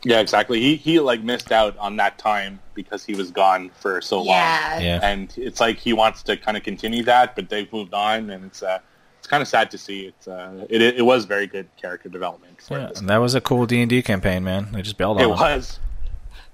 Yeah, 0.03 0.19
exactly. 0.19 0.59
He 0.59 0.75
he 0.77 0.99
like 0.99 1.21
missed 1.23 1.51
out 1.51 1.77
on 1.77 1.95
that 1.97 2.17
time 2.17 2.59
because 2.73 3.05
he 3.05 3.13
was 3.13 3.29
gone 3.31 3.69
for 3.79 4.01
so 4.01 4.17
long. 4.17 4.27
Yeah. 4.27 4.79
Yeah. 4.79 4.99
and 5.03 5.33
it's 5.37 5.59
like 5.59 5.77
he 5.77 5.93
wants 5.93 6.23
to 6.23 6.37
kind 6.37 6.57
of 6.57 6.63
continue 6.63 7.03
that, 7.03 7.35
but 7.35 7.49
they've 7.49 7.71
moved 7.71 7.93
on, 7.93 8.29
and 8.31 8.45
it's 8.45 8.63
uh, 8.63 8.79
it's 9.19 9.27
kind 9.27 9.41
of 9.41 9.47
sad 9.47 9.69
to 9.71 9.77
see. 9.77 10.07
It's 10.07 10.27
uh, 10.27 10.65
it 10.69 10.81
it 10.81 11.05
was 11.05 11.25
very 11.25 11.45
good 11.45 11.67
character 11.77 12.09
development. 12.09 12.61
For 12.61 12.79
Yeah, 12.79 12.89
and 12.95 13.07
that 13.09 13.17
was 13.17 13.35
a 13.35 13.41
cool 13.41 13.65
D 13.67 13.79
and 13.81 13.89
D 13.89 14.01
campaign, 14.01 14.43
man. 14.43 14.69
They 14.71 14.81
just 14.81 14.97
built 14.97 15.17
on 15.17 15.23
It 15.23 15.27
it. 15.27 15.29
was. 15.29 15.79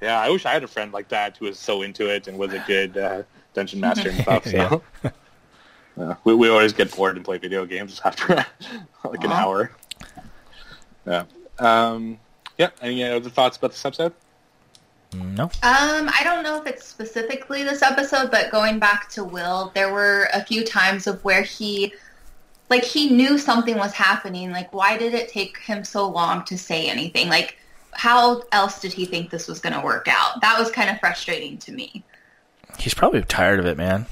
Yeah, 0.01 0.19
I 0.19 0.29
wish 0.29 0.45
I 0.45 0.51
had 0.53 0.63
a 0.63 0.67
friend 0.67 0.91
like 0.91 1.07
that 1.09 1.37
who 1.37 1.45
was 1.45 1.57
so 1.57 1.81
into 1.81 2.07
it 2.13 2.27
and 2.27 2.37
was 2.37 2.53
a 2.53 2.59
good 2.67 2.97
uh, 2.97 3.23
dungeon 3.53 3.79
master 3.79 4.09
and 4.09 4.19
stuff. 4.21 4.45
So. 4.51 4.83
Yeah, 5.99 6.13
we, 6.25 6.35
we 6.35 6.47
always 6.47 6.73
get 6.73 6.95
bored 6.95 7.15
and 7.15 7.25
play 7.25 7.39
video 7.39 7.65
games 7.65 7.99
after 8.05 8.35
like 9.03 9.23
an 9.23 9.31
hour. 9.31 9.71
Yeah. 11.07 11.23
Um, 11.57 12.19
yeah. 12.57 12.69
Any 12.81 13.03
other 13.03 13.29
thoughts 13.29 13.57
about 13.57 13.71
this 13.71 13.85
episode? 13.85 14.13
No, 15.13 15.43
Um, 15.45 15.51
I 15.63 16.21
don't 16.25 16.43
know 16.43 16.59
if 16.59 16.67
it's 16.67 16.85
specifically 16.85 17.63
this 17.63 17.81
episode, 17.81 18.29
but 18.29 18.51
going 18.51 18.77
back 18.77 19.09
to 19.11 19.23
Will, 19.23 19.71
there 19.73 19.91
were 19.91 20.27
a 20.33 20.43
few 20.43 20.65
times 20.65 21.07
of 21.07 21.23
where 21.23 21.43
he, 21.43 21.93
like, 22.69 22.83
he 22.83 23.09
knew 23.09 23.37
something 23.37 23.77
was 23.77 23.93
happening. 23.93 24.51
Like, 24.51 24.73
why 24.73 24.97
did 24.97 25.13
it 25.13 25.29
take 25.29 25.57
him 25.59 25.85
so 25.85 26.09
long 26.09 26.43
to 26.45 26.57
say 26.57 26.89
anything? 26.89 27.29
Like, 27.29 27.57
how 27.93 28.43
else 28.51 28.81
did 28.81 28.91
he 28.91 29.05
think 29.05 29.29
this 29.29 29.47
was 29.47 29.59
going 29.59 29.73
to 29.73 29.81
work 29.81 30.07
out? 30.09 30.41
That 30.41 30.59
was 30.59 30.69
kind 30.69 30.89
of 30.89 30.99
frustrating 30.99 31.57
to 31.59 31.71
me. 31.71 32.03
he's 32.77 32.93
probably 32.93 33.21
tired 33.23 33.59
of 33.59 33.65
it, 33.65 33.77
man. 33.77 34.05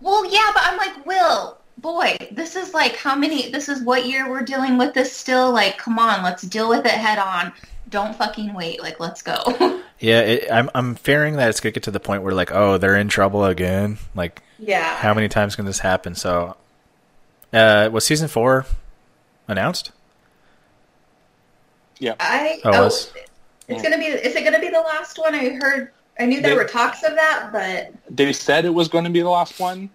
Well, 0.00 0.24
yeah, 0.32 0.50
but 0.54 0.62
I'm 0.64 0.78
like, 0.78 1.04
Will, 1.04 1.58
boy, 1.80 2.16
this 2.30 2.56
is 2.56 2.74
like 2.74 2.96
how 2.96 3.14
many, 3.16 3.50
this 3.50 3.68
is 3.68 3.82
what 3.82 4.06
year 4.06 4.28
we're 4.28 4.42
dealing 4.42 4.78
with 4.78 4.94
this 4.94 5.12
still? 5.12 5.52
Like, 5.52 5.78
come 5.78 5.98
on, 5.98 6.22
let's 6.22 6.42
deal 6.42 6.68
with 6.68 6.84
it 6.86 6.92
head 6.92 7.18
on. 7.18 7.52
Don't 7.88 8.14
fucking 8.14 8.54
wait. 8.54 8.80
Like, 8.80 9.00
let's 9.00 9.22
go. 9.22 9.80
Yeah, 10.02 10.20
it, 10.20 10.50
I'm 10.50 10.70
I'm 10.74 10.94
fearing 10.94 11.36
that 11.36 11.50
it's 11.50 11.60
gonna 11.60 11.72
get 11.72 11.82
to 11.82 11.90
the 11.90 12.00
point 12.00 12.22
where 12.22 12.32
like, 12.32 12.50
oh, 12.52 12.78
they're 12.78 12.96
in 12.96 13.08
trouble 13.08 13.44
again. 13.44 13.98
Like, 14.14 14.40
yeah. 14.58 14.96
how 14.96 15.12
many 15.12 15.28
times 15.28 15.56
can 15.56 15.66
this 15.66 15.80
happen? 15.80 16.14
So, 16.14 16.56
uh, 17.52 17.90
was 17.92 18.06
season 18.06 18.26
four 18.28 18.64
announced? 19.46 19.92
Yeah. 21.98 22.14
I 22.18 22.60
Oh, 22.64 22.70
it 22.70 22.76
oh, 22.76 22.84
was? 22.84 23.12
it's 23.68 23.82
gonna 23.82 23.98
be. 23.98 24.06
Is 24.06 24.34
it 24.34 24.42
gonna 24.42 24.58
be 24.58 24.70
the 24.70 24.80
last 24.80 25.18
one? 25.18 25.34
I 25.34 25.50
heard. 25.50 25.90
I 26.18 26.24
knew 26.24 26.40
there 26.40 26.52
They- 26.52 26.56
were 26.56 26.64
talks 26.68 27.02
of 27.02 27.14
that, 27.16 27.50
but 27.52 27.92
They 28.08 28.32
said 28.32 28.64
it 28.64 28.72
was 28.72 28.88
going 28.88 29.04
to 29.04 29.10
be 29.10 29.20
the 29.20 29.28
last 29.28 29.60
one, 29.60 29.90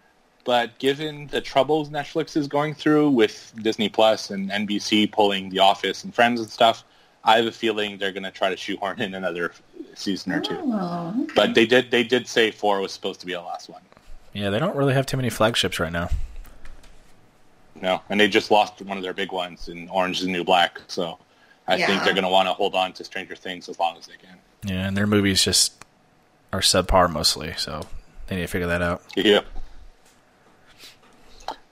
but 0.46 0.78
given 0.80 1.28
the 1.28 1.42
troubles 1.42 1.90
Netflix 1.90 2.38
is 2.38 2.48
going 2.48 2.76
through 2.76 3.10
with 3.10 3.54
Disney 3.62 3.90
Plus 3.90 4.30
and 4.30 4.50
NBC 4.50 5.12
pulling 5.12 5.50
The 5.50 5.60
Office 5.60 6.04
and 6.04 6.14
Friends 6.14 6.40
and 6.40 6.50
stuff, 6.50 6.84
I 7.24 7.38
have 7.38 7.48
a 7.48 7.52
feeling 7.52 7.98
they're 7.98 8.12
going 8.12 8.24
to 8.24 8.32
try 8.32 8.50
to 8.50 8.56
shoehorn 8.56 9.02
in 9.02 9.16
another 9.16 9.52
season 9.96 10.32
or 10.32 10.40
two. 10.40 10.58
oh, 10.64 11.14
okay. 11.24 11.34
But 11.36 11.56
they 11.56 11.66
did 11.66 11.92
they 11.92 12.04
did 12.04 12.28
say 12.28 12.52
four 12.52 12.80
was 12.80 12.94
supposed 12.94 13.20
to 13.22 13.26
be 13.26 13.34
the 13.34 13.42
last 13.42 13.68
one. 13.68 13.82
Yeah, 14.34 14.52
they 14.52 14.60
don't 14.60 14.76
really 14.76 14.94
have 14.94 15.06
too 15.06 15.18
many 15.18 15.30
flagships 15.30 15.80
right 15.80 15.92
now. 15.92 16.10
No, 17.82 18.02
and 18.10 18.20
they 18.20 18.28
just 18.28 18.52
lost 18.52 18.82
one 18.82 18.98
of 18.98 19.04
their 19.04 19.14
big 19.14 19.32
ones 19.32 19.68
in 19.68 19.90
Orange 19.90 20.20
is 20.20 20.26
the 20.26 20.32
New 20.32 20.44
Black. 20.44 20.80
So 20.88 21.18
I 21.68 21.78
think 21.78 22.04
they're 22.04 22.14
going 22.14 22.24
to 22.24 22.30
want 22.30 22.48
to 22.48 22.54
hold 22.54 22.76
on 22.76 22.94
to 22.94 23.04
Stranger 23.04 23.36
Things 23.36 23.68
as 23.68 23.80
long 23.80 23.98
as 23.98 24.06
they 24.06 24.16
can. 24.18 24.38
Yeah, 24.64 24.88
and 24.88 24.96
their 24.96 25.08
movies 25.08 25.44
just 25.44 25.84
are 26.54 26.62
subpar 26.62 27.12
mostly, 27.12 27.54
so 27.58 27.88
they 28.28 28.36
need 28.36 28.44
to 28.44 28.48
figure 28.48 28.68
that 28.68 28.82
out. 28.82 29.04
Yep. 29.16 29.46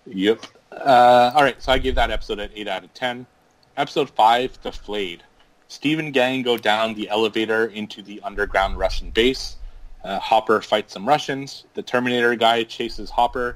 Yep. 0.05 0.45
Uh, 0.71 1.31
all 1.35 1.43
right, 1.43 1.61
so 1.61 1.71
I 1.71 1.77
gave 1.77 1.95
that 1.95 2.11
episode 2.11 2.39
an 2.39 2.49
8 2.53 2.67
out 2.67 2.83
of 2.83 2.93
10. 2.93 3.25
Episode 3.77 4.09
5, 4.09 4.59
The 4.61 4.71
Flayed. 4.71 5.23
Steve 5.67 5.99
and 5.99 6.13
gang 6.13 6.41
go 6.43 6.57
down 6.57 6.93
the 6.93 7.09
elevator 7.09 7.65
into 7.65 8.01
the 8.01 8.21
underground 8.21 8.77
Russian 8.77 9.09
base. 9.09 9.57
Uh, 10.03 10.19
Hopper 10.19 10.61
fights 10.61 10.93
some 10.93 11.07
Russians. 11.07 11.63
The 11.73 11.81
Terminator 11.81 12.35
guy 12.35 12.63
chases 12.63 13.09
Hopper. 13.09 13.55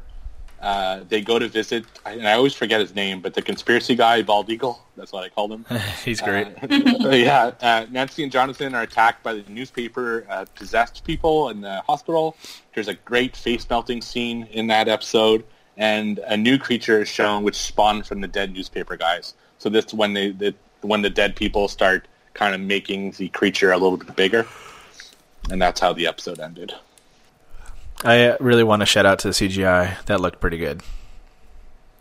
Uh, 0.62 1.02
they 1.08 1.22
go 1.22 1.38
to 1.38 1.48
visit, 1.48 1.86
and 2.06 2.28
I 2.28 2.34
always 2.34 2.54
forget 2.54 2.82
his 2.82 2.96
name, 2.96 3.22
but 3.22 3.36
the 3.36 3.44
conspiracy 3.44 3.94
guy, 3.94 4.24
Bald 4.24 4.50
Eagle. 4.50 4.82
That's 4.96 5.12
what 5.12 5.24
I 5.24 5.30
called 5.30 5.52
him. 5.52 5.66
He's 6.04 6.20
great. 6.20 6.48
Uh, 6.64 7.10
yeah, 7.12 7.52
uh, 7.62 7.86
Nancy 7.92 8.24
and 8.24 8.32
Jonathan 8.32 8.74
are 8.74 8.82
attacked 8.82 9.22
by 9.24 9.36
the 9.36 9.44
newspaper 9.52 10.26
uh, 10.30 10.46
possessed 10.56 11.04
people 11.04 11.50
in 11.50 11.62
the 11.62 11.82
hospital. 11.82 12.36
There's 12.74 12.88
a 12.88 12.96
great 12.96 13.36
face 13.36 13.70
melting 13.70 14.02
scene 14.02 14.48
in 14.52 14.66
that 14.68 14.88
episode, 14.88 15.44
and 15.78 16.20
a 16.20 16.36
new 16.36 16.58
creature 16.58 17.02
is 17.02 17.08
shown 17.08 17.44
which 17.44 17.56
spawned 17.56 18.06
from 18.06 18.22
the 18.22 18.28
dead 18.28 18.52
newspaper 18.52 18.98
guys. 18.98 19.36
So 19.60 19.70
this 19.70 19.94
when 19.94 20.14
they 20.14 20.32
the, 20.32 20.56
when 20.82 21.04
the 21.04 21.10
dead 21.10 21.36
people 21.36 21.68
start 21.68 22.08
kind 22.34 22.54
of 22.54 22.62
making 22.62 23.12
the 23.12 23.30
creature 23.30 23.72
a 23.72 23.78
little 23.78 23.98
bit 23.98 24.16
bigger, 24.16 24.46
and 25.50 25.62
that's 25.62 25.80
how 25.80 25.94
the 25.94 26.08
episode 26.08 26.40
ended. 26.40 26.74
I 28.04 28.26
uh, 28.26 28.38
really 28.40 28.64
want 28.64 28.82
to 28.82 28.86
shout 28.86 29.06
out 29.06 29.20
to 29.20 29.30
the 29.30 29.34
CGI. 29.34 30.04
That 30.06 30.22
looked 30.22 30.40
pretty 30.40 30.58
good. 30.58 30.82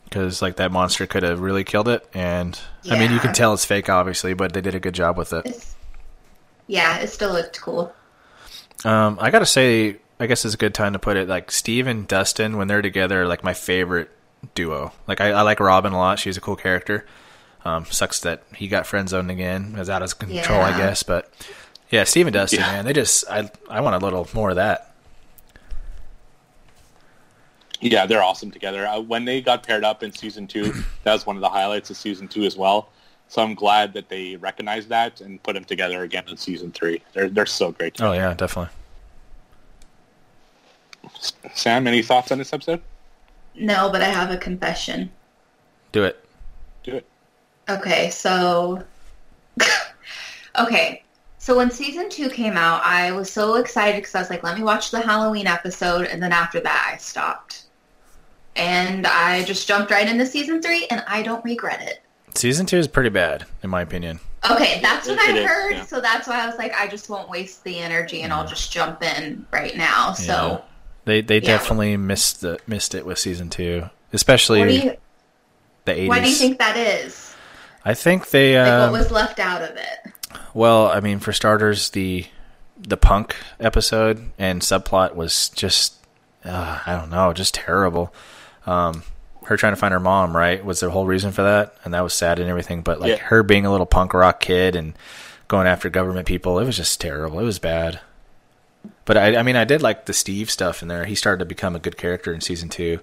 Because 0.05 0.41
like 0.41 0.57
that 0.57 0.71
monster 0.71 1.07
could 1.07 1.23
have 1.23 1.41
really 1.41 1.65
killed 1.65 1.89
it, 1.89 2.07
and 2.15 2.59
I 2.89 2.99
mean 2.99 3.11
you 3.11 3.19
can 3.19 3.35
tell 3.35 3.53
it's 3.55 3.65
fake, 3.65 3.89
obviously, 3.89 4.35
but 4.35 4.53
they 4.53 4.61
did 4.61 4.75
a 4.75 4.81
good 4.81 4.95
job 4.95 5.19
with 5.19 5.33
it. 5.33 5.47
It's, 5.47 5.75
yeah, 6.69 6.99
it 6.99 7.09
still 7.09 7.33
looked 7.33 7.61
cool. 7.61 7.93
Um, 8.85 9.19
I 9.21 9.31
gotta 9.31 9.47
say, 9.47 9.97
I 10.19 10.27
guess 10.27 10.45
it's 10.45 10.55
a 10.55 10.59
good 10.59 10.75
time 10.75 10.93
to 10.95 10.99
put 10.99 11.17
it. 11.17 11.29
Like 11.29 11.51
Steve 11.51 11.87
and 11.87 12.09
Dustin, 12.09 12.57
when 12.57 12.69
they're 12.69 12.83
together, 12.83 13.23
are 13.23 13.27
like 13.27 13.45
my 13.45 13.55
favorite 13.55 14.11
duo. 14.55 14.93
Like 15.07 15.21
I, 15.21 15.31
I 15.33 15.43
like 15.43 15.61
Robin 15.61 15.93
a 15.93 15.99
lot; 15.99 16.19
she's 16.19 16.37
a 16.37 16.41
cool 16.41 16.57
character. 16.57 17.05
Um, 17.65 17.85
sucks 17.87 18.21
that 18.21 18.43
he 18.55 18.69
got 18.69 18.87
friend 18.87 19.09
zoned 19.09 19.31
again. 19.31 19.73
It 19.75 19.79
was 19.79 19.91
out 19.91 20.03
of 20.03 20.19
control, 20.19 20.61
I 20.61 20.77
guess. 20.77 21.03
But 21.03 21.31
yeah, 21.91 22.05
Steve 22.05 22.27
and 22.29 22.35
Dustin, 22.35 22.61
Yeah. 22.61 22.73
man, 22.73 22.85
they 22.85 22.93
just 22.93 23.25
I 23.31 23.51
I 23.69 23.81
want 23.81 23.97
a 23.97 23.99
little 23.99 24.29
more 24.33 24.51
of 24.51 24.57
that. 24.57 24.95
Yeah, 27.81 28.07
they're 28.07 28.23
awesome 28.23 28.51
together. 28.51 28.87
Uh, 28.87 29.01
when 29.01 29.25
they 29.27 29.41
got 29.43 29.63
paired 29.63 29.85
up 29.85 30.03
in 30.03 30.13
season 30.13 30.47
two, 30.47 30.73
that 31.03 31.13
was 31.13 31.27
one 31.27 31.37
of 31.37 31.43
the 31.43 31.49
highlights 31.49 31.91
of 31.91 31.97
season 31.97 32.27
two 32.29 32.45
as 32.45 32.57
well. 32.57 32.89
So 33.29 33.43
I'm 33.43 33.55
glad 33.55 33.93
that 33.95 34.09
they 34.09 34.37
recognized 34.37 34.89
that 34.89 35.21
and 35.21 35.43
put 35.43 35.55
them 35.55 35.65
together 35.65 36.03
again 36.03 36.25
in 36.29 36.37
season 36.37 36.71
three. 36.73 37.03
They're 37.13 37.29
they're 37.29 37.45
so 37.47 37.73
great. 37.73 38.01
Oh 38.01 38.13
yeah, 38.13 38.33
definitely. 38.35 38.73
Sam, 41.55 41.87
any 41.87 42.03
thoughts 42.03 42.33
on 42.33 42.39
this 42.39 42.53
episode? 42.53 42.83
No, 43.55 43.91
but 43.91 44.03
I 44.03 44.07
have 44.07 44.31
a 44.31 44.37
confession. 44.37 45.11
Do 45.93 46.05
it. 46.05 46.23
Do 46.83 46.93
it. 46.97 47.07
Okay, 47.69 48.11
so 48.11 48.85
okay, 50.59 51.03
so 51.39 51.57
when 51.57 51.71
season 51.71 52.09
two 52.09 52.29
came 52.29 52.57
out, 52.57 52.83
I 52.85 53.13
was 53.13 53.31
so 53.31 53.57
excited 53.57 53.97
because 53.97 54.15
I 54.15 54.21
was 54.21 54.31
like, 54.31 54.43
"Let 54.43 54.57
me 54.57 54.63
watch 54.63 54.91
the 54.91 55.01
Halloween 55.01 55.47
episode," 55.47 56.07
and 56.07 56.23
then 56.23 56.33
after 56.33 56.61
that, 56.61 56.91
I 56.93 56.97
stopped, 56.99 57.65
and 58.55 59.07
I 59.07 59.43
just 59.45 59.67
jumped 59.67 59.91
right 59.91 60.09
into 60.09 60.27
season 60.27 60.61
three, 60.61 60.87
and 60.91 61.03
I 61.07 61.23
don't 61.23 61.45
regret 61.45 61.83
it. 61.83 62.03
Season 62.35 62.67
two 62.67 62.77
is 62.77 62.87
pretty 62.87 63.09
bad, 63.09 63.47
in 63.63 63.71
my 63.71 63.83
opinion. 63.83 64.21
Okay, 64.51 64.81
that's 64.81 65.09
what 65.09 65.19
I 65.19 65.45
heard, 65.45 65.73
yeah. 65.73 65.85
so 65.85 66.01
that's 66.01 66.29
why 66.29 66.43
I 66.43 66.47
was 66.47 66.57
like, 66.57 66.73
I 66.75 66.87
just 66.87 67.09
won't 67.09 67.29
waste 67.29 67.65
the 67.65 67.79
energy, 67.79 68.23
and 68.23 68.33
I'll 68.33 68.47
just 68.47 68.71
jump 68.71 69.03
in 69.03 69.47
right 69.51 69.77
now. 69.77 70.13
So, 70.13 70.63
They 71.07 71.23
they 71.23 71.37
Yeah. 71.37 71.47
definitely 71.57 71.97
missed 71.97 72.43
the 72.43 72.59
missed 72.67 72.95
it 72.95 73.07
with 73.07 73.19
season 73.19 73.49
two, 73.49 73.89
especially 74.13 74.75
you, 74.85 74.97
the 75.87 75.93
eighties. 75.93 76.09
why 76.11 76.21
do 76.21 76.29
you 76.29 76.35
think 76.37 76.59
that 76.59 76.77
is? 76.77 77.35
I 77.85 77.95
think 77.95 78.31
they 78.31 78.59
Like, 78.59 78.69
um, 78.69 78.93
what 78.93 78.99
was 79.01 79.11
left 79.11 79.39
out 79.41 79.63
of 79.63 79.71
it? 79.77 80.13
well, 80.53 80.89
I 80.89 81.01
mean, 81.01 81.19
for 81.21 81.33
starters, 81.33 81.91
the 81.91 82.27
the 82.79 82.97
punk 82.99 83.35
episode 83.59 84.31
and 84.39 84.61
subplot 84.61 85.15
was 85.15 85.49
just 85.51 85.95
uh, 86.45 86.81
I 86.87 86.95
don't 86.97 87.11
know, 87.11 87.33
just 87.33 87.55
terrible. 87.55 88.13
Um, 88.67 89.03
her 89.45 89.57
trying 89.57 89.73
to 89.73 89.77
find 89.77 89.93
her 89.93 90.01
mom, 90.01 90.37
right, 90.37 90.65
was 90.65 90.81
the 90.81 90.91
whole 90.91 91.07
reason 91.07 91.31
for 91.33 91.43
that, 91.43 91.77
and 91.85 91.95
that 91.95 92.03
was 92.03 92.13
sad 92.15 92.39
and 92.41 92.49
everything. 92.51 92.83
But 92.83 93.01
like 93.01 93.11
Yeah. 93.19 93.25
her 93.27 93.43
being 93.45 93.65
a 93.65 93.71
little 93.71 93.87
punk 93.87 94.13
rock 94.13 94.41
kid 94.41 94.75
and 94.77 94.95
going 95.49 95.69
after 95.69 95.89
government 95.89 96.27
people, 96.27 96.59
it 96.59 96.65
was 96.67 96.77
just 96.77 97.01
terrible. 97.01 97.39
It 97.39 97.45
was 97.45 97.61
bad. 97.61 98.01
But 99.07 99.17
I, 99.17 99.37
I 99.37 99.43
mean, 99.43 99.57
I 99.57 99.65
did 99.65 99.83
like 99.83 100.05
the 100.05 100.13
Steve 100.13 100.51
stuff 100.51 100.83
in 100.83 100.89
there. 100.89 101.07
He 101.07 101.15
started 101.15 101.39
to 101.39 101.45
become 101.47 101.75
a 101.75 101.79
good 101.79 101.97
character 101.97 102.35
in 102.35 102.43
season 102.43 102.69
two. 102.69 102.99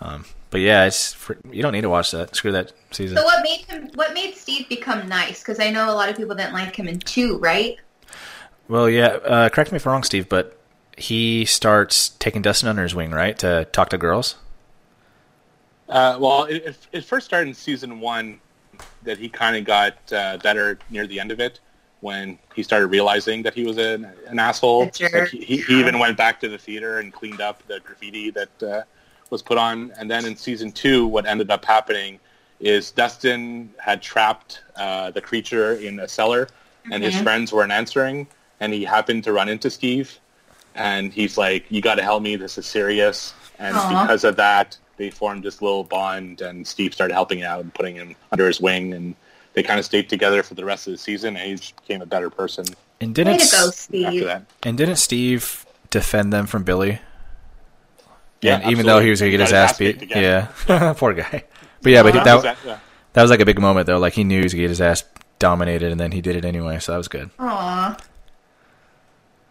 Um, 0.00 0.24
but 0.48 0.60
yeah, 0.60 0.86
it's 0.86 1.12
for, 1.12 1.36
you 1.50 1.60
don't 1.60 1.72
need 1.72 1.82
to 1.82 1.90
watch 1.90 2.12
that. 2.12 2.34
Screw 2.34 2.52
that 2.52 2.72
season. 2.92 3.16
So, 3.16 3.24
what 3.24 3.42
made 3.42 3.60
him? 3.66 3.90
What 3.94 4.14
made 4.14 4.34
Steve 4.34 4.68
become 4.68 5.08
nice? 5.08 5.40
Because 5.40 5.60
I 5.60 5.70
know 5.70 5.90
a 5.90 5.94
lot 5.94 6.08
of 6.08 6.16
people 6.16 6.34
didn't 6.34 6.54
like 6.54 6.74
him 6.74 6.88
in 6.88 7.00
two, 7.00 7.36
right? 7.38 7.76
Well, 8.68 8.88
yeah. 8.88 9.06
Uh, 9.08 9.48
correct 9.48 9.72
me 9.72 9.76
if 9.76 9.86
I'm 9.86 9.92
wrong, 9.92 10.04
Steve, 10.04 10.28
but 10.28 10.56
he 10.96 11.44
starts 11.44 12.10
taking 12.10 12.42
Dustin 12.42 12.68
under 12.68 12.84
his 12.84 12.94
wing, 12.94 13.10
right, 13.10 13.36
to 13.40 13.66
talk 13.72 13.90
to 13.90 13.98
girls. 13.98 14.36
Uh, 15.88 16.16
well, 16.20 16.44
it, 16.44 16.64
it, 16.64 16.86
it 16.92 17.04
first 17.04 17.26
started 17.26 17.48
in 17.48 17.54
season 17.54 17.98
one 17.98 18.40
that 19.02 19.18
he 19.18 19.28
kind 19.28 19.56
of 19.56 19.64
got 19.64 19.96
uh, 20.12 20.38
better 20.38 20.78
near 20.88 21.06
the 21.08 21.18
end 21.18 21.32
of 21.32 21.40
it 21.40 21.58
when 22.00 22.38
he 22.54 22.62
started 22.62 22.86
realizing 22.86 23.42
that 23.42 23.54
he 23.54 23.64
was 23.64 23.76
an, 23.78 24.08
an 24.26 24.38
asshole. 24.38 24.90
Like, 25.20 25.28
he, 25.28 25.58
he, 25.58 25.80
even 25.80 25.98
went 25.98 26.16
back 26.16 26.40
to 26.40 26.48
the 26.48 26.58
theater 26.58 26.98
and 26.98 27.12
cleaned 27.12 27.40
up 27.40 27.66
the 27.66 27.80
graffiti 27.80 28.30
that 28.30 28.62
uh, 28.62 28.82
was 29.28 29.42
put 29.42 29.58
on. 29.58 29.92
And 29.98 30.10
then 30.10 30.24
in 30.24 30.36
season 30.36 30.72
two, 30.72 31.06
what 31.06 31.26
ended 31.26 31.50
up 31.50 31.64
happening 31.64 32.18
is 32.58 32.90
Dustin 32.90 33.72
had 33.78 34.02
trapped 34.02 34.62
uh, 34.76 35.10
the 35.10 35.20
creature 35.20 35.74
in 35.74 36.00
a 36.00 36.08
cellar, 36.08 36.48
and 36.90 37.02
his 37.02 37.18
friends 37.20 37.52
weren't 37.52 37.72
answering, 37.72 38.26
and 38.60 38.72
he 38.72 38.84
happened 38.84 39.24
to 39.24 39.32
run 39.32 39.48
into 39.48 39.70
Steve, 39.70 40.18
and 40.74 41.12
he's 41.12 41.38
like, 41.38 41.64
"You 41.70 41.80
got 41.80 41.94
to 41.96 42.02
help 42.02 42.22
me. 42.22 42.36
This 42.36 42.58
is 42.58 42.66
serious." 42.66 43.32
And 43.58 43.76
Aw. 43.76 44.02
because 44.02 44.24
of 44.24 44.36
that, 44.36 44.76
they 44.96 45.10
formed 45.10 45.42
this 45.42 45.62
little 45.62 45.84
bond, 45.84 46.42
and 46.42 46.66
Steve 46.66 46.92
started 46.92 47.14
helping 47.14 47.42
out 47.42 47.60
and 47.60 47.72
putting 47.72 47.96
him 47.96 48.14
under 48.30 48.46
his 48.46 48.60
wing, 48.60 48.92
and 48.92 49.14
they 49.54 49.62
kind 49.62 49.78
of 49.78 49.84
stayed 49.84 50.08
together 50.08 50.42
for 50.42 50.54
the 50.54 50.64
rest 50.64 50.86
of 50.86 50.92
the 50.92 50.98
season. 50.98 51.36
And 51.36 51.46
he 51.50 51.54
just 51.56 51.76
became 51.76 52.02
a 52.02 52.06
better 52.06 52.30
person 52.30 52.64
And 53.00 53.14
didn't 53.14 53.38
to 53.40 53.50
go, 53.50 53.66
after 53.68 53.72
Steve. 53.72 54.24
that. 54.24 54.44
and 54.62 54.78
didn't 54.78 54.96
Steve 54.96 55.66
defend 55.90 56.32
them 56.32 56.46
from 56.46 56.62
Billy? 56.64 57.00
Yeah, 58.42 58.56
and 58.60 58.70
even 58.70 58.86
though 58.86 59.00
he 59.00 59.10
was 59.10 59.20
gonna 59.20 59.30
get 59.32 59.40
his 59.40 59.50
He 59.50 59.56
ass 59.56 59.76
beat, 59.78 60.00
again. 60.02 60.48
yeah, 60.68 60.92
poor 60.96 61.12
guy. 61.12 61.44
But 61.82 61.92
yeah, 61.92 62.02
but 62.02 62.14
That 62.14 62.24
that, 62.24 62.34
was 62.34 62.42
that, 62.44 62.56
that- 62.62 62.66
yeah. 62.68 62.78
that 63.12 63.22
was 63.22 63.30
like 63.30 63.40
a 63.40 63.44
big 63.44 63.60
moment 63.60 63.86
though. 63.86 63.98
Like 63.98 64.14
he 64.14 64.24
knew 64.24 64.38
he 64.38 64.42
was 64.44 64.54
gonna 64.54 64.62
get 64.62 64.70
his 64.70 64.80
ass 64.80 65.04
dominated, 65.38 65.90
and 65.92 66.00
then 66.00 66.12
he 66.12 66.20
did 66.22 66.36
it 66.36 66.44
anyway. 66.44 66.78
So 66.78 66.92
that 66.92 66.98
was 66.98 67.08
good. 67.08 67.28
Aw. 67.38 67.96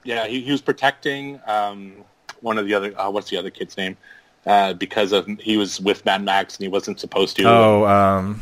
Yeah, 0.04 0.28
he, 0.28 0.42
he 0.42 0.52
was 0.52 0.62
protecting 0.62 1.40
um, 1.46 1.94
one 2.42 2.58
of 2.58 2.66
the 2.66 2.74
other. 2.74 3.00
Uh, 3.00 3.10
what's 3.12 3.30
the 3.30 3.38
other 3.38 3.50
kid's 3.50 3.78
name? 3.78 3.98
Uh, 4.46 4.74
because 4.74 5.12
of 5.12 5.28
he 5.40 5.58
was 5.58 5.80
with 5.82 6.04
Mad 6.06 6.24
Max 6.24 6.56
and 6.56 6.64
he 6.64 6.70
wasn't 6.70 7.00
supposed 7.00 7.36
to. 7.38 7.44
Oh, 7.44 7.86
um, 7.86 8.42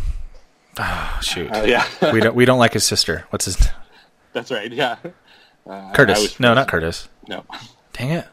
oh, 0.79 1.19
shoot, 1.21 1.51
Uh, 1.51 1.63
yeah, 1.65 1.85
we 2.13 2.19
don't 2.19 2.35
we 2.35 2.45
don't 2.45 2.59
like 2.59 2.73
his 2.73 2.83
sister. 2.83 3.25
What's 3.29 3.45
his 3.45 3.69
that's 4.33 4.51
right. 4.51 4.71
Yeah, 4.71 4.97
uh, 5.65 5.91
Curtis? 5.93 6.39
No, 6.39 6.53
not 6.53 6.67
Curtis. 6.67 7.09
No, 7.27 7.43
Dang 7.93 8.11
it, 8.11 8.27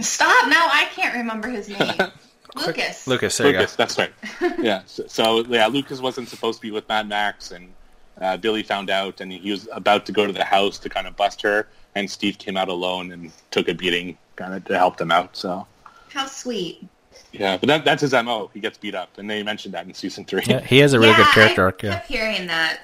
Stop! 0.00 0.48
Now 0.48 0.68
I 0.70 0.88
can't 0.92 1.14
remember 1.14 1.48
his 1.48 1.68
name. 1.68 1.94
Lucas. 2.56 3.06
Lucas. 3.06 3.38
There 3.38 3.46
Lucas. 3.46 3.76
That's 3.76 3.96
right. 3.96 4.12
yeah. 4.58 4.82
So, 4.86 5.06
so 5.06 5.44
yeah, 5.46 5.66
Lucas 5.66 6.00
wasn't 6.00 6.28
supposed 6.28 6.58
to 6.58 6.62
be 6.62 6.70
with 6.70 6.88
Mad 6.88 7.08
Max, 7.08 7.50
and 7.50 7.72
uh, 8.20 8.36
Billy 8.36 8.62
found 8.62 8.90
out, 8.90 9.20
and 9.20 9.32
he 9.32 9.50
was 9.50 9.68
about 9.72 10.04
to 10.06 10.12
go 10.12 10.26
to 10.26 10.32
the 10.32 10.44
house 10.44 10.78
to 10.80 10.88
kind 10.88 11.06
of 11.06 11.16
bust 11.16 11.40
her, 11.42 11.66
and 11.94 12.10
Steve 12.10 12.38
came 12.38 12.56
out 12.56 12.68
alone 12.68 13.12
and 13.12 13.32
took 13.50 13.68
a 13.68 13.74
beating, 13.74 14.18
kind 14.36 14.54
of 14.54 14.64
to 14.66 14.76
help 14.76 14.98
them 14.98 15.10
out. 15.10 15.36
So 15.36 15.66
How 16.10 16.26
sweet. 16.26 16.86
Yeah, 17.32 17.56
but 17.56 17.66
that, 17.66 17.84
that's 17.84 18.02
his 18.02 18.12
mo. 18.12 18.50
He 18.52 18.60
gets 18.60 18.78
beat 18.78 18.94
up, 18.94 19.18
and 19.18 19.28
they 19.28 19.42
mentioned 19.42 19.74
that 19.74 19.86
in 19.86 19.94
season 19.94 20.24
three. 20.24 20.42
Yeah, 20.46 20.60
he 20.60 20.78
has 20.78 20.92
a 20.92 20.98
really 20.98 21.12
yeah, 21.12 21.16
good 21.18 21.26
character 21.28 21.62
I 21.62 21.64
arc. 21.64 21.82
Yeah, 21.82 21.94
kept 21.94 22.08
hearing 22.08 22.46
that. 22.46 22.80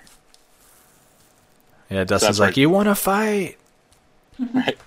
yeah. 1.91 2.05
Dustin's 2.05 2.21
That's 2.21 2.39
like, 2.41 2.47
right. 2.49 2.57
you 2.57 2.71
want 2.71 2.89
to 2.89 2.95
fight? 2.95 3.59
Right. 4.55 4.79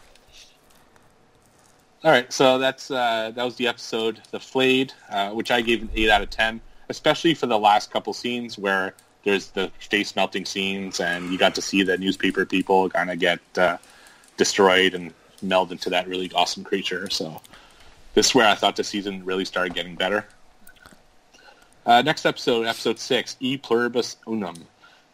All 2.03 2.09
right, 2.09 2.33
so 2.33 2.57
that's 2.57 2.89
uh, 2.89 3.31
that 3.35 3.43
was 3.43 3.57
the 3.57 3.67
episode, 3.67 4.21
the 4.31 4.39
flayed, 4.39 4.91
uh, 5.11 5.29
which 5.31 5.51
I 5.51 5.61
gave 5.61 5.83
an 5.83 5.89
eight 5.93 6.09
out 6.09 6.23
of 6.23 6.31
ten, 6.31 6.59
especially 6.89 7.35
for 7.35 7.45
the 7.45 7.59
last 7.59 7.91
couple 7.91 8.11
scenes 8.13 8.57
where 8.57 8.95
there's 9.23 9.51
the 9.51 9.71
face 9.77 10.15
melting 10.15 10.45
scenes, 10.45 10.99
and 10.99 11.31
you 11.31 11.37
got 11.37 11.53
to 11.53 11.61
see 11.61 11.83
the 11.83 11.99
newspaper 11.99 12.43
people 12.43 12.89
kind 12.89 13.11
of 13.11 13.19
get 13.19 13.39
uh, 13.55 13.77
destroyed 14.35 14.95
and 14.95 15.13
meld 15.43 15.71
into 15.71 15.91
that 15.91 16.07
really 16.07 16.31
awesome 16.33 16.63
creature. 16.63 17.07
So 17.11 17.39
this 18.13 18.27
is 18.27 18.35
where 18.35 18.47
I 18.47 18.55
thought 18.55 18.75
the 18.75 18.83
season 18.83 19.23
really 19.25 19.45
started 19.45 19.73
getting 19.73 19.95
better. 19.95 20.25
Uh, 21.85 22.01
next 22.01 22.25
episode, 22.25 22.67
episode 22.67 22.99
six, 22.99 23.37
E 23.39 23.57
Pluribus 23.57 24.17
Unum. 24.27 24.67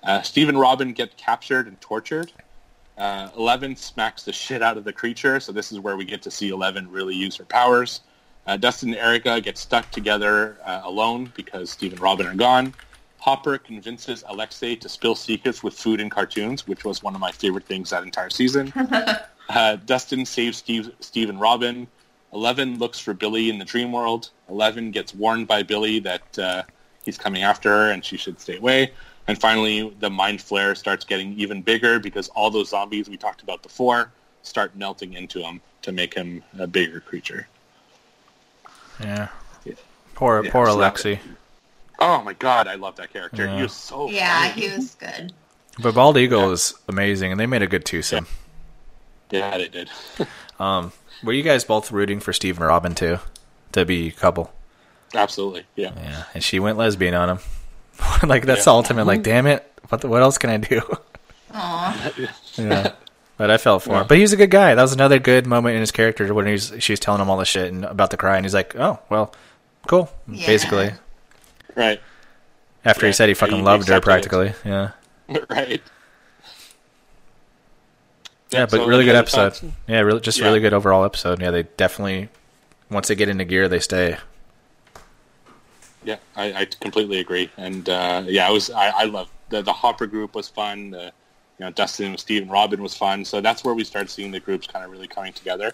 Uh, 0.04 0.22
Steve 0.22 0.50
and 0.50 0.60
Robin 0.60 0.94
get 0.94 1.16
captured 1.18 1.68
and 1.68 1.80
tortured. 1.80 2.32
Uh, 2.98 3.30
Eleven 3.38 3.76
smacks 3.76 4.24
the 4.24 4.34
shit 4.34 4.62
out 4.62 4.78
of 4.78 4.84
the 4.84 4.92
creature, 4.92 5.40
so 5.40 5.52
this 5.52 5.72
is 5.72 5.80
where 5.80 5.96
we 5.96 6.04
get 6.04 6.22
to 6.24 6.32
see 6.32 6.50
Eleven 6.50 6.90
really 6.90 7.16
use 7.16 7.36
her 7.36 7.46
powers. 7.46 8.02
Uh, 8.48 8.58
Dustin 8.58 8.90
and 8.90 8.98
Erica 8.98 9.42
get 9.42 9.58
stuck 9.58 9.92
together 9.92 10.58
uh, 10.64 10.82
alone 10.84 11.32
because 11.36 11.70
Steve 11.70 11.94
and 11.94 12.02
Robin 12.02 12.26
are 12.26 12.36
gone. 12.36 12.74
Hopper 13.20 13.58
convinces 13.58 14.24
Alexei 14.28 14.76
to 14.78 14.88
spill 14.88 15.16
secrets 15.16 15.62
with 15.62 15.74
food 15.74 16.00
and 16.00 16.10
cartoons, 16.10 16.68
which 16.68 16.86
was 16.86 17.04
one 17.04 17.14
of 17.14 17.20
my 17.20 17.32
favorite 17.32 17.66
things 17.66 17.90
that 17.90 18.04
entire 18.04 18.30
season. 18.30 18.72
uh, 19.50 19.76
Dustin 19.86 20.26
saves 20.26 20.58
Steve, 20.58 20.92
Steve 21.02 21.30
and 21.30 21.40
Robin. 21.40 21.88
Eleven 22.38 22.78
looks 22.78 23.00
for 23.00 23.16
Billy 23.16 23.50
in 23.50 23.58
the 23.58 23.66
dream 23.66 23.92
world. 23.92 24.30
Eleven 24.48 24.92
gets 24.92 25.12
warned 25.16 25.48
by 25.48 25.64
Billy 25.64 25.98
that 26.02 26.38
uh, 26.38 26.62
he's 27.04 27.18
coming 27.18 27.42
after 27.42 27.68
her 27.68 27.90
and 27.90 28.06
she 28.06 28.16
should 28.16 28.40
stay 28.40 28.58
away. 28.58 28.92
And 29.28 29.42
finally, 29.42 29.90
the 30.00 30.12
mind 30.12 30.38
flayer 30.38 30.78
starts 30.78 31.04
getting 31.04 31.34
even 31.40 31.64
bigger 31.64 32.00
because 32.00 32.30
all 32.30 32.52
those 32.52 32.70
zombies 32.70 33.10
we 33.10 33.18
talked 33.18 33.42
about 33.42 33.64
before 33.64 34.12
start 34.44 34.76
melting 34.76 35.14
into 35.14 35.42
him 35.42 35.60
to 35.82 35.92
make 35.92 36.14
him 36.14 36.44
a 36.60 36.68
bigger 36.68 37.00
creature. 37.00 37.48
Yeah. 39.00 39.30
Yeah. 39.66 39.74
Poor 40.14 40.44
Yeah, 40.46 40.52
poor 40.52 40.68
so 40.68 40.78
Alexi. 40.78 41.18
Oh 41.98 42.22
my 42.22 42.34
god, 42.34 42.68
I 42.68 42.76
love 42.76 42.98
that 42.98 43.12
character. 43.12 43.46
Yeah. 43.46 43.56
He 43.58 43.64
was 43.64 43.74
so 43.74 44.10
Yeah, 44.12 44.48
funny. 44.50 44.62
he 44.62 44.76
was 44.78 44.94
good. 44.94 45.34
But 45.80 45.96
Bald 45.96 46.18
Eagle 46.18 46.52
is 46.52 46.76
amazing, 46.88 47.32
and 47.32 47.40
they 47.40 47.48
made 47.48 47.64
a 47.64 47.68
good 47.68 47.84
twosome. 47.84 48.28
Yeah, 49.32 49.58
they 49.58 49.70
did. 49.70 49.90
Um, 50.60 50.92
were 51.24 51.34
you 51.34 51.44
guys 51.44 51.64
both 51.64 51.92
rooting 51.92 52.20
for 52.20 52.34
Steve 52.34 52.58
and 52.58 52.68
Robin 52.68 52.94
too, 52.96 53.20
to 53.74 53.86
be 53.86 54.08
a 54.08 54.12
couple? 54.12 54.52
Absolutely. 55.14 55.66
Yeah. 55.76 55.92
Yeah, 55.96 56.24
and 56.34 56.44
she 56.44 56.60
went 56.60 56.78
lesbian 56.78 57.14
on 57.14 57.30
him. 57.30 57.40
like 58.28 58.46
that's 58.46 58.60
Yeah. 58.62 58.64
the 58.66 58.72
ultimate. 58.72 59.06
Like, 59.08 59.24
damn 59.24 59.48
it, 59.48 59.70
what 59.90 60.02
the, 60.02 60.08
what 60.08 60.22
else 60.22 60.38
can 60.38 60.50
I 60.50 60.58
do? 60.58 60.82
Aw. 61.54 62.12
yeah. 62.58 62.92
But 63.38 63.52
I 63.52 63.58
felt 63.58 63.84
for 63.84 64.02
him. 64.02 64.08
But 64.08 64.18
he's 64.18 64.34
a 64.34 64.36
good 64.38 64.50
guy. 64.50 64.74
That 64.76 64.82
was 64.82 64.94
another 64.94 65.20
good 65.20 65.46
moment 65.46 65.76
in 65.76 65.82
his 65.82 65.92
character 65.92 66.34
when 66.34 66.48
he's 66.48 66.74
she's 66.80 67.00
telling 67.00 67.22
him 67.22 67.30
all 67.30 67.38
the 67.38 67.46
shit 67.46 67.72
and 67.72 67.86
about 67.86 68.10
the 68.10 68.18
cry, 68.18 68.36
and 68.36 68.46
he's 68.46 68.54
like, 68.54 68.76
"Oh, 68.76 69.00
well, 69.10 69.34
cool." 69.88 70.10
Yeah. 70.28 70.46
Basically, 70.48 70.92
Right. 71.76 72.02
After 72.84 73.06
he 73.06 73.14
said 73.14 73.26
he 73.28 73.32
he 73.32 73.34
fucking 73.36 73.64
loved 73.64 73.88
her, 73.90 73.96
accepted 73.98 73.98
it. 73.98 74.30
practically. 74.30 74.54
Yeah. 74.66 74.92
right. 75.50 75.82
Yeah, 78.52 78.66
but 78.66 78.72
so 78.78 78.88
really 78.88 79.06
good 79.06 79.16
episode. 79.16 79.54
thoughts? 79.54 79.74
Yeah, 79.88 80.00
really, 80.02 80.22
just 80.22 80.40
Yeah. 80.40 80.46
really 80.46 80.60
good 80.60 80.74
overall 80.74 81.04
episode. 81.04 81.42
Yeah, 81.42 81.52
they 81.52 81.64
definitely 81.64 82.30
once 82.90 83.08
they 83.10 83.16
get 83.16 83.30
into 83.30 83.46
gear, 83.46 83.68
they 83.68 83.80
stay. 83.80 84.18
Yeah, 86.04 86.18
I, 86.36 86.54
I 86.62 86.66
completely 86.66 87.20
agree. 87.20 87.50
And 87.58 87.88
uh, 87.90 88.24
yeah, 88.26 88.48
I 88.48 88.52
was 88.52 88.70
I, 88.70 88.88
I 88.90 89.04
love 89.06 89.30
the 89.50 89.62
the 89.62 89.74
Hopper 89.74 90.08
group 90.08 90.36
was 90.36 90.48
fun. 90.48 90.92
The, 90.92 91.12
you 91.60 91.66
know, 91.66 91.72
Dustin, 91.72 92.18
Steve, 92.18 92.44
and 92.44 92.52
Robin 92.52 92.82
was 92.82 92.96
fun. 92.96 93.26
So 93.26 93.42
that's 93.42 93.64
where 93.64 93.74
we 93.74 93.84
start 93.84 94.10
seeing 94.10 94.32
the 94.32 94.40
groups 94.40 94.68
kind 94.68 94.86
of 94.86 94.92
really 94.92 95.08
coming 95.08 95.34
together. 95.34 95.74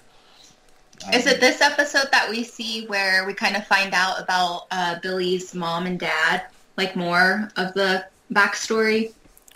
Is 1.13 1.25
it 1.25 1.41
this 1.41 1.59
episode 1.59 2.07
that 2.11 2.29
we 2.29 2.43
see 2.43 2.85
where 2.87 3.25
we 3.25 3.33
kind 3.33 3.57
of 3.57 3.67
find 3.67 3.93
out 3.93 4.21
about 4.21 4.67
uh, 4.71 4.99
Billy's 5.01 5.53
mom 5.53 5.85
and 5.85 5.99
dad, 5.99 6.43
like 6.77 6.95
more 6.95 7.49
of 7.57 7.73
the 7.73 8.05
backstory, 8.31 9.11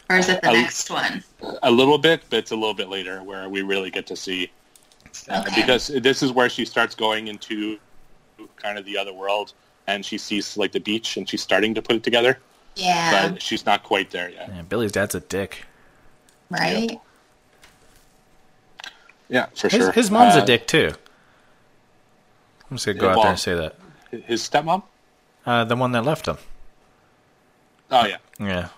or 0.09 0.17
is 0.17 0.29
it 0.29 0.41
the 0.41 0.49
Um, 0.49 0.53
next 0.55 0.89
one? 0.89 1.23
A 1.63 1.71
little 1.71 1.97
bit, 1.97 2.23
but 2.29 2.39
it's 2.39 2.51
a 2.51 2.55
little 2.55 2.73
bit 2.73 2.89
later 2.89 3.23
where 3.23 3.49
we 3.49 3.61
really 3.61 3.89
get 3.91 4.07
to 4.07 4.15
see 4.15 4.51
uh, 5.29 5.43
Okay. 5.47 5.61
because 5.61 5.88
this 5.88 6.21
is 6.23 6.31
where 6.31 6.49
she 6.49 6.65
starts 6.65 6.95
going 6.95 7.27
into 7.27 7.79
kind 8.57 8.77
of 8.77 8.85
the 8.85 8.97
other 8.97 9.13
world, 9.13 9.53
and 9.88 10.05
she 10.05 10.17
sees 10.17 10.57
like 10.57 10.71
the 10.71 10.79
beach, 10.79 11.17
and 11.17 11.27
she's 11.27 11.41
starting 11.41 11.73
to 11.75 11.81
put 11.81 11.95
it 11.95 12.03
together, 12.03 12.38
Yeah, 12.75 13.29
but 13.29 13.41
she's 13.41 13.65
not 13.65 13.84
quite 13.84 14.11
there 14.11 14.29
yet. 14.29 14.49
Yeah, 14.53 14.61
Billy's 14.63 14.91
dad's 14.91 15.15
a 15.15 15.19
dick. 15.21 15.65
right. 16.49 16.99
Yeah, 19.29 19.47
for 19.55 19.67
His, 19.69 19.81
sure. 19.81 19.91
his 19.91 20.09
mom's 20.11 20.35
Uh, 20.35 20.43
a 20.43 20.45
dick 20.45 20.67
too. 20.67 20.93
I'm 22.69 22.77
just 22.77 22.85
gonna 22.85 22.97
go 22.99 23.07
Yeah, 23.07 23.13
out 23.13 23.21
there 23.21 23.31
and 23.31 23.39
say 23.39 23.55
that. 23.55 23.75
His 24.25 24.47
stepmom? 24.47 24.84
Uh, 25.45 25.63
the 25.65 25.75
one 25.75 25.91
that 25.93 26.03
left 26.05 26.27
him. 26.27 26.38
Oh 27.91 28.05
yeah, 28.05 28.17
Yeah. 28.39 28.69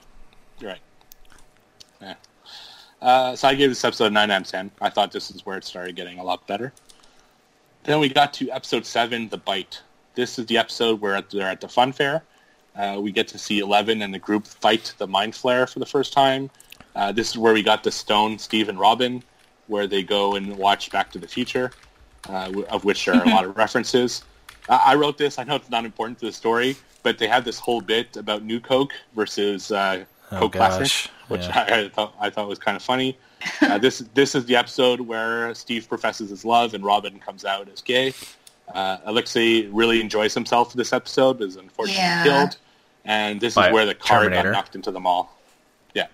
You're 3.02 3.10
right. 3.10 3.20
Yeah. 3.20 3.30
Uh, 3.32 3.36
so 3.36 3.48
I 3.48 3.56
gave 3.56 3.70
this 3.70 3.84
episode 3.84 4.14
9 4.14 4.32
out 4.32 4.42
of 4.42 4.48
10. 4.48 4.72
I 4.82 4.90
thought 4.90 5.12
this 5.12 5.32
is 5.32 5.46
where 5.46 5.58
it 5.58 5.64
started 5.64 5.96
getting 5.96 6.20
a 6.20 6.24
lot 6.24 6.46
better. 6.48 6.74
Then 7.84 8.00
we 8.00 8.10
got 8.10 8.34
to 8.36 8.50
episode 8.52 8.86
7, 8.86 9.30
The 9.30 9.38
Bite. 9.38 9.82
This 10.16 10.38
is 10.38 10.46
the 10.48 10.58
episode 10.58 11.00
where 11.02 11.22
they're 11.22 11.48
at 11.48 11.62
the 11.62 11.68
fun 11.70 11.92
fair. 11.94 12.24
Uh, 12.76 12.98
we 13.02 13.12
get 13.12 13.28
to 13.30 13.38
see 13.38 13.60
Eleven 13.60 14.02
and 14.02 14.14
the 14.14 14.20
group 14.20 14.46
fight 14.48 14.94
the 14.98 15.08
Mind 15.08 15.34
Flayer 15.34 15.72
for 15.72 15.80
the 15.80 15.86
first 15.86 16.14
time. 16.14 16.50
Uh, 16.96 17.12
this 17.12 17.30
is 17.30 17.38
where 17.38 17.54
we 17.54 17.64
got 17.64 17.84
the 17.84 17.92
Stone, 17.92 18.38
Steve, 18.40 18.70
and 18.70 18.80
Robin, 18.80 19.24
where 19.68 19.88
they 19.88 20.04
go 20.04 20.36
and 20.36 20.58
watch 20.58 20.92
Back 20.92 21.12
to 21.12 21.20
the 21.20 21.28
Future, 21.28 21.72
uh, 22.28 22.46
w- 22.46 22.66
of 22.68 22.86
which 22.86 23.06
there 23.06 23.16
are 23.16 23.24
a 23.24 23.30
lot 23.30 23.46
of 23.46 23.56
references. 23.66 24.24
I 24.70 24.78
I 24.92 24.96
wrote 24.96 25.18
this. 25.18 25.40
I 25.40 25.44
know 25.44 25.56
it's 25.56 25.70
not 25.70 25.86
important 25.86 26.20
to 26.20 26.26
the 26.28 26.32
story, 26.34 26.76
but 27.04 27.18
they 27.18 27.28
had 27.28 27.44
this 27.46 27.60
whole 27.60 27.82
bit 27.82 28.18
about 28.18 28.44
New 28.44 28.60
Coke 28.60 28.92
versus 29.16 29.72
uh, 29.72 30.06
Oh, 30.32 30.40
Coke 30.42 30.52
gosh. 30.54 30.78
Classic, 30.78 31.12
which 31.30 31.42
Yeah. 31.44 31.66
I, 31.70 31.80
I 31.86 31.90
thought 31.90 32.14
I 32.20 32.30
thought 32.30 32.48
was 32.48 32.60
kind 32.60 32.76
of 32.76 32.84
funny. 32.84 33.18
Uh, 33.62 33.78
this 33.78 34.00
this 34.14 34.36
is 34.36 34.46
the 34.46 34.56
episode 34.58 35.00
where 35.02 35.54
Steve 35.56 35.88
professes 35.88 36.30
his 36.30 36.44
love 36.44 36.74
and 36.74 36.84
Robin 36.84 37.20
comes 37.20 37.46
out 37.46 37.70
as 37.70 37.82
gay. 37.82 38.14
Uh, 38.74 38.98
Alexei 39.06 39.66
really 39.68 40.00
enjoys 40.02 40.34
himself 40.34 40.74
this 40.74 40.94
episode, 40.94 41.40
but 41.40 41.48
is 41.48 41.56
unfortunately 41.56 42.02
Yeah. 42.04 42.24
killed, 42.24 42.58
and 43.06 43.40
this 43.42 43.56
By 43.56 43.68
is 43.70 43.74
where 43.74 43.86
the 43.86 43.96
car 43.96 44.24
Terminator. 44.24 44.52
got 44.52 44.58
knocked 44.58 44.76
into 44.76 44.92
the 44.92 45.00
mall. 45.00 45.36
Yeah, 45.96 46.06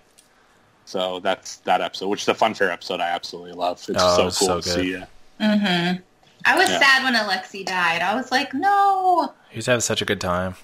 so 0.86 1.20
that's 1.20 1.56
that 1.58 1.80
episode, 1.82 2.08
which 2.08 2.20
is 2.20 2.26
the 2.26 2.32
funfair 2.34 2.72
episode 2.72 3.00
I 3.00 3.10
absolutely 3.10 3.52
love. 3.52 3.78
It's 3.88 4.02
Oh, 4.02 4.16
so 4.16 4.22
cool 4.22 4.30
so 4.30 4.60
to 4.60 4.76
good. 4.76 4.84
see. 4.84 4.96
Uh, 4.96 5.06
Mm-hmm. 5.38 6.00
I 6.46 6.56
was 6.56 6.70
Yeah. 6.70 6.78
sad 6.78 7.02
when 7.04 7.14
Alexi 7.14 7.66
died. 7.66 8.00
I 8.02 8.14
was 8.14 8.30
like, 8.30 8.54
no. 8.54 9.34
He's 9.50 9.66
having 9.66 9.80
such 9.82 10.00
a 10.00 10.04
good 10.06 10.20
time. 10.20 10.54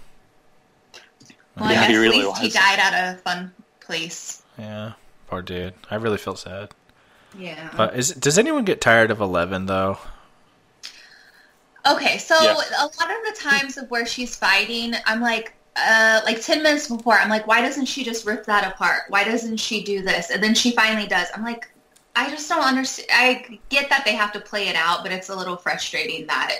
Well, 1.56 1.68
I 1.68 1.72
Yeah, 1.72 1.80
guess 1.80 1.88
he 1.88 1.94
at 1.96 1.98
really 1.98 2.24
least 2.24 2.40
he 2.40 2.48
died 2.48 2.78
at 2.78 3.14
a 3.14 3.18
fun 3.18 3.52
place. 3.80 4.41
Yeah. 4.58 4.92
Poor 5.26 5.42
dude. 5.42 5.74
I 5.90 5.94
really 5.96 6.18
feel 6.18 6.36
sad. 6.36 6.70
Yeah. 7.38 7.70
But 7.76 7.96
is 7.96 8.10
does 8.10 8.38
anyone 8.38 8.64
get 8.64 8.80
tired 8.80 9.10
of 9.10 9.20
Eleven 9.20 9.66
though? 9.66 9.98
Okay, 11.86 12.18
so 12.18 12.36
Yes. 12.40 12.70
a 12.78 12.84
lot 12.84 13.10
of 13.10 13.34
the 13.34 13.36
times 13.40 13.76
of 13.76 13.90
where 13.90 14.06
she's 14.06 14.36
fighting, 14.36 14.94
I'm 15.04 15.20
like, 15.20 15.54
uh, 15.74 16.20
like 16.24 16.40
10 16.40 16.62
minutes 16.62 16.86
before, 16.88 17.14
I'm 17.14 17.28
like, 17.28 17.46
why 17.48 17.60
doesn't 17.60 17.86
she 17.86 18.04
just 18.04 18.24
rip 18.24 18.44
that 18.46 18.72
apart? 18.72 19.04
Why 19.08 19.24
doesn't 19.24 19.56
she 19.56 19.82
do 19.82 20.00
this? 20.02 20.30
And 20.30 20.40
then 20.42 20.54
she 20.54 20.72
finally 20.76 21.08
does. 21.08 21.26
I'm 21.34 21.42
like, 21.42 21.72
I 22.14 22.30
just 22.30 22.48
don't 22.48 22.62
understand. 22.62 23.08
I 23.12 23.58
get 23.68 23.88
that 23.88 24.04
they 24.04 24.14
have 24.14 24.32
to 24.34 24.40
play 24.40 24.68
it 24.68 24.76
out, 24.76 25.02
but 25.02 25.10
it's 25.10 25.28
a 25.30 25.34
little 25.34 25.56
frustrating 25.56 26.26
that 26.28 26.58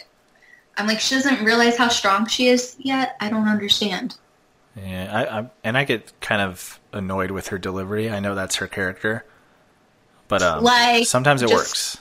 I'm 0.76 0.86
like, 0.88 0.98
she 0.98 1.14
doesn't 1.14 1.44
realize 1.44 1.76
how 1.76 1.88
strong 1.88 2.26
she 2.26 2.48
is 2.48 2.74
yet. 2.80 3.16
I 3.20 3.28
don't 3.28 3.46
understand. 3.46 4.16
Yeah, 4.76 5.10
I, 5.12 5.38
I 5.40 5.50
and 5.64 5.76
I 5.76 5.84
get 5.84 6.12
kind 6.20 6.40
of 6.40 6.80
annoyed 6.92 7.30
with 7.30 7.48
her 7.48 7.58
delivery. 7.58 8.08
I 8.10 8.20
know 8.20 8.34
that's 8.34 8.56
her 8.56 8.66
character, 8.66 9.24
but 10.28 10.42
um, 10.42 10.64
Like, 10.64 11.06
sometimes 11.06 11.42
it 11.42 11.48
just- 11.48 11.54
works. 11.54 11.98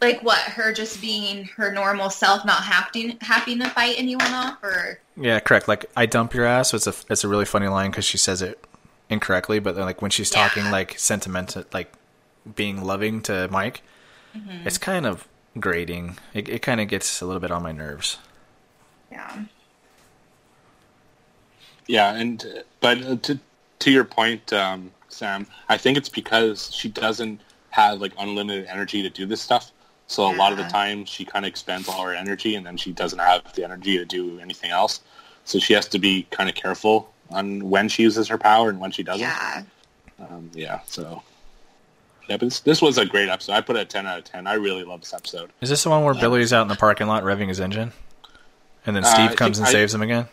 Like 0.00 0.22
what? 0.22 0.38
Her 0.38 0.72
just 0.72 1.00
being 1.00 1.46
her 1.56 1.72
normal 1.72 2.08
self, 2.08 2.44
not 2.44 2.62
having 2.62 3.18
having 3.20 3.58
to 3.58 3.68
fight 3.70 3.96
anyone 3.98 4.32
off, 4.32 4.62
or 4.62 5.00
Yeah, 5.16 5.40
correct. 5.40 5.66
Like 5.66 5.86
I 5.96 6.06
dump 6.06 6.34
your 6.34 6.44
ass. 6.46 6.72
It's 6.72 6.86
a 6.86 6.94
it's 7.10 7.24
a 7.24 7.28
really 7.28 7.44
funny 7.44 7.66
line 7.66 7.90
because 7.90 8.04
she 8.04 8.16
says 8.16 8.40
it 8.40 8.64
incorrectly, 9.10 9.58
but 9.58 9.74
then 9.74 9.84
like 9.86 10.00
when 10.00 10.12
she's 10.12 10.32
Yeah. 10.32 10.46
talking 10.46 10.70
like 10.70 10.96
sentimental, 10.98 11.64
like 11.72 11.92
being 12.54 12.84
loving 12.84 13.22
to 13.22 13.48
Mike, 13.50 13.82
Mm-hmm. 14.36 14.68
it's 14.68 14.78
kind 14.78 15.04
of 15.04 15.26
grating. 15.58 16.16
It 16.32 16.48
it 16.48 16.62
kind 16.62 16.80
of 16.80 16.86
gets 16.86 17.20
a 17.20 17.26
little 17.26 17.40
bit 17.40 17.50
on 17.50 17.64
my 17.64 17.72
nerves. 17.72 18.18
yeah. 19.10 19.44
Yeah, 21.88 22.14
and 22.14 22.44
uh, 22.44 22.60
but 22.80 23.02
uh, 23.02 23.16
to 23.16 23.38
to 23.80 23.90
your 23.90 24.04
point, 24.04 24.52
um, 24.52 24.90
Sam, 25.08 25.46
I 25.68 25.76
think 25.76 25.98
it's 25.98 26.08
because 26.08 26.72
she 26.72 26.88
doesn't 26.88 27.40
have 27.70 28.00
like 28.00 28.12
unlimited 28.18 28.66
energy 28.66 29.02
to 29.02 29.10
do 29.10 29.26
this 29.26 29.40
stuff. 29.40 29.72
So 30.06 30.30
a 30.30 30.34
lot 30.36 30.52
of 30.52 30.58
the 30.58 30.64
time, 30.64 31.04
she 31.04 31.24
kind 31.26 31.44
of 31.44 31.48
expends 31.50 31.86
all 31.88 32.02
her 32.02 32.14
energy, 32.14 32.54
and 32.54 32.64
then 32.64 32.76
she 32.78 32.92
doesn't 32.92 33.18
have 33.18 33.52
the 33.54 33.64
energy 33.64 33.98
to 33.98 34.04
do 34.06 34.38
anything 34.40 34.70
else. 34.70 35.00
So 35.44 35.58
she 35.58 35.74
has 35.74 35.86
to 35.88 35.98
be 35.98 36.26
kind 36.30 36.48
of 36.48 36.54
careful 36.54 37.10
on 37.30 37.68
when 37.68 37.88
she 37.90 38.04
uses 38.04 38.28
her 38.28 38.38
power 38.38 38.70
and 38.70 38.80
when 38.80 38.90
she 38.90 39.02
doesn't. 39.02 39.20
Yeah. 39.20 39.64
Um, 40.18 40.50
yeah. 40.54 40.80
So 40.86 41.22
yeah, 42.28 42.36
but 42.38 42.46
this, 42.46 42.60
this 42.60 42.80
was 42.82 42.96
a 42.98 43.04
great 43.06 43.28
episode. 43.28 43.52
I 43.52 43.60
put 43.60 43.76
it 43.76 43.80
a 43.80 43.84
ten 43.84 44.06
out 44.06 44.18
of 44.18 44.24
ten. 44.24 44.46
I 44.46 44.54
really 44.54 44.82
love 44.84 45.00
this 45.00 45.12
episode. 45.14 45.50
Is 45.60 45.68
this 45.70 45.82
the 45.84 45.90
one 45.90 46.04
where 46.04 46.14
Billy's 46.14 46.52
out 46.52 46.62
in 46.62 46.68
the 46.68 46.76
parking 46.76 47.06
lot 47.06 47.22
revving 47.22 47.48
his 47.48 47.60
engine, 47.60 47.92
and 48.86 48.96
then 48.96 49.04
Uh, 49.04 49.08
Steve 49.14 49.30
I 49.30 49.34
comes 49.34 49.58
and 49.58 49.66
I- 49.68 49.72
saves 49.72 49.94
him 49.94 50.02
again? 50.02 50.26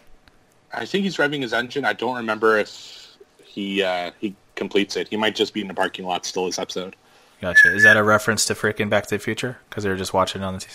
I 0.75 0.85
think 0.85 1.03
he's 1.03 1.17
revving 1.17 1.41
his 1.41 1.53
engine. 1.53 1.85
I 1.85 1.93
don't 1.93 2.15
remember 2.17 2.57
if 2.57 3.17
he 3.43 3.81
uh, 3.83 4.11
he 4.19 4.35
completes 4.55 4.95
it. 4.95 5.07
He 5.07 5.17
might 5.17 5.35
just 5.35 5.53
be 5.53 5.61
in 5.61 5.67
the 5.67 5.73
parking 5.73 6.05
lot 6.05 6.25
still 6.25 6.45
this 6.45 6.59
episode. 6.59 6.95
Gotcha. 7.41 7.73
Is 7.75 7.83
that 7.83 7.97
a 7.97 8.03
reference 8.03 8.45
to 8.45 8.53
freaking 8.53 8.89
Back 8.89 9.05
to 9.07 9.15
the 9.15 9.19
Future? 9.19 9.57
Because 9.69 9.83
they 9.83 9.89
were 9.89 9.95
just 9.97 10.13
watching 10.13 10.41
it 10.41 10.45
on 10.45 10.53
the 10.55 10.59
t- 10.61 10.69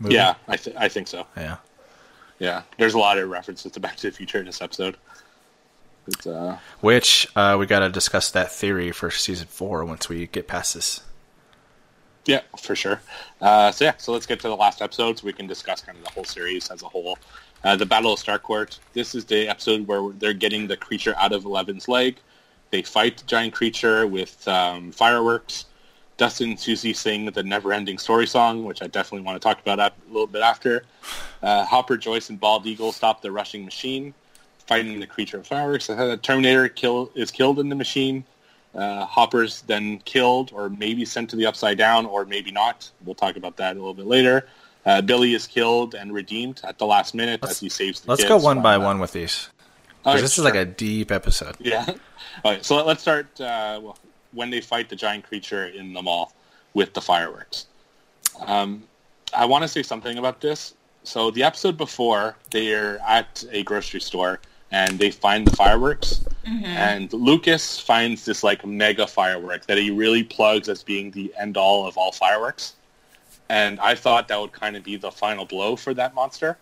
movie. 0.00 0.14
Yeah, 0.14 0.34
I, 0.48 0.56
th- 0.56 0.74
I 0.76 0.88
think 0.88 1.08
so. 1.08 1.26
Yeah. 1.36 1.56
Yeah, 2.38 2.62
there's 2.78 2.94
a 2.94 2.98
lot 2.98 3.18
of 3.18 3.28
references 3.28 3.72
to 3.72 3.80
Back 3.80 3.96
to 3.96 4.10
the 4.10 4.16
Future 4.16 4.38
in 4.38 4.46
this 4.46 4.60
episode. 4.60 4.96
Uh, 6.26 6.56
Which 6.80 7.26
uh, 7.34 7.56
we 7.58 7.66
got 7.66 7.80
to 7.80 7.88
discuss 7.88 8.30
that 8.30 8.52
theory 8.52 8.92
for 8.92 9.10
season 9.10 9.46
four 9.48 9.84
once 9.84 10.08
we 10.08 10.26
get 10.28 10.46
past 10.46 10.74
this. 10.74 11.00
yeah, 12.26 12.42
for 12.58 12.76
sure. 12.76 13.00
Uh, 13.40 13.72
so 13.72 13.84
yeah, 13.86 13.94
so 13.98 14.12
let's 14.12 14.26
get 14.26 14.38
to 14.40 14.48
the 14.48 14.56
last 14.56 14.80
episode 14.82 15.18
so 15.18 15.26
we 15.26 15.32
can 15.32 15.46
discuss 15.46 15.80
kind 15.80 15.98
of 15.98 16.04
the 16.04 16.10
whole 16.10 16.24
series 16.24 16.70
as 16.70 16.82
a 16.82 16.86
whole. 16.86 17.18
Uh, 17.64 17.74
the 17.74 17.86
Battle 17.86 18.12
of 18.12 18.20
Starcourt. 18.20 18.78
This 18.92 19.14
is 19.14 19.24
the 19.24 19.48
episode 19.48 19.86
where 19.86 20.12
they're 20.12 20.32
getting 20.32 20.66
the 20.66 20.76
creature 20.76 21.14
out 21.16 21.32
of 21.32 21.44
Eleven's 21.44 21.88
leg. 21.88 22.16
They 22.70 22.82
fight 22.82 23.18
the 23.18 23.24
giant 23.26 23.54
creature 23.54 24.06
with 24.06 24.46
um, 24.46 24.92
fireworks. 24.92 25.64
Dustin 26.16 26.50
and 26.50 26.58
Suzie 26.58 26.96
sing 26.96 27.26
the 27.26 27.42
never-ending 27.42 27.98
story 27.98 28.26
song, 28.26 28.64
which 28.64 28.82
I 28.82 28.86
definitely 28.86 29.26
want 29.26 29.40
to 29.40 29.46
talk 29.46 29.60
about 29.60 29.78
a 29.78 29.92
little 30.08 30.26
bit 30.26 30.42
after. 30.42 30.84
Uh, 31.42 31.64
Hopper, 31.64 31.96
Joyce, 31.96 32.30
and 32.30 32.40
Bald 32.40 32.66
Eagle 32.66 32.92
stop 32.92 33.20
the 33.20 33.30
Russian 33.30 33.64
machine, 33.64 34.14
fighting 34.66 34.98
the 34.98 35.06
creature 35.06 35.38
of 35.38 35.46
fireworks. 35.46 35.90
Uh, 35.90 36.16
Terminator 36.22 36.68
kill 36.68 37.10
is 37.14 37.30
killed 37.30 37.58
in 37.58 37.68
the 37.68 37.74
machine. 37.74 38.24
Uh, 38.74 39.04
Hopper's 39.04 39.62
then 39.62 39.98
killed, 40.00 40.52
or 40.54 40.68
maybe 40.70 41.04
sent 41.04 41.30
to 41.30 41.36
the 41.36 41.46
Upside 41.46 41.78
Down, 41.78 42.06
or 42.06 42.24
maybe 42.24 42.50
not. 42.50 42.90
We'll 43.04 43.14
talk 43.14 43.36
about 43.36 43.56
that 43.56 43.76
a 43.76 43.78
little 43.78 43.94
bit 43.94 44.06
later. 44.06 44.46
Uh, 44.86 45.02
Billy 45.02 45.34
is 45.34 45.48
killed 45.48 45.96
and 45.96 46.14
redeemed 46.14 46.60
at 46.62 46.78
the 46.78 46.86
last 46.86 47.12
minute 47.12 47.42
as 47.42 47.58
he 47.58 47.68
saves 47.68 48.00
the 48.00 48.10
Let's 48.10 48.22
kids 48.22 48.28
go 48.28 48.36
one 48.36 48.62
by 48.62 48.76
uh, 48.76 48.80
one 48.80 49.00
with 49.00 49.12
these. 49.12 49.50
right, 50.04 50.20
this 50.20 50.38
is 50.38 50.44
like 50.44 50.54
a 50.54 50.64
deep 50.64 51.10
episode. 51.10 51.56
Yeah. 51.58 51.84
All 52.44 52.52
right, 52.52 52.64
so 52.64 52.84
let's 52.84 53.02
start 53.02 53.26
uh, 53.40 53.80
well, 53.82 53.98
when 54.32 54.48
they 54.48 54.60
fight 54.60 54.88
the 54.88 54.94
giant 54.94 55.26
creature 55.26 55.66
in 55.66 55.92
the 55.92 56.00
mall 56.00 56.32
with 56.72 56.94
the 56.94 57.00
fireworks. 57.00 57.66
Um, 58.46 58.84
I 59.36 59.44
want 59.44 59.62
to 59.62 59.68
say 59.68 59.82
something 59.82 60.18
about 60.18 60.40
this. 60.40 60.74
So 61.02 61.30
the 61.32 61.42
episode 61.42 61.76
before, 61.76 62.36
they're 62.50 63.00
at 63.00 63.44
a 63.50 63.64
grocery 63.64 64.00
store 64.00 64.40
and 64.70 64.98
they 64.98 65.10
find 65.10 65.46
the 65.46 65.54
fireworks, 65.54 66.24
and 66.44 67.12
Lucas 67.12 67.78
finds 67.78 68.24
this 68.24 68.42
like 68.42 68.66
mega 68.66 69.06
firework 69.06 69.66
that 69.66 69.78
he 69.78 69.90
really 69.90 70.22
plugs 70.22 70.68
as 70.68 70.82
being 70.82 71.10
the 71.12 71.32
end 71.38 71.56
all 71.56 71.86
of 71.86 71.96
all 71.96 72.12
fireworks. 72.12 72.75
And 73.48 73.78
I 73.80 73.94
thought 73.94 74.28
that 74.28 74.40
would 74.40 74.52
kind 74.52 74.76
of 74.76 74.82
be 74.82 74.96
the 74.96 75.10
final 75.10 75.44
blow 75.44 75.76
for 75.76 75.94
that 75.94 76.14
monster, 76.14 76.58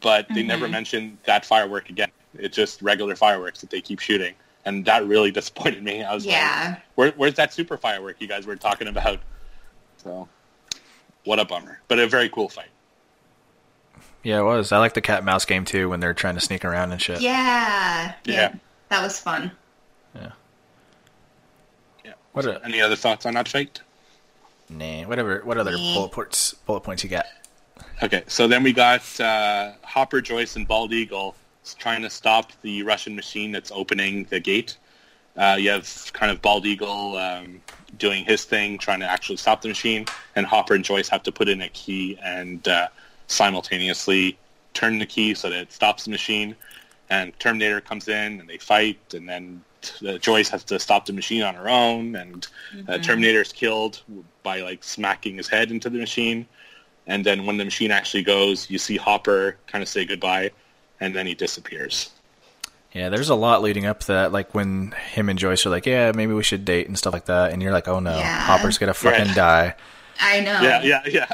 but 0.00 0.28
they 0.28 0.36
mm-hmm. 0.36 0.48
never 0.48 0.68
mentioned 0.68 1.18
that 1.24 1.46
firework 1.46 1.88
again. 1.88 2.10
It's 2.34 2.54
just 2.54 2.82
regular 2.82 3.16
fireworks 3.16 3.60
that 3.60 3.70
they 3.70 3.80
keep 3.80 4.00
shooting, 4.00 4.34
and 4.64 4.84
that 4.84 5.06
really 5.06 5.30
disappointed 5.40 5.82
me. 5.82 6.02
I 6.02 6.14
was 6.14 6.26
like, 6.26 6.82
Where, 6.94 7.12
where's 7.12 7.34
that 7.34 7.52
super 7.52 7.76
firework 7.76 8.20
you 8.20 8.28
guys 8.28 8.46
were 8.46 8.56
talking 8.56 8.88
about? 8.88 9.20
So, 9.96 10.28
what 11.24 11.38
a 11.38 11.44
bummer, 11.44 11.80
but 11.88 11.98
a 11.98 12.06
very 12.06 12.28
cool 12.28 12.48
fight. 12.48 12.68
Yeah, 14.22 14.40
it 14.40 14.44
was. 14.44 14.72
I 14.72 14.78
like 14.78 14.94
the 14.94 15.02
cat 15.02 15.18
and 15.18 15.26
mouse 15.26 15.44
game 15.44 15.64
too 15.64 15.88
when 15.88 16.00
they're 16.00 16.14
trying 16.14 16.34
to 16.34 16.40
sneak 16.40 16.64
around 16.64 16.92
and 16.92 17.00
shit. 17.00 17.20
Yeah. 17.20 18.14
Yeah. 18.24 18.54
That 18.88 19.02
was 19.02 19.18
fun. 19.18 19.52
Yeah. 20.14 20.32
What 22.34 22.46
a 22.46 22.60
Any 22.64 22.80
other 22.80 22.96
thoughts 22.96 23.26
on 23.26 23.34
that 23.34 23.48
fight? 23.48 23.80
Nah. 24.76 25.08
Whatever. 25.08 25.40
What 25.44 25.58
other 25.58 25.72
Nah. 25.72 25.94
bullet 25.94 26.12
points? 26.12 26.54
Bullet 26.66 26.80
points 26.80 27.02
you 27.04 27.10
got? 27.10 27.26
Okay, 28.02 28.24
so 28.26 28.46
then 28.46 28.62
we 28.62 28.72
got 28.72 29.20
uh, 29.20 29.72
Hopper, 29.82 30.20
Joyce, 30.20 30.56
and 30.56 30.66
Bald 30.66 30.92
Eagle 30.92 31.34
trying 31.78 32.02
to 32.02 32.10
stop 32.10 32.52
the 32.62 32.82
Russian 32.82 33.14
machine 33.16 33.50
that's 33.52 33.70
opening 33.72 34.24
the 34.24 34.40
gate. 34.40 34.76
Uh, 35.36 35.56
you 35.58 35.70
have 35.70 36.10
kind 36.12 36.30
of 36.30 36.40
Bald 36.42 36.66
Eagle 36.66 37.16
um, 37.16 37.60
doing 37.98 38.24
his 38.24 38.44
thing, 38.44 38.78
trying 38.78 39.00
to 39.00 39.06
actually 39.10 39.36
stop 39.36 39.62
the 39.62 39.68
machine, 39.68 40.06
and 40.36 40.46
Hopper 40.46 40.74
and 40.74 40.84
Joyce 40.84 41.08
have 41.08 41.22
to 41.24 41.32
put 41.32 41.48
in 41.48 41.62
a 41.62 41.68
key 41.70 42.18
and 42.22 42.66
uh, 42.68 42.88
simultaneously 43.26 44.36
turn 44.74 44.98
the 44.98 45.06
key 45.06 45.34
so 45.34 45.48
that 45.50 45.58
it 45.58 45.72
stops 45.72 46.04
the 46.04 46.10
machine. 46.10 46.54
And 47.10 47.38
Terminator 47.38 47.80
comes 47.80 48.08
in, 48.08 48.40
and 48.40 48.48
they 48.48 48.58
fight, 48.58 48.98
and 49.14 49.28
then 49.28 49.62
uh, 50.06 50.18
Joyce 50.18 50.48
has 50.50 50.64
to 50.64 50.78
stop 50.78 51.06
the 51.06 51.12
machine 51.12 51.42
on 51.42 51.54
her 51.54 51.68
own, 51.68 52.16
and 52.16 52.46
uh, 52.88 52.98
Terminator 52.98 53.40
is 53.42 53.52
killed 53.52 54.02
by 54.42 54.60
like 54.60 54.84
smacking 54.84 55.36
his 55.36 55.48
head 55.48 55.70
into 55.70 55.88
the 55.90 55.98
machine. 55.98 56.46
And 57.06 57.24
then 57.24 57.44
when 57.46 57.58
the 57.58 57.64
machine 57.64 57.90
actually 57.90 58.22
goes, 58.22 58.70
you 58.70 58.78
see 58.78 58.96
Hopper 58.96 59.56
kind 59.66 59.82
of 59.82 59.88
say 59.88 60.04
goodbye, 60.04 60.50
and 61.00 61.14
then 61.14 61.26
he 61.26 61.34
disappears. 61.34 62.10
Yeah, 62.92 63.08
there's 63.08 63.28
a 63.28 63.34
lot 63.34 63.60
leading 63.60 63.86
up 63.86 64.00
to 64.00 64.06
that. 64.08 64.32
Like 64.32 64.54
when 64.54 64.92
him 65.10 65.28
and 65.28 65.38
Joyce 65.38 65.66
are 65.66 65.70
like, 65.70 65.84
"Yeah, 65.84 66.12
maybe 66.14 66.32
we 66.32 66.44
should 66.44 66.64
date" 66.64 66.86
and 66.86 66.96
stuff 66.96 67.12
like 67.12 67.24
that, 67.26 67.52
and 67.52 67.60
you're 67.62 67.72
like, 67.72 67.88
"Oh 67.88 67.98
no, 68.00 68.16
Yeah. 68.16 68.38
Hopper's 68.40 68.78
gonna 68.78 68.94
fucking 68.94 69.26
Right. 69.26 69.34
die." 69.36 69.74
I 70.20 70.40
know. 70.40 70.60
Yeah, 70.62 70.82
yeah, 70.82 71.02
yeah. 71.06 71.26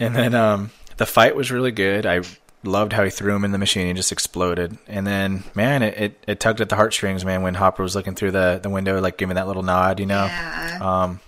And 0.00 0.14
then 0.16 0.34
um, 0.34 0.70
the 0.96 1.06
fight 1.06 1.36
was 1.36 1.52
really 1.52 1.70
good. 1.70 2.04
I 2.04 2.22
loved 2.64 2.92
how 2.92 3.04
he 3.04 3.10
threw 3.10 3.34
him 3.34 3.44
in 3.44 3.52
the 3.52 3.58
machine 3.58 3.86
and 3.86 3.96
just 3.96 4.12
exploded. 4.12 4.76
And 4.86 5.06
then, 5.06 5.44
man, 5.54 5.82
it, 5.82 5.98
it, 5.98 6.24
it 6.26 6.40
tugged 6.40 6.60
at 6.60 6.68
the 6.68 6.76
heartstrings, 6.76 7.24
man, 7.24 7.42
when 7.42 7.54
Hopper 7.54 7.82
was 7.82 7.94
looking 7.94 8.14
through 8.14 8.32
the, 8.32 8.60
the 8.62 8.70
window, 8.70 9.00
like 9.00 9.18
giving 9.18 9.36
that 9.36 9.46
little 9.46 9.62
nod, 9.62 10.00
you 10.00 10.06
know? 10.06 10.24
Yeah. 10.24 10.78
Um, 10.80 11.20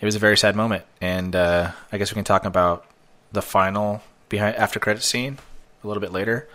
it 0.00 0.04
was 0.04 0.14
a 0.14 0.18
very 0.18 0.36
sad 0.36 0.56
moment. 0.56 0.84
And 1.00 1.34
uh, 1.34 1.72
I 1.90 1.98
guess 1.98 2.10
we 2.10 2.16
can 2.16 2.24
talk 2.24 2.44
about 2.44 2.84
the 3.32 3.42
final 3.42 4.02
behind 4.28 4.56
after 4.56 4.78
credit 4.78 5.02
scene 5.02 5.38
a 5.82 5.86
little 5.86 6.00
bit 6.00 6.12
later. 6.12 6.48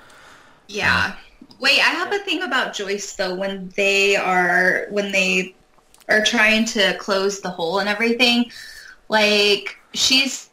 Yeah. 0.67 1.15
Wait, 1.59 1.79
I 1.79 1.89
have 1.89 2.13
a 2.13 2.19
thing 2.19 2.43
about 2.43 2.73
Joyce 2.73 3.15
though. 3.15 3.35
When 3.35 3.71
they 3.75 4.15
are 4.15 4.87
when 4.89 5.11
they 5.11 5.55
are 6.09 6.23
trying 6.23 6.65
to 6.65 6.95
close 6.97 7.41
the 7.41 7.49
hole 7.49 7.79
and 7.79 7.89
everything, 7.89 8.51
like 9.09 9.77
she's 9.93 10.49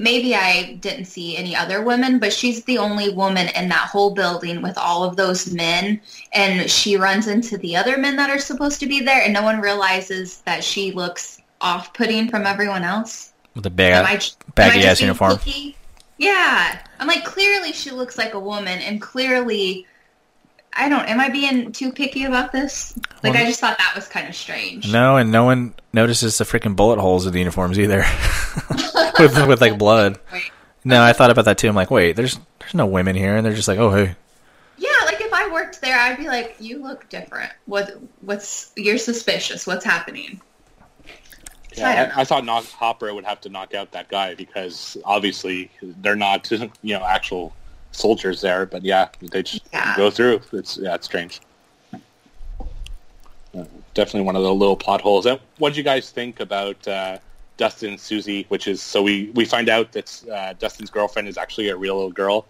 maybe 0.00 0.34
I 0.34 0.78
didn't 0.80 1.04
see 1.04 1.36
any 1.36 1.54
other 1.54 1.82
women, 1.82 2.18
but 2.18 2.32
she's 2.32 2.64
the 2.64 2.78
only 2.78 3.10
woman 3.10 3.48
in 3.54 3.68
that 3.68 3.88
whole 3.88 4.14
building 4.14 4.62
with 4.62 4.76
all 4.78 5.04
of 5.04 5.16
those 5.16 5.52
men, 5.52 6.00
and 6.32 6.70
she 6.70 6.96
runs 6.96 7.28
into 7.28 7.58
the 7.58 7.76
other 7.76 7.98
men 7.98 8.16
that 8.16 8.30
are 8.30 8.38
supposed 8.38 8.80
to 8.80 8.86
be 8.86 9.00
there, 9.00 9.22
and 9.22 9.32
no 9.32 9.42
one 9.42 9.60
realizes 9.60 10.40
that 10.42 10.64
she 10.64 10.92
looks 10.92 11.40
off-putting 11.60 12.28
from 12.30 12.46
everyone 12.46 12.82
else. 12.82 13.32
With 13.54 13.66
a 13.66 13.70
bag, 13.70 14.06
I, 14.06 14.52
baggy 14.54 14.86
ass 14.86 15.00
uniform. 15.00 15.36
picky? 15.38 15.76
Yeah. 16.18 16.80
I'm 16.98 17.06
like, 17.06 17.24
clearly 17.24 17.72
she 17.72 17.90
looks 17.90 18.16
like 18.16 18.34
a 18.34 18.40
woman, 18.40 18.78
and 18.80 19.00
clearly, 19.00 19.86
I 20.72 20.88
don't, 20.88 21.04
am 21.08 21.18
I 21.18 21.28
being 21.28 21.72
too 21.72 21.92
picky 21.92 22.24
about 22.24 22.52
this? 22.52 22.96
Like, 23.22 23.34
Well, 23.34 23.42
I 23.42 23.46
just 23.46 23.60
thought 23.60 23.78
that 23.78 23.92
was 23.94 24.06
kind 24.06 24.28
of 24.28 24.36
strange. 24.36 24.90
No, 24.90 25.16
and 25.16 25.32
no 25.32 25.44
one 25.44 25.74
notices 25.92 26.38
the 26.38 26.44
freaking 26.44 26.76
bullet 26.76 27.00
holes 27.00 27.26
in 27.26 27.32
the 27.32 27.38
uniforms 27.40 27.78
either, 27.78 27.98
with, 29.18 29.46
with 29.48 29.60
like 29.60 29.78
blood. 29.78 30.18
Wait. 30.32 30.50
No, 30.84 31.02
I 31.02 31.12
thought 31.12 31.30
about 31.30 31.44
that 31.46 31.58
too. 31.58 31.68
I'm 31.68 31.74
like, 31.74 31.90
wait, 31.90 32.16
there's 32.16 32.38
there's 32.58 32.74
no 32.74 32.86
women 32.86 33.16
here, 33.16 33.36
and 33.36 33.44
they're 33.44 33.54
just 33.54 33.68
like, 33.68 33.78
oh 33.78 33.90
hey, 33.90 34.14
Yeah, 34.78 34.88
like 35.04 35.20
if 35.20 35.32
I 35.32 35.50
worked 35.52 35.80
there, 35.80 35.98
I'd 35.98 36.16
be 36.16 36.28
like, 36.28 36.56
you 36.58 36.82
look 36.82 37.08
different. 37.08 37.50
What, 37.66 37.98
what's, 38.20 38.72
you're 38.76 38.98
suspicious. 38.98 39.66
What's 39.66 39.84
happening? 39.84 40.40
So 41.74 41.82
Yeah, 41.82 42.12
I, 42.16 42.22
I 42.22 42.24
thought 42.24 42.46
Hopper 42.46 43.12
would 43.12 43.24
have 43.24 43.40
to 43.42 43.48
knock 43.48 43.74
out 43.74 43.92
that 43.92 44.08
guy 44.08 44.34
because 44.34 44.96
obviously 45.04 45.70
they're 45.82 46.16
not, 46.16 46.50
you 46.50 46.70
know, 46.82 47.04
actual 47.04 47.52
soldiers 47.92 48.40
there. 48.40 48.66
But 48.66 48.84
yeah, 48.84 49.08
they 49.20 49.42
just 49.42 49.62
Yeah. 49.72 49.94
go 49.96 50.10
through. 50.10 50.42
It's 50.52 50.76
yeah, 50.76 50.94
it's 50.94 51.06
strange. 51.06 51.40
Uh, 51.92 53.64
definitely 53.94 54.22
one 54.22 54.36
of 54.36 54.42
the 54.42 54.54
little 54.54 54.76
plot 54.76 55.00
holes. 55.00 55.26
And 55.26 55.40
what 55.58 55.70
did 55.70 55.76
you 55.78 55.82
guys 55.82 56.10
think 56.10 56.38
about 56.40 56.86
uh, 56.86 57.18
Dustin 57.56 57.94
Suzie? 57.96 58.46
Which 58.48 58.68
is 58.68 58.80
so 58.80 59.02
we 59.02 59.30
we 59.34 59.44
find 59.44 59.68
out 59.68 59.92
that 59.92 60.22
uh, 60.32 60.52
Dustin's 60.54 60.90
girlfriend 60.90 61.28
is 61.28 61.36
actually 61.36 61.68
a 61.68 61.76
real 61.76 61.96
little 61.96 62.12
girl, 62.12 62.46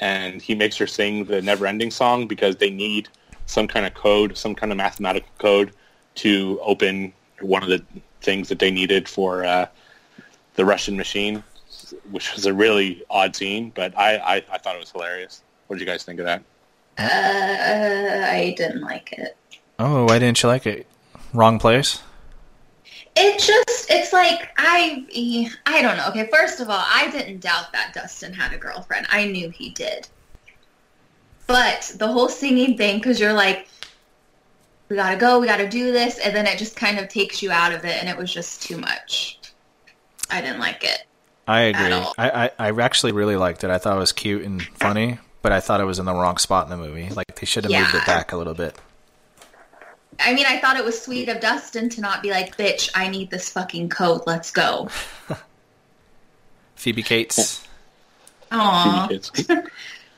and 0.00 0.42
he 0.42 0.54
makes 0.54 0.76
her 0.76 0.86
sing 0.86 1.24
the 1.26 1.40
Never 1.40 1.66
Ending 1.66 1.90
song 1.90 2.26
because 2.26 2.56
they 2.56 2.70
need 2.70 3.08
some 3.46 3.68
kind 3.68 3.86
of 3.86 3.94
code, 3.94 4.36
some 4.36 4.54
kind 4.54 4.72
of 4.72 4.78
mathematical 4.78 5.30
code 5.38 5.72
to 6.16 6.58
open 6.62 7.12
one 7.40 7.62
of 7.62 7.68
the 7.68 7.82
things 8.20 8.48
that 8.48 8.58
they 8.58 8.70
needed 8.70 9.08
for 9.08 9.44
uh, 9.44 9.66
the 10.54 10.64
Russian 10.64 10.96
machine, 10.96 11.42
which 12.10 12.34
was 12.34 12.46
a 12.46 12.52
really 12.52 13.02
odd 13.10 13.34
scene, 13.36 13.72
but 13.74 13.96
I, 13.96 14.16
I, 14.16 14.36
I 14.50 14.58
thought 14.58 14.76
it 14.76 14.80
was 14.80 14.90
hilarious. 14.90 15.42
What 15.66 15.78
did 15.78 15.80
you 15.80 15.86
guys 15.86 16.04
think 16.04 16.20
of 16.20 16.26
that? 16.26 16.42
Uh, 16.98 18.26
I 18.30 18.54
didn't 18.56 18.82
like 18.82 19.12
it. 19.12 19.36
oh, 19.78 20.04
why 20.04 20.18
didn't 20.18 20.42
you 20.42 20.48
like 20.48 20.66
it? 20.66 20.86
Wrong 21.32 21.58
place. 21.58 22.02
It 23.14 23.38
just, 23.38 23.90
it's 23.90 24.12
like, 24.12 24.50
I, 24.56 25.06
I 25.66 25.82
don't 25.82 25.96
know. 25.96 26.08
Okay, 26.08 26.28
first 26.32 26.60
of 26.60 26.70
all, 26.70 26.84
I 26.86 27.10
didn't 27.10 27.40
doubt 27.40 27.72
that 27.72 27.92
Dustin 27.94 28.32
had 28.32 28.52
a 28.52 28.58
girlfriend. 28.58 29.06
I 29.10 29.26
knew 29.26 29.50
he 29.50 29.70
did. 29.70 30.08
But 31.46 31.92
the 31.96 32.08
whole 32.08 32.28
singing 32.28 32.76
thing, 32.78 32.98
because 32.98 33.20
you're 33.20 33.32
like, 33.32 33.68
we 34.88 34.96
gotta 34.96 35.16
go, 35.16 35.38
we 35.38 35.46
gotta 35.46 35.68
do 35.68 35.92
this, 35.92 36.18
and 36.18 36.34
then 36.34 36.46
it 36.46 36.58
just 36.58 36.76
kind 36.76 36.98
of 36.98 37.08
takes 37.08 37.42
you 37.42 37.50
out 37.50 37.72
of 37.72 37.84
it, 37.84 37.98
and 38.00 38.08
it 38.08 38.16
was 38.16 38.32
just 38.32 38.62
too 38.62 38.78
much. 38.78 39.38
I 40.30 40.40
didn't 40.40 40.60
like 40.60 40.84
it. 40.84 41.04
I 41.46 41.60
agree. 41.62 41.92
I, 42.18 42.50
I 42.58 42.70
I 42.70 42.80
actually 42.80 43.12
really 43.12 43.36
liked 43.36 43.64
it. 43.64 43.70
I 43.70 43.78
thought 43.78 43.96
it 43.96 44.00
was 44.00 44.12
cute 44.12 44.42
and 44.44 44.62
funny, 44.62 45.18
but 45.42 45.52
I 45.52 45.60
thought 45.60 45.80
it 45.80 45.84
was 45.84 45.98
in 45.98 46.04
the 46.06 46.14
wrong 46.14 46.36
spot 46.36 46.64
in 46.64 46.70
the 46.70 46.76
movie. 46.76 47.08
Like 47.08 47.34
they 47.38 47.46
should 47.46 47.64
have 47.64 47.72
moved 47.72 47.94
it 47.94 48.06
back 48.06 48.32
a 48.32 48.36
little 48.36 48.54
bit. 48.54 48.76
I 50.20 50.34
mean, 50.34 50.46
I 50.46 50.58
thought 50.58 50.76
it 50.76 50.84
was 50.84 51.00
sweet 51.00 51.28
of 51.28 51.40
Dustin 51.40 51.88
to 51.90 52.00
not 52.00 52.22
be 52.22 52.30
like, 52.30 52.56
bitch, 52.56 52.90
I 52.94 53.08
need 53.08 53.30
this 53.30 53.50
fucking 53.50 53.88
coat. 53.88 54.24
let's 54.26 54.50
go. 54.50 54.88
Phoebe 56.76 57.02
Cates. 57.02 57.66
Aww. 58.50 59.08
Kids. 59.08 59.30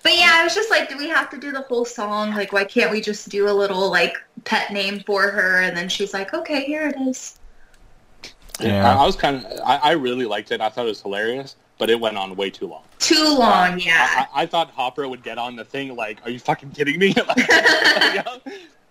But 0.05 0.19
yeah, 0.19 0.33
I 0.35 0.45
was 0.45 0.55
just 0.55 0.69
like, 0.71 0.91
do 0.91 0.99
we 0.99 1.09
have 1.09 1.31
to 1.31 1.39
do 1.39 1.51
the 1.51 1.63
whole 1.63 1.87
song? 1.87 2.33
Like, 2.35 2.53
why 2.53 2.65
can't 2.65 2.91
we 2.91 3.01
just 3.01 3.31
do 3.31 3.49
a 3.49 3.55
little 3.55 3.91
like 3.91 4.19
pet 4.45 4.71
name 4.71 5.01
for 5.01 5.31
her? 5.31 5.63
And 5.63 5.75
then 5.75 5.89
she's 5.89 6.13
like, 6.13 6.35
okay, 6.35 6.63
here 6.65 6.87
it 6.89 7.01
is. 7.09 7.39
Yeah. 8.61 8.89
I, 8.97 9.03
I 9.03 9.07
was 9.07 9.17
kind 9.17 9.45
of, 9.45 9.61
I, 9.65 9.77
I 9.77 9.91
really 9.93 10.27
liked 10.27 10.51
it. 10.53 10.61
I 10.61 10.69
thought 10.69 10.87
it 10.87 10.91
was 10.91 11.03
hilarious, 11.03 11.57
but 11.79 11.91
it 11.91 11.99
went 11.99 12.17
on 12.17 12.35
way 12.37 12.51
too 12.51 12.67
long. 12.69 12.83
Too 12.99 13.37
long, 13.39 13.79
yeah. 13.81 14.27
I, 14.33 14.43
I 14.43 14.47
thought 14.47 14.71
Hopper 14.71 15.09
would 15.09 15.23
get 15.23 15.39
on 15.39 15.57
the 15.57 15.65
thing 15.65 15.95
like, 15.97 16.25
"Are 16.25 16.31
you 16.31 16.39
fucking 16.39 16.71
kidding 16.71 16.99
me?" 16.99 17.13
like, 17.29 17.51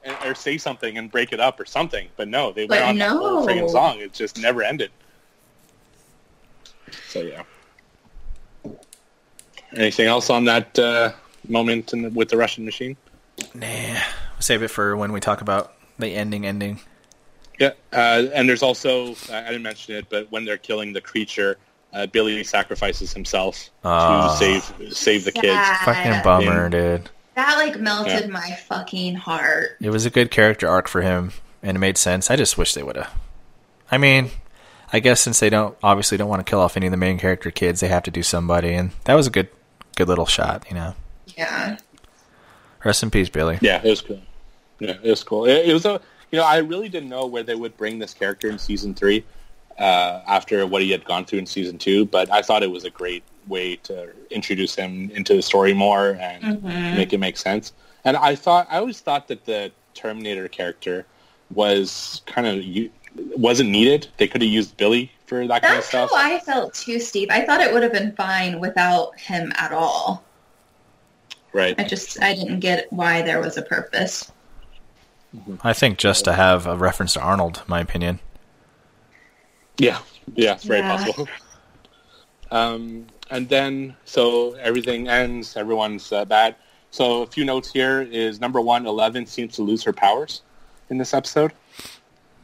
and- 0.04 0.18
or 0.26 0.36
say 0.36 0.58
something 0.58 0.98
and 0.98 1.10
break 1.10 1.32
it 1.32 1.40
up 1.40 1.60
or 1.60 1.66
something. 1.66 2.10
But 2.18 2.28
no, 2.28 2.52
they 2.52 2.66
went 2.66 2.82
But 2.82 2.90
on 2.90 2.98
the 2.98 3.08
whole 3.10 3.46
no. 3.46 3.48
friggin' 3.48 3.70
song. 3.70 4.00
It 4.00 4.12
just 4.14 4.38
never 4.38 4.62
ended. 4.62 4.92
So 7.08 7.22
yeah. 7.22 7.44
Anything 9.76 10.08
else 10.08 10.30
on 10.30 10.44
that 10.46 10.78
uh, 10.78 11.14
moment 11.48 11.94
in 11.94 12.02
the, 12.04 12.10
with 12.10 12.30
the 12.30 12.38
Russian 12.38 12.66
machine? 12.66 12.96
Nah, 13.56 13.66
we'll 13.66 14.42
save 14.42 14.62
it 14.62 14.68
for 14.68 14.96
when 14.98 15.12
we 15.14 15.20
talk 15.20 15.42
about 15.42 15.74
the 15.98 16.10
ending. 16.10 16.46
Ending. 16.46 16.80
Yeah, 17.60 17.72
uh, 17.92 18.26
and 18.34 18.48
there's 18.50 18.64
also 18.64 19.16
I 19.32 19.38
I 19.40 19.46
didn't 19.48 19.64
mention 19.64 19.96
it, 19.96 20.08
but 20.10 20.32
when 20.32 20.46
they're 20.46 20.58
killing 20.58 20.94
the 20.94 21.02
creature, 21.02 21.58
uh, 21.94 22.08
Billy 22.08 22.44
sacrifices 22.44 23.14
himself 23.14 23.70
Ah. 23.84 24.32
to 24.32 24.38
save 24.38 24.94
save 24.96 25.26
the 25.26 25.32
kids. 25.32 25.68
Fucking 25.86 26.22
bummer, 26.24 26.64
Yeah. 26.64 26.70
dude. 26.70 27.10
That 27.36 27.58
like 27.58 27.80
melted 27.80 28.26
Yeah. 28.26 28.28
my 28.28 28.58
fucking 28.68 29.16
heart. 29.16 29.78
It 29.82 29.90
was 29.92 30.06
a 30.06 30.10
good 30.10 30.32
character 30.32 30.68
arc 30.68 30.88
for 30.88 31.02
him, 31.02 31.32
and 31.62 31.76
it 31.78 31.80
made 31.80 31.98
sense. 31.98 32.30
I 32.32 32.36
just 32.36 32.58
wish 32.58 32.74
they 32.74 32.84
would 32.84 32.96
have. 32.96 33.12
I 33.92 33.98
mean, 33.98 34.32
I 34.92 35.00
guess 35.00 35.22
since 35.22 35.40
they 35.40 35.50
don't 35.50 35.76
obviously 35.84 36.18
don't 36.18 36.30
want 36.30 36.46
to 36.46 36.50
kill 36.50 36.60
off 36.60 36.76
any 36.78 36.88
of 36.88 36.92
the 36.92 36.98
main 36.98 37.18
character 37.20 37.52
kids, 37.52 37.80
they 37.80 37.88
have 37.88 38.04
to 38.04 38.12
do 38.12 38.24
somebody, 38.24 38.74
and 38.74 38.92
that 39.06 39.14
was 39.16 39.28
a 39.28 39.32
good, 39.32 39.50
good 39.96 40.08
little 40.08 40.26
shot. 40.26 40.64
You 40.70 40.76
know. 40.76 40.96
Yeah. 41.38 41.78
Rest 42.84 43.02
in 43.04 43.10
peace, 43.12 43.30
Billy. 43.30 43.58
Yeah, 43.62 43.82
it 43.84 43.90
was 43.90 44.02
cool. 44.02 44.20
Yeah, 44.80 44.96
it 45.02 45.10
was 45.10 45.24
cool. 45.24 45.46
It, 45.46 45.70
it 45.70 45.74
was 45.74 45.86
a 45.86 46.02
you 46.34 46.40
know 46.40 46.46
I 46.46 46.58
really 46.58 46.90
didn't 46.90 47.10
know 47.10 47.28
where 47.28 47.44
they 47.44 47.54
would 47.54 47.78
bring 47.78 48.00
this 48.00 48.14
character 48.14 48.50
in 48.50 48.58
season 48.58 48.96
three 48.96 49.24
uh, 49.78 50.22
after 50.28 50.66
what 50.66 50.82
he 50.82 50.90
had 50.90 51.06
gone 51.06 51.26
through 51.26 51.40
in 51.40 51.46
season 51.46 51.78
two, 51.78 52.06
but 52.06 52.30
I 52.32 52.42
thought 52.42 52.64
it 52.64 52.72
was 52.72 52.86
a 52.86 52.90
great 52.90 53.24
way 53.48 53.76
to 53.78 54.10
introduce 54.32 54.76
him 54.76 55.12
into 55.12 55.36
the 55.36 55.44
story 55.44 55.74
more 55.74 56.18
and 56.20 56.64
make 56.96 57.14
it 57.14 57.20
make 57.20 57.38
sense. 57.38 57.72
And 58.04 58.18
I 58.18 58.36
thought 58.36 58.68
I 58.72 58.78
always 58.78 59.00
thought 59.00 59.28
that 59.28 59.46
the 59.46 59.72
Terminator 59.94 60.48
character 60.48 61.06
was 61.54 62.24
kind 62.26 62.48
of 62.48 62.66
wasn't 63.38 63.70
needed. 63.70 64.08
They 64.18 64.28
could 64.28 64.42
have 64.42 64.50
used 64.50 64.76
Billy 64.76 65.12
for 65.28 65.46
that 65.46 65.62
kind 65.62 65.78
of 65.78 65.84
stuff. 65.84 66.10
That's 66.12 66.22
how. 66.22 66.36
I 66.36 66.40
felt 66.40 66.74
too, 66.74 67.00
Steve. 67.00 67.28
I 67.30 67.46
thought 67.46 67.62
it 67.62 67.72
would 67.72 67.84
have 67.84 67.94
been 67.94 68.16
fine 68.16 68.60
without 68.60 69.20
him 69.20 69.54
at 69.56 69.72
all. 69.72 70.24
Right. 71.54 71.76
I 71.78 71.84
just 71.84 72.20
I 72.24 72.34
didn't 72.34 72.60
get 72.60 72.92
why 72.92 73.22
there 73.22 73.40
was 73.40 73.56
a 73.58 73.62
purpose. 73.62 74.32
I 75.64 75.74
think 75.74 75.98
just 75.98 76.26
to 76.26 76.34
have 76.34 76.68
a 76.68 76.78
reference 76.78 77.14
to 77.14 77.22
Arnold, 77.22 77.64
my 77.68 77.80
opinion. 77.80 78.20
Yeah, 79.78 80.00
yeah, 80.36 80.54
it's 80.54 80.64
very 80.64 80.80
Yeah. 80.82 80.96
possible. 80.98 81.28
Um, 82.52 83.08
and 83.32 83.50
then, 83.50 83.96
so 84.06 84.54
everything 84.54 85.08
ends, 85.08 85.58
everyone's 85.58 86.12
uh, 86.12 86.26
bad. 86.26 86.56
So 86.92 87.24
a 87.24 87.28
few 87.28 87.44
notes 87.46 87.72
here 87.72 88.02
is 88.02 88.40
number 88.40 88.62
one, 88.62 88.86
Eleven 88.86 89.26
seems 89.26 89.56
to 89.56 89.64
lose 89.64 89.84
her 89.84 89.94
powers 89.94 90.42
in 90.92 91.00
this 91.00 91.14
episode. 91.14 91.54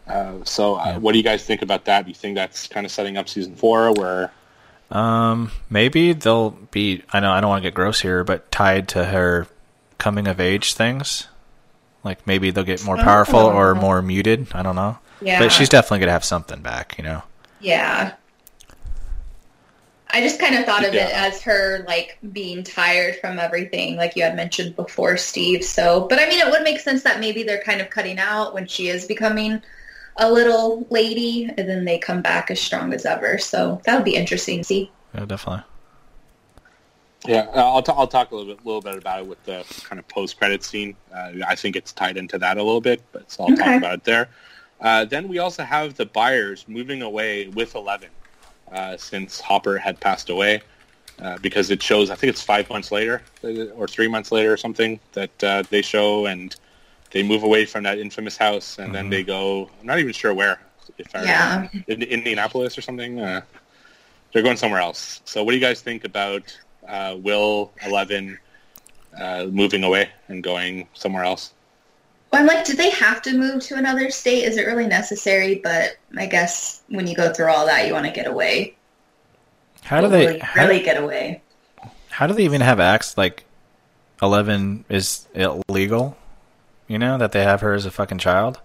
Uh, 0.08 0.44
so 0.44 0.76
uh, 0.76 0.96
what 0.96 1.12
do 1.12 1.20
you 1.20 1.24
guys 1.24 1.46
think 1.46 1.62
about 1.62 1.86
that? 1.86 2.06
Do 2.06 2.10
you 2.10 2.16
think 2.16 2.34
that's 2.36 2.68
kind 2.68 2.84
of 2.86 2.92
setting 2.92 3.16
up 3.18 3.30
season 3.30 3.56
four 3.56 3.92
where, 3.94 4.32
Um, 4.90 5.52
maybe 5.70 6.14
they'll 6.14 6.50
be. 6.50 7.04
I 7.14 7.20
know 7.20 7.32
I 7.32 7.40
don't 7.42 7.50
want 7.52 7.62
to 7.62 7.68
get 7.70 7.76
gross 7.76 8.02
here, 8.02 8.24
but 8.24 8.52
tied 8.52 8.88
to 8.90 9.06
her 9.06 9.46
coming 10.00 10.28
of 10.28 10.40
age 10.40 10.74
things. 10.74 11.28
Like 12.04 12.26
maybe 12.26 12.52
they'll 12.52 12.64
get 12.64 12.84
more 12.84 13.00
oh, 13.00 13.04
powerful 13.04 13.40
or 13.40 13.76
more 13.76 14.02
muted. 14.02 14.48
I 14.54 14.64
don't 14.64 14.76
know. 14.76 14.98
Yeah. 15.22 15.40
But 15.40 15.52
she's 15.52 15.70
definitely 15.70 16.00
gonna 16.00 16.14
have 16.14 16.26
something 16.26 16.62
back. 16.62 16.98
You 16.98 17.04
know. 17.04 17.24
Yeah. 17.60 18.14
I 20.12 20.22
just 20.22 20.40
kind 20.40 20.56
of 20.56 20.66
thought 20.66 20.88
of 20.88 20.94
it 20.96 21.12
as 21.14 21.44
her 21.44 21.86
like 21.88 22.18
being 22.32 22.64
tired 22.64 23.18
from 23.18 23.38
everything, 23.38 23.96
like 23.96 24.16
you 24.16 24.24
had 24.24 24.36
mentioned 24.36 24.76
before, 24.76 25.18
Steve. 25.18 25.64
So, 25.64 26.08
but 26.08 26.20
I 26.20 26.28
mean, 26.28 26.40
it 26.40 26.50
would 26.50 26.64
make 26.64 26.80
sense 26.80 27.04
that 27.04 27.20
maybe 27.20 27.44
they're 27.44 27.62
kind 27.62 27.80
of 27.80 27.92
cutting 27.92 28.18
out 28.18 28.56
when 28.56 28.66
she 28.66 28.88
is 28.88 29.06
becoming 29.06 29.62
a 30.18 30.32
little 30.32 30.88
lady, 30.90 31.46
and 31.46 31.70
then 31.70 31.86
they 31.86 32.00
come 32.00 32.22
back 32.22 32.50
as 32.50 32.60
strong 32.60 32.92
as 32.94 33.06
ever. 33.06 33.38
So 33.38 33.82
that 33.86 33.96
would 33.96 34.04
be 34.04 34.16
interesting 34.16 34.60
to 34.60 34.64
see. 34.64 34.92
Yeah, 35.14 35.26
definitely. 35.26 35.64
Yeah, 37.28 37.48
uh, 37.54 37.66
I'll, 37.74 37.84
t- 37.84 37.92
I'll 37.96 38.08
talk 38.08 38.32
a 38.32 38.36
little 38.36 38.56
bit, 38.56 38.66
little 38.66 38.82
bit 38.82 38.98
about 38.98 39.20
it 39.20 39.28
with 39.28 39.44
the 39.44 39.66
kind 39.84 40.00
of 40.00 40.08
post-credit 40.08 40.64
scene. 40.64 40.96
Uh, 41.14 41.32
I 41.46 41.56
think 41.56 41.76
it's 41.76 41.92
tied 41.92 42.18
into 42.18 42.38
that 42.40 42.58
a 42.58 42.64
little 42.64 42.82
bit, 42.82 43.02
but 43.12 43.30
so 43.30 43.44
I'll 43.44 43.52
Okay. 43.54 43.62
talk 43.64 43.78
about 43.78 43.94
it 43.96 44.04
there. 44.06 44.30
Uh, 44.80 45.04
then 45.06 45.28
we 45.28 45.40
also 45.40 45.64
have 45.64 45.96
the 45.96 46.06
Byers 46.06 46.66
moving 46.68 47.02
away 47.02 47.48
with 47.50 47.76
Eleven 47.76 48.10
uh, 48.72 48.96
since 48.96 49.42
Hopper 49.42 49.78
had 49.78 50.00
passed 50.00 50.30
away. 50.30 50.62
Uh, 51.22 51.38
because 51.40 51.70
it 51.70 51.84
shows, 51.84 52.10
I 52.10 52.16
think 52.16 52.30
it's 52.30 52.42
five 52.42 52.70
months 52.70 52.94
later 52.94 53.22
or 53.76 53.90
three 53.90 54.08
months 54.08 54.32
later 54.32 54.54
or 54.54 54.56
something 54.58 55.02
that 55.12 55.44
uh, 55.44 55.64
they 55.70 55.82
show, 55.82 56.28
and 56.28 56.56
they 57.12 57.24
move 57.24 57.44
away 57.44 57.66
from 57.66 57.84
that 57.84 58.00
infamous 58.00 58.38
house, 58.38 58.80
and 58.80 58.96
then 58.96 59.10
they 59.10 59.26
go. 59.26 59.70
I'm 59.82 59.86
not 59.86 60.00
even 60.00 60.14
sure 60.14 60.34
where. 60.34 60.62
If 60.98 61.14
I 61.14 61.24
Yeah. 61.24 61.68
in 61.90 62.04
Indianapolis 62.04 62.78
or 62.78 62.82
something. 62.82 63.20
Uh, 63.20 63.42
they're 64.32 64.44
going 64.44 64.56
somewhere 64.58 64.80
else. 64.80 65.22
So, 65.26 65.44
what 65.44 65.52
do 65.52 65.58
you 65.58 65.62
guys 65.62 65.82
think 65.82 66.06
about 66.06 66.44
uh, 66.90 67.16
Will 67.18 67.72
Eleven 67.86 68.38
uh, 69.18 69.46
moving 69.46 69.84
away 69.84 70.10
and 70.28 70.44
going 70.44 70.88
somewhere 70.94 71.24
else? 71.24 71.54
Well, 72.32 72.42
I'm 72.42 72.48
like, 72.48 72.66
do 72.66 72.74
they 72.74 72.90
have 72.92 73.22
to 73.24 73.36
move 73.36 73.64
to 73.64 73.76
another 73.76 74.12
state? 74.12 74.44
Is 74.44 74.58
it 74.58 74.68
really 74.68 74.88
necessary? 74.88 75.56
But 75.64 75.98
I 76.18 76.26
guess 76.28 76.82
when 76.90 77.08
you 77.08 77.16
go 77.16 77.34
through 77.34 77.50
all 77.52 77.66
that, 77.66 77.88
you 77.88 77.94
want 77.94 78.06
to 78.06 78.12
get 78.12 78.28
away. 78.28 78.76
How 79.84 80.02
do 80.02 80.08
they? 80.08 80.26
really, 80.28 80.40
How, 80.40 80.68
really 80.68 80.84
get 80.84 81.02
away? 81.02 81.42
how 82.10 82.28
do 82.28 82.34
they 82.34 82.44
even 82.44 82.62
have 82.62 82.80
acts 82.80 83.18
like 83.18 83.46
Eleven 84.22 84.84
is 84.90 85.28
illegal? 85.34 86.18
You 86.88 87.00
know 87.00 87.18
that 87.18 87.32
they 87.32 87.44
have 87.44 87.62
her 87.62 87.74
as 87.74 87.86
a 87.86 87.92
fucking 87.92 88.18
child. 88.18 88.60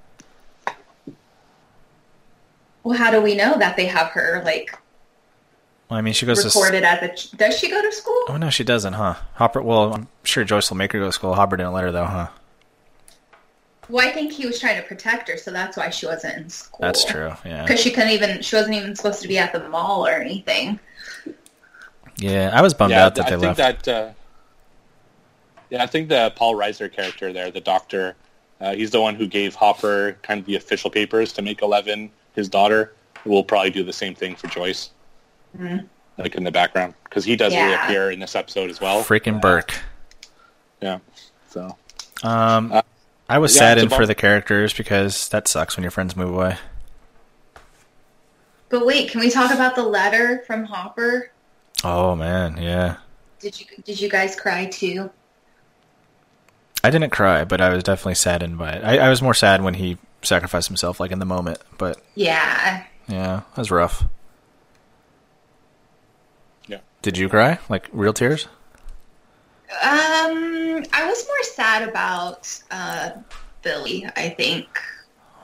Well, 2.82 2.98
how 2.98 3.10
do 3.10 3.20
we 3.22 3.34
know 3.34 3.58
that 3.58 3.76
they 3.76 3.86
have 3.86 4.08
her 4.08 4.42
like 4.44 4.76
Well, 5.90 5.98
I 5.98 6.00
mean, 6.02 6.14
she 6.14 6.24
goes 6.26 6.40
to. 6.40 6.46
s- 6.46 6.56
recorded 6.56 6.82
as 6.84 7.32
a? 7.32 7.36
Does 7.36 7.58
she 7.58 7.68
go 7.70 7.80
to 7.82 7.92
school? 7.92 8.22
Oh 8.28 8.36
no, 8.36 8.50
she 8.50 8.64
doesn't, 8.64 8.94
huh? 8.94 9.14
Hopper. 9.34 9.60
Well, 9.62 9.94
I'm 9.94 10.08
sure 10.24 10.44
Joyce 10.44 10.70
will 10.70 10.76
make 10.78 10.92
her 10.92 10.98
go 10.98 11.06
to 11.06 11.12
school. 11.12 11.34
Hopper 11.34 11.56
didn't 11.56 11.72
let 11.72 11.84
her 11.84 11.92
though, 11.92 12.06
huh? 12.06 12.28
Well, 13.90 14.06
I 14.06 14.10
think 14.12 14.32
he 14.32 14.46
was 14.46 14.58
trying 14.58 14.80
to 14.80 14.88
protect 14.88 15.28
her, 15.28 15.36
so 15.36 15.50
that's 15.50 15.76
why 15.76 15.90
she 15.90 16.06
wasn't 16.06 16.38
in 16.38 16.48
school. 16.48 16.78
That's 16.80 17.04
true. 17.04 17.32
Yeah. 17.44 17.62
Because 17.62 17.80
she 17.80 17.90
couldn't 17.90 18.10
even. 18.10 18.40
She 18.40 18.56
wasn't 18.56 18.74
even 18.76 18.96
supposed 18.96 19.20
to 19.22 19.28
be 19.28 19.36
at 19.38 19.52
the 19.52 19.68
mall 19.68 20.06
or 20.06 20.12
anything. 20.12 20.80
Yeah, 22.16 22.50
I 22.54 22.62
was 22.62 22.72
bummed 22.74 22.92
yeah, 22.92 23.06
out 23.06 23.14
that 23.16 23.26
I 23.26 23.30
they 23.30 23.36
think 23.36 23.58
left. 23.58 23.84
that. 23.84 24.06
Uh, 24.08 24.12
yeah, 25.70 25.82
I 25.82 25.86
think 25.86 26.08
the 26.08 26.32
Paul 26.36 26.54
Reiser 26.54 26.90
character 26.90 27.32
there, 27.32 27.50
the 27.50 27.60
doctor, 27.60 28.14
uh, 28.60 28.74
he's 28.74 28.90
the 28.90 29.00
one 29.00 29.16
who 29.16 29.26
gave 29.26 29.54
Hopper 29.54 30.16
kind 30.22 30.40
of 30.40 30.46
the 30.46 30.54
official 30.56 30.90
papers 30.90 31.32
to 31.34 31.42
make 31.42 31.60
Eleven 31.60 32.10
his 32.34 32.48
daughter. 32.48 32.94
We'll 33.24 33.44
probably 33.44 33.70
do 33.70 33.82
the 33.82 33.92
same 33.92 34.14
thing 34.14 34.36
for 34.36 34.46
Joyce, 34.46 34.90
like 36.18 36.34
in 36.34 36.44
the 36.44 36.52
background, 36.52 36.94
because 37.04 37.24
he 37.24 37.36
does 37.36 37.52
Yeah. 37.52 37.68
reappear 37.68 38.10
in 38.10 38.20
this 38.20 38.34
episode 38.34 38.70
as 38.70 38.80
well. 38.80 39.02
Freaking 39.02 39.40
Burke. 39.40 39.74
Yeah. 40.80 40.98
So. 41.48 41.76
Um, 42.22 42.72
Uh, 42.72 42.82
I 43.28 43.38
was 43.38 43.54
yeah, 43.54 43.60
saddened 43.60 43.92
for 43.92 44.06
the 44.06 44.14
characters 44.14 44.72
because 44.74 45.28
that 45.30 45.48
sucks 45.48 45.76
when 45.76 45.82
your 45.82 45.90
friends 45.90 46.14
move 46.16 46.30
away. 46.30 46.56
But 48.68 48.84
wait, 48.86 49.10
can 49.10 49.20
we 49.20 49.30
talk 49.30 49.50
about 49.52 49.74
the 49.76 49.82
letter 49.84 50.42
from 50.46 50.64
Hopper? 50.64 51.30
Oh 51.82 52.14
man, 52.16 52.56
yeah. 52.60 52.96
Did 53.40 53.60
you 53.60 53.66
did 53.84 54.00
you 54.00 54.08
guys 54.08 54.36
cry 54.38 54.66
too? 54.66 55.10
I 56.82 56.90
didn't 56.90 57.10
cry, 57.10 57.44
but 57.44 57.60
I 57.60 57.70
was 57.70 57.82
definitely 57.82 58.14
saddened 58.16 58.58
by 58.58 58.72
it. 58.72 58.84
I, 58.84 58.98
I 58.98 59.08
was 59.08 59.22
more 59.22 59.32
sad 59.34 59.62
when 59.62 59.74
he 59.74 59.96
sacrificed 60.22 60.68
himself, 60.68 61.00
like 61.00 61.12
in 61.12 61.18
the 61.18 61.24
moment. 61.24 61.58
But 61.78 62.00
Yeah. 62.14 62.84
yeah, 63.08 63.42
that 63.54 63.56
was 63.58 63.70
rough. 63.70 64.04
Did 67.04 67.18
you 67.18 67.28
cry? 67.28 67.58
Like 67.68 67.90
real 67.92 68.14
tears? 68.14 68.48
Um, 69.70 70.82
I 70.90 71.04
was 71.06 71.26
more 71.26 71.42
sad 71.42 71.86
about 71.86 72.62
uh, 72.70 73.10
Billy. 73.60 74.08
I 74.16 74.30
think 74.30 74.66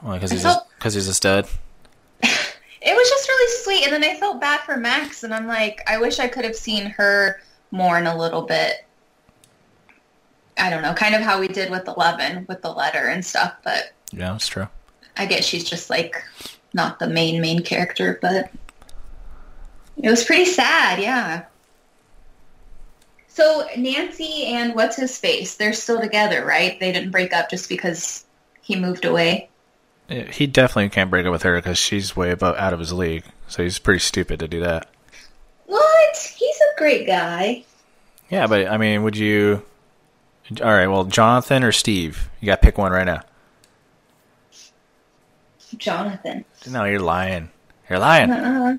Because 0.02 0.30
he's 0.30 0.46
because 0.78 0.94
he's 0.94 1.06
a 1.06 1.12
stud. 1.12 1.46
it 2.22 2.96
was 2.96 3.08
just 3.10 3.28
really 3.28 3.62
sweet, 3.62 3.84
and 3.84 3.92
then 3.92 4.10
I 4.10 4.18
felt 4.18 4.40
bad 4.40 4.60
for 4.60 4.78
Max, 4.78 5.22
and 5.22 5.34
I'm 5.34 5.46
like, 5.46 5.82
I 5.86 5.98
wish 5.98 6.18
I 6.18 6.28
could 6.28 6.46
have 6.46 6.56
seen 6.56 6.86
her 6.86 7.42
mourn 7.70 8.06
a 8.06 8.16
little 8.16 8.40
bit. 8.40 8.86
I 10.56 10.70
don't 10.70 10.80
know, 10.80 10.94
kind 10.94 11.14
of 11.14 11.20
how 11.20 11.38
we 11.38 11.48
did 11.48 11.70
with 11.70 11.86
Eleven 11.86 12.46
with 12.48 12.62
the 12.62 12.72
letter 12.72 13.06
and 13.08 13.22
stuff, 13.22 13.52
but 13.62 13.92
Yeah, 14.14 14.34
it's 14.34 14.48
true. 14.48 14.68
I 15.18 15.26
guess 15.26 15.44
she's 15.44 15.64
just 15.68 15.90
like 15.90 16.24
not 16.72 17.00
the 17.00 17.06
main 17.06 17.42
main 17.42 17.62
character, 17.62 18.18
but 18.22 18.50
it 20.02 20.08
was 20.08 20.24
pretty 20.24 20.46
sad, 20.46 20.98
yeah. 20.98 21.44
So 23.40 23.66
Nancy 23.74 24.44
and 24.48 24.74
what's 24.74 24.96
his 24.96 25.16
face? 25.16 25.54
They're 25.54 25.72
still 25.72 25.98
together, 25.98 26.44
right? 26.44 26.78
They 26.78 26.92
didn't 26.92 27.10
break 27.10 27.32
up 27.32 27.48
just 27.48 27.70
because 27.70 28.26
he 28.60 28.76
moved 28.76 29.06
away. 29.06 29.48
He 30.08 30.46
definitely 30.46 30.90
can't 30.90 31.08
break 31.08 31.24
up 31.24 31.32
with 31.32 31.44
her 31.44 31.56
because 31.56 31.78
she's 31.78 32.14
way 32.14 32.32
above 32.32 32.56
out 32.56 32.74
of 32.74 32.80
his 32.80 32.92
league. 32.92 33.24
So 33.48 33.62
he's 33.62 33.78
pretty 33.78 34.00
stupid 34.00 34.40
to 34.40 34.48
do 34.48 34.60
that. 34.60 34.90
What? 35.64 36.34
He's 36.36 36.56
a 36.56 36.78
great 36.78 37.06
guy. 37.06 37.64
Yeah, 38.28 38.46
but 38.46 38.68
I 38.68 38.76
mean, 38.76 39.04
would 39.04 39.16
you? 39.16 39.62
All 40.60 40.68
right, 40.70 40.88
well, 40.88 41.04
Jonathan 41.04 41.64
or 41.64 41.72
Steve? 41.72 42.28
You 42.40 42.46
got 42.46 42.60
to 42.60 42.66
pick 42.66 42.76
one 42.76 42.92
right 42.92 43.06
now. 43.06 43.22
Jonathan. 45.78 46.44
No, 46.68 46.84
you're 46.84 47.00
lying. 47.00 47.48
You're 47.88 48.00
lying. 48.00 48.30
Uh, 48.30 48.76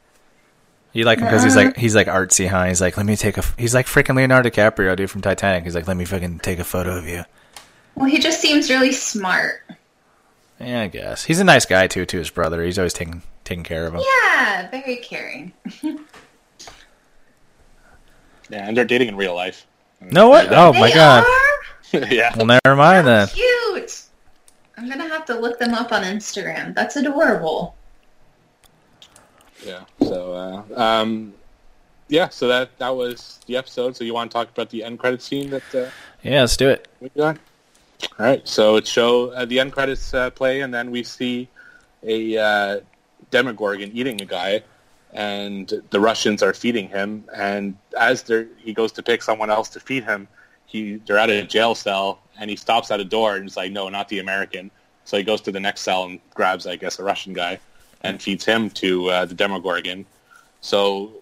You 0.94 1.06
like 1.06 1.20
him 1.20 1.26
because 1.26 1.44
he's 1.44 1.56
uh-uh. 1.56 1.66
like 1.66 1.78
he's 1.78 1.96
like 1.96 2.08
artsy, 2.08 2.48
huh? 2.48 2.66
He's 2.66 2.82
like, 2.82 2.98
let 2.98 3.06
me 3.06 3.16
take 3.16 3.38
a. 3.38 3.40
f-" 3.40 3.56
He's 3.58 3.74
like 3.74 3.86
freaking 3.86 4.16
Leonardo 4.16 4.50
DiCaprio, 4.50 4.96
dude, 4.96 5.10
from 5.10 5.22
Titanic. 5.22 5.64
He's 5.64 5.76
like, 5.76 5.88
let 5.88 5.96
me 5.96 6.06
fucking 6.06 6.40
take 6.40 6.60
a 6.60 6.64
photo 6.64 6.98
of 6.98 7.08
you. 7.08 7.24
well, 7.96 8.06
he 8.10 8.20
just 8.20 8.42
seems 8.42 8.70
really 8.70 8.92
smart. 8.92 9.62
Yeah, 10.60 10.82
I 10.82 10.88
guess 10.88 11.24
he's 11.24 11.40
a 11.40 11.44
nice 11.44 11.66
guy 11.66 11.88
too. 11.88 12.06
To 12.06 12.18
his 12.18 12.30
brother, 12.30 12.64
he's 12.64 12.78
always 12.78 12.94
taking 12.94 13.22
taking 13.46 13.64
care 13.64 13.88
of 13.88 13.96
him. 13.96 14.02
Yeah, 14.06 14.70
very 14.70 14.98
caring. 14.98 15.54
Yeah, 18.52 18.68
and 18.68 18.76
they're 18.76 18.86
dating 18.86 19.08
in 19.08 19.16
real 19.16 19.34
life. 19.34 19.66
No 20.02 20.28
what? 20.28 20.52
Oh 20.52 20.74
my 20.74 20.94
god. 20.94 21.24
are? 21.24 22.06
yeah. 22.14 22.36
Well, 22.36 22.46
never 22.46 22.76
mind 22.76 23.08
then. 23.08 23.28
Cute. 23.30 24.04
I'm 24.78 24.90
gonna 24.90 25.08
have 25.08 25.26
to 25.26 25.40
look 25.40 25.58
them 25.58 25.74
up 25.74 25.94
on 25.94 26.04
Instagram. 26.04 26.76
That's 26.76 26.98
adorable. 26.98 27.76
Yeah. 29.66 29.84
So, 30.00 30.34
uh, 30.34 30.80
um, 30.80 31.34
yeah. 32.08 32.30
So 32.30 32.48
that 32.48 32.78
that 32.80 32.96
was 32.96 33.40
the 33.46 33.58
episode. 33.58 33.96
So 33.96 34.04
you 34.04 34.14
want 34.14 34.32
to 34.32 34.36
talk 34.36 34.50
about 34.50 34.70
the 34.70 34.84
end 34.84 35.00
credit 35.00 35.22
scene 35.22 35.50
that 35.52 35.76
uh, 35.76 35.90
Yeah, 36.24 36.42
let's 36.42 36.58
do 36.58 36.70
it. 36.70 36.88
we 37.00 37.10
got? 37.10 37.38
All 38.20 38.26
right. 38.26 38.48
So 38.48 38.78
it 38.78 38.88
show 38.88 39.30
uh, 39.30 39.46
the 39.46 39.60
end 39.60 39.74
credits 39.74 40.14
uh, 40.14 40.30
play, 40.32 40.62
and 40.62 40.74
then 40.74 40.92
we 40.92 41.04
see 41.04 41.48
a 42.04 42.38
uh, 42.38 42.80
Demogorgon 43.30 43.92
eating 43.94 44.22
a 44.22 44.26
guy, 44.26 44.64
and 45.14 45.72
the 45.92 46.00
Russians 46.00 46.42
are 46.42 46.54
feeding 46.54 46.88
him. 46.90 47.24
And 47.36 47.78
as 47.98 48.24
they're, 48.24 48.48
he 48.58 48.74
goes 48.74 48.92
to 48.94 49.04
pick 49.04 49.22
someone 49.22 49.52
else 49.52 49.70
to 49.70 49.80
feed 49.80 50.04
him, 50.04 50.28
he 50.66 50.96
they're 51.06 51.20
at 51.20 51.30
a 51.30 51.44
jail 51.44 51.76
cell 51.76 52.20
and 52.40 52.50
he 52.50 52.56
stops 52.56 52.90
at 52.92 53.00
a 53.00 53.06
door 53.06 53.36
and 53.36 53.44
he's 53.44 53.58
like, 53.58 53.72
no, 53.72 53.90
not 53.90 54.08
the 54.08 54.20
American. 54.20 54.72
So 55.04 55.18
he 55.18 55.24
goes 55.24 55.42
to 55.42 55.52
the 55.52 55.60
next 55.60 55.82
cell 55.82 56.06
and 56.06 56.20
grabs, 56.34 56.66
I 56.66 56.76
guess, 56.78 56.98
a 56.98 57.04
Russian 57.04 57.34
guy 57.34 57.60
and 58.04 58.22
feeds 58.22 58.46
him 58.46 58.70
to 58.72 59.10
uh, 59.10 59.26
the 59.26 59.34
Demogorgon. 59.34 60.06
So 60.62 61.22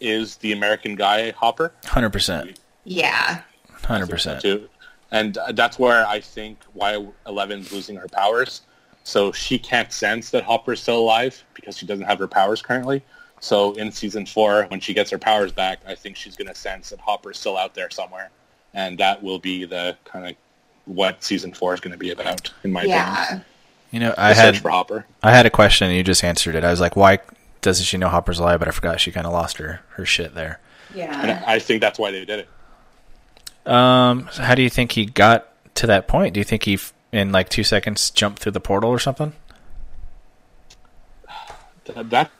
is 0.00 0.36
the 0.36 0.52
American 0.52 0.94
guy 0.94 1.30
Hopper? 1.32 1.72
Hundred 1.84 2.10
percent. 2.10 2.58
Yeah. 2.84 3.42
Hundred 3.84 4.08
percent. 4.08 4.40
too. 4.40 4.68
And 5.10 5.36
uh, 5.38 5.52
that's 5.52 5.78
where 5.78 6.06
I 6.06 6.20
think 6.20 6.58
why 6.72 7.04
Eleven's 7.26 7.72
losing 7.72 7.96
her 7.96 8.08
powers. 8.08 8.62
So 9.02 9.32
she 9.32 9.58
can't 9.58 9.92
sense 9.92 10.30
that 10.30 10.44
Hopper's 10.44 10.80
still 10.80 10.98
alive 10.98 11.42
because 11.54 11.76
she 11.76 11.86
doesn't 11.86 12.04
have 12.04 12.18
her 12.18 12.28
powers 12.28 12.62
currently. 12.62 13.02
So 13.40 13.72
in 13.72 13.90
season 13.90 14.26
four, 14.26 14.64
when 14.64 14.80
she 14.80 14.92
gets 14.92 15.10
her 15.10 15.18
powers 15.18 15.50
back, 15.50 15.80
I 15.86 15.94
think 15.94 16.16
she's 16.16 16.36
going 16.36 16.48
to 16.48 16.54
sense 16.54 16.90
that 16.90 17.00
Hopper's 17.00 17.38
still 17.40 17.56
out 17.56 17.74
there 17.74 17.88
somewhere, 17.90 18.30
and 18.74 18.98
that 18.98 19.22
will 19.22 19.38
be 19.38 19.64
the 19.64 19.96
kind 20.04 20.28
of 20.28 20.36
what 20.84 21.24
season 21.24 21.54
four 21.54 21.72
is 21.72 21.80
going 21.80 21.92
to 21.92 21.98
be 21.98 22.10
about, 22.10 22.52
in 22.64 22.72
my 22.72 22.82
opinion. 22.82 23.44
Yeah. 23.90 23.98
You 23.98 24.00
know, 24.00 24.14
I 24.16 24.34
had 24.34 24.58
for 24.58 24.70
Hopper. 24.70 25.06
I 25.22 25.32
had 25.32 25.46
a 25.46 25.50
question 25.50 25.88
and 25.88 25.96
you 25.96 26.02
just 26.02 26.22
answered 26.24 26.54
it. 26.54 26.64
I 26.64 26.70
was 26.70 26.80
like, 26.80 26.94
why 26.96 27.18
doesn't 27.60 27.84
she 27.84 27.96
know 27.98 28.08
Hopper's 28.08 28.38
alive? 28.38 28.58
But 28.60 28.68
I 28.68 28.70
forgot 28.70 29.00
she 29.00 29.10
kind 29.12 29.26
of 29.26 29.32
lost 29.32 29.58
her 29.58 29.80
her 29.90 30.06
shit 30.06 30.34
there. 30.34 30.60
Yeah, 30.94 31.18
And 31.20 31.28
Yeah. 31.28 31.44
I 31.46 31.58
think 31.58 31.80
that's 31.80 31.98
why 31.98 32.10
they 32.10 32.24
did 32.24 32.46
it. 33.66 33.70
Um, 33.70 34.28
so 34.32 34.42
how 34.42 34.54
do 34.54 34.62
you 34.62 34.70
think 34.70 34.92
he 34.92 35.06
got 35.06 35.48
to 35.76 35.86
that 35.88 36.08
point? 36.08 36.34
Do 36.34 36.40
you 36.40 36.44
think 36.44 36.64
he, 36.64 36.74
f- 36.74 36.92
in 37.12 37.30
like 37.32 37.48
two 37.48 37.62
seconds, 37.64 38.10
jumped 38.10 38.40
through 38.40 38.52
the 38.52 38.60
portal 38.60 38.90
or 38.90 38.98
something? 38.98 39.32
That, 41.84 42.30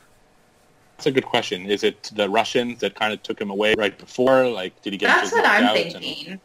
that's 0.96 1.06
a 1.06 1.10
good 1.10 1.24
question. 1.26 1.66
Is 1.66 1.82
it 1.82 2.10
the 2.14 2.28
Russians 2.28 2.80
that 2.80 2.94
kind 2.94 3.12
of 3.12 3.22
took 3.22 3.40
him 3.40 3.50
away 3.50 3.74
right 3.76 3.96
before? 3.96 4.48
Like, 4.48 4.80
did 4.82 4.92
he 4.92 4.98
get 4.98 5.08
That's 5.08 5.32
what 5.32 5.44
I'm 5.44 5.74
thinking. 5.74 6.40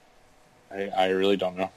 I, 0.72 0.90
I 0.96 1.08
really 1.10 1.38
don't 1.38 1.56
know. 1.58 1.72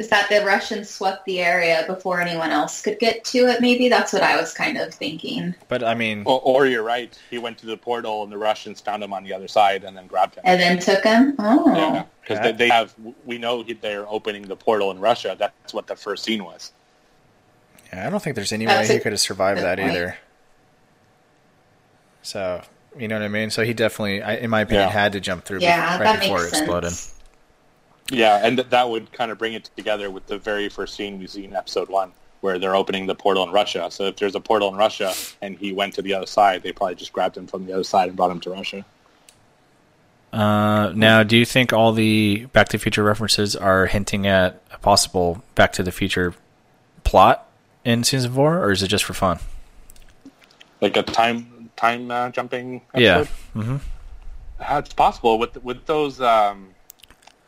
Is 0.00 0.08
that 0.08 0.30
the 0.30 0.42
Russians 0.46 0.88
swept 0.88 1.26
the 1.26 1.40
area 1.40 1.84
before 1.86 2.22
anyone 2.22 2.48
else 2.50 2.80
could 2.80 2.98
get 2.98 3.22
to 3.26 3.40
it? 3.48 3.60
Maybe 3.60 3.90
that's 3.90 4.14
what 4.14 4.22
I 4.22 4.34
was 4.40 4.54
kind 4.54 4.78
of 4.78 4.94
thinking. 4.94 5.54
But 5.68 5.84
I 5.84 5.94
mean, 5.94 6.22
Or, 6.24 6.40
or 6.40 6.66
you're 6.66 6.82
right. 6.82 7.16
He 7.28 7.36
went 7.36 7.58
to 7.58 7.66
the 7.66 7.76
portal 7.76 8.22
and 8.22 8.32
the 8.32 8.38
Russians 8.38 8.80
found 8.80 9.02
him 9.04 9.12
on 9.12 9.24
the 9.24 9.34
other 9.34 9.46
side 9.46 9.84
and 9.84 9.94
then 9.94 10.06
grabbed 10.06 10.36
him. 10.36 10.42
And 10.46 10.58
then 10.58 10.78
took 10.78 11.04
him? 11.04 11.34
Oh. 11.38 11.74
Yeah, 11.76 12.04
because 12.22 12.38
Okay. 12.38 12.52
they, 12.52 12.56
they 12.56 12.68
have. 12.70 12.94
We 13.26 13.36
know 13.36 13.62
they're 13.62 14.08
opening 14.08 14.44
the 14.48 14.56
portal 14.56 14.90
in 14.90 15.00
Russia. 15.00 15.36
That's 15.38 15.74
what 15.74 15.86
the 15.86 15.96
first 15.96 16.24
scene 16.24 16.44
was. 16.44 16.72
Yeah, 17.92 18.06
I 18.06 18.10
don't 18.10 18.22
think 18.22 18.36
there's 18.36 18.52
any 18.54 18.64
That's 18.64 18.88
way 18.88 18.94
a 18.94 18.98
he 18.98 19.02
could 19.02 19.12
have 19.12 19.20
survived 19.20 19.60
that 19.60 19.76
point. 19.78 19.90
either. 19.90 20.16
So 22.22 22.62
you 22.98 23.06
know 23.06 23.16
what 23.18 23.24
I 23.24 23.28
mean. 23.28 23.50
So 23.50 23.64
he 23.64 23.74
definitely, 23.74 24.22
I, 24.22 24.36
in 24.36 24.48
my 24.48 24.62
opinion, 24.62 24.86
Yeah. 24.88 24.92
had 24.92 25.12
to 25.12 25.20
jump 25.20 25.44
through 25.44 25.60
Yeah, 25.60 25.98
be- 25.98 26.04
right 26.04 26.20
before 26.20 26.38
makes 26.38 26.52
it 26.54 26.58
exploded. 26.58 26.92
Yeah, 28.10 28.40
and 28.42 28.56
th- 28.58 28.70
that 28.70 28.90
would 28.90 29.12
kind 29.12 29.30
of 29.30 29.38
bring 29.38 29.54
it 29.54 29.70
together 29.76 30.10
with 30.10 30.26
the 30.26 30.38
very 30.38 30.68
first 30.68 30.94
scene 30.94 31.18
we 31.18 31.26
see 31.26 31.44
in 31.44 31.54
episode 31.54 31.88
one, 31.88 32.12
where 32.40 32.58
they're 32.58 32.74
opening 32.74 33.06
the 33.06 33.14
portal 33.14 33.44
in 33.44 33.50
Russia. 33.50 33.88
So 33.90 34.04
if 34.06 34.16
there's 34.16 34.34
a 34.34 34.40
portal 34.40 34.68
in 34.68 34.74
Russia 34.74 35.14
and 35.40 35.56
he 35.56 35.72
went 35.72 35.94
to 35.94 36.02
the 36.02 36.14
other 36.14 36.26
side, 36.26 36.62
they 36.62 36.72
probably 36.72 36.96
just 36.96 37.12
grabbed 37.12 37.36
him 37.36 37.46
from 37.46 37.66
the 37.66 37.72
other 37.72 37.84
side 37.84 38.08
and 38.08 38.16
brought 38.16 38.30
him 38.30 38.40
to 38.40 38.50
Russia. 38.50 38.84
Uh, 40.32 40.92
now, 40.94 41.22
do 41.22 41.36
you 41.36 41.44
think 41.44 41.72
all 41.72 41.92
the 41.92 42.46
Back 42.52 42.68
to 42.68 42.78
the 42.78 42.82
Future 42.82 43.02
references 43.02 43.56
are 43.56 43.86
hinting 43.86 44.26
at 44.26 44.62
a 44.72 44.78
possible 44.78 45.42
Back 45.54 45.72
to 45.74 45.82
the 45.82 45.92
Future 45.92 46.34
plot 47.02 47.48
in 47.84 48.04
season 48.04 48.32
four, 48.32 48.58
or 48.62 48.70
is 48.70 48.82
it 48.82 48.88
just 48.88 49.04
for 49.04 49.14
fun? 49.14 49.38
Like 50.80 50.96
a 50.96 51.02
time 51.02 51.70
time 51.76 52.10
uh, 52.10 52.30
jumping. 52.30 52.82
Yeah. 52.94 53.18
Episode? 53.18 53.34
hmm 53.54 53.76
Uh, 54.60 54.82
it's 54.84 54.92
possible 54.92 55.38
with 55.38 55.62
with 55.64 55.86
those 55.86 56.20
um, 56.20 56.74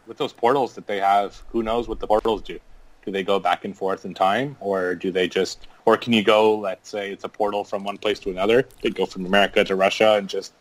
with 0.07 0.19
those 0.19 0.33
portals 0.33 0.75
that 0.75 0.87
they 0.87 0.99
have. 0.99 1.43
Who 1.51 1.63
knows 1.63 1.89
what 1.89 2.01
the 2.01 2.07
portals 2.07 2.43
do? 2.43 2.59
Do 3.05 3.11
they 3.11 3.25
go 3.25 3.41
back 3.41 3.65
and 3.65 3.77
forth 3.77 4.05
in 4.05 4.15
time, 4.15 4.57
or 4.61 4.95
do 4.95 5.11
they 5.11 5.27
just, 5.27 5.67
or 5.85 5.97
can 5.97 6.13
you 6.13 6.23
go? 6.23 6.57
Let's 6.57 6.89
say 6.89 7.11
it's 7.11 7.25
a 7.25 7.29
portal 7.29 7.65
from 7.65 7.83
one 7.83 7.99
place 7.99 8.21
to 8.21 8.31
another. 8.31 8.67
They 8.81 8.91
go 8.91 9.07
from 9.07 9.27
America 9.27 9.65
to 9.65 9.75
Russia 9.75 10.15
and 10.15 10.29
just, 10.29 10.53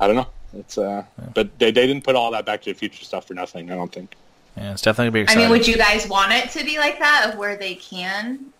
I 0.00 0.08
don't 0.08 0.16
know. 0.16 0.26
It's 0.58 0.78
uh, 0.78 1.04
but 1.34 1.58
they 1.58 1.70
they 1.70 1.86
didn't 1.86 2.04
put 2.04 2.14
all 2.14 2.30
that 2.32 2.46
Back 2.46 2.62
to 2.62 2.72
the 2.72 2.78
Future 2.78 3.04
stuff 3.04 3.26
for 3.26 3.34
nothing. 3.34 3.70
I 3.70 3.74
don't 3.74 3.92
think. 3.92 4.14
Yeah, 4.56 4.72
it's 4.72 4.82
definitely 4.82 5.24
gonna 5.24 5.36
be 5.36 5.40
I 5.40 5.42
mean, 5.42 5.50
would 5.50 5.66
you 5.66 5.76
guys 5.76 6.08
want 6.08 6.32
it 6.32 6.50
to 6.50 6.64
be 6.64 6.78
like 6.78 6.98
that, 7.00 7.30
of 7.30 7.38
where 7.38 7.56
they 7.56 7.74
can 7.74 8.52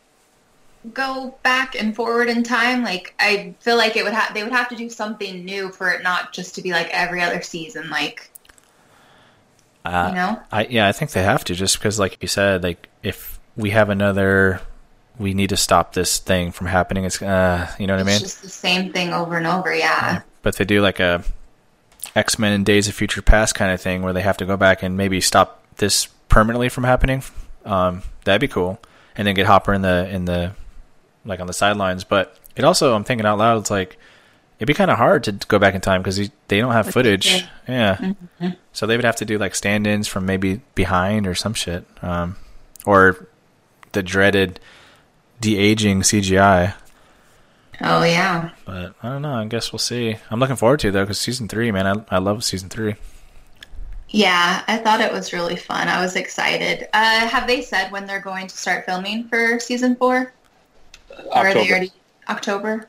go 0.93 1.35
back 1.43 1.77
and 1.81 1.95
forward 1.95 2.29
in 2.29 2.43
time? 2.43 2.83
Like, 2.83 3.15
I 3.21 3.55
feel 3.61 3.77
like 3.77 3.97
it 3.97 4.05
would 4.05 4.13
have 4.13 4.35
they 4.35 4.43
would 4.43 4.53
have 4.53 4.69
to 4.71 4.77
do 4.77 4.91
something 4.91 5.45
new 5.45 5.71
for 5.71 5.91
it 5.91 6.03
not 6.03 6.33
just 6.33 6.55
to 6.57 6.63
be 6.63 6.73
like 6.73 6.89
every 6.91 7.23
other 7.23 7.43
season. 7.43 7.91
Like, 7.91 8.31
Uh, 9.85 10.07
you 10.09 10.15
know, 10.15 10.43
I 10.51 10.65
yeah, 10.67 10.89
I 10.89 10.93
think 10.93 11.11
they 11.11 11.23
have 11.23 11.45
to 11.45 11.55
just 11.55 11.79
because, 11.79 11.99
like 11.99 12.19
you 12.23 12.29
said, 12.29 12.63
like 12.63 12.89
if 13.03 13.39
we 13.57 13.71
have 13.71 13.91
another, 13.91 14.61
we 15.19 15.35
need 15.35 15.51
to 15.51 15.57
stop 15.57 15.93
this 15.93 16.19
thing 16.19 16.53
from 16.53 16.67
happening. 16.69 17.05
It's 17.05 17.21
uh, 17.21 17.71
you 17.79 17.87
know 17.87 17.97
what 17.97 18.07
I 18.07 18.11
it's 18.11 18.21
mean. 18.21 18.21
just 18.21 18.43
the 18.43 18.49
same 18.49 18.93
thing 18.93 19.13
over 19.13 19.37
and 19.37 19.47
over. 19.47 19.75
Yeah. 19.75 20.23
But 20.43 20.57
they 20.57 20.65
do 20.65 20.81
like 20.81 21.01
a 21.01 21.23
X 22.15 22.39
Men 22.39 22.53
and 22.53 22.65
Days 22.65 22.89
of 22.89 22.95
Future 22.95 23.23
Past 23.23 23.55
kind 23.55 23.73
of 23.73 23.81
thing 23.81 24.03
where 24.03 24.13
they 24.13 24.23
have 24.23 24.37
to 24.39 24.47
go 24.47 24.57
back 24.57 24.83
and 24.83 24.97
maybe 24.97 25.21
stop 25.21 25.63
this 25.77 26.07
permanently 26.29 26.69
from 26.69 26.85
happening. 26.85 27.23
Um, 27.65 28.03
that'd 28.25 28.41
be 28.41 28.49
cool, 28.49 28.81
and 29.17 29.27
then 29.27 29.35
get 29.35 29.47
Hopper 29.47 29.75
in 29.75 29.83
the 29.83 30.09
in 30.11 30.25
the 30.25 30.53
like 31.25 31.41
on 31.41 31.47
the 31.47 31.53
sidelines. 31.53 32.05
But 32.05 32.39
it 32.57 32.65
also, 32.65 32.95
I'm 32.95 33.05
thinking 33.05 33.27
out 33.27 33.39
loud, 33.39 33.59
it's 33.59 33.71
like 33.71 33.99
it'd 34.59 34.67
be 34.67 34.75
kind 34.75 34.91
of 34.91 34.99
hard 34.99 35.25
to 35.25 35.33
go 35.33 35.59
back 35.59 35.75
in 35.75 35.81
time 35.81 36.03
because 36.03 36.17
they 36.49 36.59
don't 36.59 36.73
have 36.73 36.87
With 36.87 36.95
the 36.95 37.01
footage. 37.01 37.27
kid. 37.29 37.49
Yeah, 37.69 38.13
so 38.73 38.87
they 38.87 38.97
would 38.97 39.05
have 39.05 39.17
to 39.17 39.25
do 39.25 39.39
like 39.39 39.55
stand-ins 39.55 40.07
from 40.09 40.27
maybe 40.27 40.61
behind 40.75 41.27
or 41.27 41.35
some 41.35 41.55
shit, 41.55 41.85
um, 42.03 42.37
or 42.87 43.27
the 43.93 44.03
dreaded 44.03 44.61
de 45.41 45.57
aging 45.57 46.03
CGI. 46.03 46.75
Oh 47.81 48.05
yeah. 48.05 48.51
But 48.65 48.95
I 49.03 49.09
don't 49.09 49.23
know. 49.23 49.35
I 49.35 49.45
guess 49.47 49.73
we'll 49.73 49.81
see. 49.81 50.17
I'm 50.31 50.39
looking 50.39 50.57
forward 50.57 50.81
to 50.81 50.89
it 50.89 50.91
though 50.93 51.03
because 51.03 51.21
season 51.21 51.49
three, 51.49 51.71
man, 51.73 51.87
I 51.87 52.17
I 52.17 52.19
love 52.19 52.45
season 52.45 52.69
three. 52.69 52.95
Yeah, 54.11 54.63
I 54.69 54.77
thought 54.77 55.01
it 55.01 55.11
was 55.11 55.33
really 55.33 55.57
fun. 55.57 55.89
I 55.89 56.01
was 56.01 56.15
excited. 56.15 56.87
Uh, 56.93 57.27
have 57.27 57.49
they 57.49 57.63
said 57.63 57.91
when 57.91 58.07
they're 58.07 58.21
going 58.21 58.47
to 58.47 58.57
start 58.57 58.85
filming 58.87 59.27
for 59.27 59.59
season 59.59 59.97
four? 59.97 60.33
Or 61.27 61.37
are 61.37 61.53
they 61.53 61.69
already 61.69 61.91
October? 62.29 62.89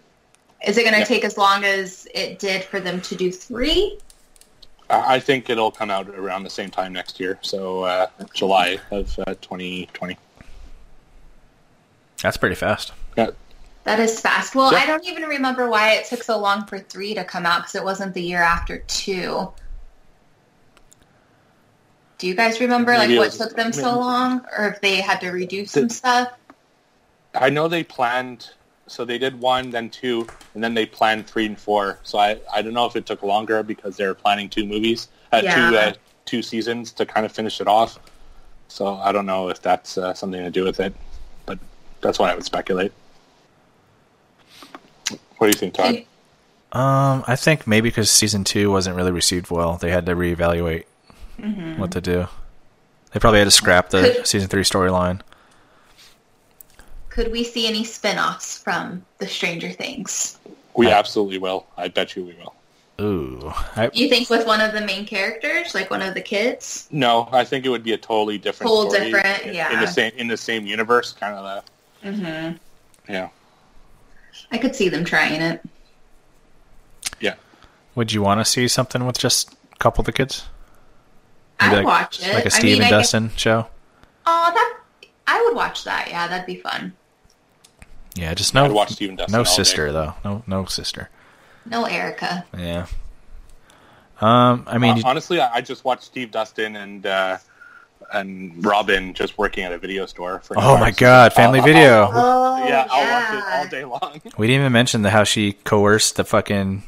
Is 0.65 0.77
it 0.77 0.81
going 0.83 0.93
to 0.93 0.99
Yeah. 0.99 1.05
take 1.05 1.23
as 1.23 1.37
long 1.37 1.63
as 1.63 2.07
it 2.13 2.39
did 2.39 2.63
for 2.63 2.79
them 2.79 2.99
to 3.01 3.15
do 3.15 3.31
three? 3.31 3.99
I 4.89 5.15
I 5.15 5.19
think 5.19 5.49
it'll 5.49 5.71
come 5.71 5.89
out 5.91 6.09
around 6.09 6.43
the 6.43 6.49
same 6.49 6.69
time 6.69 6.91
next 6.93 7.19
year, 7.19 7.37
so 7.41 7.83
uh, 7.83 8.07
July 8.33 8.79
of 8.91 9.17
uh, 9.19 9.35
2020. 9.41 10.17
That's 12.21 12.37
pretty 12.37 12.55
fast. 12.55 12.91
Yeah, 13.17 13.29
That 13.83 13.99
is 13.99 14.19
fast. 14.19 14.55
Well, 14.55 14.71
Yeah. 14.71 14.79
I 14.79 14.85
don't 14.87 15.05
even 15.05 15.23
remember 15.23 15.69
why 15.69 15.93
it 15.93 16.05
took 16.05 16.23
so 16.23 16.37
long 16.39 16.65
for 16.65 16.79
three 16.79 17.13
to 17.13 17.23
come 17.23 17.45
out 17.45 17.59
because 17.61 17.75
it 17.75 17.83
wasn't 17.83 18.13
the 18.15 18.21
year 18.21 18.41
after 18.41 18.79
two. 18.87 19.51
Do 22.17 22.27
you 22.27 22.33
guys 22.33 22.59
remember 22.59 22.93
like 22.93 23.09
Maybe 23.09 23.19
what 23.19 23.27
was- 23.27 23.37
took 23.37 23.55
them 23.55 23.71
so 23.73 23.99
long, 23.99 24.45
or 24.57 24.67
if 24.69 24.81
they 24.81 25.01
had 25.01 25.19
to 25.21 25.27
redo 25.27 25.67
some 25.67 25.89
stuff? 25.89 26.29
I 27.35 27.49
know 27.49 27.67
they 27.67 27.83
planned, 27.83 28.51
so 28.87 29.03
they 29.05 29.17
did 29.17 29.39
one, 29.39 29.71
then 29.71 29.89
two, 29.89 30.27
and 30.53 30.63
then 30.63 30.73
they 30.73 30.85
planned 30.85 31.27
three 31.27 31.45
and 31.45 31.57
four. 31.59 31.99
So 32.03 32.17
I, 32.19 32.39
I 32.53 32.61
don't 32.61 32.73
know 32.73 32.85
if 32.85 32.95
it 32.95 33.05
took 33.05 33.23
longer 33.23 33.63
because 33.63 33.97
they 33.97 34.05
were 34.05 34.13
planning 34.15 34.49
two 34.49 34.65
movies, 34.65 35.07
uh, 35.31 35.41
two 35.41 35.77
uh, 35.77 35.93
two 36.25 36.41
seasons 36.41 36.91
to 36.93 37.05
kind 37.05 37.25
of 37.25 37.31
finish 37.31 37.59
it 37.61 37.67
off. 37.67 37.99
So 38.67 38.95
I 38.95 39.11
don't 39.11 39.25
know 39.25 39.49
if 39.49 39.61
that's 39.61 39.97
uh, 39.97 40.13
something 40.13 40.41
to 40.43 40.49
do 40.51 40.63
with 40.63 40.79
it, 40.79 40.93
but 41.45 41.59
that's 42.01 42.17
what 42.19 42.29
I 42.29 42.35
would 42.35 42.45
speculate. 42.45 42.91
What 45.37 45.47
do 45.47 45.47
you 45.47 45.53
think, 45.53 45.73
Todd? 45.73 45.95
Did- 45.95 46.05
Um, 46.71 47.23
I 47.27 47.35
think 47.35 47.67
maybe 47.67 47.89
because 47.89 48.09
season 48.09 48.43
two 48.43 48.69
wasn't 48.71 48.95
really 48.97 49.11
received 49.11 49.49
well, 49.49 49.77
they 49.77 49.91
had 49.91 50.05
to 50.07 50.15
reevaluate 50.15 50.83
what 51.77 51.91
to 51.91 52.01
do. 52.01 52.27
They 53.11 53.19
probably 53.19 53.39
had 53.39 53.45
to 53.45 53.51
scrap 53.51 53.89
the 53.91 54.01
Could- 54.15 54.27
season 54.27 54.49
three 54.49 54.63
storyline. 54.63 55.21
Could 57.15 57.31
we 57.31 57.45
see 57.45 57.65
any 57.65 57.85
spin-offs 57.85 58.57
from 58.57 59.05
the 59.19 59.25
Stranger 59.27 59.71
Things? 59.71 60.37
We 60.75 60.91
absolutely 60.91 61.37
will. 61.37 61.65
I 61.77 61.87
bet 61.87 62.13
you 62.17 62.25
we 62.25 62.33
will. 62.33 62.53
Ooh, 62.99 63.53
I, 63.77 63.89
You 63.93 64.09
think 64.09 64.29
with 64.29 64.45
one 64.45 64.59
of 64.59 64.73
the 64.73 64.81
main 64.81 65.05
characters, 65.05 65.73
like 65.73 65.89
one 65.89 66.01
of 66.01 66.13
the 66.13 66.19
kids? 66.19 66.89
No, 66.91 67.29
I 67.31 67.45
think 67.45 67.65
it 67.65 67.69
would 67.69 67.83
be 67.83 67.93
a 67.93 67.97
totally 67.97 68.37
different 68.37 68.69
Whole 68.69 68.89
story 68.91 69.11
different, 69.11 69.43
in, 69.43 69.53
yeah. 69.55 69.71
in 69.73 69.79
the 69.79 69.87
same 69.87 70.11
in 70.17 70.27
the 70.27 70.35
same 70.35 70.65
universe, 70.65 71.13
kind 71.13 71.35
of 71.35 71.63
the 72.03 72.09
Mm-hmm. 72.09 72.57
yeah. 73.13 73.29
I 74.51 74.57
could 74.57 74.75
see 74.75 74.89
them 74.89 75.05
trying 75.05 75.41
it. 75.41 75.61
Yeah. 77.21 77.35
would 77.95 78.11
you 78.11 78.21
want 78.21 78.41
to 78.41 78.45
see 78.45 78.67
something 78.67 79.05
with 79.05 79.17
just 79.17 79.53
a 79.71 79.77
couple 79.77 80.01
of 80.01 80.05
the 80.05 80.11
kids? 80.11 80.43
Maybe 81.61 81.71
I'd 81.71 81.77
like, 81.77 81.85
watch 81.85 82.19
it. 82.21 82.33
like 82.33 82.43
a 82.43 82.47
I 82.47 82.49
Steve 82.49 82.63
mean, 82.63 82.73
and 82.75 82.83
I 82.83 82.89
guess- 82.89 83.11
Dustin 83.11 83.31
show. 83.37 83.67
Oh, 84.25 84.51
that 84.53 84.79
I 85.27 85.41
would 85.43 85.55
watch 85.55 85.85
that. 85.85 86.07
Yeah, 86.09 86.27
that'd 86.27 86.45
be 86.45 86.57
fun. 86.57 86.93
Yeah, 88.15 88.33
just 88.33 88.53
no, 88.53 88.65
I'd 88.65 88.71
watch 88.71 88.91
Steve 88.91 89.09
and 89.09 89.17
Dustin 89.17 89.33
no 89.33 89.39
all 89.39 89.43
day. 89.43 89.49
sister 89.49 89.91
though. 89.91 90.13
No, 90.23 90.43
no 90.47 90.65
sister. 90.65 91.09
No 91.65 91.85
Erica. 91.85 92.45
Yeah. 92.57 92.85
Um, 94.21 94.63
I 94.67 94.77
mean, 94.77 94.99
Uh, 95.03 95.09
honestly, 95.09 95.39
I, 95.41 95.55
I 95.55 95.61
just 95.61 95.83
watched 95.83 96.03
Steve 96.03 96.31
Dustin 96.31 96.75
and 96.77 97.05
uh, 97.05 97.37
and 98.13 98.65
Robin 98.65 99.13
just 99.13 99.37
working 99.37 99.63
at 99.65 99.73
a 99.73 99.77
video 99.77 100.05
store. 100.05 100.39
For 100.39 100.55
oh 100.57 100.77
my 100.77 100.91
god, 100.91 101.33
Family 101.33 101.59
I'll- 101.59 101.65
Video. 101.65 102.03
I'll- 102.13 102.45
Oh, 102.55 102.67
yeah, 102.67 102.87
I'll 102.89 103.11
watch 103.11 103.33
it 103.33 103.47
yeah. 103.47 103.57
all 103.59 103.67
day 103.67 103.85
long. 103.85 104.21
We 104.39 104.47
didn't 104.47 104.61
even 104.61 104.71
mention 104.71 105.01
the 105.03 105.09
how 105.11 105.23
she 105.23 105.53
coerced 105.53 106.15
the 106.15 106.23
fucking 106.23 106.81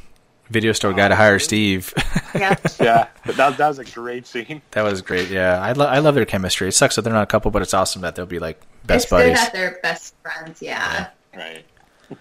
video 0.50 0.72
store 0.74 0.94
guy 0.94 1.08
to 1.08 1.16
hire 1.16 1.40
Steve. 1.40 1.94
Yep. 2.34 2.62
yeah, 2.80 3.08
but 3.26 3.36
that, 3.38 3.58
that 3.58 3.68
was 3.68 3.80
a 3.80 3.86
great 3.86 4.26
scene. 4.28 4.62
that 4.72 4.82
was 4.84 5.02
great. 5.02 5.30
Yeah, 5.30 5.60
I, 5.62 5.72
lo- 5.74 5.88
I 5.88 6.00
love 6.00 6.16
their 6.16 6.26
chemistry. 6.26 6.68
It 6.68 6.74
sucks 6.74 6.96
that 6.96 7.02
they're 7.04 7.14
not 7.14 7.24
a 7.24 7.28
couple, 7.28 7.52
but 7.52 7.62
it's 7.62 7.74
awesome 7.74 8.02
that 8.04 8.16
they'll 8.16 8.26
be 8.26 8.40
like 8.40 8.60
best 8.86 9.06
it's 9.06 9.10
buddies. 9.12 9.30
good 9.30 9.38
that 9.38 9.54
they're 9.54 9.80
best 9.84 10.16
friends. 10.22 10.62
Yeah. 10.62 11.10
Right. 11.36 11.66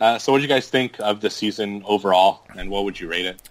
Uh, 0.00 0.16
so, 0.16 0.30
what 0.30 0.38
do 0.38 0.42
you 0.42 0.48
guys 0.48 0.68
think 0.68 0.94
of 1.00 1.20
the 1.20 1.28
season 1.28 1.82
overall, 1.84 2.44
and 2.56 2.70
what 2.70 2.84
would 2.84 3.00
you 3.00 3.08
rate 3.08 3.26
it? 3.26 3.42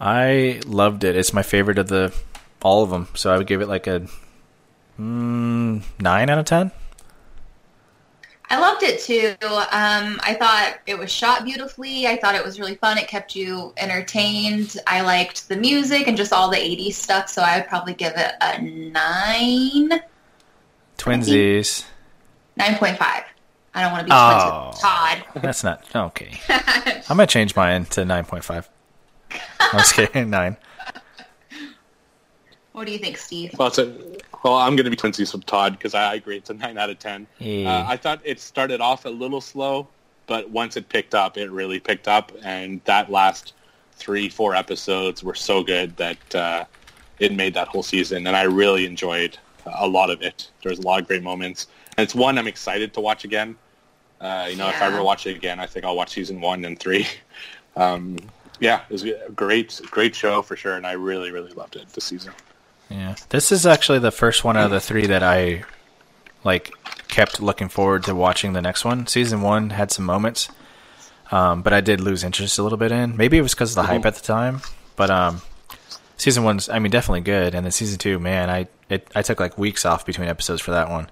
I 0.00 0.62
loved 0.64 1.04
it. 1.04 1.16
It's 1.16 1.34
my 1.34 1.42
favorite 1.42 1.76
of 1.76 1.88
the 1.88 2.14
all 2.62 2.82
of 2.82 2.88
them. 2.88 3.08
So 3.14 3.30
I 3.30 3.36
would 3.36 3.46
give 3.46 3.60
it 3.60 3.68
like 3.68 3.86
a 3.86 4.06
mm, 4.98 5.82
nine 6.00 6.30
out 6.30 6.38
of 6.38 6.44
ten. 6.46 6.70
I 8.52 8.58
loved 8.60 8.82
it 8.82 9.00
too. 9.00 9.34
Um, 9.46 10.20
I 10.22 10.36
thought 10.38 10.74
it 10.86 10.98
was 10.98 11.10
shot 11.10 11.42
beautifully. 11.46 12.06
I 12.06 12.18
thought 12.18 12.34
it 12.34 12.44
was 12.44 12.60
really 12.60 12.74
fun. 12.74 12.98
It 12.98 13.08
kept 13.08 13.34
you 13.34 13.72
entertained. 13.78 14.76
I 14.86 15.00
liked 15.00 15.48
the 15.48 15.56
music 15.56 16.06
and 16.06 16.18
just 16.18 16.34
all 16.34 16.50
the 16.50 16.58
80s 16.58 16.92
stuff, 16.92 17.30
so 17.30 17.40
I 17.40 17.56
would 17.58 17.66
probably 17.66 17.94
give 17.94 18.12
it 18.14 18.32
a 18.42 18.60
9, 18.60 20.02
Twinsies. 20.98 21.84
9.5. 22.60 22.98
I 23.74 23.80
don't 23.80 23.90
want 23.90 24.00
to 24.00 24.04
be 24.04 24.10
Oh. 24.12 24.60
twins 24.60 24.74
with 24.74 24.82
Todd. 24.82 25.24
That's 25.42 25.64
not 25.64 25.96
okay. 25.96 26.38
I'm 27.08 27.16
gonna 27.16 27.26
change 27.26 27.56
mine 27.56 27.86
to 27.86 28.04
nine 28.04 28.26
point 28.26 28.44
five. 28.44 28.68
I'm 29.60 29.78
just 29.78 29.94
kidding. 29.94 30.28
Nine. 30.30 30.58
What 32.72 32.86
do 32.86 32.92
you 32.92 32.98
think, 32.98 33.16
Steve? 33.16 33.54
Well, 33.58 33.68
it's 33.68 33.78
a, 33.78 33.94
well, 34.42 34.54
I'm 34.54 34.76
going 34.76 34.84
to 34.84 34.90
be 34.90 34.96
twinsies 34.96 35.32
with 35.32 35.46
Todd 35.46 35.72
because 35.72 35.94
I 35.94 36.14
agree 36.14 36.36
it's 36.36 36.50
a 36.50 36.54
nine 36.54 36.78
out 36.78 36.90
of 36.90 36.98
ten. 36.98 37.26
Yeah. 37.38 37.72
Uh, 37.72 37.84
I 37.88 37.96
thought 37.96 38.20
it 38.24 38.40
started 38.40 38.80
off 38.80 39.04
a 39.04 39.08
little 39.08 39.40
slow, 39.40 39.88
but 40.26 40.50
once 40.50 40.76
it 40.76 40.88
picked 40.88 41.14
up, 41.14 41.36
it 41.36 41.50
really 41.50 41.78
picked 41.78 42.08
up, 42.08 42.32
and 42.42 42.80
that 42.84 43.10
last 43.10 43.54
three, 43.92 44.28
four 44.28 44.54
episodes 44.54 45.22
were 45.22 45.34
so 45.34 45.62
good 45.62 45.96
that 45.96 46.34
uh, 46.34 46.64
it 47.18 47.32
made 47.32 47.54
that 47.54 47.68
whole 47.68 47.82
season, 47.82 48.26
and 48.26 48.36
I 48.36 48.42
really 48.42 48.84
enjoyed 48.84 49.38
a 49.66 49.86
lot 49.86 50.10
of 50.10 50.22
it. 50.22 50.50
There 50.62 50.70
was 50.70 50.80
a 50.80 50.82
lot 50.82 51.00
of 51.00 51.06
great 51.06 51.22
moments, 51.22 51.68
and 51.96 52.04
it's 52.04 52.14
one 52.14 52.36
I'm 52.38 52.48
excited 52.48 52.94
to 52.94 53.00
watch 53.00 53.24
again. 53.24 53.56
Uh, 54.20 54.46
you 54.50 54.56
know, 54.56 54.68
if 54.68 54.80
I 54.80 54.86
ever 54.86 55.02
watch 55.02 55.26
it 55.26 55.36
again, 55.36 55.58
I 55.58 55.66
think 55.66 55.84
I'll 55.84 55.96
watch 55.96 56.10
season 56.10 56.40
one 56.40 56.64
and 56.64 56.78
three. 56.78 57.06
Um, 57.74 58.18
yeah, 58.60 58.82
it 58.82 58.92
was 58.92 59.04
a 59.04 59.30
great, 59.34 59.80
great 59.90 60.14
show 60.14 60.42
for 60.42 60.56
sure, 60.56 60.76
and 60.76 60.86
I 60.86 60.92
really, 60.92 61.30
really 61.30 61.52
loved 61.54 61.74
it 61.74 61.88
this 61.88 62.04
season. 62.04 62.34
Yeah. 62.92 63.14
This 63.30 63.52
is 63.52 63.66
actually 63.66 64.00
the 64.00 64.10
first 64.10 64.44
one 64.44 64.56
out 64.56 64.66
of 64.66 64.70
the 64.70 64.80
three 64.80 65.06
that 65.06 65.22
I 65.22 65.64
like 66.44 66.72
kept 67.08 67.40
looking 67.40 67.68
forward 67.68 68.04
to 68.04 68.14
watching 68.14 68.52
the 68.52 68.62
next 68.62 68.84
one. 68.84 69.06
Season 69.06 69.42
one 69.42 69.70
had 69.70 69.90
some 69.90 70.04
moments, 70.04 70.48
um, 71.30 71.62
but 71.62 71.72
I 71.72 71.80
did 71.80 72.00
lose 72.00 72.24
interest 72.24 72.58
a 72.58 72.62
little 72.62 72.78
bit 72.78 72.92
in. 72.92 73.16
Maybe 73.16 73.38
it 73.38 73.42
was 73.42 73.54
because 73.54 73.70
of 73.72 73.76
the 73.76 73.82
hype 73.84 74.04
at 74.04 74.14
the 74.14 74.22
time, 74.22 74.60
but 74.96 75.10
um, 75.10 75.42
season 76.16 76.44
one's 76.44 76.68
I 76.68 76.78
mean 76.78 76.90
definitely 76.90 77.22
good, 77.22 77.54
and 77.54 77.64
then 77.64 77.72
season 77.72 77.98
two, 77.98 78.18
man, 78.18 78.50
I 78.50 78.68
it 78.88 79.08
I 79.14 79.22
took 79.22 79.40
like 79.40 79.56
weeks 79.56 79.84
off 79.84 80.04
between 80.04 80.28
episodes 80.28 80.60
for 80.60 80.72
that 80.72 80.90
one, 80.90 81.08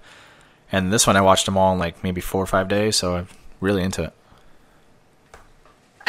and 0.71 0.91
this 0.93 1.07
one 1.07 1.17
I 1.17 1.21
watched 1.21 1.45
them 1.45 1.57
all 1.57 1.73
in 1.73 1.79
like 1.79 2.03
maybe 2.03 2.21
four 2.21 2.43
or 2.43 2.47
five 2.47 2.67
days, 2.67 2.95
so 2.95 3.15
I'm 3.15 3.27
really 3.59 3.83
into 3.83 4.03
it. 4.03 4.13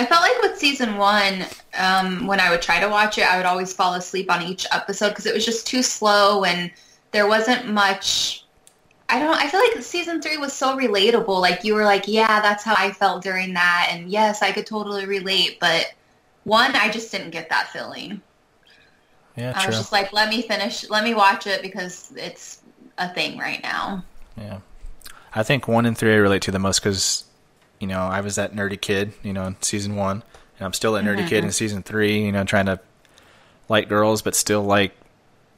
I 0.02 0.06
felt 0.06 0.22
like 0.22 0.42
with 0.42 0.58
season 0.58 0.96
one, 0.96 1.44
um, 1.78 2.26
when 2.26 2.40
I 2.40 2.50
would 2.50 2.60
try 2.60 2.80
to 2.80 2.88
watch 2.88 3.18
it, 3.18 3.22
I 3.22 3.36
would 3.36 3.46
always 3.46 3.72
fall 3.72 3.94
asleep 3.94 4.32
on 4.32 4.42
each 4.42 4.66
episode 4.72 5.10
because 5.10 5.26
it 5.26 5.34
was 5.34 5.46
just 5.46 5.64
too 5.64 5.80
slow 5.80 6.44
and 6.44 6.72
there 7.12 7.28
wasn't 7.28 7.68
much. 7.68 8.44
I 9.08 9.20
don't. 9.20 9.36
I 9.36 9.46
feel 9.46 9.60
like 9.60 9.80
season 9.80 10.20
three 10.20 10.38
was 10.38 10.52
so 10.52 10.76
relatable. 10.76 11.40
Like 11.40 11.62
you 11.62 11.74
were 11.74 11.84
like, 11.84 12.08
yeah, 12.08 12.40
that's 12.40 12.64
how 12.64 12.74
I 12.76 12.90
felt 12.90 13.22
during 13.22 13.54
that, 13.54 13.90
and 13.92 14.10
yes, 14.10 14.42
I 14.42 14.50
could 14.50 14.66
totally 14.66 15.06
relate. 15.06 15.58
But 15.60 15.92
one, 16.42 16.74
I 16.74 16.90
just 16.90 17.12
didn't 17.12 17.30
get 17.30 17.48
that 17.50 17.68
feeling. 17.68 18.20
Yeah, 19.36 19.52
I 19.54 19.60
true. 19.60 19.68
was 19.68 19.76
just 19.76 19.92
like, 19.92 20.12
let 20.12 20.30
me 20.30 20.42
finish, 20.42 20.88
let 20.90 21.04
me 21.04 21.14
watch 21.14 21.46
it 21.46 21.62
because 21.62 22.12
it's 22.16 22.60
a 22.98 23.08
thing 23.08 23.38
right 23.38 23.62
now. 23.62 24.04
Yeah. 24.36 24.58
I 25.34 25.42
think 25.42 25.68
one 25.68 25.86
and 25.86 25.96
three 25.96 26.12
I 26.12 26.16
relate 26.16 26.42
to 26.42 26.50
the 26.50 26.58
most 26.58 26.80
because, 26.80 27.24
you 27.82 27.88
know, 27.88 27.98
I 27.98 28.20
was 28.20 28.36
that 28.36 28.54
nerdy 28.54 28.80
kid, 28.80 29.12
you 29.24 29.32
know, 29.32 29.44
in 29.44 29.56
season 29.60 29.96
one, 29.96 30.22
and 30.56 30.64
I'm 30.64 30.72
still 30.72 30.92
that 30.92 31.04
nerdy 31.04 31.26
kid 31.26 31.42
in 31.42 31.50
season 31.50 31.82
three, 31.82 32.24
you 32.24 32.30
know, 32.30 32.44
trying 32.44 32.66
to 32.66 32.78
like 33.68 33.88
girls, 33.88 34.22
but 34.22 34.36
still 34.36 34.62
like 34.62 34.92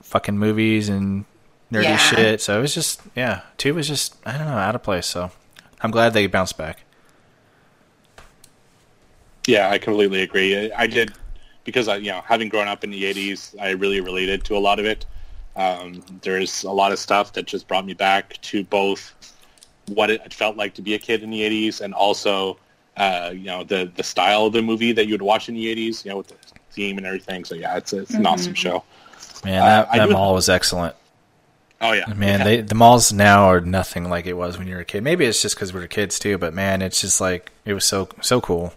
fucking 0.03 0.39
movies 0.39 0.89
and 0.89 1.27
nerdy 1.71 1.83
Yeah. 1.83 1.97
shit. 1.99 2.41
So 2.41 2.59
it 2.59 2.63
was 2.63 2.73
just, 2.73 3.03
yeah, 3.15 3.43
two 3.59 3.75
was 3.75 3.87
just, 3.87 4.17
I 4.25 4.39
don't 4.39 4.47
know, 4.47 4.55
out 4.57 4.75
of 4.75 4.83
place. 4.83 5.05
So 5.05 5.33
I'm 5.83 5.91
glad 5.91 6.15
they 6.15 6.27
bounced 6.27 6.57
back. 6.57 6.85
Yeah, 9.47 9.69
I 9.69 9.77
completely 9.77 10.23
agree. 10.23 10.73
I 10.73 10.85
I 10.85 10.87
did 10.87 11.13
because 11.65 11.89
I, 11.89 11.97
you 11.97 12.11
know, 12.11 12.23
having 12.25 12.49
grown 12.49 12.69
up 12.69 12.85
in 12.85 12.91
the 12.91 13.05
'80s, 13.05 13.55
I 13.61 13.73
really 13.73 14.01
related 14.01 14.45
to 14.45 14.57
a 14.57 14.59
lot 14.61 14.79
of 14.79 14.87
it. 14.87 15.05
Um, 15.57 16.03
there's 16.23 16.65
a 16.65 16.71
lot 16.73 16.91
of 16.93 16.99
stuff 16.99 17.35
that 17.35 17.45
just 17.45 17.69
brought 17.69 17.85
me 17.85 17.93
back 17.93 18.41
to 18.41 18.65
both 18.65 19.15
what 19.89 20.11
it 20.11 20.33
felt 20.33 20.57
like 20.57 20.75
to 20.75 20.83
be 20.83 20.95
a 20.95 20.99
kid 20.99 21.23
in 21.23 21.31
the 21.31 21.41
'80s, 21.41 21.81
and 21.81 21.95
also, 21.95 22.59
uh, 22.97 23.31
you 23.33 23.45
know, 23.45 23.65
the 23.65 23.91
the 23.97 24.03
style 24.03 24.47
of 24.47 24.53
the 24.53 24.63
movie 24.63 24.93
that 24.93 25.07
you 25.07 25.15
would 25.15 25.23
watch 25.23 25.49
in 25.49 25.55
the 25.55 25.67
'80s, 25.75 26.05
you 26.05 26.11
know, 26.11 26.19
with 26.19 26.29
the 26.29 26.37
theme 26.73 26.99
and 26.99 27.07
everything. 27.07 27.45
So 27.45 27.55
yeah, 27.55 27.77
it's 27.77 27.93
it's 27.93 28.15
an 28.15 28.27
awesome 28.27 28.55
show. 28.55 28.83
Man, 29.45 29.61
Uh, 29.63 29.65
that, 29.67 29.89
I 29.93 29.99
that 29.99 30.07
do- 30.07 30.13
mall 30.13 30.35
was 30.35 30.49
excellent. 30.49 30.95
Oh 31.81 31.93
yeah, 31.93 32.07
Man, 32.15 32.39
yeah. 32.39 32.45
they, 32.45 32.61
the 32.63 32.75
malls 32.75 33.13
now 33.13 33.45
are 33.47 33.61
nothing 33.61 34.09
like 34.09 34.25
it 34.27 34.33
was 34.35 34.57
when 34.57 34.67
you 34.67 34.75
were 34.75 34.81
a 34.81 34.85
kid. 34.87 35.03
Maybe 35.03 35.27
it's 35.27 35.43
just 35.43 35.55
because 35.55 35.75
we 35.75 35.81
were 35.81 35.87
kids 35.87 36.19
too, 36.19 36.39
but 36.39 36.55
man, 36.55 36.81
it's 36.81 36.99
just 37.01 37.21
like, 37.21 37.53
it 37.67 37.75
was 37.75 37.85
so, 37.85 38.09
so 38.23 38.41
cool. 38.41 38.73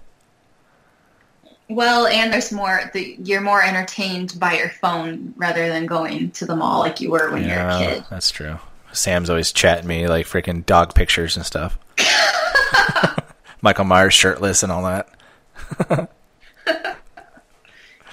Well, 1.70 2.08
and 2.08 2.34
there's 2.34 2.52
more. 2.52 2.90
The, 2.94 3.16
you're 3.24 3.40
more 3.42 3.62
entertained 3.62 4.36
by 4.40 4.58
your 4.58 4.70
phone 4.70 5.34
rather 5.38 5.68
than 5.70 5.86
going 5.86 6.32
to 6.32 6.46
the 6.46 6.56
mall 6.56 6.80
like 6.80 7.00
you 7.00 7.12
were 7.12 7.30
when 7.32 7.44
you 7.44 7.50
were 7.50 7.56
a 7.70 7.78
kid. 7.78 8.04
That's 8.10 8.32
true. 8.32 8.58
Sam's 8.98 9.30
always 9.30 9.52
chatting 9.52 9.88
me 9.88 10.08
like 10.08 10.26
freaking 10.26 10.66
dog 10.66 10.94
pictures 10.94 11.38
and 11.38 11.46
stuff. 11.46 11.78
Michael 13.62 13.86
Myers 13.86 14.14
shirtless 14.14 14.64
and 14.64 14.72
all 14.72 14.84
that. 14.84 16.10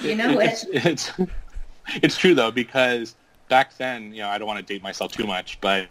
You 0.01 0.16
know 0.16 0.39
it. 0.40 0.51
it's, 0.51 0.66
it's 0.70 1.12
it's 2.02 2.16
true 2.16 2.35
though 2.35 2.51
because 2.51 3.15
back 3.48 3.77
then, 3.77 4.12
you 4.12 4.23
know, 4.23 4.28
I 4.28 4.39
don't 4.39 4.47
want 4.47 4.65
to 4.65 4.73
date 4.73 4.82
myself 4.82 5.12
too 5.12 5.27
much, 5.27 5.61
but 5.61 5.89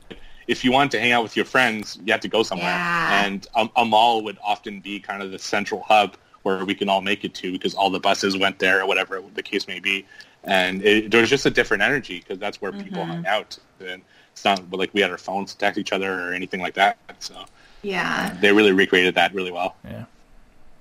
if 0.47 0.63
you 0.63 0.71
wanted 0.71 0.91
to 0.91 0.99
hang 0.99 1.11
out 1.11 1.23
with 1.23 1.35
your 1.35 1.45
friends, 1.45 1.97
you 2.03 2.11
had 2.11 2.21
to 2.23 2.27
go 2.27 2.43
somewhere, 2.43 2.67
Yeah. 2.67 3.25
and 3.25 3.47
a, 3.55 3.69
a 3.77 3.85
mall 3.85 4.23
would 4.23 4.37
often 4.43 4.81
be 4.81 4.99
kind 4.99 5.23
of 5.23 5.31
the 5.31 5.39
central 5.39 5.81
hub 5.81 6.17
where 6.43 6.65
we 6.65 6.75
can 6.75 6.89
all 6.89 7.01
make 7.01 7.23
it 7.23 7.33
to 7.35 7.51
because 7.53 7.73
all 7.73 7.89
the 7.89 7.99
buses 7.99 8.37
went 8.37 8.59
there 8.59 8.81
or 8.81 8.85
whatever 8.85 9.23
the 9.33 9.43
case 9.43 9.67
may 9.67 9.79
be, 9.79 10.05
and 10.43 10.83
it, 10.83 11.11
there 11.11 11.21
was 11.21 11.29
just 11.29 11.45
a 11.45 11.49
different 11.49 11.81
energy 11.81 12.19
because 12.19 12.37
that's 12.39 12.61
where 12.61 12.71
people 12.73 13.01
mm-hmm. 13.01 13.11
hung 13.11 13.25
out, 13.25 13.57
and 13.79 14.01
it's 14.34 14.43
not 14.43 14.61
like 14.72 14.93
we 14.93 15.01
had 15.01 15.10
our 15.11 15.18
phones 15.18 15.53
to 15.53 15.57
text 15.57 15.77
each 15.80 15.93
other 15.93 16.11
or 16.30 16.34
anything 16.34 16.60
like 16.60 16.73
that. 16.73 16.97
So 17.19 17.35
Yeah. 17.81 18.31
Um, 18.34 18.38
they 18.41 18.51
really 18.51 18.72
recreated 18.73 19.15
that 19.15 19.34
really 19.34 19.51
well. 19.51 19.76
Yeah. 19.85 20.05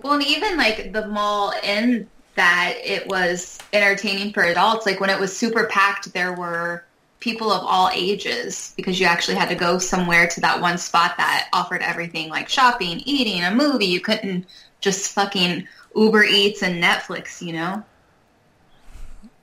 Well, 0.02 0.14
and 0.14 0.24
even 0.26 0.56
like 0.56 0.92
the 0.92 1.06
mall 1.06 1.52
in 1.62 2.08
that 2.34 2.74
it 2.82 3.06
was 3.06 3.58
entertaining 3.72 4.32
for 4.32 4.42
adults. 4.42 4.86
Like 4.86 5.00
when 5.00 5.10
it 5.10 5.20
was 5.20 5.36
super 5.36 5.66
packed, 5.66 6.12
there 6.12 6.32
were 6.32 6.84
people 7.20 7.52
of 7.52 7.62
all 7.64 7.88
ages 7.92 8.72
because 8.76 8.98
you 8.98 9.06
actually 9.06 9.36
had 9.36 9.48
to 9.48 9.54
go 9.54 9.78
somewhere 9.78 10.26
to 10.26 10.40
that 10.40 10.60
one 10.60 10.76
spot 10.78 11.14
that 11.18 11.48
offered 11.52 11.82
everything 11.82 12.28
like 12.30 12.48
shopping, 12.48 13.00
eating, 13.04 13.44
a 13.44 13.54
movie. 13.54 13.86
You 13.86 14.00
couldn't 14.00 14.46
just 14.80 15.12
fucking 15.12 15.68
Uber 15.94 16.24
Eats 16.24 16.62
and 16.64 16.82
Netflix, 16.82 17.40
you 17.40 17.52
know? 17.52 17.84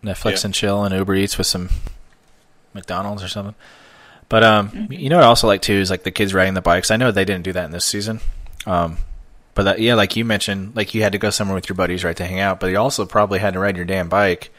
Netflix 0.03 0.31
Yeah. 0.41 0.45
and 0.45 0.53
chill 0.53 0.83
and 0.83 0.93
Uber 0.95 1.15
Eats 1.15 1.37
with 1.37 1.47
some 1.47 1.69
McDonald's 2.73 3.23
or 3.23 3.27
something. 3.27 3.55
But 4.29 4.43
um, 4.43 4.87
you 4.91 5.09
know 5.09 5.17
what 5.17 5.25
I 5.25 5.27
also 5.27 5.47
like 5.47 5.61
too 5.61 5.73
is 5.73 5.89
like 5.89 6.03
the 6.03 6.11
kids 6.11 6.33
riding 6.33 6.53
the 6.53 6.61
bikes. 6.61 6.91
I 6.91 6.97
know 6.97 7.11
they 7.11 7.25
didn't 7.25 7.43
do 7.43 7.53
that 7.53 7.65
in 7.65 7.71
this 7.71 7.85
season. 7.85 8.19
Um, 8.65 8.97
but 9.55 9.63
that, 9.63 9.79
yeah, 9.79 9.95
like 9.95 10.15
you 10.15 10.23
mentioned, 10.23 10.75
like 10.75 10.93
you 10.93 11.01
had 11.01 11.13
to 11.13 11.17
go 11.17 11.31
somewhere 11.31 11.55
with 11.55 11.67
your 11.67 11.75
buddies, 11.75 12.03
right, 12.03 12.15
to 12.15 12.25
hang 12.25 12.39
out. 12.39 12.59
But 12.59 12.67
you 12.67 12.77
also 12.77 13.05
probably 13.05 13.39
had 13.39 13.53
to 13.53 13.59
ride 13.59 13.75
your 13.75 13.85
damn 13.85 14.07
bike 14.07 14.51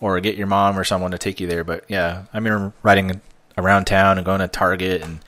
or 0.00 0.18
get 0.20 0.36
your 0.36 0.46
mom 0.46 0.78
or 0.78 0.84
someone 0.84 1.10
to 1.10 1.18
take 1.18 1.40
you 1.40 1.46
there. 1.46 1.62
But 1.62 1.84
yeah, 1.88 2.24
I 2.32 2.40
mean, 2.40 2.72
riding 2.82 3.20
around 3.56 3.84
town 3.84 4.18
and 4.18 4.24
going 4.24 4.40
to 4.40 4.48
Target 4.48 5.02
and 5.02 5.20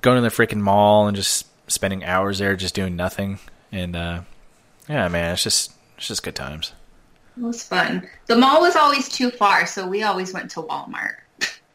going 0.00 0.16
to 0.16 0.22
the 0.22 0.34
freaking 0.34 0.60
mall 0.60 1.08
and 1.08 1.16
just 1.16 1.46
spending 1.70 2.04
hours 2.04 2.38
there 2.38 2.54
just 2.54 2.74
doing 2.74 2.94
nothing. 2.94 3.40
And 3.72 3.96
uh, 3.96 4.20
yeah, 4.88 5.08
man, 5.08 5.32
it's 5.32 5.42
just 5.42 5.72
it's 5.96 6.06
just 6.06 6.22
good 6.22 6.36
times. 6.36 6.72
It 7.36 7.42
was 7.42 7.62
fun. 7.62 8.08
The 8.26 8.36
mall 8.36 8.60
was 8.60 8.76
always 8.76 9.08
too 9.08 9.30
far, 9.30 9.66
so 9.66 9.86
we 9.86 10.02
always 10.02 10.32
went 10.32 10.50
to 10.52 10.62
Walmart. 10.62 11.16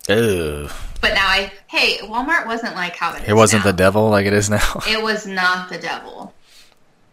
Ugh. 0.09 0.71
But 1.01 1.13
now 1.13 1.27
I, 1.27 1.51
hey, 1.67 1.97
Walmart 2.03 2.45
wasn't 2.45 2.75
like 2.75 2.95
how 2.95 3.13
it 3.15 3.23
is 3.23 3.29
It 3.29 3.33
wasn't 3.33 3.65
now. 3.65 3.71
the 3.71 3.77
devil 3.77 4.09
like 4.09 4.25
it 4.25 4.33
is 4.33 4.49
now. 4.49 4.81
It 4.87 5.01
was 5.01 5.25
not 5.25 5.69
the 5.69 5.77
devil. 5.77 6.33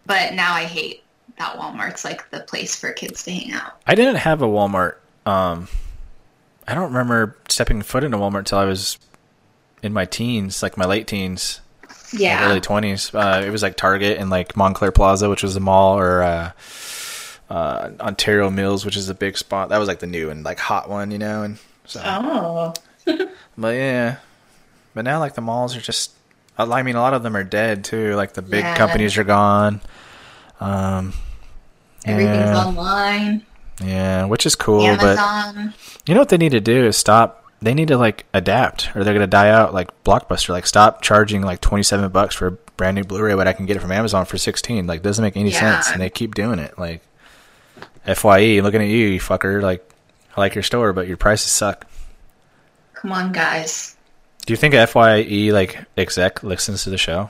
But 0.05 0.33
now 0.33 0.53
I 0.53 0.63
hate 0.63 1.03
that 1.37 1.55
Walmart's 1.57 2.03
like 2.03 2.29
the 2.31 2.41
place 2.41 2.75
for 2.75 2.91
kids 2.91 3.23
to 3.23 3.31
hang 3.31 3.53
out. 3.53 3.79
I 3.87 3.95
didn't 3.95 4.15
have 4.17 4.41
a 4.41 4.47
Walmart. 4.47 4.95
Um, 5.25 5.67
I 6.67 6.73
don't 6.73 6.85
remember 6.93 7.37
stepping 7.49 7.81
foot 7.81 8.03
in 8.03 8.13
a 8.13 8.17
Walmart 8.17 8.39
until 8.39 8.57
I 8.59 8.65
was 8.65 8.97
in 9.83 9.93
my 9.93 10.05
teens, 10.05 10.61
like 10.61 10.77
my 10.77 10.85
late 10.85 11.07
teens, 11.07 11.61
like 12.13 12.21
Yeah. 12.21 12.49
early 12.49 12.61
twenties. 12.61 13.13
Uh, 13.13 13.41
it 13.45 13.49
was 13.51 13.61
like 13.63 13.77
Target 13.77 14.17
and 14.17 14.29
like 14.29 14.55
Montclair 14.57 14.91
Plaza, 14.91 15.29
which 15.29 15.43
was 15.43 15.55
a 15.55 15.59
mall, 15.59 15.97
or 15.97 16.21
uh, 16.23 16.51
uh, 17.49 17.89
Ontario 17.99 18.49
Mills, 18.49 18.85
which 18.85 18.97
is 18.97 19.09
a 19.09 19.13
big 19.13 19.37
spot. 19.37 19.69
That 19.69 19.77
was 19.77 19.87
like 19.87 19.99
the 19.99 20.07
new 20.07 20.29
and 20.29 20.43
like 20.43 20.59
hot 20.59 20.89
one, 20.89 21.11
you 21.11 21.17
know. 21.17 21.43
And 21.43 21.57
so, 21.91 22.01
Oh. 22.03 22.73
but 23.57 23.75
yeah, 23.75 24.17
but 24.93 25.03
now 25.05 25.19
like 25.19 25.35
the 25.35 25.41
malls 25.41 25.75
are 25.75 25.81
just. 25.81 26.11
I 26.57 26.83
mean, 26.83 26.95
a 26.95 27.01
lot 27.01 27.13
of 27.15 27.23
them 27.23 27.35
are 27.35 27.43
dead 27.43 27.83
too. 27.83 28.13
Like 28.15 28.33
the 28.33 28.41
big 28.43 28.63
Yeah. 28.63 28.75
companies 28.75 29.17
are 29.17 29.23
gone. 29.23 29.81
Um, 30.59 31.13
Everything's 32.05 32.37
yeah, 32.51 32.65
online. 32.65 33.45
yeah, 33.83 34.25
which 34.25 34.45
is 34.45 34.55
cool, 34.55 34.95
but. 34.97 35.17
You 36.05 36.13
know 36.13 36.21
what 36.21 36.29
they 36.29 36.37
need 36.37 36.51
to 36.51 36.61
do 36.61 36.85
is 36.85 36.97
stop. 36.97 37.45
They 37.63 37.73
need 37.75 37.87
to 37.89 37.97
like 37.97 38.25
adapt, 38.33 38.89
or 38.95 39.03
they're 39.03 39.13
gonna 39.13 39.27
die 39.27 39.49
out 39.49 39.73
like 39.73 39.89
Blockbuster. 40.03 40.49
Like 40.49 40.65
stop 40.65 41.01
charging 41.01 41.41
like 41.43 41.61
twenty 41.61 41.83
seven 41.83 42.09
bucks 42.09 42.35
for 42.35 42.47
a 42.47 42.51
brand 42.51 42.95
new 42.95 43.03
Blu-ray, 43.03 43.35
but 43.35 43.47
I 43.47 43.53
can 43.53 43.65
get 43.67 43.75
it 43.77 43.81
from 43.81 43.91
Amazon 43.91 44.25
for 44.25 44.37
sixteen. 44.37 44.87
Like 44.87 45.01
doesn't 45.03 45.23
make 45.23 45.37
any 45.37 45.51
Yeah. 45.51 45.59
sense, 45.59 45.91
and 45.91 46.01
they 46.01 46.09
keep 46.09 46.33
doing 46.35 46.57
it. 46.59 46.77
Like 46.79 47.01
Fye, 48.15 48.59
looking 48.61 48.81
at 48.81 48.87
you, 48.87 49.07
you 49.07 49.19
fucker. 49.19 49.61
Like 49.61 49.87
I 50.35 50.41
like 50.41 50.55
your 50.55 50.63
store, 50.63 50.93
but 50.93 51.07
your 51.07 51.17
prices 51.17 51.51
suck. 51.51 51.85
Come 52.93 53.11
on, 53.11 53.31
guys. 53.31 53.95
Do 54.45 54.53
you 54.53 54.57
think 54.57 54.73
Fye 54.89 55.21
like 55.51 55.79
exec 55.97 56.43
listens 56.43 56.83
to 56.83 56.89
the 56.89 56.97
show? 56.97 57.29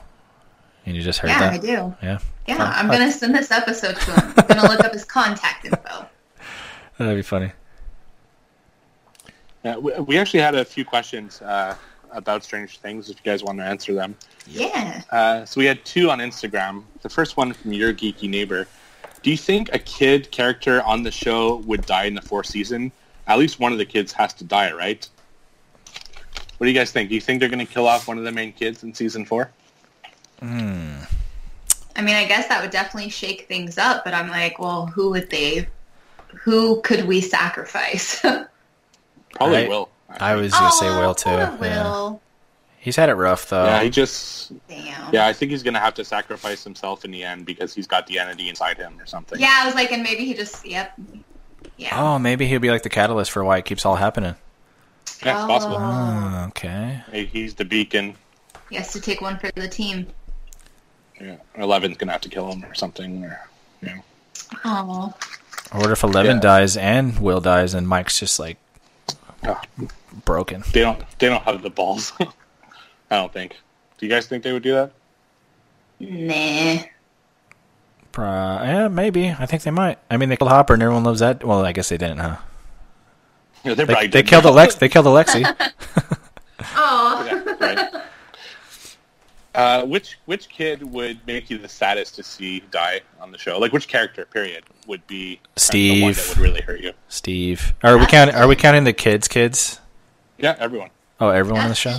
And 0.86 0.96
you 0.96 1.02
just 1.02 1.20
heard 1.20 1.30
Yeah, 1.30 1.40
that? 1.40 1.54
I 1.54 1.58
do. 1.58 1.96
Yeah, 2.02 2.20
Yeah, 2.48 2.58
Fun. 2.58 2.68
I'm 2.74 2.88
gonna 2.88 3.12
send 3.12 3.36
this 3.36 3.52
episode 3.52 3.96
to 3.96 4.12
him. 4.12 4.34
I'm 4.38 4.48
gonna 4.48 4.68
look 4.68 4.80
up 4.84 4.94
his 4.94 5.06
contact 5.06 5.66
info. 5.66 6.06
that'd 6.98 7.16
be 7.16 7.22
funny. 7.22 7.52
Yeah, 9.64 9.78
we, 9.78 9.94
we 10.00 10.18
actually 10.18 10.40
had 10.40 10.56
a 10.56 10.66
few 10.66 10.84
questions 10.84 11.42
uh, 11.42 11.76
about 12.12 12.44
Strange 12.44 12.80
Things. 12.80 13.10
If 13.10 13.18
you 13.18 13.24
guys 13.32 13.44
want 13.44 13.60
to 13.60 13.64
answer 13.64 13.94
them, 13.94 14.16
Yeah. 14.48 15.02
uh, 15.12 15.46
so 15.46 15.60
we 15.60 15.66
had 15.66 15.84
two 15.86 16.10
on 16.10 16.18
Instagram. 16.20 16.84
The 17.04 17.10
first 17.10 17.38
one 17.38 17.54
from 17.54 17.74
your 17.74 17.94
geeky 17.94 18.28
neighbor. 18.30 18.68
Do 19.24 19.30
you 19.32 19.38
think 19.38 19.74
a 19.74 19.80
kid 19.80 20.32
character 20.32 20.82
on 20.84 21.04
the 21.04 21.12
show 21.12 21.58
would 21.58 21.86
die 21.86 22.06
in 22.06 22.16
the 22.16 22.22
fourth 22.22 22.48
season? 22.48 22.92
At 23.28 23.38
least 23.38 23.60
one 23.60 23.72
of 23.72 23.78
the 23.78 23.86
kids 23.86 24.12
has 24.14 24.34
to 24.36 24.44
die, 24.44 24.72
right? 24.74 25.08
What 26.58 26.66
do 26.66 26.72
you 26.72 26.78
guys 26.78 26.92
think? 26.92 27.10
Do 27.10 27.16
you 27.16 27.22
think 27.22 27.40
they're 27.40 27.50
going 27.50 27.66
to 27.66 27.72
kill 27.72 27.88
off 27.88 28.08
one 28.08 28.18
of 28.18 28.24
the 28.24 28.32
main 28.32 28.52
kids 28.54 28.84
in 28.84 28.94
season 28.94 29.26
four? 29.26 29.52
Hmm. 30.40 30.98
I 31.96 32.02
mean, 32.02 32.16
I 32.16 32.26
guess 32.26 32.48
that 32.48 32.62
would 32.62 32.72
definitely 32.72 33.10
shake 33.10 33.48
things 33.48 33.78
up, 33.78 34.04
but 34.04 34.14
I'm 34.14 34.30
like, 34.30 34.58
well, 34.60 34.88
who 34.88 35.10
would 35.12 35.30
they? 35.30 35.68
Who 36.44 36.82
could 36.82 37.06
we 37.06 37.22
sacrifice? 37.22 38.20
Probably 39.34 39.66
I- 39.66 39.68
will. 39.68 39.90
I 40.20 40.36
was 40.36 40.52
gonna 40.52 40.72
say 40.74 40.90
Will 40.90 41.16
too. 41.16 41.30
poor 41.30 41.40
Yeah. 41.40 41.84
Will. 41.84 42.22
He's 42.84 42.96
had 42.96 43.10
it 43.10 43.14
rough 43.14 43.48
though. 43.48 43.64
Yeah, 43.66 43.84
he 43.84 43.92
just. 43.92 44.52
Damn. 44.68 45.14
Yeah, 45.14 45.28
I 45.28 45.34
think 45.34 45.52
he's 45.52 45.62
going 45.62 45.76
to 45.76 45.80
have 45.80 45.94
to 45.94 46.04
sacrifice 46.04 46.64
himself 46.64 47.06
in 47.06 47.12
the 47.12 47.24
end 47.24 47.46
because 47.46 47.76
he's 47.76 47.86
got 47.86 48.08
the 48.08 48.18
entity 48.18 48.50
inside 48.50 48.78
him 48.78 49.00
or 49.00 49.06
something. 49.06 49.40
Yeah, 49.40 49.60
I 49.62 49.66
was 49.68 49.76
like, 49.76 49.92
and 49.92 50.02
maybe 50.02 50.26
he 50.26 50.34
just, 50.34 50.66
yep. 50.66 50.94
Yeah. 51.78 51.96
Oh, 52.02 52.18
maybe 52.18 52.48
he'll 52.48 52.60
be 52.60 52.72
like 52.72 52.82
the 52.82 52.90
catalyst 52.90 53.30
for 53.32 53.44
why 53.44 53.60
it 53.60 53.66
keeps 53.66 53.86
all 53.86 53.98
happening. 53.98 54.34
Yeah, 55.24 55.38
it's 55.38 55.46
possible. 55.46 55.76
Oh, 55.76 55.80
ah, 55.80 56.48
okay. 56.48 57.04
He's 57.32 57.54
the 57.54 57.66
beacon. 57.66 58.16
He 58.72 58.78
has 58.78 58.92
to 58.94 59.00
take 59.00 59.22
one 59.22 59.38
for 59.38 59.52
the 59.52 59.68
team. 59.68 60.08
Yeah. 61.20 61.36
Eleven's 61.56 61.98
going 61.98 62.08
to 62.08 62.14
have 62.14 62.22
to 62.22 62.30
kill 62.30 62.52
him 62.52 62.66
or 62.66 62.74
something. 62.74 63.26
Or, 63.26 63.48
you 63.84 63.90
know. 63.90 64.04
Oh. 64.66 65.14
Or 65.72 65.80
what 65.82 65.92
if 65.92 66.04
Eleven 66.04 66.38
Yeah. 66.38 66.42
dies 66.42 66.78
and 66.78 67.20
Will 67.20 67.42
dies 67.42 67.76
and 67.76 67.88
Mike's 67.88 68.20
just 68.20 68.40
like 68.40 68.58
Oh, 69.44 69.62
broken? 70.26 70.64
they 70.74 70.82
don't. 70.82 71.00
They 71.20 71.30
don't 71.30 71.44
have 71.44 71.62
the 71.62 71.70
balls. 71.70 72.12
I 73.12 73.18
don't 73.18 73.32
think. 73.32 73.58
Do 73.98 74.06
you 74.06 74.12
guys 74.12 74.26
think 74.26 74.44
they 74.44 74.52
would 74.54 74.64
do 74.64 74.74
that? 74.74 74.92
Nah. 76.00 76.84
Pro- 78.12 78.26
yeah, 78.26 78.88
maybe. 78.88 79.30
I 79.30 79.46
think 79.46 79.64
they 79.64 79.72
might. 79.72 80.00
I 80.10 80.18
mean, 80.18 80.30
they 80.30 80.38
killed 80.38 80.50
Hopper 80.50 80.74
and 80.74 80.82
everyone 80.82 81.04
loves 81.04 81.20
that. 81.20 81.44
Well, 81.44 81.64
I 81.64 81.72
guess 81.72 81.90
they 81.90 81.98
didn't, 81.98 82.18
huh? 82.18 82.38
Yeah, 83.64 83.76
they 83.76 83.84
They, 83.84 83.94
probably 83.94 84.08
they 84.08 84.24
killed 84.24 84.46
Alex. 84.46 84.76
They 84.76 84.90
killed 84.90 85.06
Alexei. 85.06 85.44
Oh. 86.76 87.26
Yeah, 87.26 87.56
right. 87.60 88.04
Uh, 89.54 89.86
which 89.86 90.18
which 90.26 90.48
kid 90.48 90.82
would 90.84 91.20
make 91.28 91.50
you 91.50 91.58
the 91.58 91.68
saddest 91.68 92.16
to 92.16 92.24
see 92.24 92.62
die 92.72 93.02
on 93.20 93.32
the 93.32 93.38
show? 93.38 93.58
Like 93.60 93.74
which 93.74 93.88
character, 93.88 94.26
period, 94.26 94.64
would 94.88 95.06
be 95.08 95.36
kind 95.36 95.40
of 95.58 95.72
the 95.72 96.02
one 96.04 96.14
Steve. 96.14 96.28
that 96.28 96.38
would 96.38 96.48
really 96.48 96.62
hurt 96.62 96.80
you? 96.80 96.94
Steve. 97.10 97.74
Are 97.84 97.98
we 97.98 98.06
counting? 98.06 98.36
Are 98.36 98.48
we 98.48 98.56
counting 98.56 98.84
the 98.86 98.94
kids? 98.94 99.28
Kids? 99.28 99.80
Yeah, 100.38 100.56
everyone. 100.60 100.92
Oh, 101.20 101.30
everyone 101.30 101.64
on 101.64 101.70
the 101.70 101.76
show. 101.76 101.98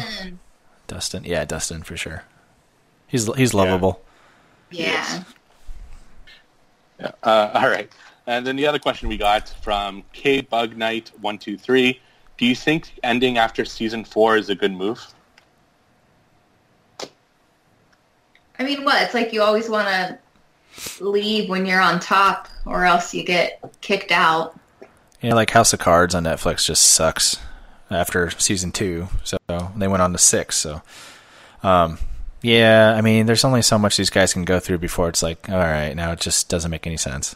Dustin. 0.92 1.22
Dustin. 1.22 1.32
Yeah, 1.32 1.44
Dustin 1.44 1.82
for 1.82 1.96
sure. 1.96 2.24
He's 3.06 3.32
he's 3.34 3.54
lovable. 3.54 4.02
Yeah. 4.70 5.24
Yeah. 6.98 7.10
Uh, 7.22 7.50
all 7.54 7.68
right. 7.68 7.90
And 8.26 8.46
then 8.46 8.56
the 8.56 8.66
other 8.66 8.78
question 8.78 9.08
we 9.08 9.16
got 9.16 9.48
from 9.62 10.04
K 10.12 10.40
Bug 10.40 10.76
Knight 10.76 11.10
one 11.20 11.38
two 11.38 11.58
three. 11.58 12.00
Do 12.38 12.46
you 12.46 12.54
think 12.54 12.92
ending 13.02 13.38
after 13.38 13.64
season 13.64 14.04
four 14.04 14.36
is 14.36 14.48
a 14.48 14.54
good 14.54 14.72
move? 14.72 15.04
I 18.58 18.64
mean, 18.64 18.84
what? 18.84 19.02
It's 19.02 19.14
like 19.14 19.32
you 19.32 19.42
always 19.42 19.68
want 19.68 19.88
to 19.88 20.18
leave 21.04 21.48
when 21.48 21.66
you're 21.66 21.80
on 21.80 22.00
top, 22.00 22.48
or 22.64 22.84
else 22.84 23.12
you 23.12 23.24
get 23.24 23.60
kicked 23.80 24.12
out. 24.12 24.58
Yeah, 25.20 25.34
like 25.34 25.50
House 25.50 25.72
of 25.72 25.80
Cards 25.80 26.14
on 26.14 26.24
Netflix 26.24 26.66
just 26.66 26.82
sucks 26.82 27.38
after 27.94 28.30
season 28.30 28.72
two. 28.72 29.08
So 29.24 29.36
they 29.76 29.88
went 29.88 30.02
on 30.02 30.12
to 30.12 30.18
six. 30.18 30.56
So, 30.56 30.82
um, 31.62 31.98
yeah, 32.42 32.94
I 32.96 33.00
mean, 33.00 33.26
there's 33.26 33.44
only 33.44 33.62
so 33.62 33.78
much 33.78 33.96
these 33.96 34.10
guys 34.10 34.32
can 34.32 34.44
go 34.44 34.58
through 34.60 34.78
before 34.78 35.08
it's 35.08 35.22
like, 35.22 35.48
all 35.48 35.56
right, 35.58 35.94
now 35.94 36.12
it 36.12 36.20
just 36.20 36.48
doesn't 36.48 36.70
make 36.70 36.86
any 36.86 36.96
sense. 36.96 37.34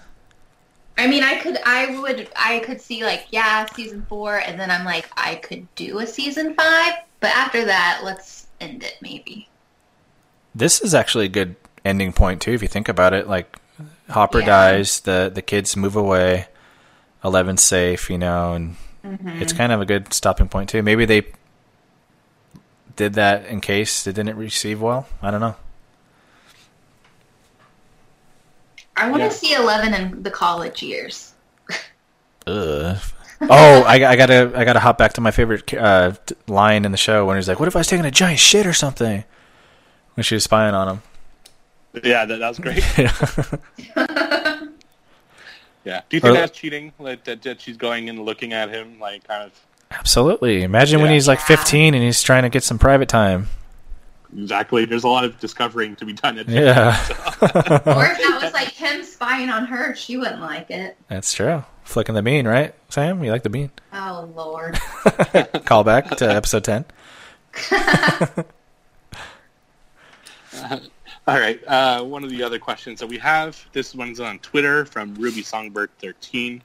I 0.98 1.06
mean, 1.06 1.22
I 1.22 1.36
could, 1.40 1.58
I 1.64 2.00
would, 2.00 2.28
I 2.36 2.58
could 2.60 2.80
see 2.80 3.04
like, 3.04 3.26
yeah, 3.30 3.66
season 3.66 4.04
four, 4.08 4.38
and 4.38 4.58
then 4.58 4.70
I'm 4.70 4.84
like, 4.84 5.08
I 5.16 5.34
could 5.36 5.72
do 5.74 5.98
a 5.98 6.06
season 6.06 6.54
five, 6.54 6.94
but 7.20 7.30
after 7.36 7.64
that, 7.66 8.00
let's 8.02 8.46
end 8.60 8.82
it 8.82 8.96
maybe. 9.02 9.48
This 10.54 10.80
is 10.80 10.94
actually 10.94 11.26
a 11.26 11.28
good 11.28 11.54
ending 11.84 12.12
point 12.14 12.40
too, 12.40 12.52
if 12.52 12.62
you 12.62 12.68
think 12.68 12.88
about 12.88 13.12
it. 13.12 13.28
Like 13.28 13.58
Hopper 14.08 14.40
Yeah. 14.40 14.46
dies, 14.46 15.00
the 15.00 15.30
the 15.32 15.42
kids 15.42 15.76
move 15.76 15.96
away, 15.96 16.46
Eleven's 17.22 17.62
safe, 17.62 18.08
you 18.08 18.16
know, 18.16 18.54
and 18.54 18.76
it's 19.40 19.52
kind 19.52 19.72
of 19.72 19.80
a 19.80 19.84
good 19.86 20.12
stopping 20.12 20.48
point 20.48 20.68
too. 20.68 20.82
Maybe 20.82 21.04
they 21.04 21.22
did 22.96 23.14
that 23.14 23.46
in 23.46 23.60
case 23.60 24.06
it 24.06 24.14
didn't 24.14 24.36
receive 24.36 24.80
well. 24.80 25.06
I 25.22 25.30
don't 25.30 25.40
know. 25.40 25.56
I 28.96 29.10
want 29.10 29.20
to 29.20 29.24
Yeah. 29.26 29.30
see 29.30 29.54
Eleven 29.54 29.92
in 29.94 30.22
the 30.22 30.30
college 30.30 30.82
years. 30.82 31.32
Ugh. 32.46 32.96
Oh, 33.42 33.82
I, 33.82 33.94
I 34.06 34.16
gotta 34.16 34.50
I 34.54 34.64
gotta 34.64 34.80
hop 34.80 34.96
back 34.96 35.12
to 35.14 35.20
my 35.20 35.30
favorite 35.30 35.72
uh, 35.74 36.12
line 36.46 36.86
in 36.86 36.92
the 36.92 36.96
show 36.96 37.26
when 37.26 37.36
he's 37.36 37.48
like, 37.48 37.58
"What 37.60 37.68
if 37.68 37.76
I 37.76 37.80
was 37.80 37.86
taking 37.86 38.06
a 38.06 38.10
giant 38.10 38.38
shit 38.38 38.66
or 38.66 38.72
something?" 38.72 39.24
When 40.14 40.24
she 40.24 40.34
was 40.34 40.44
spying 40.44 40.74
on 40.74 40.88
him. 40.88 41.02
Yeah, 42.02 42.24
that, 42.24 42.38
that 42.38 42.48
was 42.48 42.58
great. 42.58 42.82
yeah. 45.86 46.02
Do 46.10 46.16
you 46.16 46.20
Or- 46.20 46.26
think 46.26 46.34
that's 46.36 46.58
cheating? 46.58 46.92
Like 46.98 47.24
that, 47.24 47.40
that 47.42 47.62
she's 47.62 47.78
going 47.78 48.10
and 48.10 48.24
looking 48.26 48.52
at 48.52 48.68
him, 48.68 49.00
like 49.00 49.26
kind 49.26 49.44
of 49.44 49.52
Absolutely. 49.90 50.62
Imagine 50.64 51.00
when 51.00 51.10
he's 51.12 51.28
like 51.28 51.40
15 51.40 51.94
and 51.94 52.02
he's 52.02 52.20
trying 52.22 52.42
to 52.42 52.48
get 52.50 52.62
some 52.64 52.78
private 52.78 53.08
time. 53.08 53.46
exactly. 54.36 54.84
There's 54.84 55.04
a 55.04 55.08
lot 55.08 55.24
of 55.24 55.38
discovering 55.40 55.94
to 55.96 56.04
be 56.04 56.12
done. 56.12 56.38
At 56.38 56.48
Yeah, 56.48 56.88
or 57.40 58.04
if 58.04 58.18
that 58.18 58.40
was 58.42 58.52
like 58.52 58.68
him 58.68 59.04
spying 59.04 59.48
on 59.48 59.64
her, 59.66 59.94
she 59.94 60.16
wouldn't 60.16 60.40
like 60.40 60.70
it. 60.70 60.96
that's 61.08 61.32
true. 61.32 61.64
Flicking 61.84 62.16
the 62.16 62.22
bean, 62.22 62.48
right, 62.48 62.74
Sam? 62.88 63.22
You 63.22 63.30
like 63.30 63.44
the 63.44 63.48
bean? 63.50 63.70
Oh 63.92 64.28
Lord. 64.34 64.74
Call 65.64 65.84
back 65.84 66.16
to 66.16 66.28
episode 66.28 66.64
10. 66.64 66.84
All 71.28 71.38
right. 71.38 71.60
Uh, 71.66 72.02
one 72.04 72.22
of 72.22 72.30
the 72.30 72.42
other 72.42 72.58
questions 72.58 73.00
that 73.00 73.06
we 73.08 73.18
have, 73.18 73.64
this 73.72 73.94
one's 73.94 74.20
on 74.20 74.38
Twitter 74.40 74.84
from 74.84 75.14
Ruby 75.16 75.42
Songbird 75.42 75.90
13. 76.00 76.62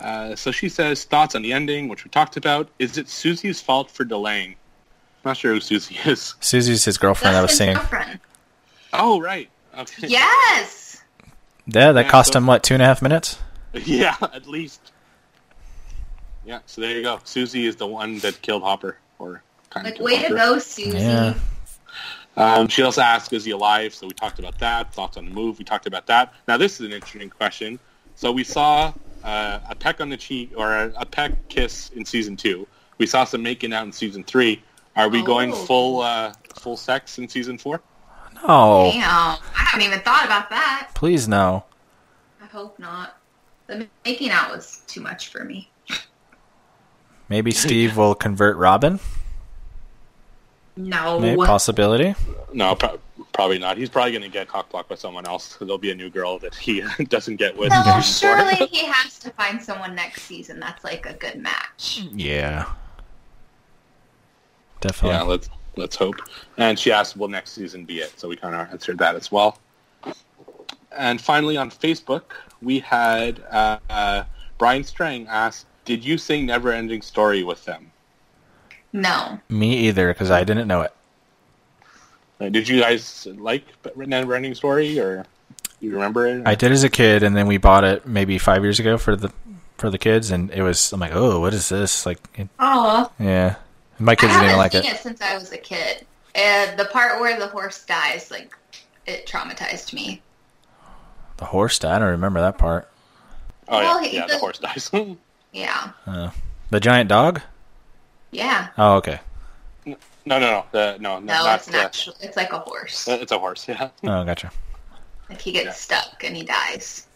Uh, 0.00 0.34
so 0.36 0.50
she 0.50 0.68
says, 0.68 1.04
thoughts 1.04 1.34
on 1.34 1.42
the 1.42 1.52
ending, 1.52 1.88
which 1.88 2.04
we 2.04 2.10
talked 2.10 2.36
about. 2.36 2.68
Is 2.78 2.98
it 2.98 3.06
Suzie's 3.06 3.60
fault 3.62 3.90
for 3.90 4.04
delaying? 4.04 4.50
I'm 4.50 5.30
Not 5.30 5.36
sure 5.38 5.54
who 5.54 5.60
Suzie 5.60 6.06
is. 6.06 6.34
Suzie's 6.40 6.84
his 6.84 6.98
girlfriend 6.98 7.34
that 7.36 7.40
was 7.42 7.52
Dustin's 7.52 7.78
singing. 7.78 7.90
girlfriend. 7.90 8.20
Oh, 8.92 9.20
right. 9.20 9.48
Okay. 9.78 10.08
Yes. 10.08 11.02
Yeah, 11.66 11.92
that 11.92 12.04
Yeah, 12.04 12.10
cost 12.10 12.32
so- 12.34 12.38
him, 12.38 12.46
what, 12.46 12.62
two 12.62 12.74
and 12.74 12.82
a 12.82 12.86
half 12.86 13.00
minutes? 13.00 13.38
Yeah, 13.72 14.16
at 14.20 14.46
least. 14.46 14.92
Yeah, 16.44 16.60
so 16.66 16.80
there 16.82 16.90
you 16.94 17.02
go. 17.02 17.16
Suzie 17.24 17.64
is 17.66 17.76
the 17.76 17.86
one 17.86 18.18
that 18.18 18.40
killed 18.42 18.62
Hopper, 18.62 18.98
or 19.18 19.42
kind 19.70 19.86
Like 19.86 19.96
of 19.98 20.04
way 20.04 20.22
to 20.22 20.28
go, 20.28 20.56
Suzie. 20.56 20.92
Yeah. 20.92 21.34
Um, 22.36 22.66
she 22.68 22.82
also 22.82 23.00
asked, 23.00 23.32
"Is 23.32 23.44
he 23.44 23.52
alive?" 23.52 23.94
So 23.94 24.06
we 24.06 24.12
talked 24.12 24.38
about 24.38 24.58
that. 24.58 24.92
Thoughts 24.92 25.16
on 25.16 25.24
the 25.24 25.30
move? 25.30 25.58
We 25.58 25.64
talked 25.64 25.86
about 25.86 26.06
that. 26.06 26.32
Now 26.48 26.56
this 26.56 26.80
is 26.80 26.86
an 26.86 26.92
interesting 26.92 27.30
question. 27.30 27.78
So 28.16 28.32
we 28.32 28.42
saw 28.44 28.92
uh, 29.22 29.60
a 29.68 29.74
peck 29.74 30.00
on 30.00 30.08
the 30.08 30.16
cheek 30.16 30.52
or 30.56 30.72
a, 30.72 30.92
a 30.96 31.06
peck 31.06 31.48
kiss 31.48 31.90
in 31.90 32.04
season 32.04 32.36
two. 32.36 32.66
We 32.98 33.06
saw 33.06 33.24
some 33.24 33.42
making 33.42 33.72
out 33.72 33.86
in 33.86 33.92
season 33.92 34.24
three. 34.24 34.62
Are 34.96 35.08
we 35.08 35.22
going 35.22 35.52
Oh. 35.52 35.56
full 35.56 36.00
uh, 36.02 36.32
full 36.56 36.76
sex 36.76 37.18
in 37.18 37.28
season 37.28 37.56
four? 37.58 37.80
No, 38.46 38.90
Damn, 38.92 39.04
I 39.04 39.38
haven't 39.54 39.86
even 39.86 40.00
thought 40.00 40.24
about 40.24 40.50
that. 40.50 40.90
please 40.94 41.26
no. 41.28 41.64
I 42.42 42.46
hope 42.46 42.78
not. 42.78 43.16
The 43.68 43.88
making 44.04 44.30
out 44.30 44.50
was 44.50 44.82
too 44.86 45.00
much 45.00 45.28
for 45.28 45.44
me. 45.44 45.70
Maybe 47.28 47.52
Steve 47.52 47.96
will 47.96 48.14
convert 48.14 48.56
Robin. 48.56 49.00
No. 50.76 51.20
Maybe 51.20 51.36
possibility. 51.36 52.14
No, 52.52 52.74
pro- 52.74 52.98
probably 53.32 53.58
not. 53.58 53.76
He's 53.76 53.88
probably 53.88 54.12
going 54.12 54.22
to 54.22 54.28
get 54.28 54.48
cockblocked 54.48 54.88
by 54.88 54.94
someone 54.96 55.26
else. 55.26 55.56
There'll 55.60 55.78
be 55.78 55.90
a 55.90 55.94
new 55.94 56.10
girl 56.10 56.38
that 56.40 56.54
he 56.54 56.82
doesn't 57.08 57.36
get 57.36 57.56
with. 57.56 57.70
No, 57.70 57.78
in 57.78 58.02
season 58.02 58.28
four. 58.28 58.38
surely 58.38 58.66
he 58.66 58.84
has 58.86 59.18
to 59.20 59.30
find 59.30 59.62
someone 59.62 59.94
next 59.94 60.22
season 60.22 60.58
that's 60.60 60.82
like 60.84 61.06
a 61.06 61.14
good 61.14 61.36
match. 61.40 62.02
Yeah, 62.12 62.66
definitely. 64.80 65.16
Yeah, 65.16 65.22
let's 65.22 65.48
let's 65.76 65.96
hope. 65.96 66.16
And 66.56 66.78
she 66.78 66.92
asked, 66.92 67.16
"Will 67.16 67.28
next 67.28 67.52
season 67.52 67.84
be 67.84 67.98
it?" 68.00 68.18
So 68.18 68.28
we 68.28 68.36
kind 68.36 68.54
of 68.54 68.68
answered 68.70 68.98
that 68.98 69.14
as 69.16 69.30
well. 69.30 69.58
And 70.96 71.20
finally, 71.20 71.56
on 71.56 71.70
Facebook, 71.70 72.22
we 72.62 72.78
had 72.78 73.42
uh, 73.50 73.78
uh, 73.90 74.24
Brian 74.58 74.84
Strang 74.84 75.26
ask, 75.28 75.66
"Did 75.84 76.04
you 76.04 76.18
sing 76.18 76.46
Never 76.46 76.72
Ending 76.72 77.02
Story 77.02 77.42
with 77.42 77.64
them? 77.64 77.90
No. 78.94 79.40
Me 79.50 79.76
either, 79.88 80.08
because 80.08 80.30
I 80.30 80.44
didn't 80.44 80.68
know 80.68 80.82
it. 80.82 80.92
Uh, 82.40 82.48
did 82.48 82.68
you 82.68 82.80
guys 82.80 83.26
like 83.36 83.64
Never 83.96 84.34
Ending 84.34 84.54
Story, 84.54 84.98
or 85.00 85.26
you 85.80 85.92
remember 85.92 86.26
it? 86.26 86.46
I 86.46 86.54
did 86.54 86.70
as 86.72 86.84
a 86.84 86.88
kid, 86.88 87.22
and 87.24 87.36
then 87.36 87.46
we 87.48 87.56
bought 87.58 87.82
it 87.84 88.06
maybe 88.06 88.38
five 88.38 88.62
years 88.62 88.78
ago 88.78 88.96
for 88.96 89.16
the 89.16 89.32
for 89.78 89.90
the 89.90 89.98
kids, 89.98 90.30
and 90.30 90.50
it 90.52 90.62
was. 90.62 90.92
I'm 90.92 91.00
like, 91.00 91.10
oh, 91.12 91.40
what 91.40 91.52
is 91.52 91.68
this? 91.68 92.06
Like, 92.06 92.18
Oh. 92.60 93.10
yeah. 93.18 93.56
My 93.98 94.12
I 94.12 94.14
kids 94.14 94.32
didn't 94.32 94.44
even 94.46 94.56
like 94.58 94.72
seen 94.72 94.84
it. 94.84 94.92
it. 94.92 94.98
since 94.98 95.20
I 95.20 95.34
was 95.36 95.50
a 95.52 95.58
kid. 95.58 96.06
And 96.36 96.78
the 96.78 96.84
part 96.86 97.20
where 97.20 97.38
the 97.38 97.46
horse 97.48 97.84
dies, 97.84 98.30
like, 98.30 98.56
it 99.06 99.26
traumatized 99.26 99.92
me. 99.92 100.22
The 101.38 101.44
horse 101.46 101.78
died. 101.80 101.96
I 101.96 101.98
don't 102.00 102.08
remember 102.10 102.40
that 102.40 102.58
part. 102.58 102.88
oh 103.68 103.78
Well, 103.78 104.02
yeah, 104.04 104.10
yeah, 104.20 104.26
the 104.26 104.38
horse 104.38 104.58
dies. 104.60 104.90
no, 104.92 105.16
Yeah. 105.52 105.90
The 106.70 106.80
giant 106.80 107.08
dog. 107.08 107.40
Yeah. 108.34 108.68
Oh, 108.76 108.96
okay. 108.96 109.20
no, 109.86 109.94
no, 110.26 110.64
the, 110.72 110.96
no, 110.98 111.18
no, 111.18 111.20
No, 111.20 111.44
not 111.44 111.56
it's 111.60 111.66
the- 111.66 112.14
It's 112.20 112.36
like 112.36 112.52
a 112.52 112.58
horse. 112.58 113.06
It's 113.08 113.32
a 113.32 113.38
horse. 113.38 113.66
Yeah, 113.68 113.88
Oh, 114.04 114.24
gotcha. 114.24 114.50
Like 115.30 115.40
he 115.40 115.52
gets 115.52 115.66
Yeah. 115.66 115.72
stuck 115.72 116.24
and 116.24 116.36
he 116.36 116.42
dies. 116.42 117.06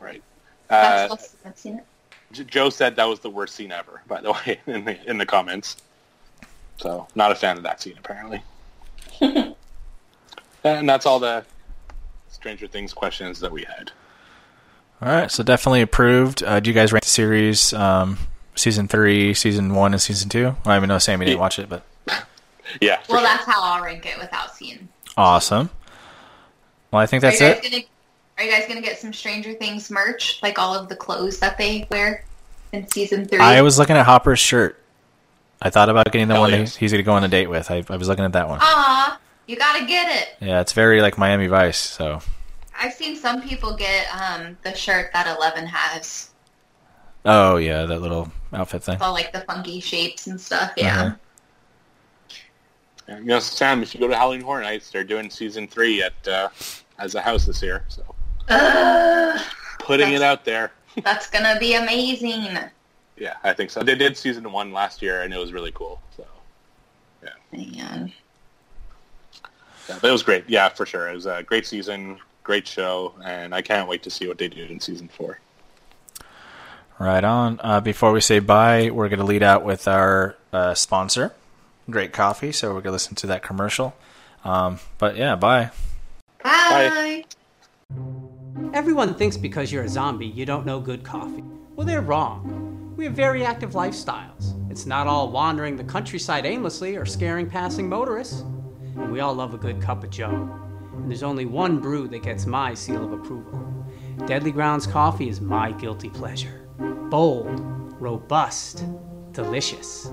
right. 0.00 0.22
That's 0.68 1.10
Uh, 1.10 1.14
what's, 1.14 1.36
I've 1.46 1.56
seen 1.58 1.78
it. 1.78 2.46
Joe 2.46 2.68
said 2.70 2.94
that 2.96 3.04
was 3.08 3.20
the 3.20 3.30
worst 3.30 3.54
scene 3.54 3.72
ever. 3.72 4.02
By 4.06 4.20
the 4.20 4.32
way, 4.46 4.60
in 4.66 4.84
the 4.84 5.10
in 5.10 5.16
the 5.18 5.24
comments. 5.26 5.76
So 6.76 7.08
not 7.14 7.32
a 7.32 7.34
fan 7.34 7.56
of 7.56 7.62
that 7.64 7.80
scene 7.80 7.94
apparently. 7.98 8.42
and 9.20 10.88
that's 10.88 11.06
all 11.06 11.18
the 11.18 11.44
Stranger 12.28 12.66
Things 12.66 12.92
questions 12.92 13.40
that 13.40 13.50
we 13.50 13.64
had. 13.64 13.90
All 15.00 15.08
right, 15.08 15.30
so 15.30 15.42
definitely 15.42 15.80
approved. 15.80 16.42
Uh, 16.42 16.60
do 16.60 16.68
you 16.70 16.74
guys 16.74 16.92
rank 16.92 17.04
the 17.04 17.10
series 17.10 17.72
um, 17.72 18.18
season 18.58 18.88
three, 18.88 19.32
season 19.34 19.74
one, 19.74 19.92
and 19.94 20.00
season 20.02 20.28
two? 20.28 20.54
I 20.66 20.76
even 20.76 20.88
know 20.88 20.98
Sammy 20.98 21.24
didn't 21.26 21.38
Yeah. 21.38 21.40
watch 21.42 21.58
it, 21.58 21.68
but 21.68 21.82
Yeah. 22.80 23.00
Well, 23.08 23.18
sure. 23.20 23.26
that's 23.26 23.44
how 23.46 23.62
I'll 23.62 23.82
rank 23.82 24.04
it 24.06 24.18
without 24.18 24.54
seeing. 24.54 24.88
awesome. 25.16 25.70
Well, 26.90 27.00
I 27.02 27.06
think 27.06 27.22
that's 27.22 27.40
are 27.40 27.44
it. 27.52 27.62
gonna 27.62 27.82
Are 28.38 28.44
you 28.44 28.50
guys 28.50 28.66
gonna 28.68 28.80
get 28.82 28.98
some 28.98 29.12
Stranger 29.12 29.52
Things 29.54 29.90
merch, 29.90 30.38
like 30.42 30.58
all 30.58 30.74
of 30.74 30.88
the 30.88 30.96
clothes 30.96 31.38
that 31.40 31.58
they 31.58 31.86
wear 31.90 32.24
in 32.72 32.86
season 32.88 33.26
three? 33.26 33.38
I 33.40 33.62
was 33.62 33.78
looking 33.78 33.96
at 33.96 34.06
Hopper's 34.06 34.38
shirt. 34.38 34.82
I 35.60 35.70
thought 35.70 35.88
about 35.88 36.06
getting 36.12 36.28
the 36.28 36.34
Hell 36.34 36.42
one 36.42 36.50
yes. 36.52 36.76
he's 36.76 36.92
going 36.92 37.00
to 37.00 37.04
go 37.04 37.12
on 37.14 37.24
a 37.24 37.28
date 37.28 37.48
with. 37.48 37.68
I, 37.70 37.82
I 37.88 37.96
was 37.96 38.06
looking 38.06 38.24
at 38.24 38.32
that 38.32 38.48
one. 38.48 38.58
Aw, 38.62 39.18
you 39.48 39.56
gotta 39.56 39.84
get 39.86 40.08
it. 40.22 40.28
Yeah, 40.46 40.60
it's 40.60 40.72
very 40.72 41.02
like 41.02 41.18
Miami 41.18 41.46
Vice. 41.48 41.76
So, 41.78 42.20
I've 42.80 42.92
seen 42.94 43.16
some 43.16 43.42
people 43.42 43.74
get 43.74 44.06
um, 44.14 44.56
the 44.62 44.72
shirt 44.74 45.10
that 45.14 45.26
Eleven 45.36 45.66
has, 45.66 46.30
oh 47.28 47.56
yeah, 47.56 47.84
that 47.86 48.00
little 48.00 48.30
outfit 48.52 48.82
thing. 48.82 48.98
all 49.00 49.12
like 49.12 49.32
the 49.32 49.40
funky 49.40 49.80
shapes 49.80 50.26
and 50.26 50.40
stuff. 50.40 50.72
Yeah. 50.76 51.02
Uh-huh. 51.02 51.16
Yeah, 53.08 53.18
You 53.18 53.24
know, 53.24 53.38
Sam, 53.40 53.82
if 53.82 53.94
you 53.94 54.00
go 54.00 54.08
to 54.08 54.16
Halloween 54.16 54.42
Horror 54.42 54.62
Nights, 54.62 54.90
they're 54.90 55.04
doing 55.04 55.30
season 55.30 55.66
three 55.68 56.02
at 56.02 56.28
uh, 56.28 56.48
as 56.98 57.14
a 57.14 57.20
house 57.20 57.46
this 57.46 57.62
year. 57.62 57.84
So 57.88 58.02
Ugh, 58.48 59.40
putting 59.78 60.12
it 60.12 60.22
out 60.22 60.44
there. 60.44 60.72
that's 61.04 61.28
gonna 61.28 61.58
be 61.58 61.74
amazing. 61.74 62.58
Yeah, 63.16 63.34
I 63.44 63.52
think 63.52 63.70
so. 63.70 63.82
They 63.82 63.94
did 63.94 64.16
season 64.16 64.50
one 64.52 64.72
last 64.72 65.02
year, 65.02 65.22
and 65.22 65.32
it 65.32 65.38
was 65.38 65.52
really 65.52 65.72
cool. 65.72 66.00
So 66.16 66.24
Man. 67.50 68.12
yeah, 69.88 69.98
but 70.00 70.04
it 70.04 70.12
was 70.12 70.22
great. 70.22 70.44
Yeah, 70.48 70.68
for 70.68 70.84
sure. 70.84 71.08
It 71.08 71.14
was 71.14 71.26
a 71.26 71.42
great 71.42 71.66
season, 71.66 72.18
great 72.42 72.66
show, 72.68 73.14
and 73.24 73.54
I 73.54 73.62
can't 73.62 73.88
wait 73.88 74.02
to 74.02 74.10
see 74.10 74.28
what 74.28 74.36
they 74.38 74.48
do 74.48 74.64
in 74.64 74.78
season 74.80 75.08
four. 75.08 75.40
Right 76.98 77.22
on. 77.22 77.60
Uh, 77.62 77.80
before 77.80 78.12
we 78.12 78.20
say 78.20 78.40
bye, 78.40 78.90
we're 78.90 79.08
going 79.08 79.20
to 79.20 79.24
lead 79.24 79.42
out 79.42 79.64
with 79.64 79.86
our 79.86 80.36
uh, 80.52 80.74
sponsor, 80.74 81.32
Great 81.88 82.12
Coffee. 82.12 82.50
So 82.50 82.68
we're 82.68 82.74
going 82.74 82.84
to 82.84 82.92
listen 82.92 83.14
to 83.16 83.28
that 83.28 83.42
commercial. 83.42 83.94
Um, 84.44 84.80
but 84.98 85.16
yeah, 85.16 85.36
bye. 85.36 85.70
Bye. 86.42 87.24
Everyone 88.74 89.14
thinks 89.14 89.36
because 89.36 89.72
you're 89.72 89.84
a 89.84 89.88
zombie, 89.88 90.26
you 90.26 90.44
don't 90.44 90.66
know 90.66 90.80
good 90.80 91.04
coffee. 91.04 91.44
Well, 91.76 91.86
they're 91.86 92.02
wrong. 92.02 92.94
We 92.96 93.04
have 93.04 93.14
very 93.14 93.44
active 93.44 93.72
lifestyles. 93.72 94.54
It's 94.70 94.84
not 94.84 95.06
all 95.06 95.30
wandering 95.30 95.76
the 95.76 95.84
countryside 95.84 96.44
aimlessly 96.44 96.96
or 96.96 97.06
scaring 97.06 97.48
passing 97.48 97.88
motorists. 97.88 98.40
And 98.40 99.12
we 99.12 99.20
all 99.20 99.34
love 99.34 99.54
a 99.54 99.58
good 99.58 99.80
cup 99.80 100.02
of 100.02 100.10
joe. 100.10 100.50
And 100.94 101.08
there's 101.08 101.22
only 101.22 101.46
one 101.46 101.78
brew 101.78 102.08
that 102.08 102.24
gets 102.24 102.44
my 102.44 102.74
seal 102.74 103.04
of 103.04 103.12
approval. 103.12 103.86
Deadly 104.26 104.50
Grounds 104.50 104.86
coffee 104.86 105.28
is 105.28 105.40
my 105.40 105.70
guilty 105.72 106.10
pleasure. 106.10 106.57
Bold, 107.10 107.60
robust, 108.00 108.84
delicious. 109.32 110.10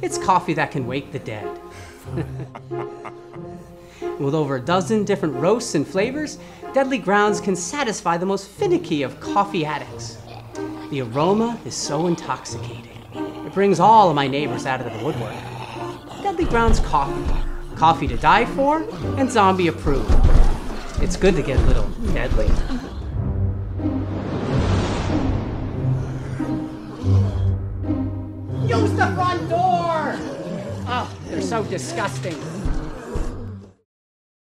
It's 0.00 0.16
coffee 0.16 0.54
that 0.54 0.70
can 0.70 0.86
wake 0.86 1.12
the 1.12 1.18
dead. 1.18 1.46
With 4.18 4.34
over 4.34 4.56
a 4.56 4.60
dozen 4.60 5.04
different 5.04 5.34
roasts 5.34 5.74
and 5.74 5.86
flavors, 5.86 6.38
Deadly 6.72 6.96
Grounds 6.96 7.40
can 7.40 7.54
satisfy 7.54 8.16
the 8.16 8.24
most 8.24 8.48
finicky 8.48 9.02
of 9.02 9.20
coffee 9.20 9.66
addicts. 9.66 10.16
The 10.90 11.02
aroma 11.02 11.60
is 11.66 11.74
so 11.74 12.06
intoxicating. 12.06 12.96
It 13.44 13.52
brings 13.52 13.78
all 13.78 14.08
of 14.08 14.16
my 14.16 14.26
neighbors 14.26 14.64
out 14.64 14.80
of 14.80 14.90
the 14.90 15.04
woodwork. 15.04 15.34
Deadly 16.22 16.46
Grounds 16.46 16.80
coffee. 16.80 17.44
Coffee 17.76 18.08
to 18.08 18.16
die 18.16 18.46
for 18.46 18.88
and 19.18 19.30
zombie 19.30 19.68
approved. 19.68 20.10
It's 21.02 21.16
good 21.16 21.36
to 21.36 21.42
get 21.42 21.58
a 21.58 21.66
little 21.66 21.88
deadly. 22.14 22.48
Use 28.68 28.92
the 28.92 29.06
front 29.14 29.48
door! 29.48 30.14
Oh, 30.86 31.10
they're 31.28 31.40
so 31.40 31.64
disgusting. 31.64 32.57